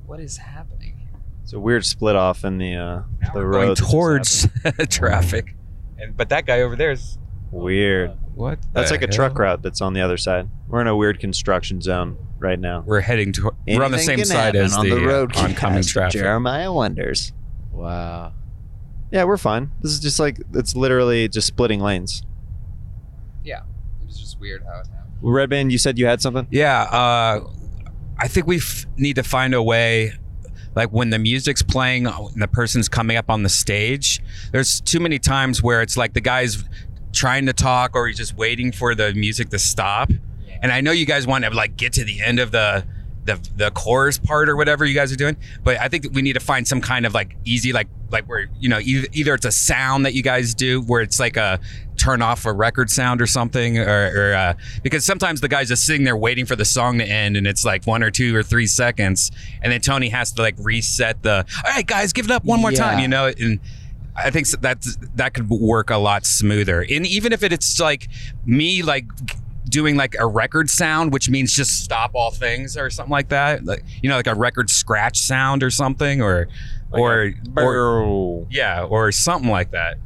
What 0.07 0.21
is 0.21 0.37
happening? 0.37 1.00
It's 1.43 1.53
a 1.53 1.61
weird 1.61 1.85
split 1.85 2.17
off 2.17 2.45
in 2.45 2.59
the 2.59 2.77
uh, 2.77 3.03
the 3.35 3.41
We're 3.41 3.47
road. 3.47 3.53
going 3.79 3.91
towards 3.91 4.47
traffic, 4.91 5.55
and 5.99 6.17
but 6.17 6.29
that 6.29 6.47
guy 6.47 6.61
over 6.63 6.77
there 6.77 6.93
is 6.93 7.19
weird. 7.51 8.13
what? 8.35 8.59
That's 8.73 8.91
the 8.91 8.95
like 8.95 9.03
a 9.03 9.07
truck 9.09 9.39
route 9.39 9.63
that's 9.63 9.81
on 9.81 9.93
the 9.95 10.01
other 10.01 10.17
side. 10.17 10.49
We're 10.69 10.81
in 10.81 10.87
a 10.87 10.97
weird 10.97 11.19
construction 11.19 11.81
zone 11.81 12.17
right 12.39 12.59
now. 12.59 12.85
We're 12.87 13.01
heading 13.01 13.33
to. 13.35 13.53
we're 13.67 13.83
on 13.83 13.91
the 13.91 13.99
same 13.99 14.25
side 14.25 14.55
happen 14.55 14.61
as 14.61 14.77
on 14.77 14.89
the, 14.89 14.95
the 14.95 15.03
uh, 15.05 15.07
road. 15.09 15.37
oncoming 15.37 15.83
traffic. 15.83 16.21
Jeremiah 16.21 16.73
wonders. 16.73 17.33
Wow. 17.73 18.33
Yeah, 19.11 19.25
we're 19.25 19.37
fine. 19.39 19.73
This 19.81 19.91
is 19.91 19.99
just 19.99 20.21
like 20.21 20.39
it's 20.55 20.77
literally 20.77 21.29
just 21.29 21.49
splitting 21.49 21.81
lanes. 21.81 22.23
Yeah. 23.43 23.63
It 24.01 24.07
was 24.07 24.21
just 24.21 24.39
weird 24.39 24.63
how 24.63 24.81
it 24.81 24.87
happened. 24.87 25.15
Redban, 25.23 25.71
you 25.73 25.79
said 25.79 25.99
you 25.99 26.07
had 26.07 26.23
something. 26.23 26.47
Yeah, 26.51 26.83
uh, 26.83 27.41
I 28.19 28.29
think 28.29 28.47
we 28.47 28.59
f- 28.59 28.87
need 28.97 29.17
to 29.17 29.23
find 29.23 29.53
a 29.53 29.63
way, 29.63 30.13
like 30.75 30.91
when 30.91 31.11
the 31.11 31.19
music's 31.19 31.63
playing 31.63 32.07
oh, 32.07 32.29
and 32.33 32.41
the 32.41 32.49
person's 32.49 32.89
coming 32.89 33.17
up 33.17 33.31
on 33.31 33.43
the 33.43 33.49
stage. 33.49 34.21
There's 34.53 34.81
too 34.81 35.01
many 35.01 35.19
times 35.19 35.63
where 35.63 35.83
it's 35.83 35.97
like 35.97 36.13
the 36.13 36.21
guy's 36.21 36.65
trying 37.13 37.47
to 37.47 37.53
talk 37.53 37.95
or 37.95 38.07
he's 38.07 38.17
just 38.17 38.37
waiting 38.37 38.73
for 38.73 38.95
the 38.95 39.13
music 39.15 39.51
to 39.51 39.59
stop. 39.59 40.11
And 40.63 40.73
I 40.73 40.81
know 40.81 40.93
you 40.93 41.07
guys 41.07 41.27
want 41.27 41.45
to 41.45 41.51
like 41.51 41.77
get 41.77 41.93
to 41.95 42.05
the 42.05 42.21
end 42.21 42.39
of 42.39 42.53
the 42.53 42.85
the 43.25 43.51
the 43.57 43.71
chorus 43.73 44.19
part 44.19 44.49
or 44.49 44.57
whatever 44.57 44.85
you 44.85 44.95
guys 44.95 45.13
are 45.13 45.17
doing, 45.17 45.37
but 45.63 45.79
I 45.79 45.89
think 45.89 46.07
we 46.13 46.23
need 46.23 46.35
to 46.35 46.41
find 46.41 46.67
some 46.67 46.81
kind 46.81 47.05
of 47.05 47.15
like 47.15 47.37
easy 47.45 47.73
like 47.73 47.89
like 48.11 48.27
where 48.27 48.49
you 48.59 48.69
know 48.69 48.79
either, 48.79 49.09
either 49.13 49.35
it's 49.35 49.45
a 49.45 49.53
sound 49.53 50.07
that 50.07 50.15
you 50.15 50.23
guys 50.23 50.55
do 50.55 50.81
where 50.83 51.03
it's 51.03 51.21
like 51.21 51.37
a 51.37 51.61
turn 52.01 52.23
off 52.23 52.47
a 52.47 52.53
record 52.53 52.91
sound 52.91 53.21
or 53.21 53.27
something 53.27 53.79
or, 53.79 54.31
or 54.31 54.35
uh, 54.35 54.55
because 54.83 55.05
sometimes 55.05 55.41
the 55.41 55.49
guy's 55.49 55.69
just 55.69 55.85
sitting 55.85 56.05
there 56.05 56.17
waiting 56.17 56.47
for 56.47 56.57
the 56.57 56.65
song 56.65 56.99
to 56.99 57.05
end 57.05 57.37
and 57.37 57.47
it's 57.47 57.65
like 57.65 57.87
one 57.87 58.03
or 58.03 58.11
two 58.11 58.35
or 58.35 58.43
three 58.43 58.67
seconds 58.67 59.31
and 59.63 59.71
then 59.71 59.81
Tony 59.81 60.09
has 60.09 60.33
to 60.33 60.43
like 60.43 60.55
reset 60.59 61.23
the 61.23 61.45
all 61.65 61.73
right 61.73 61.87
guys 61.87 62.13
give 62.13 62.25
it 62.25 62.31
up 62.31 62.45
one 62.45 62.61
more 62.61 62.73
time 62.73 62.99
you 63.01 63.09
know? 63.09 63.27
And 63.27 63.61
I 64.17 64.31
think 64.31 64.49
that 64.49 64.85
that 65.17 65.35
could 65.35 65.49
work 65.51 65.91
a 65.91 65.97
lot 65.99 66.25
smoother. 66.27 66.81
And 66.81 67.07
even 67.07 67.33
if 67.33 67.43
it's 67.43 67.79
like 67.79 68.09
me 68.47 68.83
like 68.83 69.05
doing 69.69 69.97
like 69.97 70.17
a 70.19 70.27
record 70.27 70.69
sound 70.69 71.13
which 71.13 71.29
means 71.31 71.53
just 71.55 71.85
stop 71.85 72.11
all 72.15 72.31
things 72.33 72.77
or 72.77 72.91
something 72.91 73.13
like 73.13 73.29
that 73.29 73.65
like 73.65 73.85
you 74.03 74.09
know 74.09 74.17
like 74.17 74.27
a 74.27 74.35
record 74.35 74.69
scratch 74.69 75.19
sound 75.19 75.63
or 75.63 75.71
something 75.71 76.21
or 76.21 76.49
or, 76.93 77.33
or 77.57 77.77
Or, 78.01 78.47
yeah 78.51 78.83
or 78.83 79.13
something 79.13 79.51
like 79.51 79.71
that. 79.71 79.99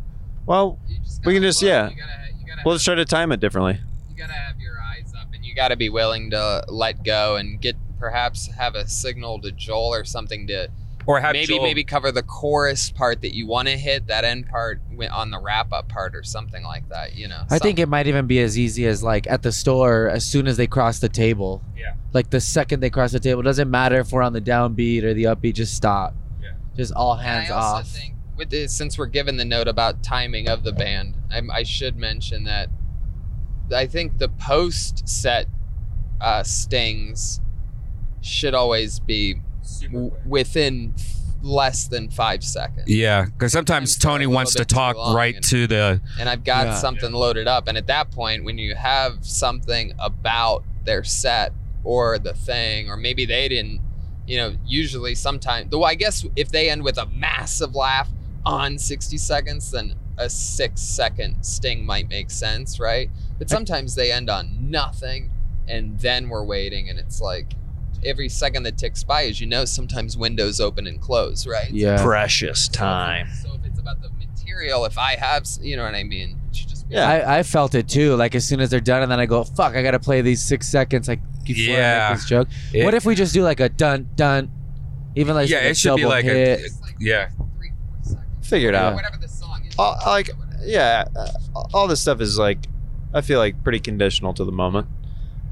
Well, 0.47 0.79
You 0.84 0.84
just 0.84 0.84
We 1.27 1.35
can 1.35 1.43
just- 1.43 1.63
look. 1.63 1.69
yeah. 1.69 1.89
You 1.91 1.97
gotta, 1.97 2.13
you 2.41 2.47
gotta, 2.47 2.63
we'll 2.65 2.75
just 2.77 2.85
try 2.85 2.95
to 2.95 3.05
time 3.05 3.33
it 3.33 3.41
differently. 3.41 3.79
you 4.11 4.17
gotta 4.17 4.33
have 4.33 4.61
your 4.61 4.75
eyes 4.81 5.13
up, 5.19 5.29
and 5.35 5.45
you 5.45 5.55
gotta 5.55 5.77
be 5.77 5.89
willing 5.89 6.31
to 6.31 6.65
let 6.69 7.03
go 7.05 7.37
and 7.37 7.61
get 7.61 7.77
perhaps 7.99 8.49
have 8.49 8.75
a 8.75 8.87
signal 8.89 9.41
to 9.41 9.51
Joel 9.53 9.95
or 9.95 10.05
something 10.05 10.47
to 10.49 10.69
or 11.07 11.21
have 11.21 11.33
maybe 11.35 11.47
Joel- 11.49 11.63
maybe 11.63 11.85
cover 11.85 12.11
the 12.13 12.23
chorus 12.23 12.91
part 12.91 13.21
that 13.23 13.35
you 13.35 13.47
want 13.47 13.69
to 13.69 13.77
hit 13.77 14.07
that 14.07 14.25
end 14.25 14.47
part 14.49 14.81
on 15.11 15.31
the 15.31 15.39
wrap 15.39 15.71
up 15.73 15.89
part 15.89 16.15
or 16.17 16.23
something 16.23 16.63
like 16.65 16.89
that. 16.89 17.15
You 17.15 17.29
know. 17.29 17.43
I 17.51 17.59
think 17.59 17.79
it 17.79 17.89
might 17.89 18.07
even 18.07 18.27
be 18.27 18.41
as 18.41 18.59
easy 18.59 18.87
as 18.87 19.03
like 19.03 19.27
at 19.27 19.43
the 19.43 19.53
store, 19.53 20.09
as 20.09 20.25
soon 20.25 20.47
as 20.47 20.57
they 20.57 20.67
cross 20.67 20.99
the 21.01 21.09
table. 21.11 21.63
Yeah. 21.77 21.95
Like 22.15 22.31
the 22.31 22.41
second 22.41 22.81
they 22.81 22.89
cross 22.91 23.13
the 23.13 23.21
table, 23.21 23.43
doesn't 23.43 23.71
matter 23.71 23.99
if 24.01 24.13
we're 24.13 24.23
on 24.23 24.33
the 24.33 24.41
downbeat 24.41 25.03
or 25.03 25.13
the 25.13 25.25
upbeat, 25.25 25.55
just 25.55 25.75
stop. 25.75 26.15
Yeah. 26.43 26.53
Just 26.77 26.93
all 26.95 27.17
hands 27.17 27.51
I 27.51 27.55
also 27.55 27.81
off. 27.81 27.99
Think 28.35 28.39
with 28.39 28.51
this, 28.51 28.75
since 28.75 28.99
we're 28.99 29.07
given 29.07 29.37
the 29.37 29.45
note 29.45 29.69
about 29.69 30.03
timing 30.03 30.49
of 30.49 30.65
the 30.65 30.73
band, 30.73 31.17
I, 31.31 31.41
I 31.53 31.63
should 31.63 31.97
mention 31.97 32.45
that 32.45 32.69
I 33.75 33.87
think 33.87 34.19
the 34.19 34.29
post 34.29 35.09
set 35.09 35.47
uh, 36.21 36.43
stings 36.43 37.41
should 38.21 38.55
always 38.55 39.01
be 39.01 39.41
w- 39.83 40.13
within 40.27 40.95
less 41.43 41.89
than 41.89 42.11
five 42.11 42.43
seconds. 42.43 42.89
Yeah, 42.89 43.27
because 43.27 43.53
sometimes 43.53 43.93
Sometimes 43.93 43.99
Tony 43.99 44.27
wants 44.27 44.55
to 44.55 44.65
talk 44.65 44.97
right 45.15 45.35
and- 45.35 45.45
to 45.45 45.67
the. 45.67 46.01
and 46.19 46.29
I've 46.29 46.45
got 46.45 46.67
Yeah. 46.67 46.75
something 46.77 47.13
loaded 47.13 47.47
up. 47.47 47.69
And 47.69 47.77
at 47.77 47.87
that 47.89 48.11
point, 48.11 48.45
when 48.45 48.57
you 48.59 48.75
have 48.75 49.19
something 49.25 49.93
about 49.99 50.65
their 50.85 51.05
set 51.05 51.53
or 51.83 52.19
the 52.19 52.33
thing, 52.35 52.89
or 52.89 52.97
maybe 52.97 53.27
they 53.27 53.49
didn't, 53.49 53.81
you 54.27 54.39
know, 54.39 54.57
usually 54.67 55.15
sometimes, 55.15 55.71
though 55.71 55.85
I 55.85 55.95
guess 55.97 56.25
if 56.35 56.51
they 56.51 56.71
end 56.71 56.83
with 56.83 56.97
a 56.97 57.05
massive 57.07 57.75
laugh 57.75 58.09
on 58.47 58.79
60 58.79 59.17
seconds, 59.19 59.71
then 59.71 59.95
a 60.19 60.29
six 60.31 60.81
second 60.81 61.43
sting 61.45 61.85
might 61.85 62.09
make 62.09 62.31
sense, 62.31 62.79
right? 62.79 63.11
But 63.39 63.49
sometimes 63.51 63.95
they 63.95 64.13
end 64.13 64.31
on 64.31 64.71
nothing 64.71 65.31
and 65.67 65.99
then 65.99 66.29
we're 66.29 66.45
waiting 66.45 66.89
and 66.91 66.99
it's 66.99 67.21
like 67.21 67.55
every 68.05 68.29
second 68.29 68.65
that 68.65 68.77
ticks 68.77 69.03
by, 69.03 69.25
as 69.25 69.41
you 69.41 69.47
know, 69.47 69.65
sometimes 69.65 70.17
windows 70.17 70.61
open 70.61 70.87
and 70.87 71.01
close, 71.01 71.47
right? 71.47 71.71
Yeah. 71.71 72.03
Precious 72.03 72.69
time. 72.69 73.29
So 73.43 73.55
if 73.55 73.65
it's 73.65 73.79
about 73.81 74.03
the 74.03 74.11
material, 74.11 74.85
if 74.85 74.99
I 74.99 75.17
have, 75.17 75.47
you 75.61 75.77
know 75.77 75.85
what 75.85 75.95
I 75.95 76.05
mean? 76.05 76.39
It 76.51 76.57
should 76.57 76.69
just 76.69 76.89
be 76.89 76.95
Yeah. 76.97 77.09
I, 77.09 77.39
I 77.39 77.43
felt 77.43 77.75
it 77.75 77.89
too. 77.89 78.15
Like 78.15 78.35
as 78.35 78.47
soon 78.47 78.61
as 78.61 78.69
they're 78.71 78.79
done, 78.81 79.03
and 79.03 79.11
then 79.11 79.19
I 79.19 79.27
go, 79.27 79.43
"Fuck! 79.43 79.75
I 79.75 79.83
gotta 79.83 79.99
play 79.99 80.21
these 80.21 80.43
six 80.43 80.69
seconds." 80.69 81.09
Like 81.09 81.21
before 81.45 81.75
I 81.75 81.79
Yeah. 81.79 82.09
make 82.11 82.19
this 82.19 82.29
joke. 82.29 82.49
It- 82.75 82.85
what 82.85 82.93
if 82.95 83.05
we 83.07 83.15
just 83.15 83.33
do 83.35 83.43
like 83.43 83.61
a 83.61 83.69
dun 83.71 84.11
dun, 84.17 84.51
even 85.17 85.35
like 85.35 85.49
Yeah, 85.49 85.61
it 85.61 85.77
should 85.79 85.97
be 85.97 86.05
like 86.05 86.25
hit. 86.27 86.61
It's 86.61 86.81
like 86.83 86.97
Yeah. 87.01 87.31
Three. 88.45 88.57
Figure 88.59 88.69
it 88.71 88.75
Yeah. 88.75 88.89
out. 88.89 88.95
Whatever 88.95 89.17
the 89.21 89.29
song 89.29 89.65
is. 89.67 89.75
Uh, 89.79 89.97
like, 90.07 90.31
yeah, 90.63 91.05
uh, 91.17 91.29
all 91.75 91.89
this 91.89 92.01
stuff 92.01 92.21
is 92.21 92.39
like, 92.39 92.59
I 93.13 93.21
feel 93.21 93.39
like 93.39 93.63
pretty 93.65 93.81
conditional 93.81 94.35
to 94.35 94.45
the 94.45 94.53
moment. 94.53 94.87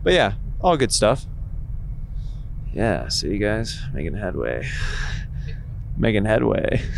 But 0.02 0.12
yeah, 0.14 0.32
all 0.60 0.76
good 0.76 0.92
stuff. 0.92 1.26
Yeah, 2.74 3.08
see 3.08 3.28
you 3.28 3.38
guys 3.38 3.80
making 3.92 4.14
headway. 4.16 4.66
Making 5.96 6.24
headway. 6.24 6.82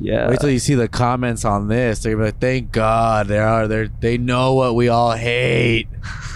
Yeah. 0.00 0.28
Wait 0.28 0.38
till 0.38 0.50
you 0.50 0.60
see 0.60 0.74
the 0.76 0.86
comments 0.86 1.44
on 1.44 1.66
this. 1.66 1.98
They're 1.98 2.12
gonna 2.12 2.22
be 2.26 2.28
like, 2.28 2.40
"Thank 2.40 2.70
God 2.70 3.26
they 3.26 3.38
are. 3.40 3.66
They 3.66 3.90
they 3.98 4.16
know 4.16 4.54
what 4.54 4.76
we 4.76 4.88
all 4.88 5.10
hate." 5.10 5.88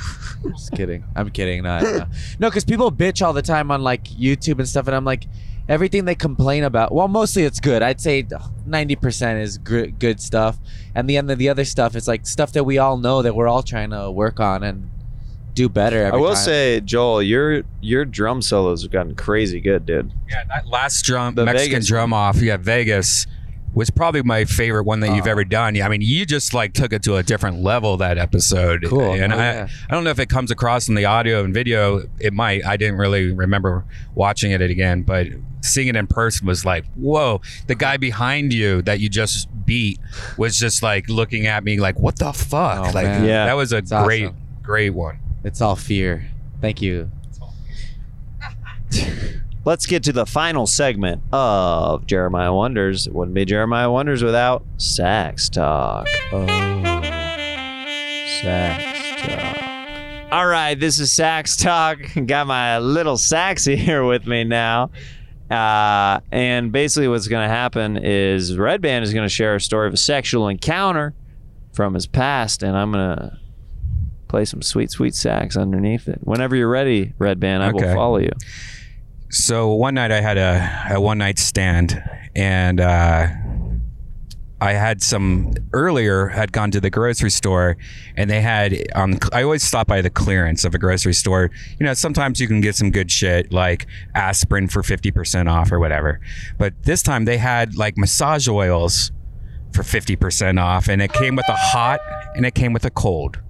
Just 0.49 0.73
kidding. 0.73 1.05
I'm 1.15 1.31
kidding. 1.31 1.63
No, 1.63 1.79
no, 1.81 2.07
no. 2.41 2.51
Because 2.51 2.65
people 2.65 2.91
bitch 2.91 3.25
all 3.25 3.33
the 3.33 3.41
time 3.43 3.71
on 3.71 3.81
like 3.83 4.03
YouTube 4.05 4.59
and 4.59 4.69
stuff, 4.69 4.89
and 4.89 4.97
I'm 4.97 5.05
like, 5.05 5.27
everything 5.69 6.05
they 6.05 6.15
complain 6.15 6.65
about. 6.65 6.93
Well, 6.93 7.09
mostly 7.09 7.45
it's 7.45 7.61
good. 7.61 7.83
I'd 7.83 8.01
say 8.01 8.27
90 8.67 8.97
percent 8.97 9.41
is 9.41 9.59
gr- 9.59 9.87
good 9.87 10.21
stuff, 10.21 10.59
and 10.95 11.09
the 11.09 11.17
end 11.17 11.31
of 11.31 11.39
the 11.39 11.49
other 11.49 11.65
stuff 11.65 11.97
is 11.97 12.09
like 12.09 12.27
stuff 12.27 12.53
that 12.53 12.65
we 12.65 12.79
all 12.79 12.97
know 12.97 13.23
that 13.23 13.35
we're 13.35 13.49
all 13.49 13.63
trying 13.63 13.91
to 13.91 14.11
work 14.11 14.41
on 14.41 14.63
and 14.63 14.91
do 15.55 15.69
better. 15.69 16.11
I 16.13 16.17
will 16.17 16.35
time. 16.35 16.45
say, 16.45 16.81
Joel, 16.81 17.23
your 17.23 17.63
your 17.81 18.05
drum 18.05 18.43
solos 18.43 18.83
have 18.83 18.91
gotten 18.91 19.15
crazy 19.15 19.61
good, 19.61 19.87
dude. 19.87 20.13
Yeah, 20.31 20.45
that 20.49 20.67
last 20.67 21.03
drum 21.05 21.35
The 21.35 21.45
Mexican 21.45 21.73
Vegas 21.73 21.89
drum 21.89 22.13
off, 22.13 22.37
yeah, 22.37 22.57
Vegas 22.57 23.27
was 23.75 23.89
probably 23.91 24.23
my 24.23 24.45
favorite 24.45 24.85
one 24.85 25.01
that 25.01 25.15
you've 25.17 25.27
Oh. 25.27 25.31
ever 25.31 25.45
done. 25.45 25.81
I 25.81 25.89
mean, 25.89 26.03
you 26.03 26.27
just 26.27 26.53
like 26.53 26.75
took 26.75 26.93
it 26.93 27.03
to 27.05 27.17
a 27.17 27.23
different 27.23 27.63
level 27.63 27.97
that 27.99 28.19
episode. 28.19 28.85
Cool. 28.87 29.13
And 29.15 29.33
Oh, 29.33 29.37
I, 29.37 29.41
yeah. 29.41 29.69
I 29.89 29.95
don't 29.95 30.05
know 30.05 30.11
if 30.11 30.19
it 30.19 30.29
comes 30.29 30.51
across 30.51 30.89
in 30.89 30.95
the 30.95 31.05
audio 31.07 31.43
and 31.45 31.55
video. 31.55 32.03
It 32.21 32.33
might. 32.33 32.65
I 32.67 32.77
didn't 32.77 32.97
really 32.99 33.33
remember 33.33 33.85
watching 34.15 34.51
it 34.51 34.61
again, 34.61 35.03
but 35.03 35.29
seeing 35.63 35.89
it 35.89 35.97
in 35.97 36.07
person 36.07 36.47
was 36.47 36.65
like, 36.65 36.85
whoa! 36.97 37.41
The 37.67 37.75
guy 37.75 37.97
behind 37.97 38.53
you 38.53 38.83
that 38.83 39.01
you 39.01 39.09
just 39.09 39.49
beat 39.65 39.99
was 40.37 40.59
just 40.59 40.83
like 40.83 41.09
looking 41.09 41.47
at 41.47 41.65
me 41.65 41.81
like, 41.81 41.99
what 41.99 42.19
the 42.19 42.33
fuck? 42.33 42.79
Oh, 42.79 42.91
like, 42.93 43.05
man. 43.07 43.25
Yeah. 43.25 43.47
that 43.47 43.55
was 43.55 43.73
a 43.73 43.79
It's 43.79 43.91
great, 43.91 44.27
awesome. 44.27 44.37
great 44.63 44.91
one. 44.91 45.19
it's 45.45 45.61
all 45.63 45.77
fear. 45.77 46.29
Thank 46.61 46.83
you. 46.83 47.11
Let's 49.65 49.87
get 49.87 50.03
to 50.05 50.13
the 50.13 50.27
final 50.27 50.67
segment 50.67 51.23
of 51.33 52.05
Jeremiah 52.07 52.53
Wonders. 52.53 53.07
It 53.07 53.15
wouldn't 53.15 53.35
be 53.35 53.45
Jeremiah 53.45 53.93
Wonders 53.93 54.25
without 54.25 54.65
sax 54.77 55.49
talk. 55.49 56.09
Oh, 56.33 56.47
sax 58.43 59.23
talk. 59.23 60.33
All 60.33 60.49
right, 60.49 60.75
this 60.75 60.99
is 60.99 61.13
sax 61.13 61.57
talk. 61.57 61.99
Got 62.27 62.49
my 62.49 62.79
little 62.79 63.17
saxy 63.17 63.77
here 63.81 64.05
with 64.05 64.27
me 64.27 64.43
now. 64.43 64.91
Uh, 65.49 66.19
and 66.33 66.73
basically, 66.73 67.07
what's 67.07 67.29
going 67.29 67.49
to 67.49 67.55
happen 67.55 67.97
is 67.99 68.57
Redban 68.57 69.03
is 69.03 69.13
going 69.15 69.27
to 69.27 69.33
share 69.33 69.55
a 69.55 69.61
story 69.61 69.87
of 69.87 69.95
a 69.95 69.99
sexual 69.99 70.49
encounter 70.49 71.15
from 71.73 71.95
his 71.95 72.09
past, 72.09 72.65
and 72.65 72.77
I'm 72.77 72.91
going 72.91 73.17
to 73.17 73.39
play 74.27 74.45
some 74.45 74.61
sweet, 74.61 74.91
sweet 74.91 75.15
sax 75.15 75.57
underneath 75.57 76.09
it. 76.09 76.19
Whenever 76.23 76.57
you're 76.57 76.69
ready, 76.69 77.13
Redban, 77.21 77.61
I 77.61 77.71
will 77.71 77.95
follow 77.95 78.19
you. 78.19 78.33
So 79.33 79.73
one 79.73 79.95
night 79.95 80.13
I 80.13 80.21
had 80.21 80.37
a, 80.37 80.89
a 80.91 81.01
one 81.01 81.17
night 81.17 81.39
stand, 81.39 82.03
and 82.37 82.79
uh, 82.79 83.29
I 84.61 84.73
had 84.75 85.03
some 85.03 85.55
earlier 85.73 86.29
had 86.29 86.53
gone 86.53 86.71
to 86.73 86.83
the 86.83 86.91
grocery 86.91 87.31
store, 87.31 87.79
and 88.15 88.29
they 88.29 88.43
had 88.43 88.77
on. 88.95 89.19
I 89.33 89.43
always 89.43 89.63
stop 89.63 89.87
by 89.87 90.03
the 90.03 90.11
clearance 90.11 90.67
of 90.67 90.75
a 90.75 90.79
grocery 90.79 91.15
store. 91.15 91.51
You 91.81 91.87
know, 91.87 91.95
sometimes 91.95 92.41
you 92.41 92.47
can 92.47 92.61
get 92.61 92.77
some 92.77 92.91
good 92.91 93.11
shit 93.11 93.51
like 93.55 93.87
aspirin 94.15 94.69
for 94.69 94.83
fifty 94.83 95.11
percent 95.11 95.49
off 95.49 95.73
or 95.73 95.81
whatever. 95.81 96.21
But 96.59 96.75
this 96.83 97.03
time 97.03 97.25
they 97.25 97.39
had 97.39 97.75
like 97.75 97.97
massage 97.97 98.47
oils 98.49 99.13
for 99.73 99.83
fifty 99.83 100.15
percent 100.15 100.59
off, 100.59 100.89
and 100.89 101.01
it 101.01 101.15
came 101.15 101.37
with 101.37 101.49
a 101.49 101.57
hot 101.57 102.01
and 102.37 102.45
it 102.45 102.55
came 102.55 102.75
with 102.75 102.85
a 102.85 102.91
cold. 102.91 103.41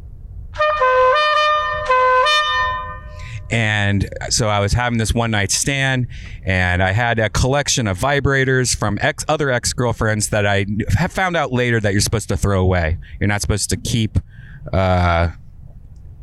And 3.53 4.09
so 4.31 4.49
I 4.49 4.61
was 4.61 4.73
having 4.73 4.99
this 4.99 5.13
one 5.13 5.31
night 5.31 5.51
stand, 5.51 6.07
and 6.43 6.83
I 6.83 6.93
had 6.93 7.19
a 7.19 7.29
collection 7.29 7.87
of 7.87 7.99
vibrators 7.99 8.75
from 8.75 8.99
ex 9.03 9.27
other 9.29 9.51
ex 9.51 9.75
girlfriends 9.75 10.31
that 10.31 10.47
I 10.47 10.65
have 10.97 11.13
found 11.13 11.37
out 11.37 11.53
later 11.53 11.79
that 11.79 11.93
you're 11.93 12.01
supposed 12.01 12.31
to 12.31 12.37
throw 12.39 12.63
away. 12.63 12.99
You're 13.21 13.29
not 13.29 13.43
supposed 13.43 13.69
to 13.71 13.77
keep 13.77 14.19
uh, 14.73 15.29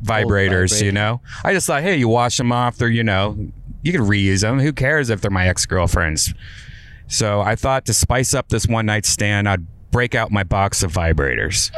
vibrators. 0.04 0.84
You 0.84 0.92
know, 0.92 1.22
I 1.44 1.54
just 1.54 1.68
thought, 1.68 1.84
hey, 1.84 1.98
you 1.98 2.10
wash 2.10 2.38
them 2.38 2.52
off. 2.52 2.78
They're 2.78 2.90
you 2.90 3.04
know, 3.04 3.38
you 3.84 3.92
can 3.92 4.02
reuse 4.02 4.42
them. 4.42 4.60
Who 4.60 4.74
cares 4.74 5.12
if 5.12 5.22
they're 5.22 5.30
my 5.30 5.48
ex 5.48 5.68
girlfriends? 5.68 6.34
So 7.08 7.42
I 7.42 7.56
thought 7.56 7.86
to 7.86 7.94
spice 7.94 8.34
up 8.34 8.50
this 8.50 8.66
one 8.68 8.88
night 8.88 9.06
stand, 9.06 9.48
I'd 9.48 9.66
break 9.92 10.16
out 10.16 10.32
my 10.32 10.44
box 10.44 10.82
of 10.82 10.92
vibrators. 10.92 11.72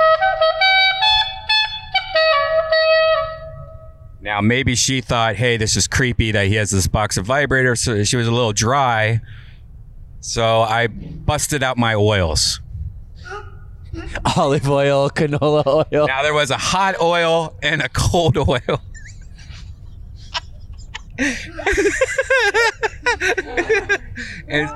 Now, 4.22 4.40
maybe 4.40 4.76
she 4.76 5.02
thought, 5.02 5.36
hey, 5.36 5.58
this 5.58 5.76
is 5.76 5.88
creepy 5.88 6.32
that 6.32 6.48
he 6.48 6.56
has 6.56 6.70
this 6.70 6.86
box 6.88 7.18
of 7.18 7.26
vibrators. 7.26 7.80
So 7.80 8.04
she 8.04 8.18
was 8.18 8.28
a 8.28 8.32
little 8.32 8.54
dry. 8.54 9.20
So 10.20 10.62
I 10.62 10.88
busted 10.88 11.64
out 11.64 11.78
my 11.78 11.96
oils. 11.96 12.62
Olive 14.38 14.70
oil, 14.70 15.10
canola 15.10 15.66
oil. 15.92 16.08
Now, 16.08 16.22
there 16.22 16.36
was 16.36 16.52
a 16.52 16.58
hot 16.58 17.02
oil 17.02 17.56
and 17.64 17.82
a 17.82 17.90
cold 17.90 18.38
oil. 18.38 18.60
and, 24.48 24.70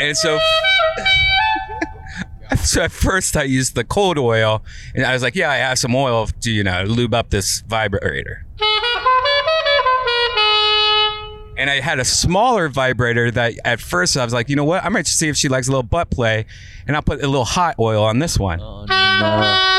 and 0.00 0.16
so, 0.16 0.38
so 2.64 2.82
at 2.82 2.92
first 2.92 3.36
I 3.36 3.44
used 3.44 3.74
the 3.74 3.84
cold 3.84 4.18
oil, 4.18 4.62
and 4.94 5.04
I 5.04 5.12
was 5.12 5.22
like, 5.22 5.34
"Yeah, 5.34 5.50
I 5.50 5.56
have 5.56 5.78
some 5.78 5.94
oil 5.94 6.26
to 6.40 6.50
you 6.50 6.64
know 6.64 6.84
lube 6.84 7.14
up 7.14 7.30
this 7.30 7.62
vibrator." 7.62 8.44
And 11.56 11.70
I 11.70 11.78
had 11.80 12.00
a 12.00 12.04
smaller 12.04 12.68
vibrator 12.68 13.30
that 13.30 13.54
at 13.64 13.80
first 13.80 14.16
I 14.16 14.24
was 14.24 14.34
like, 14.34 14.48
you 14.48 14.56
know 14.56 14.64
what? 14.64 14.84
I 14.84 14.88
might 14.88 15.06
just 15.06 15.20
see 15.20 15.28
if 15.28 15.36
she 15.36 15.48
likes 15.48 15.68
a 15.68 15.70
little 15.70 15.84
butt 15.84 16.10
play, 16.10 16.46
and 16.86 16.96
I'll 16.96 17.02
put 17.02 17.22
a 17.22 17.28
little 17.28 17.44
hot 17.44 17.76
oil 17.78 18.02
on 18.02 18.18
this 18.18 18.38
one. 18.38 18.60
Oh, 18.60 18.84
no. 18.86 19.70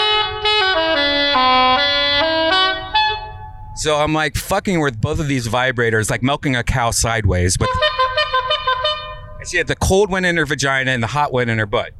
So 3.76 3.98
I'm 3.98 4.14
like 4.14 4.38
fucking 4.38 4.80
with 4.80 5.02
both 5.02 5.20
of 5.20 5.28
these 5.28 5.50
vibrators, 5.50 6.10
like 6.10 6.24
milking 6.24 6.56
a 6.56 6.64
cow 6.64 6.92
sideways. 6.92 7.60
With 7.60 7.70
and 9.40 9.48
she 9.48 9.58
had 9.58 9.68
the 9.68 9.76
cold 9.76 10.10
one 10.10 10.24
in 10.24 10.38
her 10.38 10.46
vagina 10.46 10.92
and 10.92 11.04
the 11.04 11.08
hot 11.08 11.34
one 11.34 11.50
in 11.50 11.60
her 11.60 11.66
butt. 11.66 11.92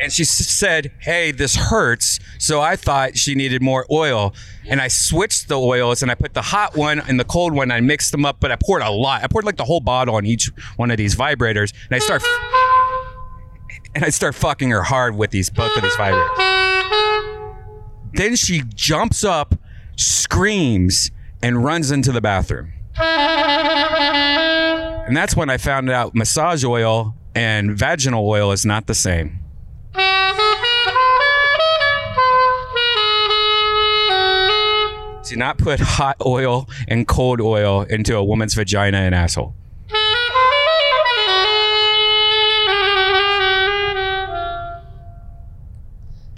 And 0.00 0.12
she 0.12 0.24
said, 0.24 0.92
"Hey, 1.00 1.32
this 1.32 1.54
hurts." 1.56 2.18
So 2.38 2.60
I 2.60 2.76
thought 2.76 3.18
she 3.18 3.34
needed 3.34 3.60
more 3.62 3.84
oil, 3.90 4.34
and 4.66 4.80
I 4.80 4.88
switched 4.88 5.48
the 5.48 5.58
oils 5.58 6.02
and 6.02 6.10
I 6.10 6.14
put 6.14 6.34
the 6.34 6.42
hot 6.42 6.76
one 6.76 7.00
and 7.00 7.18
the 7.20 7.24
cold 7.24 7.52
one. 7.52 7.70
I 7.70 7.80
mixed 7.80 8.12
them 8.12 8.24
up, 8.24 8.38
but 8.40 8.50
I 8.52 8.56
poured 8.56 8.82
a 8.82 8.90
lot. 8.90 9.22
I 9.22 9.26
poured 9.26 9.44
like 9.44 9.56
the 9.56 9.64
whole 9.64 9.80
bottle 9.80 10.14
on 10.14 10.24
each 10.24 10.50
one 10.76 10.90
of 10.90 10.96
these 10.96 11.14
vibrators, 11.14 11.72
and 11.90 11.96
I 11.96 11.98
start 11.98 12.22
and 13.94 14.04
I 14.04 14.10
start 14.10 14.34
fucking 14.34 14.70
her 14.70 14.82
hard 14.82 15.16
with 15.16 15.30
these 15.30 15.50
both 15.50 15.76
of 15.76 15.82
these 15.82 15.94
vibrators. 15.94 17.54
Then 18.14 18.36
she 18.36 18.62
jumps 18.74 19.24
up, 19.24 19.54
screams, 19.96 21.10
and 21.42 21.64
runs 21.64 21.90
into 21.90 22.12
the 22.12 22.20
bathroom. 22.20 22.72
And 25.08 25.16
that's 25.16 25.34
when 25.34 25.48
I 25.48 25.56
found 25.56 25.88
out 25.88 26.14
massage 26.14 26.62
oil 26.66 27.14
and 27.34 27.74
vaginal 27.74 28.28
oil 28.28 28.52
is 28.52 28.66
not 28.66 28.86
the 28.86 28.94
same. 28.94 29.38
Do 35.26 35.36
not 35.36 35.56
put 35.56 35.80
hot 35.80 36.18
oil 36.26 36.68
and 36.88 37.08
cold 37.08 37.40
oil 37.40 37.86
into 37.88 38.16
a 38.16 38.22
woman's 38.22 38.52
vagina 38.52 38.98
and 38.98 39.14
asshole. 39.14 39.54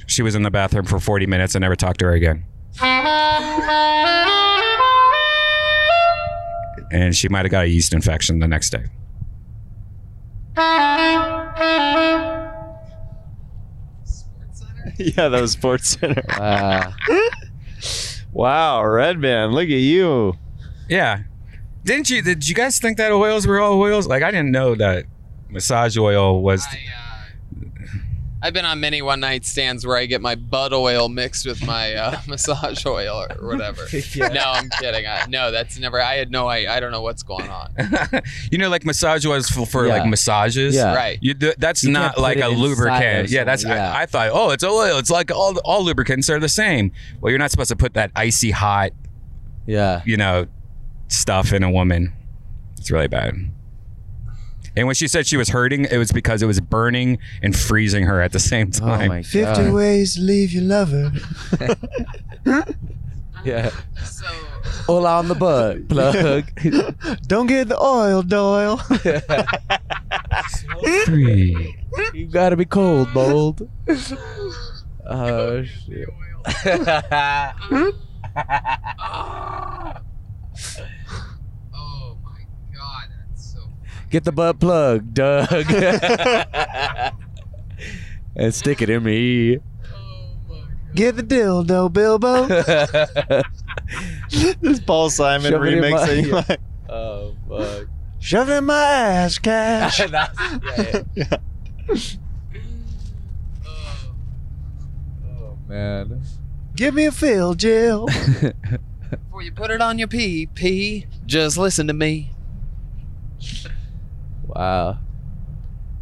She 0.06 0.22
was 0.22 0.36
in 0.36 0.44
the 0.44 0.50
bathroom 0.52 0.86
for 0.86 1.00
40 1.00 1.26
minutes 1.26 1.56
and 1.56 1.62
never 1.62 1.74
talked 1.74 1.98
to 1.98 2.04
her 2.04 2.12
again. 2.12 2.44
And 6.90 7.14
she 7.14 7.28
might 7.28 7.44
have 7.44 7.50
got 7.50 7.64
a 7.64 7.68
yeast 7.68 7.92
infection 7.92 8.38
the 8.40 8.48
next 8.48 8.70
day. 8.70 8.84
yeah, 14.98 15.28
that 15.28 15.40
was 15.40 15.52
Sports 15.52 15.90
Center. 15.90 16.22
Uh, 16.30 16.92
Wow, 18.32 18.82
Redban, 18.82 19.52
look 19.52 19.64
at 19.64 19.70
you. 19.70 20.34
Yeah. 20.88 21.22
Didn't 21.84 22.10
you? 22.10 22.22
Did 22.22 22.48
you 22.48 22.54
guys 22.54 22.78
think 22.78 22.96
that 22.98 23.10
oils 23.10 23.46
were 23.46 23.58
all 23.60 23.80
oils? 23.80 24.06
Like 24.06 24.22
I 24.22 24.30
didn't 24.30 24.52
know 24.52 24.74
that 24.76 25.06
massage 25.48 25.96
oil 25.98 26.40
was. 26.42 26.64
I, 26.70 26.76
uh, 26.76 27.09
I've 28.42 28.54
been 28.54 28.64
on 28.64 28.80
many 28.80 29.02
one 29.02 29.20
night 29.20 29.44
stands 29.44 29.86
where 29.86 29.96
I 29.98 30.06
get 30.06 30.22
my 30.22 30.34
butt 30.34 30.72
oil 30.72 31.08
mixed 31.08 31.44
with 31.46 31.64
my 31.64 31.94
uh, 31.94 32.20
massage 32.26 32.84
oil 32.86 33.26
or 33.28 33.46
whatever. 33.46 33.86
No, 34.16 34.40
I'm 34.44 34.70
kidding. 34.70 35.06
I, 35.06 35.26
no, 35.28 35.50
that's 35.50 35.78
never. 35.78 36.00
I 36.00 36.14
had 36.16 36.30
no. 36.30 36.46
I, 36.46 36.76
I 36.76 36.80
don't 36.80 36.90
know 36.92 37.02
what's 37.02 37.22
going 37.22 37.48
on. 37.50 37.72
you 38.50 38.58
know, 38.58 38.68
like 38.68 38.84
massage 38.84 39.26
oils 39.26 39.48
for, 39.48 39.66
for 39.66 39.86
Yeah. 39.86 39.98
like 39.98 40.06
massages. 40.08 40.74
Yeah. 40.74 40.94
Right. 40.94 41.18
You 41.20 41.34
do, 41.34 41.52
that's 41.58 41.84
You 41.84 41.92
not 41.92 42.18
like 42.18 42.38
a 42.38 42.48
lubricant. 42.48 43.30
Yeah, 43.30 43.44
that's. 43.44 43.64
yeah. 43.64 43.92
I, 43.92 44.02
I 44.02 44.06
thought, 44.06 44.30
oh, 44.32 44.50
it's 44.50 44.64
oil. 44.64 44.98
It's 44.98 45.10
like 45.10 45.30
all 45.30 45.58
all 45.64 45.84
lubricants 45.84 46.30
are 46.30 46.38
the 46.40 46.48
same. 46.48 46.92
Well, 47.20 47.30
you're 47.30 47.38
not 47.38 47.50
supposed 47.50 47.70
to 47.70 47.76
put 47.76 47.94
that 47.94 48.10
icy 48.16 48.50
hot, 48.50 48.92
yeah. 49.66 50.02
you 50.04 50.16
know, 50.16 50.46
stuff 51.08 51.52
in 51.52 51.62
a 51.62 51.70
woman. 51.70 52.12
It's 52.78 52.90
really 52.90 53.08
bad. 53.08 53.34
And 54.76 54.86
when 54.86 54.94
she 54.94 55.08
said 55.08 55.26
she 55.26 55.36
was 55.36 55.48
hurting, 55.48 55.86
it 55.86 55.96
was 55.98 56.12
because 56.12 56.42
it 56.42 56.46
was 56.46 56.60
burning 56.60 57.18
and 57.42 57.56
freezing 57.56 58.04
her 58.04 58.20
at 58.20 58.32
the 58.32 58.38
same 58.38 58.70
Oh 58.76 58.80
time. 58.86 59.08
my 59.08 59.22
god. 59.32 59.72
ways 59.72 60.14
to 60.14 60.20
leave 60.20 60.52
your 60.52 60.62
lover. 60.64 61.10
Yeah. 63.42 63.70
So 64.04 64.26
All 64.86 65.06
on 65.06 65.28
the 65.28 65.34
butt 65.34 65.88
plug. 65.88 66.44
Don't 67.26 67.46
get 67.46 67.68
the 67.68 67.78
oil, 67.80 68.20
Doyle. 68.20 68.76
Three. 71.06 71.74
you 72.12 72.26
gotta 72.26 72.54
be 72.58 72.66
cold, 72.66 73.08
bold. 73.14 73.66
Oh 75.08 75.64
shit. 75.64 76.06
Oh 81.74 82.16
my 82.24 82.40
god, 82.74 83.08
that's 83.28 83.52
so. 83.54 83.60
Get 84.10 84.24
the 84.24 84.32
butt 84.32 84.58
plug, 84.58 85.14
Doug. 85.14 85.48
and 88.36 88.52
stick 88.54 88.82
it 88.82 88.90
in 88.90 89.04
me. 89.04 89.58
Get 90.94 91.14
the 91.16 91.22
dildo, 91.22 91.92
Bilbo. 91.92 92.46
this 94.60 94.80
Paul 94.80 95.10
Simon 95.10 95.52
Shove 95.52 95.64
it 95.64 95.74
in 95.74 95.84
remixing. 95.84 96.30
my- 96.30 96.44
like, 96.48 96.60
Oh 96.88 97.36
fuck. 97.48 97.86
Shove 98.18 98.50
it 98.50 98.54
in 98.56 98.64
my 98.64 98.74
ass, 98.82 99.38
cash. 99.38 100.00
yeah, 100.00 101.02
yeah. 101.14 101.36
Oh 105.24 105.56
man. 105.68 106.20
Give 106.74 106.94
me 106.94 107.04
a 107.06 107.12
fill, 107.12 107.54
Jill. 107.54 108.06
Before 108.06 109.42
you 109.42 109.52
put 109.52 109.70
it 109.70 109.80
on 109.80 109.98
your 109.98 110.08
pee 110.08 110.46
pee, 110.46 111.06
just 111.26 111.56
listen 111.56 111.86
to 111.86 111.92
me. 111.94 112.32
Wow. 114.54 114.98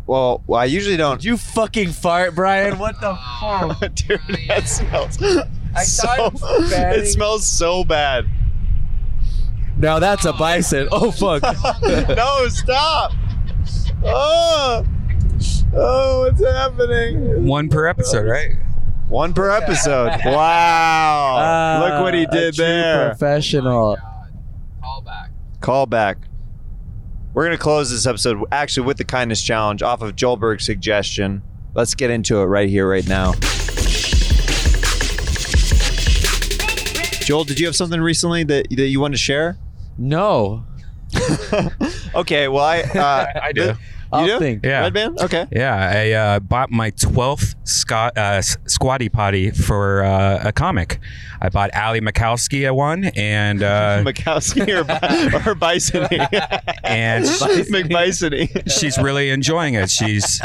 well, 0.07 0.43
well, 0.47 0.61
I 0.61 0.65
usually 0.67 0.97
don't. 0.97 1.17
Did 1.17 1.25
you 1.25 1.37
fucking 1.37 1.91
fart, 1.91 2.35
Brian? 2.35 2.79
What 2.79 3.01
the 3.01 3.15
fuck? 3.41 3.83
Oh, 3.83 3.89
Dude, 3.95 4.21
that 4.49 4.69
smells. 4.69 5.23
I 5.75 5.83
so, 5.85 6.07
thought 6.07 6.33
it 6.35 6.71
bad. 6.71 6.99
it 6.99 7.07
smells 7.07 7.47
so 7.47 7.85
bad. 7.85 8.27
Now 9.77 10.01
that's 10.01 10.25
a 10.25 10.33
bison. 10.33 10.89
Oh 10.91 11.11
fuck. 11.13 11.43
no, 12.09 12.49
stop. 12.49 13.13
Oh, 14.05 14.85
oh, 15.75 16.21
what's 16.23 16.45
happening? 16.45 17.47
One 17.47 17.69
per 17.69 17.87
episode, 17.87 18.27
right? 18.27 18.57
One 19.09 19.33
per 19.33 19.51
episode. 19.51 20.11
Wow. 20.25 21.81
Look 21.81 22.03
what 22.03 22.15
he 22.15 22.27
uh, 22.27 22.31
a 22.31 22.33
did 22.33 22.55
true 22.57 22.65
there. 22.65 23.09
Professional. 23.11 23.97
Oh 24.01 24.27
Call 24.83 25.01
back. 25.03 25.31
Call 25.61 25.87
back. 25.87 26.19
We're 27.39 27.45
going 27.45 27.57
to 27.57 27.63
close 27.63 27.89
this 27.89 28.05
episode 28.05 28.43
actually 28.51 28.89
with 28.89 28.97
the 28.97 29.05
kindness 29.05 29.41
challenge 29.41 29.81
off 29.81 30.03
of 30.03 30.17
Joelberg's 30.17 30.67
suggestion. 30.67 31.41
Let's 31.73 31.95
get 31.95 32.11
into 32.11 32.39
it 32.39 32.47
right 32.47 32.69
here, 32.69 32.91
right 32.91 33.07
now. 33.07 33.35
Joel, 37.21 37.45
did 37.45 37.61
you 37.61 37.67
have 37.67 37.77
something 37.77 38.01
recently 38.01 38.43
that, 38.43 38.67
that 38.71 38.89
you 38.89 38.99
wanted 38.99 39.19
to 39.19 39.23
share? 39.23 39.57
No. 39.97 40.67
Okay, 42.15 42.49
well, 42.49 42.65
I. 42.65 42.81
Uh, 42.81 43.27
I 43.43 43.53
do. 43.53 43.75
I'll 44.13 44.27
You 44.27 44.33
do? 44.35 44.39
think. 44.39 44.65
Yeah. 44.65 44.89
Redban? 44.89 45.19
Okay. 45.21 45.47
Yeah, 45.53 45.75
I 45.95 46.11
uh, 46.13 46.41
bought 46.41 46.71
my 46.71 46.91
12th 46.93 47.55
Scott, 47.69 48.17
uh, 48.17 48.41
squatty 48.43 49.09
potty 49.09 49.51
for 49.51 50.03
uh, 50.05 50.41
a 50.49 50.53
comic. 50.53 50.99
I 51.41 51.51
bought 51.51 51.75
Ali 51.75 52.01
Macofsky 52.01 52.67
a 52.69 52.73
one, 52.75 53.05
and 53.17 53.63
uh, 53.63 54.03
Macofsky 54.07 54.67
or, 54.75 55.49
or 55.51 55.55
Bison? 55.55 56.07
and 56.83 57.25
McBisony. 57.69 58.49
she's 58.71 58.99
really 58.99 59.31
enjoying 59.31 59.75
it. 59.75 59.91
She's 59.91 60.41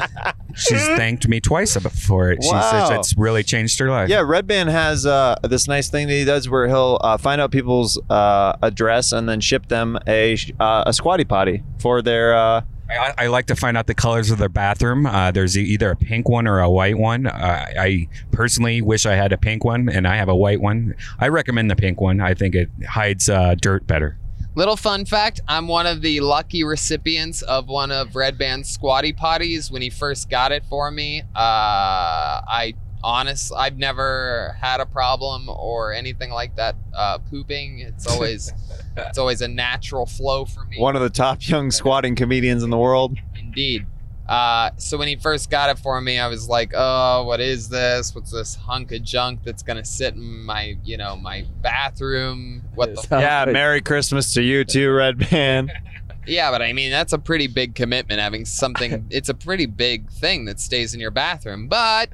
she's 0.56 0.85
thanked 0.90 1.27
me 1.27 1.40
twice 1.40 1.76
for 2.06 2.31
it. 2.31 2.44
She 2.44 2.49
says 2.49 2.90
it's 2.91 3.18
really 3.18 3.44
changed 3.44 3.80
her 3.80 3.90
life. 3.90 4.10
Yeah, 4.10 4.19
Redban 4.22 4.69
has 4.69 5.06
uh, 5.06 5.35
this 5.44 5.68
nice 5.68 5.90
thing 5.90 6.07
that 6.07 6.14
he 6.14 6.26
does 6.26 6.49
where 6.49 6.68
he'll 6.68 6.99
uh, 7.02 7.18
find 7.18 7.40
out 7.41 7.52
people's 7.52 7.99
uh, 8.10 8.56
address 8.61 9.11
and 9.14 9.27
then 9.27 9.40
ship 9.40 9.68
them 9.68 9.98
a 10.07 10.38
uh, 10.60 10.84
a 10.85 10.94
squatty 10.94 11.23
potty 11.23 11.64
for 11.80 12.02
their 12.02 12.35
uh, 12.35 12.61
I, 12.99 13.13
I 13.17 13.27
like 13.27 13.47
to 13.47 13.55
find 13.55 13.77
out 13.77 13.87
the 13.87 13.93
colors 13.93 14.31
of 14.31 14.37
their 14.37 14.49
bathroom. 14.49 15.05
Uh, 15.05 15.31
there's 15.31 15.57
either 15.57 15.91
a 15.91 15.95
pink 15.95 16.29
one 16.29 16.47
or 16.47 16.59
a 16.59 16.69
white 16.69 16.97
one. 16.97 17.27
Uh, 17.27 17.65
I 17.79 18.07
personally 18.31 18.81
wish 18.81 19.05
I 19.05 19.15
had 19.15 19.31
a 19.31 19.37
pink 19.37 19.63
one, 19.63 19.89
and 19.89 20.07
I 20.07 20.15
have 20.15 20.29
a 20.29 20.35
white 20.35 20.61
one. 20.61 20.95
I 21.19 21.29
recommend 21.29 21.69
the 21.69 21.75
pink 21.75 21.99
one. 22.01 22.21
I 22.21 22.33
think 22.33 22.55
it 22.55 22.69
hides 22.87 23.29
uh, 23.29 23.55
dirt 23.55 23.87
better. 23.87 24.17
Little 24.55 24.77
fun 24.77 25.05
fact 25.05 25.41
I'm 25.47 25.67
one 25.67 25.87
of 25.87 26.01
the 26.01 26.19
lucky 26.19 26.63
recipients 26.63 27.41
of 27.41 27.67
one 27.67 27.91
of 27.91 28.09
Redban's 28.09 28.69
squatty 28.69 29.11
potties. 29.11 29.71
When 29.71 29.81
he 29.81 29.89
first 29.89 30.29
got 30.29 30.51
it 30.51 30.63
for 30.65 30.91
me, 30.91 31.21
uh, 31.21 31.25
I 31.35 32.75
honest, 33.03 33.51
I've 33.55 33.77
never 33.77 34.55
had 34.61 34.79
a 34.79 34.85
problem 34.85 35.49
or 35.49 35.91
anything 35.91 36.29
like 36.29 36.55
that 36.55 36.75
uh, 36.95 37.17
pooping. 37.17 37.79
It's 37.79 38.07
always. 38.11 38.51
It's 39.07 39.17
always 39.17 39.41
a 39.41 39.47
natural 39.47 40.05
flow 40.05 40.45
for 40.45 40.65
me. 40.65 40.79
One 40.79 40.95
of 40.95 41.01
the 41.01 41.09
top 41.09 41.47
young 41.47 41.71
squatting 41.79 42.15
comedians 42.15 42.63
in 42.63 42.69
the 42.69 42.77
world. 42.77 43.17
Indeed. 43.37 43.85
Uh, 44.27 44.69
so 44.77 44.97
when 44.97 45.07
he 45.09 45.17
first 45.17 45.49
got 45.49 45.69
it 45.69 45.77
for 45.77 45.99
me, 45.99 46.17
I 46.17 46.27
was 46.27 46.47
like, 46.47 46.71
"Oh, 46.73 47.25
what 47.25 47.41
is 47.41 47.67
this? 47.67 48.15
What's 48.15 48.31
this 48.31 48.55
hunk 48.55 48.91
of 48.93 49.03
junk 49.03 49.41
that's 49.43 49.61
gonna 49.63 49.83
sit 49.83 50.13
in 50.15 50.45
my, 50.45 50.77
you 50.83 50.95
know, 50.95 51.17
my 51.17 51.45
bathroom? 51.61 52.63
What 52.75 52.95
the? 52.95 53.01
Sounds 53.01 53.21
Yeah, 53.21 53.45
good. 53.45 53.53
Merry 53.53 53.81
Christmas 53.81 54.33
to 54.33 54.41
you 54.41 54.63
too, 54.63 54.89
Redban. 54.89 55.69
Yeah, 56.25 56.51
but 56.51 56.61
I 56.61 56.71
mean, 56.71 56.89
that's 56.89 57.11
a 57.11 57.19
pretty 57.19 57.47
big 57.47 57.75
commitment. 57.75 58.21
Having 58.21 58.45
something, 58.45 59.05
it's 59.09 59.27
a 59.27 59.33
pretty 59.33 59.65
big 59.65 60.09
thing 60.09 60.45
that 60.45 60.61
stays 60.61 60.93
in 60.93 61.01
your 61.01 61.11
bathroom. 61.11 61.67
But 61.67 62.11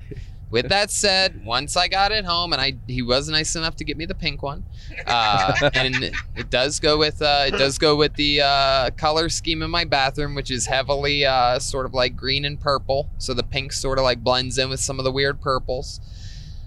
with 0.52 0.70
that 0.70 0.90
said, 0.90 1.46
once 1.46 1.78
I 1.78 1.88
got 1.88 2.12
it 2.12 2.26
home, 2.26 2.54
and 2.54 2.62
I 2.62 2.76
he 2.88 3.02
was 3.02 3.30
nice 3.30 3.56
enough 3.56 3.76
to 3.78 3.84
get 3.84 3.98
me 3.98 4.06
the 4.06 4.16
pink 4.16 4.42
one, 4.42 4.64
uh, 5.06 5.70
and 5.74 6.12
it 6.36 6.50
does 6.50 6.80
go 6.80 6.98
with 6.98 7.22
uh, 7.22 7.46
it 7.48 7.52
does 7.52 7.78
go 7.78 7.96
with 7.96 8.16
the 8.16 8.42
uh, 8.42 8.90
color 8.92 9.30
scheme 9.30 9.62
in 9.62 9.70
my 9.70 9.86
bathroom, 9.86 10.34
which 10.36 10.50
is 10.50 10.66
heavily 10.66 11.26
uh, 11.26 11.60
sort 11.60 11.86
of 11.86 11.94
like 11.94 12.16
green 12.16 12.46
and 12.46 12.60
purple. 12.60 13.10
So 13.18 13.34
the 13.34 13.44
pink 13.44 13.74
sort 13.74 14.00
of 14.00 14.04
like 14.04 14.24
blends 14.24 14.58
in 14.58 14.70
with 14.70 14.80
some 14.80 15.00
of 15.00 15.06
the 15.06 15.12
weird 15.12 15.40
purples. 15.40 16.00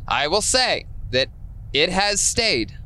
I 0.07 0.29
will 0.29 0.43
say 0.43 0.87
that 1.11 1.29
it 1.73 1.91
has 1.91 2.21
stayed 2.21 2.79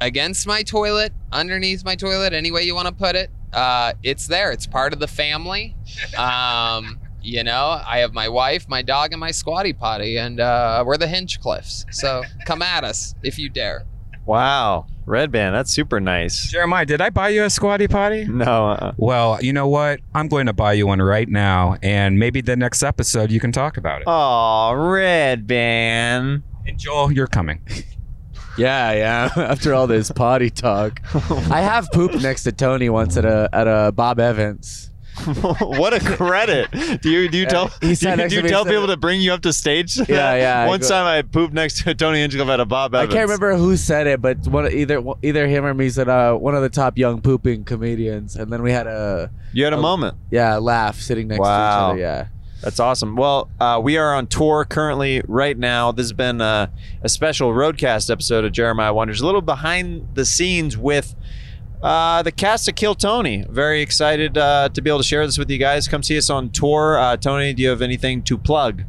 against 0.00 0.46
my 0.46 0.62
toilet, 0.62 1.12
underneath 1.32 1.84
my 1.84 1.96
toilet, 1.96 2.32
any 2.32 2.50
way 2.50 2.62
you 2.62 2.74
want 2.74 2.86
to 2.86 2.94
put 2.94 3.16
it. 3.16 3.30
Uh, 3.52 3.94
it's 4.02 4.26
there. 4.26 4.52
It's 4.52 4.66
part 4.66 4.92
of 4.92 5.00
the 5.00 5.08
family. 5.08 5.74
Um, 6.16 7.00
you 7.28 7.44
know, 7.44 7.80
I 7.86 7.98
have 7.98 8.14
my 8.14 8.28
wife, 8.28 8.68
my 8.68 8.82
dog, 8.82 9.12
and 9.12 9.20
my 9.20 9.30
squatty 9.30 9.72
potty, 9.72 10.16
and 10.18 10.40
uh, 10.40 10.82
we're 10.86 10.96
the 10.96 11.06
Hinchcliffes. 11.06 11.84
So 11.92 12.22
come 12.46 12.62
at 12.62 12.84
us 12.84 13.14
if 13.22 13.38
you 13.38 13.48
dare. 13.48 13.84
Wow, 14.24 14.86
Redban, 15.06 15.52
that's 15.52 15.70
super 15.72 16.00
nice. 16.00 16.50
Jeremiah, 16.50 16.84
did 16.84 17.00
I 17.00 17.08
buy 17.10 17.30
you 17.30 17.44
a 17.44 17.50
squatty 17.50 17.88
potty? 17.88 18.24
No, 18.26 18.70
uh, 18.72 18.92
Well, 18.98 19.38
you 19.42 19.52
know 19.54 19.66
what? 19.68 20.00
I'm 20.14 20.28
going 20.28 20.46
to 20.46 20.52
buy 20.52 20.74
you 20.74 20.86
one 20.86 21.00
right 21.00 21.28
now, 21.28 21.76
and 21.82 22.18
maybe 22.18 22.40
the 22.42 22.56
next 22.56 22.82
episode 22.82 23.30
you 23.30 23.40
can 23.40 23.52
talk 23.52 23.76
about 23.78 24.02
it. 24.02 24.04
oh, 24.06 24.72
Redban. 24.74 26.42
And 26.66 26.78
Joel, 26.78 27.12
you're 27.12 27.26
coming. 27.26 27.60
Yeah, 28.58 28.90
yeah. 28.92 29.30
After 29.36 29.72
all 29.72 29.86
this 29.86 30.10
potty 30.10 30.50
talk, 30.50 31.00
I 31.48 31.60
have 31.60 31.88
pooped 31.92 32.20
next 32.20 32.42
to 32.42 32.50
Tony 32.50 32.88
once 32.88 33.16
at 33.16 33.24
a 33.24 33.48
at 33.52 33.68
a 33.68 33.92
Bob 33.92 34.18
Evans. 34.18 34.87
what 35.60 35.92
a 35.94 36.00
credit! 36.00 36.70
Do 37.02 37.10
you 37.10 37.28
do 37.28 37.38
you 37.38 37.46
tell 37.46 37.68
he 37.80 37.94
do 37.94 38.08
you, 38.10 38.28
do 38.28 38.36
you 38.36 38.42
tell 38.42 38.64
people 38.64 38.86
to 38.86 38.96
bring 38.96 39.20
you 39.20 39.32
up 39.32 39.42
to 39.42 39.52
stage? 39.52 39.96
Yeah, 40.08 40.34
yeah, 40.36 40.66
One 40.68 40.80
go- 40.80 40.88
time 40.88 41.06
I 41.06 41.22
pooped 41.22 41.52
next 41.54 41.82
to 41.84 41.94
Tony 41.94 42.20
Hinchcliffe 42.20 42.48
at 42.48 42.60
a 42.60 42.64
Bob 42.64 42.94
I 42.94 43.06
can't 43.06 43.22
remember 43.28 43.54
who 43.56 43.76
said 43.76 44.06
it, 44.06 44.22
but 44.22 44.46
one 44.48 44.70
either 44.72 45.02
either 45.22 45.46
him 45.46 45.64
or 45.64 45.74
me 45.74 45.88
said 45.90 46.08
uh, 46.08 46.34
one 46.34 46.54
of 46.54 46.62
the 46.62 46.68
top 46.68 46.96
young 46.98 47.20
pooping 47.20 47.64
comedians, 47.64 48.36
and 48.36 48.52
then 48.52 48.62
we 48.62 48.72
had 48.72 48.86
a 48.86 49.30
You 49.52 49.64
had 49.64 49.72
a 49.72 49.76
Oh. 49.76 49.82
moment. 49.82 50.16
yeah 50.30 50.56
laugh 50.56 50.96
sitting 51.00 51.28
next 51.28 51.40
Wow. 51.40 51.48
to 51.48 51.92
each 51.92 51.92
other. 51.92 52.00
Yeah. 52.00 52.26
That's 52.60 52.80
awesome. 52.80 53.14
Well, 53.14 53.48
uh, 53.60 53.80
we 53.80 53.98
are 53.98 54.16
on 54.16 54.26
tour 54.26 54.64
currently 54.64 55.22
right 55.28 55.56
now. 55.56 55.92
This 55.92 56.06
has 56.06 56.12
been 56.12 56.40
uh, 56.40 56.66
a 57.02 57.08
special 57.08 57.52
roadcast 57.52 58.10
episode 58.10 58.44
of 58.44 58.50
Jeremiah 58.50 58.92
Wonders, 58.92 59.20
a 59.20 59.26
little 59.26 59.42
behind 59.42 60.08
the 60.14 60.24
scenes 60.24 60.76
with 60.76 61.14
uh, 61.82 62.22
the 62.22 62.32
cast 62.32 62.68
of 62.68 62.74
Kill 62.74 62.94
Tony. 62.94 63.44
Very 63.48 63.82
excited 63.82 64.36
uh, 64.36 64.68
to 64.70 64.82
be 64.82 64.90
able 64.90 65.00
to 65.00 65.04
share 65.04 65.24
this 65.26 65.38
with 65.38 65.50
you 65.50 65.58
guys. 65.58 65.88
Come 65.88 66.02
see 66.02 66.18
us 66.18 66.30
on 66.30 66.50
tour. 66.50 66.98
Uh, 66.98 67.16
Tony, 67.16 67.52
do 67.52 67.62
you 67.62 67.68
have 67.68 67.82
anything 67.82 68.22
to 68.22 68.36
plug? 68.38 68.84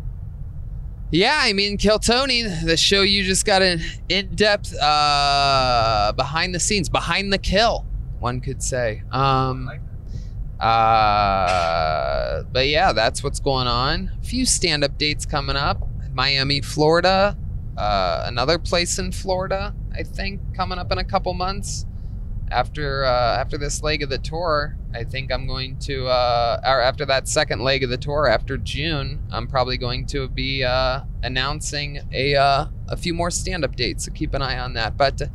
Yeah, 1.12 1.40
I 1.42 1.54
mean, 1.54 1.78
Kill 1.78 1.98
Tony, 1.98 2.44
the 2.44 2.78
show 2.78 3.02
you 3.02 3.24
just 3.24 3.46
got 3.46 3.64
an 3.64 3.82
in-depth 4.10 4.76
uh, 4.80 6.14
behind 6.16 6.54
the 6.54 6.60
scenes, 6.60 6.88
behind 6.88 7.34
the 7.34 7.40
kill, 7.40 7.88
one 8.20 8.42
could 8.42 8.62
say. 8.62 9.02
Um, 9.12 9.72
uh, 10.60 12.44
but 12.52 12.68
yeah, 12.68 12.94
that's 12.94 13.24
what's 13.24 13.40
going 13.40 13.66
on. 13.66 14.12
A 14.22 14.24
few 14.24 14.46
stand-up 14.46 15.00
dates 15.00 15.26
coming 15.26 15.56
up. 15.56 15.88
Miami, 16.14 16.62
Florida. 16.62 17.36
Uh, 17.76 18.26
another 18.28 18.60
place 18.60 19.00
in 19.00 19.12
Florida, 19.12 19.74
I 19.98 20.04
think, 20.04 20.42
coming 20.56 20.78
up 20.78 20.92
in 20.92 20.98
a 20.98 21.04
couple 21.04 21.34
months. 21.34 21.86
After 22.52 23.06
uh, 23.06 23.38
after 23.38 23.58
this 23.58 23.84
leg 23.84 24.02
of 24.02 24.10
the 24.10 24.18
tour, 24.18 24.76
I 24.94 25.04
think 25.04 25.32
I'm 25.32 25.46
going 25.46 25.78
to, 25.80 26.08
uh, 26.08 26.60
or 26.66 26.82
after 26.82 27.06
that 27.06 27.28
second 27.28 27.62
leg 27.62 27.84
of 27.84 27.90
the 27.90 27.98
tour, 27.98 28.28
after 28.28 28.58
June, 28.58 29.22
I'm 29.32 29.48
probably 29.48 29.78
going 29.78 30.08
to 30.08 30.28
be 30.28 30.64
uh, 30.64 31.02
announcing 31.22 32.00
a 32.12 32.36
uh, 32.36 32.66
a 32.88 32.98
few 32.98 33.14
more 33.14 33.30
stand-up 33.30 33.76
dates. 33.76 34.06
So 34.06 34.12
keep 34.12 34.34
an 34.34 34.42
eye 34.42 34.58
on 34.58 34.74
that. 34.74 34.98
But 34.98 35.22
uh, 35.22 35.28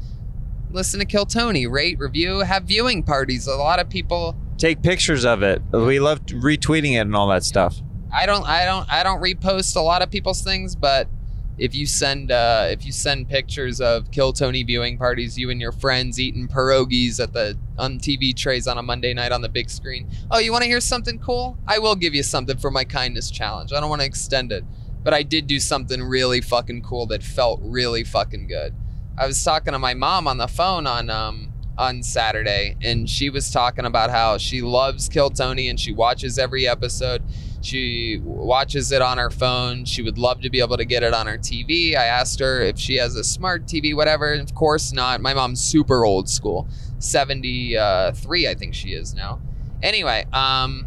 listen 0.71 0.99
to 1.01 1.07
Kill 1.07 1.25
Tony, 1.25 1.67
rate, 1.67 1.99
review, 1.99 2.41
have 2.41 2.65
viewing 2.65 3.03
parties. 3.05 3.47
A 3.47 3.55
lot 3.55 3.79
of 3.79 3.89
people. 3.89 4.37
Take 4.59 4.83
pictures 4.83 5.25
of 5.25 5.43
it. 5.43 5.63
We 5.73 6.01
love 6.01 6.27
retweeting 6.27 6.95
it 6.95 7.01
and 7.01 7.15
all 7.15 7.29
that 7.29 7.45
stuff. 7.45 7.81
I 8.13 8.27
don't, 8.27 8.47
I 8.47 8.65
don't, 8.65 8.93
I 8.93 9.03
don't 9.03 9.21
repost 9.21 9.77
a 9.77 9.81
lot 9.81 10.03
of 10.03 10.11
people's 10.11 10.43
things, 10.43 10.77
but 10.77 11.09
if 11.57 11.75
you 11.75 11.87
send, 11.87 12.33
uh, 12.33 12.67
if 12.69 12.85
you 12.85 12.93
send 12.93 13.29
pictures 13.29 13.81
of 13.81 14.11
Kill 14.11 14.33
Tony 14.33 14.63
viewing 14.65 14.99
parties, 14.99 15.39
you 15.39 15.51
and 15.51 15.61
your 15.61 15.73
friends 15.73 16.19
eating 16.19 16.49
pierogies 16.49 17.21
at 17.21 17.33
the 17.33 17.57
on 17.79 17.99
TV 17.99 18.37
trays 18.37 18.67
on 18.67 18.79
a 18.79 18.83
Monday 18.83 19.15
night 19.15 19.33
on 19.33 19.41
the 19.41 19.49
big 19.49 19.71
screen. 19.71 20.09
Oh, 20.31 20.39
you 20.39 20.51
want 20.51 20.63
to 20.63 20.69
hear 20.69 20.81
something 20.81 21.19
cool? 21.19 21.57
I 21.67 21.79
will 21.79 21.95
give 21.95 22.15
you 22.15 22.23
something 22.23 22.57
for 22.59 22.71
my 22.71 22.85
kindness 22.85 23.31
challenge. 23.31 23.73
I 23.73 23.81
don't 23.81 23.91
want 23.91 24.03
to 24.03 24.07
extend 24.07 24.51
it, 24.53 24.65
but 25.03 25.15
I 25.15 25.23
did 25.23 25.47
do 25.47 25.61
something 25.61 26.03
really 26.03 26.41
fucking 26.41 26.83
cool 26.83 27.07
that 27.07 27.23
felt 27.23 27.61
really 27.63 28.05
fucking 28.05 28.49
good. 28.49 28.75
I 29.17 29.27
was 29.27 29.43
talking 29.43 29.73
to 29.73 29.79
my 29.79 29.95
mom 29.95 30.27
on 30.27 30.39
the 30.39 30.49
phone 30.49 30.87
on 30.87 31.09
um 31.09 31.53
on 31.77 32.03
Saturday, 32.03 32.77
and 32.83 33.09
she 33.09 33.31
was 33.31 33.51
talking 33.51 33.85
about 33.85 34.11
how 34.11 34.39
she 34.39 34.63
loves 34.63 35.09
Kill 35.09 35.31
Tony 35.31 35.69
and 35.69 35.79
she 35.79 35.93
watches 35.93 36.39
every 36.39 36.67
episode. 36.67 37.23
She 37.65 38.21
watches 38.23 38.93
it 38.93 39.01
on 39.01 39.17
her 39.17 39.31
phone. 39.31 39.87
She 39.87 40.03
would 40.03 40.19
love 40.19 40.43
to 40.43 40.51
be 40.51 40.61
able 40.61 40.77
to 40.77 40.85
get 40.85 41.03
it 41.03 41.15
on 41.15 41.27
her 41.27 41.39
TV. 41.39 41.97
I 41.97 42.05
asked 42.05 42.39
her 42.41 42.61
if 42.61 42.79
she 42.79 42.97
has 42.97 43.17
a 43.17 43.25
smart 43.25 43.65
TV, 43.65 43.97
whatever. 43.97 44.35
Of 44.35 44.55
course 44.55 44.93
not. 44.93 45.23
My 45.23 45.33
mom's 45.33 45.63
super 45.63 46.05
old 46.05 46.29
school, 46.29 46.69
73, 46.99 48.47
I 48.47 48.55
think 48.55 48.75
she 48.75 48.91
is 48.91 49.15
now. 49.15 49.41
Anyway, 49.83 50.27
um, 50.35 50.87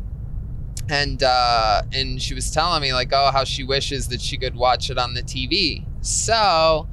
and 0.89 1.23
uh, 1.23 1.81
and 1.93 2.21
she 2.21 2.35
was 2.35 2.51
telling 2.51 2.83
me 2.83 2.93
like, 2.93 3.09
oh, 3.11 3.31
how 3.31 3.43
she 3.43 3.63
wishes 3.63 4.07
that 4.09 4.21
she 4.21 4.37
could 4.37 4.55
watch 4.55 4.91
it 4.91 4.99
on 4.99 5.15
the 5.15 5.23
TV. 5.23 5.83
So 6.01 6.87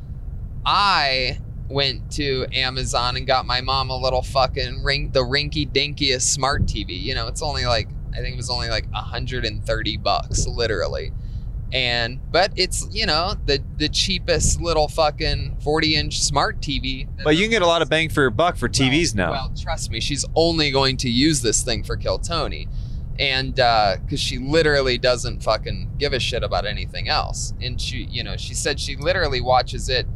I 0.65 1.39
went 1.69 2.11
to 2.13 2.47
Amazon 2.53 3.17
and 3.17 3.27
got 3.27 3.45
my 3.45 3.61
mom 3.61 3.91
a 3.91 3.97
little 3.97 4.23
fucking 4.23 4.83
ring, 4.83 5.11
the 5.11 5.21
rinky 5.21 5.71
dinkiest 5.71 6.23
smart 6.23 6.65
TV. 6.65 7.01
You 7.01 7.15
know, 7.15 7.29
it's 7.29 7.43
only 7.43 7.67
like 7.67 7.89
I 8.15 8.19
think 8.19 8.35
it 8.35 8.37
was 8.37 8.51
only 8.51 8.69
like 8.69 8.91
130 8.93 9.97
bucks, 9.99 10.47
literally. 10.47 11.13
And 11.73 12.21
but 12.31 12.53
it's 12.57 12.87
you 12.93 13.05
know 13.05 13.35
the 13.47 13.61
the 13.79 13.89
cheapest 13.89 14.61
little 14.61 14.87
fucking 14.87 15.57
40 15.63 15.97
inch 15.97 16.21
smart 16.21 16.61
TV. 16.61 17.09
But 17.25 17.37
you 17.37 17.43
can 17.43 17.51
get 17.51 17.63
a 17.63 17.67
lot 17.67 17.83
of 17.83 17.89
bang 17.89 18.09
for 18.11 18.21
your 18.21 18.31
buck 18.31 18.57
for 18.57 18.69
TVs 18.69 19.15
now. 19.15 19.33
well, 19.33 19.53
trust 19.61 19.91
me, 19.91 19.99
she's 20.01 20.25
only 20.37 20.71
going 20.71 20.97
to 20.99 21.11
use 21.11 21.43
this 21.43 21.63
thing 21.63 21.83
for 21.83 21.97
Kill 21.97 22.19
Tony. 22.19 22.69
And 23.19 23.59
uh, 23.59 23.97
because 24.05 24.21
she 24.21 24.39
literally 24.39 24.99
doesn't 24.99 25.43
fucking 25.43 25.93
give 25.99 26.13
a 26.13 26.21
shit 26.21 26.43
about 26.43 26.67
anything 26.67 27.09
else. 27.09 27.55
And 27.61 27.81
she, 27.81 28.09
you 28.11 28.23
know, 28.25 28.37
she 28.37 28.55
said 28.55 28.79
she 28.81 28.97
literally 28.97 29.41
watches 29.41 29.89
it 29.89 30.07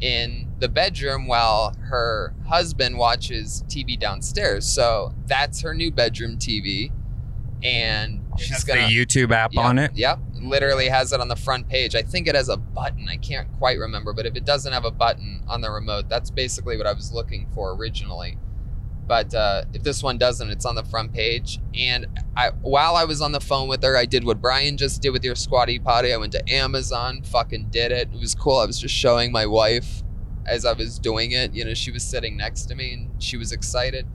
in 0.00 0.48
the 0.58 0.68
bedroom 0.68 1.26
while 1.26 1.74
her 1.88 2.34
husband 2.46 2.98
watches 2.98 3.64
TV 3.68 3.98
downstairs. 3.98 4.66
So 4.66 5.14
that's 5.26 5.60
her 5.62 5.74
new 5.74 5.90
bedroom 5.90 6.36
TV. 6.36 6.90
And 7.62 8.22
she's 8.38 8.64
gonna 8.64 8.88
the 8.88 8.96
YouTube 8.96 9.30
app 9.32 9.52
Yep, 9.52 9.64
on 9.64 9.78
it. 9.78 9.92
Yep. 9.94 10.18
Literally 10.40 10.88
has 10.88 11.12
it 11.12 11.20
on 11.20 11.28
the 11.28 11.36
front 11.36 11.68
page. 11.68 11.94
I 11.94 12.02
think 12.02 12.26
it 12.26 12.34
has 12.34 12.48
a 12.48 12.56
button. 12.56 13.08
I 13.08 13.16
can't 13.16 13.52
quite 13.58 13.78
remember, 13.78 14.12
but 14.12 14.26
if 14.26 14.34
it 14.34 14.44
doesn't 14.44 14.72
have 14.72 14.84
a 14.84 14.90
button 14.90 15.42
on 15.48 15.60
the 15.60 15.70
remote, 15.70 16.08
that's 16.08 16.30
basically 16.30 16.76
what 16.76 16.86
I 16.86 16.92
was 16.92 17.12
looking 17.12 17.48
for 17.54 17.74
originally. 17.74 18.38
But 19.06 19.34
uh, 19.34 19.64
if 19.72 19.82
this 19.82 20.02
one 20.02 20.16
doesn't, 20.16 20.48
it's 20.50 20.64
on 20.64 20.74
the 20.74 20.84
front 20.84 21.12
page. 21.12 21.58
And 21.74 22.06
I, 22.36 22.50
while 22.62 22.96
I 22.96 23.04
was 23.04 23.20
on 23.20 23.32
the 23.32 23.40
phone 23.40 23.68
with 23.68 23.82
her, 23.82 23.96
I 23.96 24.06
did 24.06 24.24
what 24.24 24.40
Brian 24.40 24.76
just 24.76 25.02
did 25.02 25.10
with 25.10 25.24
your 25.24 25.34
squatty 25.34 25.78
potty. 25.78 26.12
I 26.12 26.16
went 26.16 26.32
to 26.32 26.52
Amazon, 26.52 27.22
fucking 27.22 27.68
did 27.70 27.92
it. 27.92 28.08
It 28.12 28.18
was 28.18 28.34
cool. 28.34 28.58
I 28.58 28.66
was 28.66 28.78
just 28.78 28.94
showing 28.94 29.30
my 29.32 29.44
wife 29.44 30.02
as 30.46 30.64
I 30.64 30.72
was 30.72 30.98
doing 30.98 31.32
it. 31.32 31.52
You 31.52 31.64
know, 31.64 31.74
she 31.74 31.90
was 31.90 32.04
sitting 32.04 32.36
next 32.36 32.66
to 32.66 32.74
me 32.74 32.92
and 32.94 33.22
she 33.22 33.36
was 33.36 33.52
excited. 33.52 34.06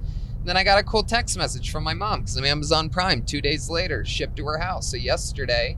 Then 0.48 0.56
I 0.56 0.64
got 0.64 0.80
a 0.80 0.84
cool 0.84 1.04
text 1.04 1.38
message 1.38 1.72
from 1.72 1.84
my 1.84 1.94
mom 1.94 2.22
because 2.22 2.38
I'm 2.38 2.46
Amazon 2.46 2.90
Prime. 2.90 3.22
Two 3.24 3.42
days 3.42 3.70
later, 3.70 4.06
shipped 4.06 4.38
to 4.38 4.46
her 4.46 4.58
house. 4.58 4.90
So 4.90 4.96
yesterday 4.96 5.78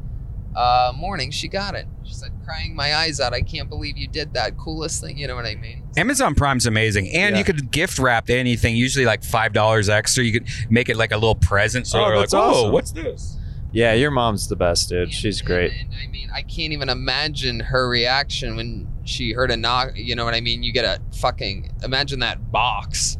uh, 0.55 0.93
morning, 0.95 1.31
she 1.31 1.47
got 1.47 1.73
it. 1.73 1.87
She 2.03 2.13
said, 2.13 2.31
crying 2.45 2.75
my 2.75 2.93
eyes 2.95 3.19
out. 3.19 3.33
I 3.33 3.41
can't 3.41 3.67
believe 3.67 3.97
you 3.97 4.07
did 4.07 4.33
that. 4.35 4.57
Coolest 4.57 5.01
thing. 5.01 5.17
You 5.17 5.27
know 5.27 5.35
what 5.35 5.45
I 5.47 5.55
mean? 5.55 5.83
Amazon 5.97 6.35
Prime's 6.35 6.67
amazing, 6.67 7.07
and 7.09 7.33
Yeah. 7.33 7.39
you 7.39 7.43
could 7.45 7.71
gift 7.71 7.97
wrap 7.97 8.29
anything. 8.29 8.75
Usually 8.75 9.05
like 9.05 9.23
five 9.23 9.53
dollars 9.53 9.89
extra. 9.89 10.23
You 10.23 10.33
could 10.39 10.47
make 10.69 10.87
it 10.89 10.97
like 10.97 11.11
a 11.11 11.17
little 11.17 11.35
present. 11.35 11.87
So 11.87 11.99
Oh, 11.99 12.05
they're 12.07 12.15
like, 12.17 12.25
that's 12.29 12.33
"Oh, 12.35 12.39
awesome. 12.39 12.71
what's 12.71 12.91
this?" 12.91 13.37
Yeah, 13.71 13.93
your 13.93 14.09
mom's 14.09 14.47
the 14.47 14.55
best, 14.55 14.89
dude. 14.89 15.13
She's 15.13 15.43
great. 15.43 15.71
And, 15.71 15.93
I 16.03 16.07
mean, 16.07 16.31
I 16.33 16.41
can't 16.41 16.73
even 16.73 16.89
imagine 16.89 17.59
her 17.59 17.87
reaction 17.87 18.55
when 18.55 18.87
she 19.03 19.33
heard 19.33 19.51
a 19.51 19.57
knock. 19.57 19.91
You 19.95 20.15
know 20.15 20.25
what 20.25 20.33
I 20.33 20.41
mean? 20.41 20.63
You 20.63 20.73
get 20.73 20.85
a 20.85 20.99
fucking 21.19 21.71
imagine 21.83 22.19
that 22.21 22.51
box. 22.51 23.18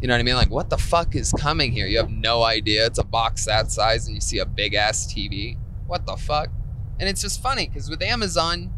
You 0.00 0.08
know 0.08 0.14
what 0.14 0.20
I 0.20 0.24
mean? 0.24 0.34
Like, 0.34 0.50
what 0.50 0.70
the 0.70 0.76
fuck 0.76 1.14
is 1.14 1.32
coming 1.32 1.72
here? 1.72 1.86
You 1.86 1.98
have 1.98 2.10
no 2.10 2.42
idea. 2.42 2.86
It's 2.86 2.98
a 2.98 3.04
box 3.04 3.46
that 3.46 3.70
size, 3.70 4.06
and 4.06 4.14
you 4.14 4.20
see 4.20 4.38
a 4.38 4.46
big 4.46 4.74
ass 4.74 5.12
TV. 5.12 5.56
What 5.86 6.06
the 6.06 6.16
fuck? 6.16 6.50
And 6.98 7.08
it's 7.08 7.22
just 7.22 7.42
funny 7.42 7.66
because 7.66 7.88
with 7.88 8.02
Amazon, 8.02 8.72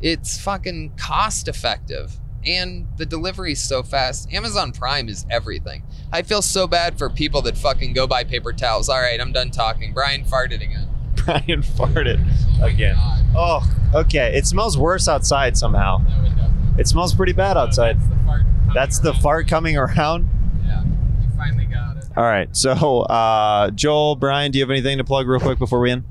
it's 0.00 0.40
fucking 0.40 0.94
cost 0.96 1.48
effective 1.48 2.18
and 2.46 2.86
the 2.96 3.06
delivery's 3.06 3.60
so 3.60 3.82
fast. 3.82 4.32
Amazon 4.32 4.72
Prime 4.72 5.08
is 5.08 5.26
everything. 5.30 5.82
I 6.12 6.22
feel 6.22 6.42
so 6.42 6.66
bad 6.66 6.98
for 6.98 7.10
people 7.10 7.42
that 7.42 7.56
fucking 7.56 7.92
go 7.92 8.06
buy 8.06 8.24
paper 8.24 8.52
towels. 8.52 8.88
All 8.88 9.00
right, 9.00 9.20
I'm 9.20 9.32
done 9.32 9.50
talking. 9.50 9.92
Brian 9.92 10.24
farted 10.24 10.62
again. 10.62 10.88
Brian 11.16 11.62
farted 11.62 12.20
again. 12.62 12.96
God. 12.96 13.24
Oh, 13.36 13.90
okay. 13.94 14.36
It 14.36 14.46
smells 14.46 14.78
worse 14.78 15.06
outside 15.06 15.56
somehow. 15.56 16.02
No, 16.08 16.24
it. 16.24 16.80
It 16.80 16.88
smells 16.88 17.14
pretty 17.14 17.32
bad 17.32 17.56
outside. 17.56 17.98
That's 17.98 18.08
the 18.08 18.24
fart. 18.24 18.42
coming 18.42 18.74
That's 18.74 18.98
the 19.00 19.14
fart 19.14 19.48
coming 19.48 19.76
around. 19.76 20.28
Yeah, 21.40 21.46
you 21.46 21.52
finally 21.52 21.66
got 21.66 21.96
it. 21.96 22.04
All 22.16 22.24
right. 22.24 22.54
So, 22.56 23.00
uh, 23.02 23.70
Joel, 23.70 24.16
Brian, 24.16 24.52
do 24.52 24.58
you 24.58 24.64
have 24.64 24.70
anything 24.70 24.98
to 24.98 25.04
plug 25.04 25.26
real 25.26 25.40
quick 25.40 25.58
before 25.58 25.80
we 25.80 25.90
end? 25.90 26.04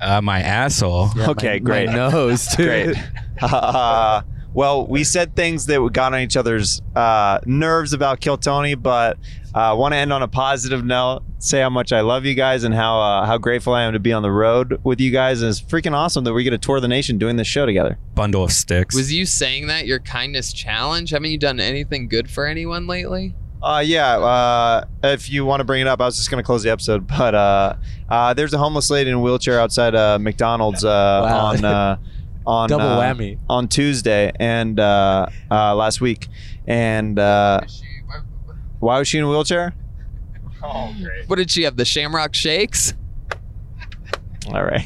Uh, 0.00 0.20
my 0.20 0.40
asshole. 0.40 1.10
okay, 1.16 1.52
my, 1.54 1.58
great. 1.58 1.86
My 1.88 1.94
nose, 1.94 2.46
too. 2.48 2.64
Great. 2.64 2.96
Uh, 3.40 4.22
well, 4.54 4.86
we 4.86 5.02
said 5.02 5.34
things 5.34 5.66
that 5.66 5.80
got 5.92 6.12
on 6.12 6.20
each 6.20 6.36
other's 6.36 6.82
uh, 6.94 7.40
nerves 7.46 7.92
about 7.92 8.20
Kill 8.20 8.36
Tony, 8.36 8.74
but 8.74 9.18
uh, 9.54 9.74
want 9.76 9.94
to 9.94 9.96
end 9.96 10.12
on 10.12 10.22
a 10.22 10.28
positive 10.28 10.84
note. 10.84 11.22
Say 11.38 11.60
how 11.60 11.70
much 11.70 11.92
I 11.92 12.02
love 12.02 12.24
you 12.24 12.34
guys 12.34 12.64
and 12.64 12.74
how 12.74 13.00
uh, 13.00 13.26
how 13.26 13.38
grateful 13.38 13.72
I 13.72 13.82
am 13.82 13.94
to 13.94 13.98
be 13.98 14.12
on 14.12 14.22
the 14.22 14.30
road 14.30 14.80
with 14.84 15.00
you 15.00 15.10
guys. 15.10 15.42
And 15.42 15.50
it's 15.50 15.60
freaking 15.60 15.92
awesome 15.92 16.24
that 16.24 16.34
we 16.34 16.44
get 16.44 16.50
to 16.50 16.58
tour 16.58 16.80
the 16.80 16.88
nation 16.88 17.18
doing 17.18 17.36
this 17.36 17.46
show 17.46 17.66
together. 17.66 17.98
Bundle 18.14 18.44
of 18.44 18.52
sticks. 18.52 18.94
Was 18.94 19.12
you 19.12 19.26
saying 19.26 19.66
that 19.68 19.86
your 19.86 19.98
kindness 19.98 20.52
challenge? 20.52 21.10
Haven't 21.10 21.30
you 21.30 21.38
done 21.38 21.58
anything 21.58 22.08
good 22.08 22.30
for 22.30 22.46
anyone 22.46 22.86
lately? 22.86 23.34
Uh, 23.62 23.82
yeah. 23.84 24.16
Uh, 24.18 24.84
if 25.04 25.30
you 25.30 25.44
want 25.44 25.60
to 25.60 25.64
bring 25.64 25.80
it 25.80 25.86
up, 25.86 26.00
I 26.00 26.04
was 26.06 26.16
just 26.16 26.30
going 26.30 26.42
to 26.42 26.46
close 26.46 26.62
the 26.62 26.70
episode, 26.70 27.06
but 27.18 27.34
uh, 27.34 27.76
uh, 28.08 28.34
there's 28.34 28.52
a 28.54 28.58
homeless 28.58 28.90
lady 28.90 29.10
in 29.10 29.16
a 29.16 29.20
wheelchair 29.20 29.60
outside 29.60 29.94
uh, 29.94 30.18
McDonald's 30.18 30.84
uh, 30.84 30.88
Wow. 31.24 31.46
on 31.46 31.64
uh, 31.64 31.96
on 32.46 32.68
Double 32.68 32.84
uh, 32.86 33.00
whammy. 33.00 33.38
on 33.48 33.68
Tuesday 33.68 34.32
and 34.40 34.80
uh, 34.80 35.26
uh, 35.50 35.74
last 35.76 36.00
week. 36.00 36.26
And 36.66 37.18
uh, 37.18 37.60
why 38.80 38.98
was 38.98 39.06
she 39.06 39.18
in 39.18 39.24
a 39.24 39.28
wheelchair? 39.28 39.74
Oh, 40.64 40.92
great. 41.00 41.28
What 41.28 41.36
did 41.36 41.50
she 41.50 41.62
have? 41.62 41.76
The 41.76 41.84
Shamrock 41.84 42.34
Shakes? 42.34 42.94
All 44.48 44.64
right. 44.64 44.84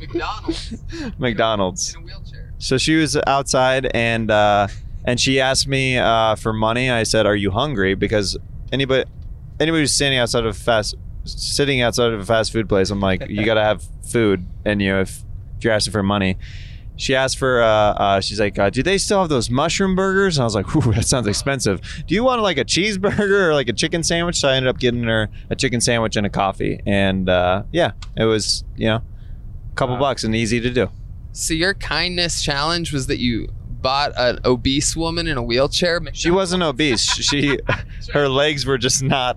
McDonald's 0.00 0.74
McDonald's. 1.18 1.94
in 1.94 2.02
a 2.02 2.04
wheelchair. 2.04 2.52
So 2.58 2.76
she 2.78 2.96
was 2.96 3.16
outside 3.26 3.90
and 3.94 4.30
uh, 4.30 4.68
and 5.04 5.20
she 5.20 5.40
asked 5.40 5.68
me 5.68 5.98
uh, 5.98 6.34
for 6.36 6.52
money. 6.52 6.90
I 6.90 7.02
said, 7.02 7.26
"Are 7.26 7.36
you 7.36 7.50
hungry?" 7.50 7.94
Because 7.94 8.36
anybody 8.72 9.08
anybody 9.60 9.82
who's 9.82 9.92
standing 9.92 10.18
outside 10.18 10.44
of 10.44 10.56
a 10.56 10.58
fast 10.58 10.94
sitting 11.24 11.80
outside 11.80 12.12
of 12.12 12.20
a 12.20 12.24
fast 12.24 12.52
food 12.52 12.68
place, 12.68 12.90
I'm 12.90 13.00
like, 13.00 13.28
you 13.28 13.44
got 13.44 13.54
to 13.54 13.64
have 13.64 13.82
food. 14.06 14.46
And 14.64 14.82
you 14.82 14.90
know, 14.92 15.00
if, 15.00 15.22
if 15.56 15.64
you're 15.64 15.72
asking 15.72 15.92
for 15.92 16.02
money, 16.02 16.36
she 16.96 17.14
asked 17.14 17.38
for. 17.38 17.62
Uh, 17.62 17.66
uh, 17.66 18.20
she's 18.20 18.40
like, 18.40 18.58
uh, 18.58 18.70
"Do 18.70 18.82
they 18.82 18.98
still 18.98 19.20
have 19.20 19.28
those 19.28 19.50
mushroom 19.50 19.94
burgers?" 19.96 20.36
And 20.36 20.42
I 20.42 20.44
was 20.44 20.54
like, 20.54 20.74
"Ooh, 20.76 20.92
that 20.92 21.06
sounds 21.06 21.26
expensive. 21.26 21.80
Do 22.06 22.14
you 22.14 22.24
want 22.24 22.42
like 22.42 22.58
a 22.58 22.64
cheeseburger 22.64 23.48
or 23.48 23.54
like 23.54 23.68
a 23.68 23.72
chicken 23.72 24.02
sandwich?" 24.02 24.36
So 24.36 24.48
I 24.48 24.54
ended 24.54 24.68
up 24.68 24.78
getting 24.78 25.02
her 25.04 25.28
a 25.50 25.56
chicken 25.56 25.80
sandwich 25.80 26.16
and 26.16 26.26
a 26.26 26.30
coffee. 26.30 26.80
And 26.86 27.28
uh, 27.28 27.64
yeah, 27.72 27.92
it 28.16 28.24
was 28.24 28.64
you 28.76 28.86
know, 28.86 28.96
a 29.72 29.74
couple 29.74 29.96
bucks 29.96 30.24
and 30.24 30.34
easy 30.34 30.60
to 30.60 30.70
do. 30.70 30.88
So 31.32 31.52
your 31.52 31.74
kindness 31.74 32.42
challenge 32.42 32.92
was 32.92 33.08
that 33.08 33.18
you 33.18 33.48
bought 33.84 34.12
an 34.16 34.38
obese 34.46 34.96
woman 34.96 35.26
in 35.26 35.36
a 35.36 35.42
wheelchair. 35.42 36.00
She 36.14 36.30
wasn't 36.30 36.62
obese. 36.62 37.02
She, 37.02 37.58
her 38.14 38.28
legs 38.30 38.64
were 38.64 38.78
just 38.78 39.02
not 39.02 39.36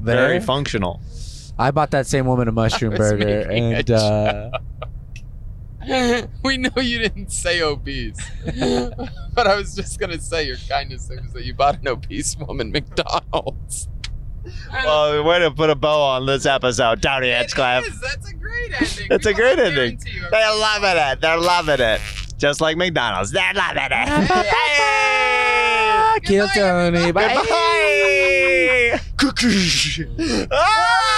very 0.00 0.38
functional. 0.38 1.00
I 1.58 1.70
bought 1.70 1.90
that 1.92 2.06
same 2.06 2.26
woman 2.26 2.46
a 2.46 2.52
mushroom 2.62 2.94
burger, 2.94 3.46
making 3.48 3.72
a 3.72 3.76
and 3.78 3.90
uh, 3.90 4.50
we 6.44 6.58
know 6.58 6.70
you 6.76 6.98
didn't 6.98 7.32
say 7.32 7.62
obese, 7.62 8.18
but 9.34 9.46
I 9.46 9.56
was 9.56 9.74
just 9.74 9.98
gonna 9.98 10.20
say 10.20 10.46
your 10.46 10.56
kindness 10.68 11.08
thing 11.08 11.22
was 11.22 11.32
that 11.32 11.44
you 11.44 11.54
bought 11.54 11.80
an 11.80 11.88
obese 11.88 12.36
woman 12.36 12.70
McDonald's. 12.70 13.88
Well, 14.70 15.24
way 15.24 15.38
to 15.38 15.50
put 15.50 15.70
a 15.70 15.74
bow 15.74 16.02
on 16.02 16.26
this 16.26 16.44
episode, 16.44 17.00
Tony 17.00 17.28
It 17.28 17.38
Hinchcliffe. 17.38 17.86
is. 17.88 17.98
That's 18.00 18.28
a 18.30 18.34
great 18.34 18.72
ending. 18.78 19.06
It's 19.10 19.24
a 19.26 19.32
great 19.32 19.58
ending. 19.58 19.98
you, 20.04 20.26
They're 20.30 20.56
loving 20.58 20.96
it. 20.96 21.20
They're 21.22 21.38
loving 21.38 21.80
it. 21.80 22.00
Just 22.44 22.60
like 22.60 22.76
McDonald's. 22.76 23.30
They're 23.30 23.54
loving 23.54 23.88
it. 23.90 24.52
kill 26.24 26.46
Tony. 26.48 27.10
Bye. 27.10 27.40
Goodbye. 29.16 30.48
Ah! 30.52 31.13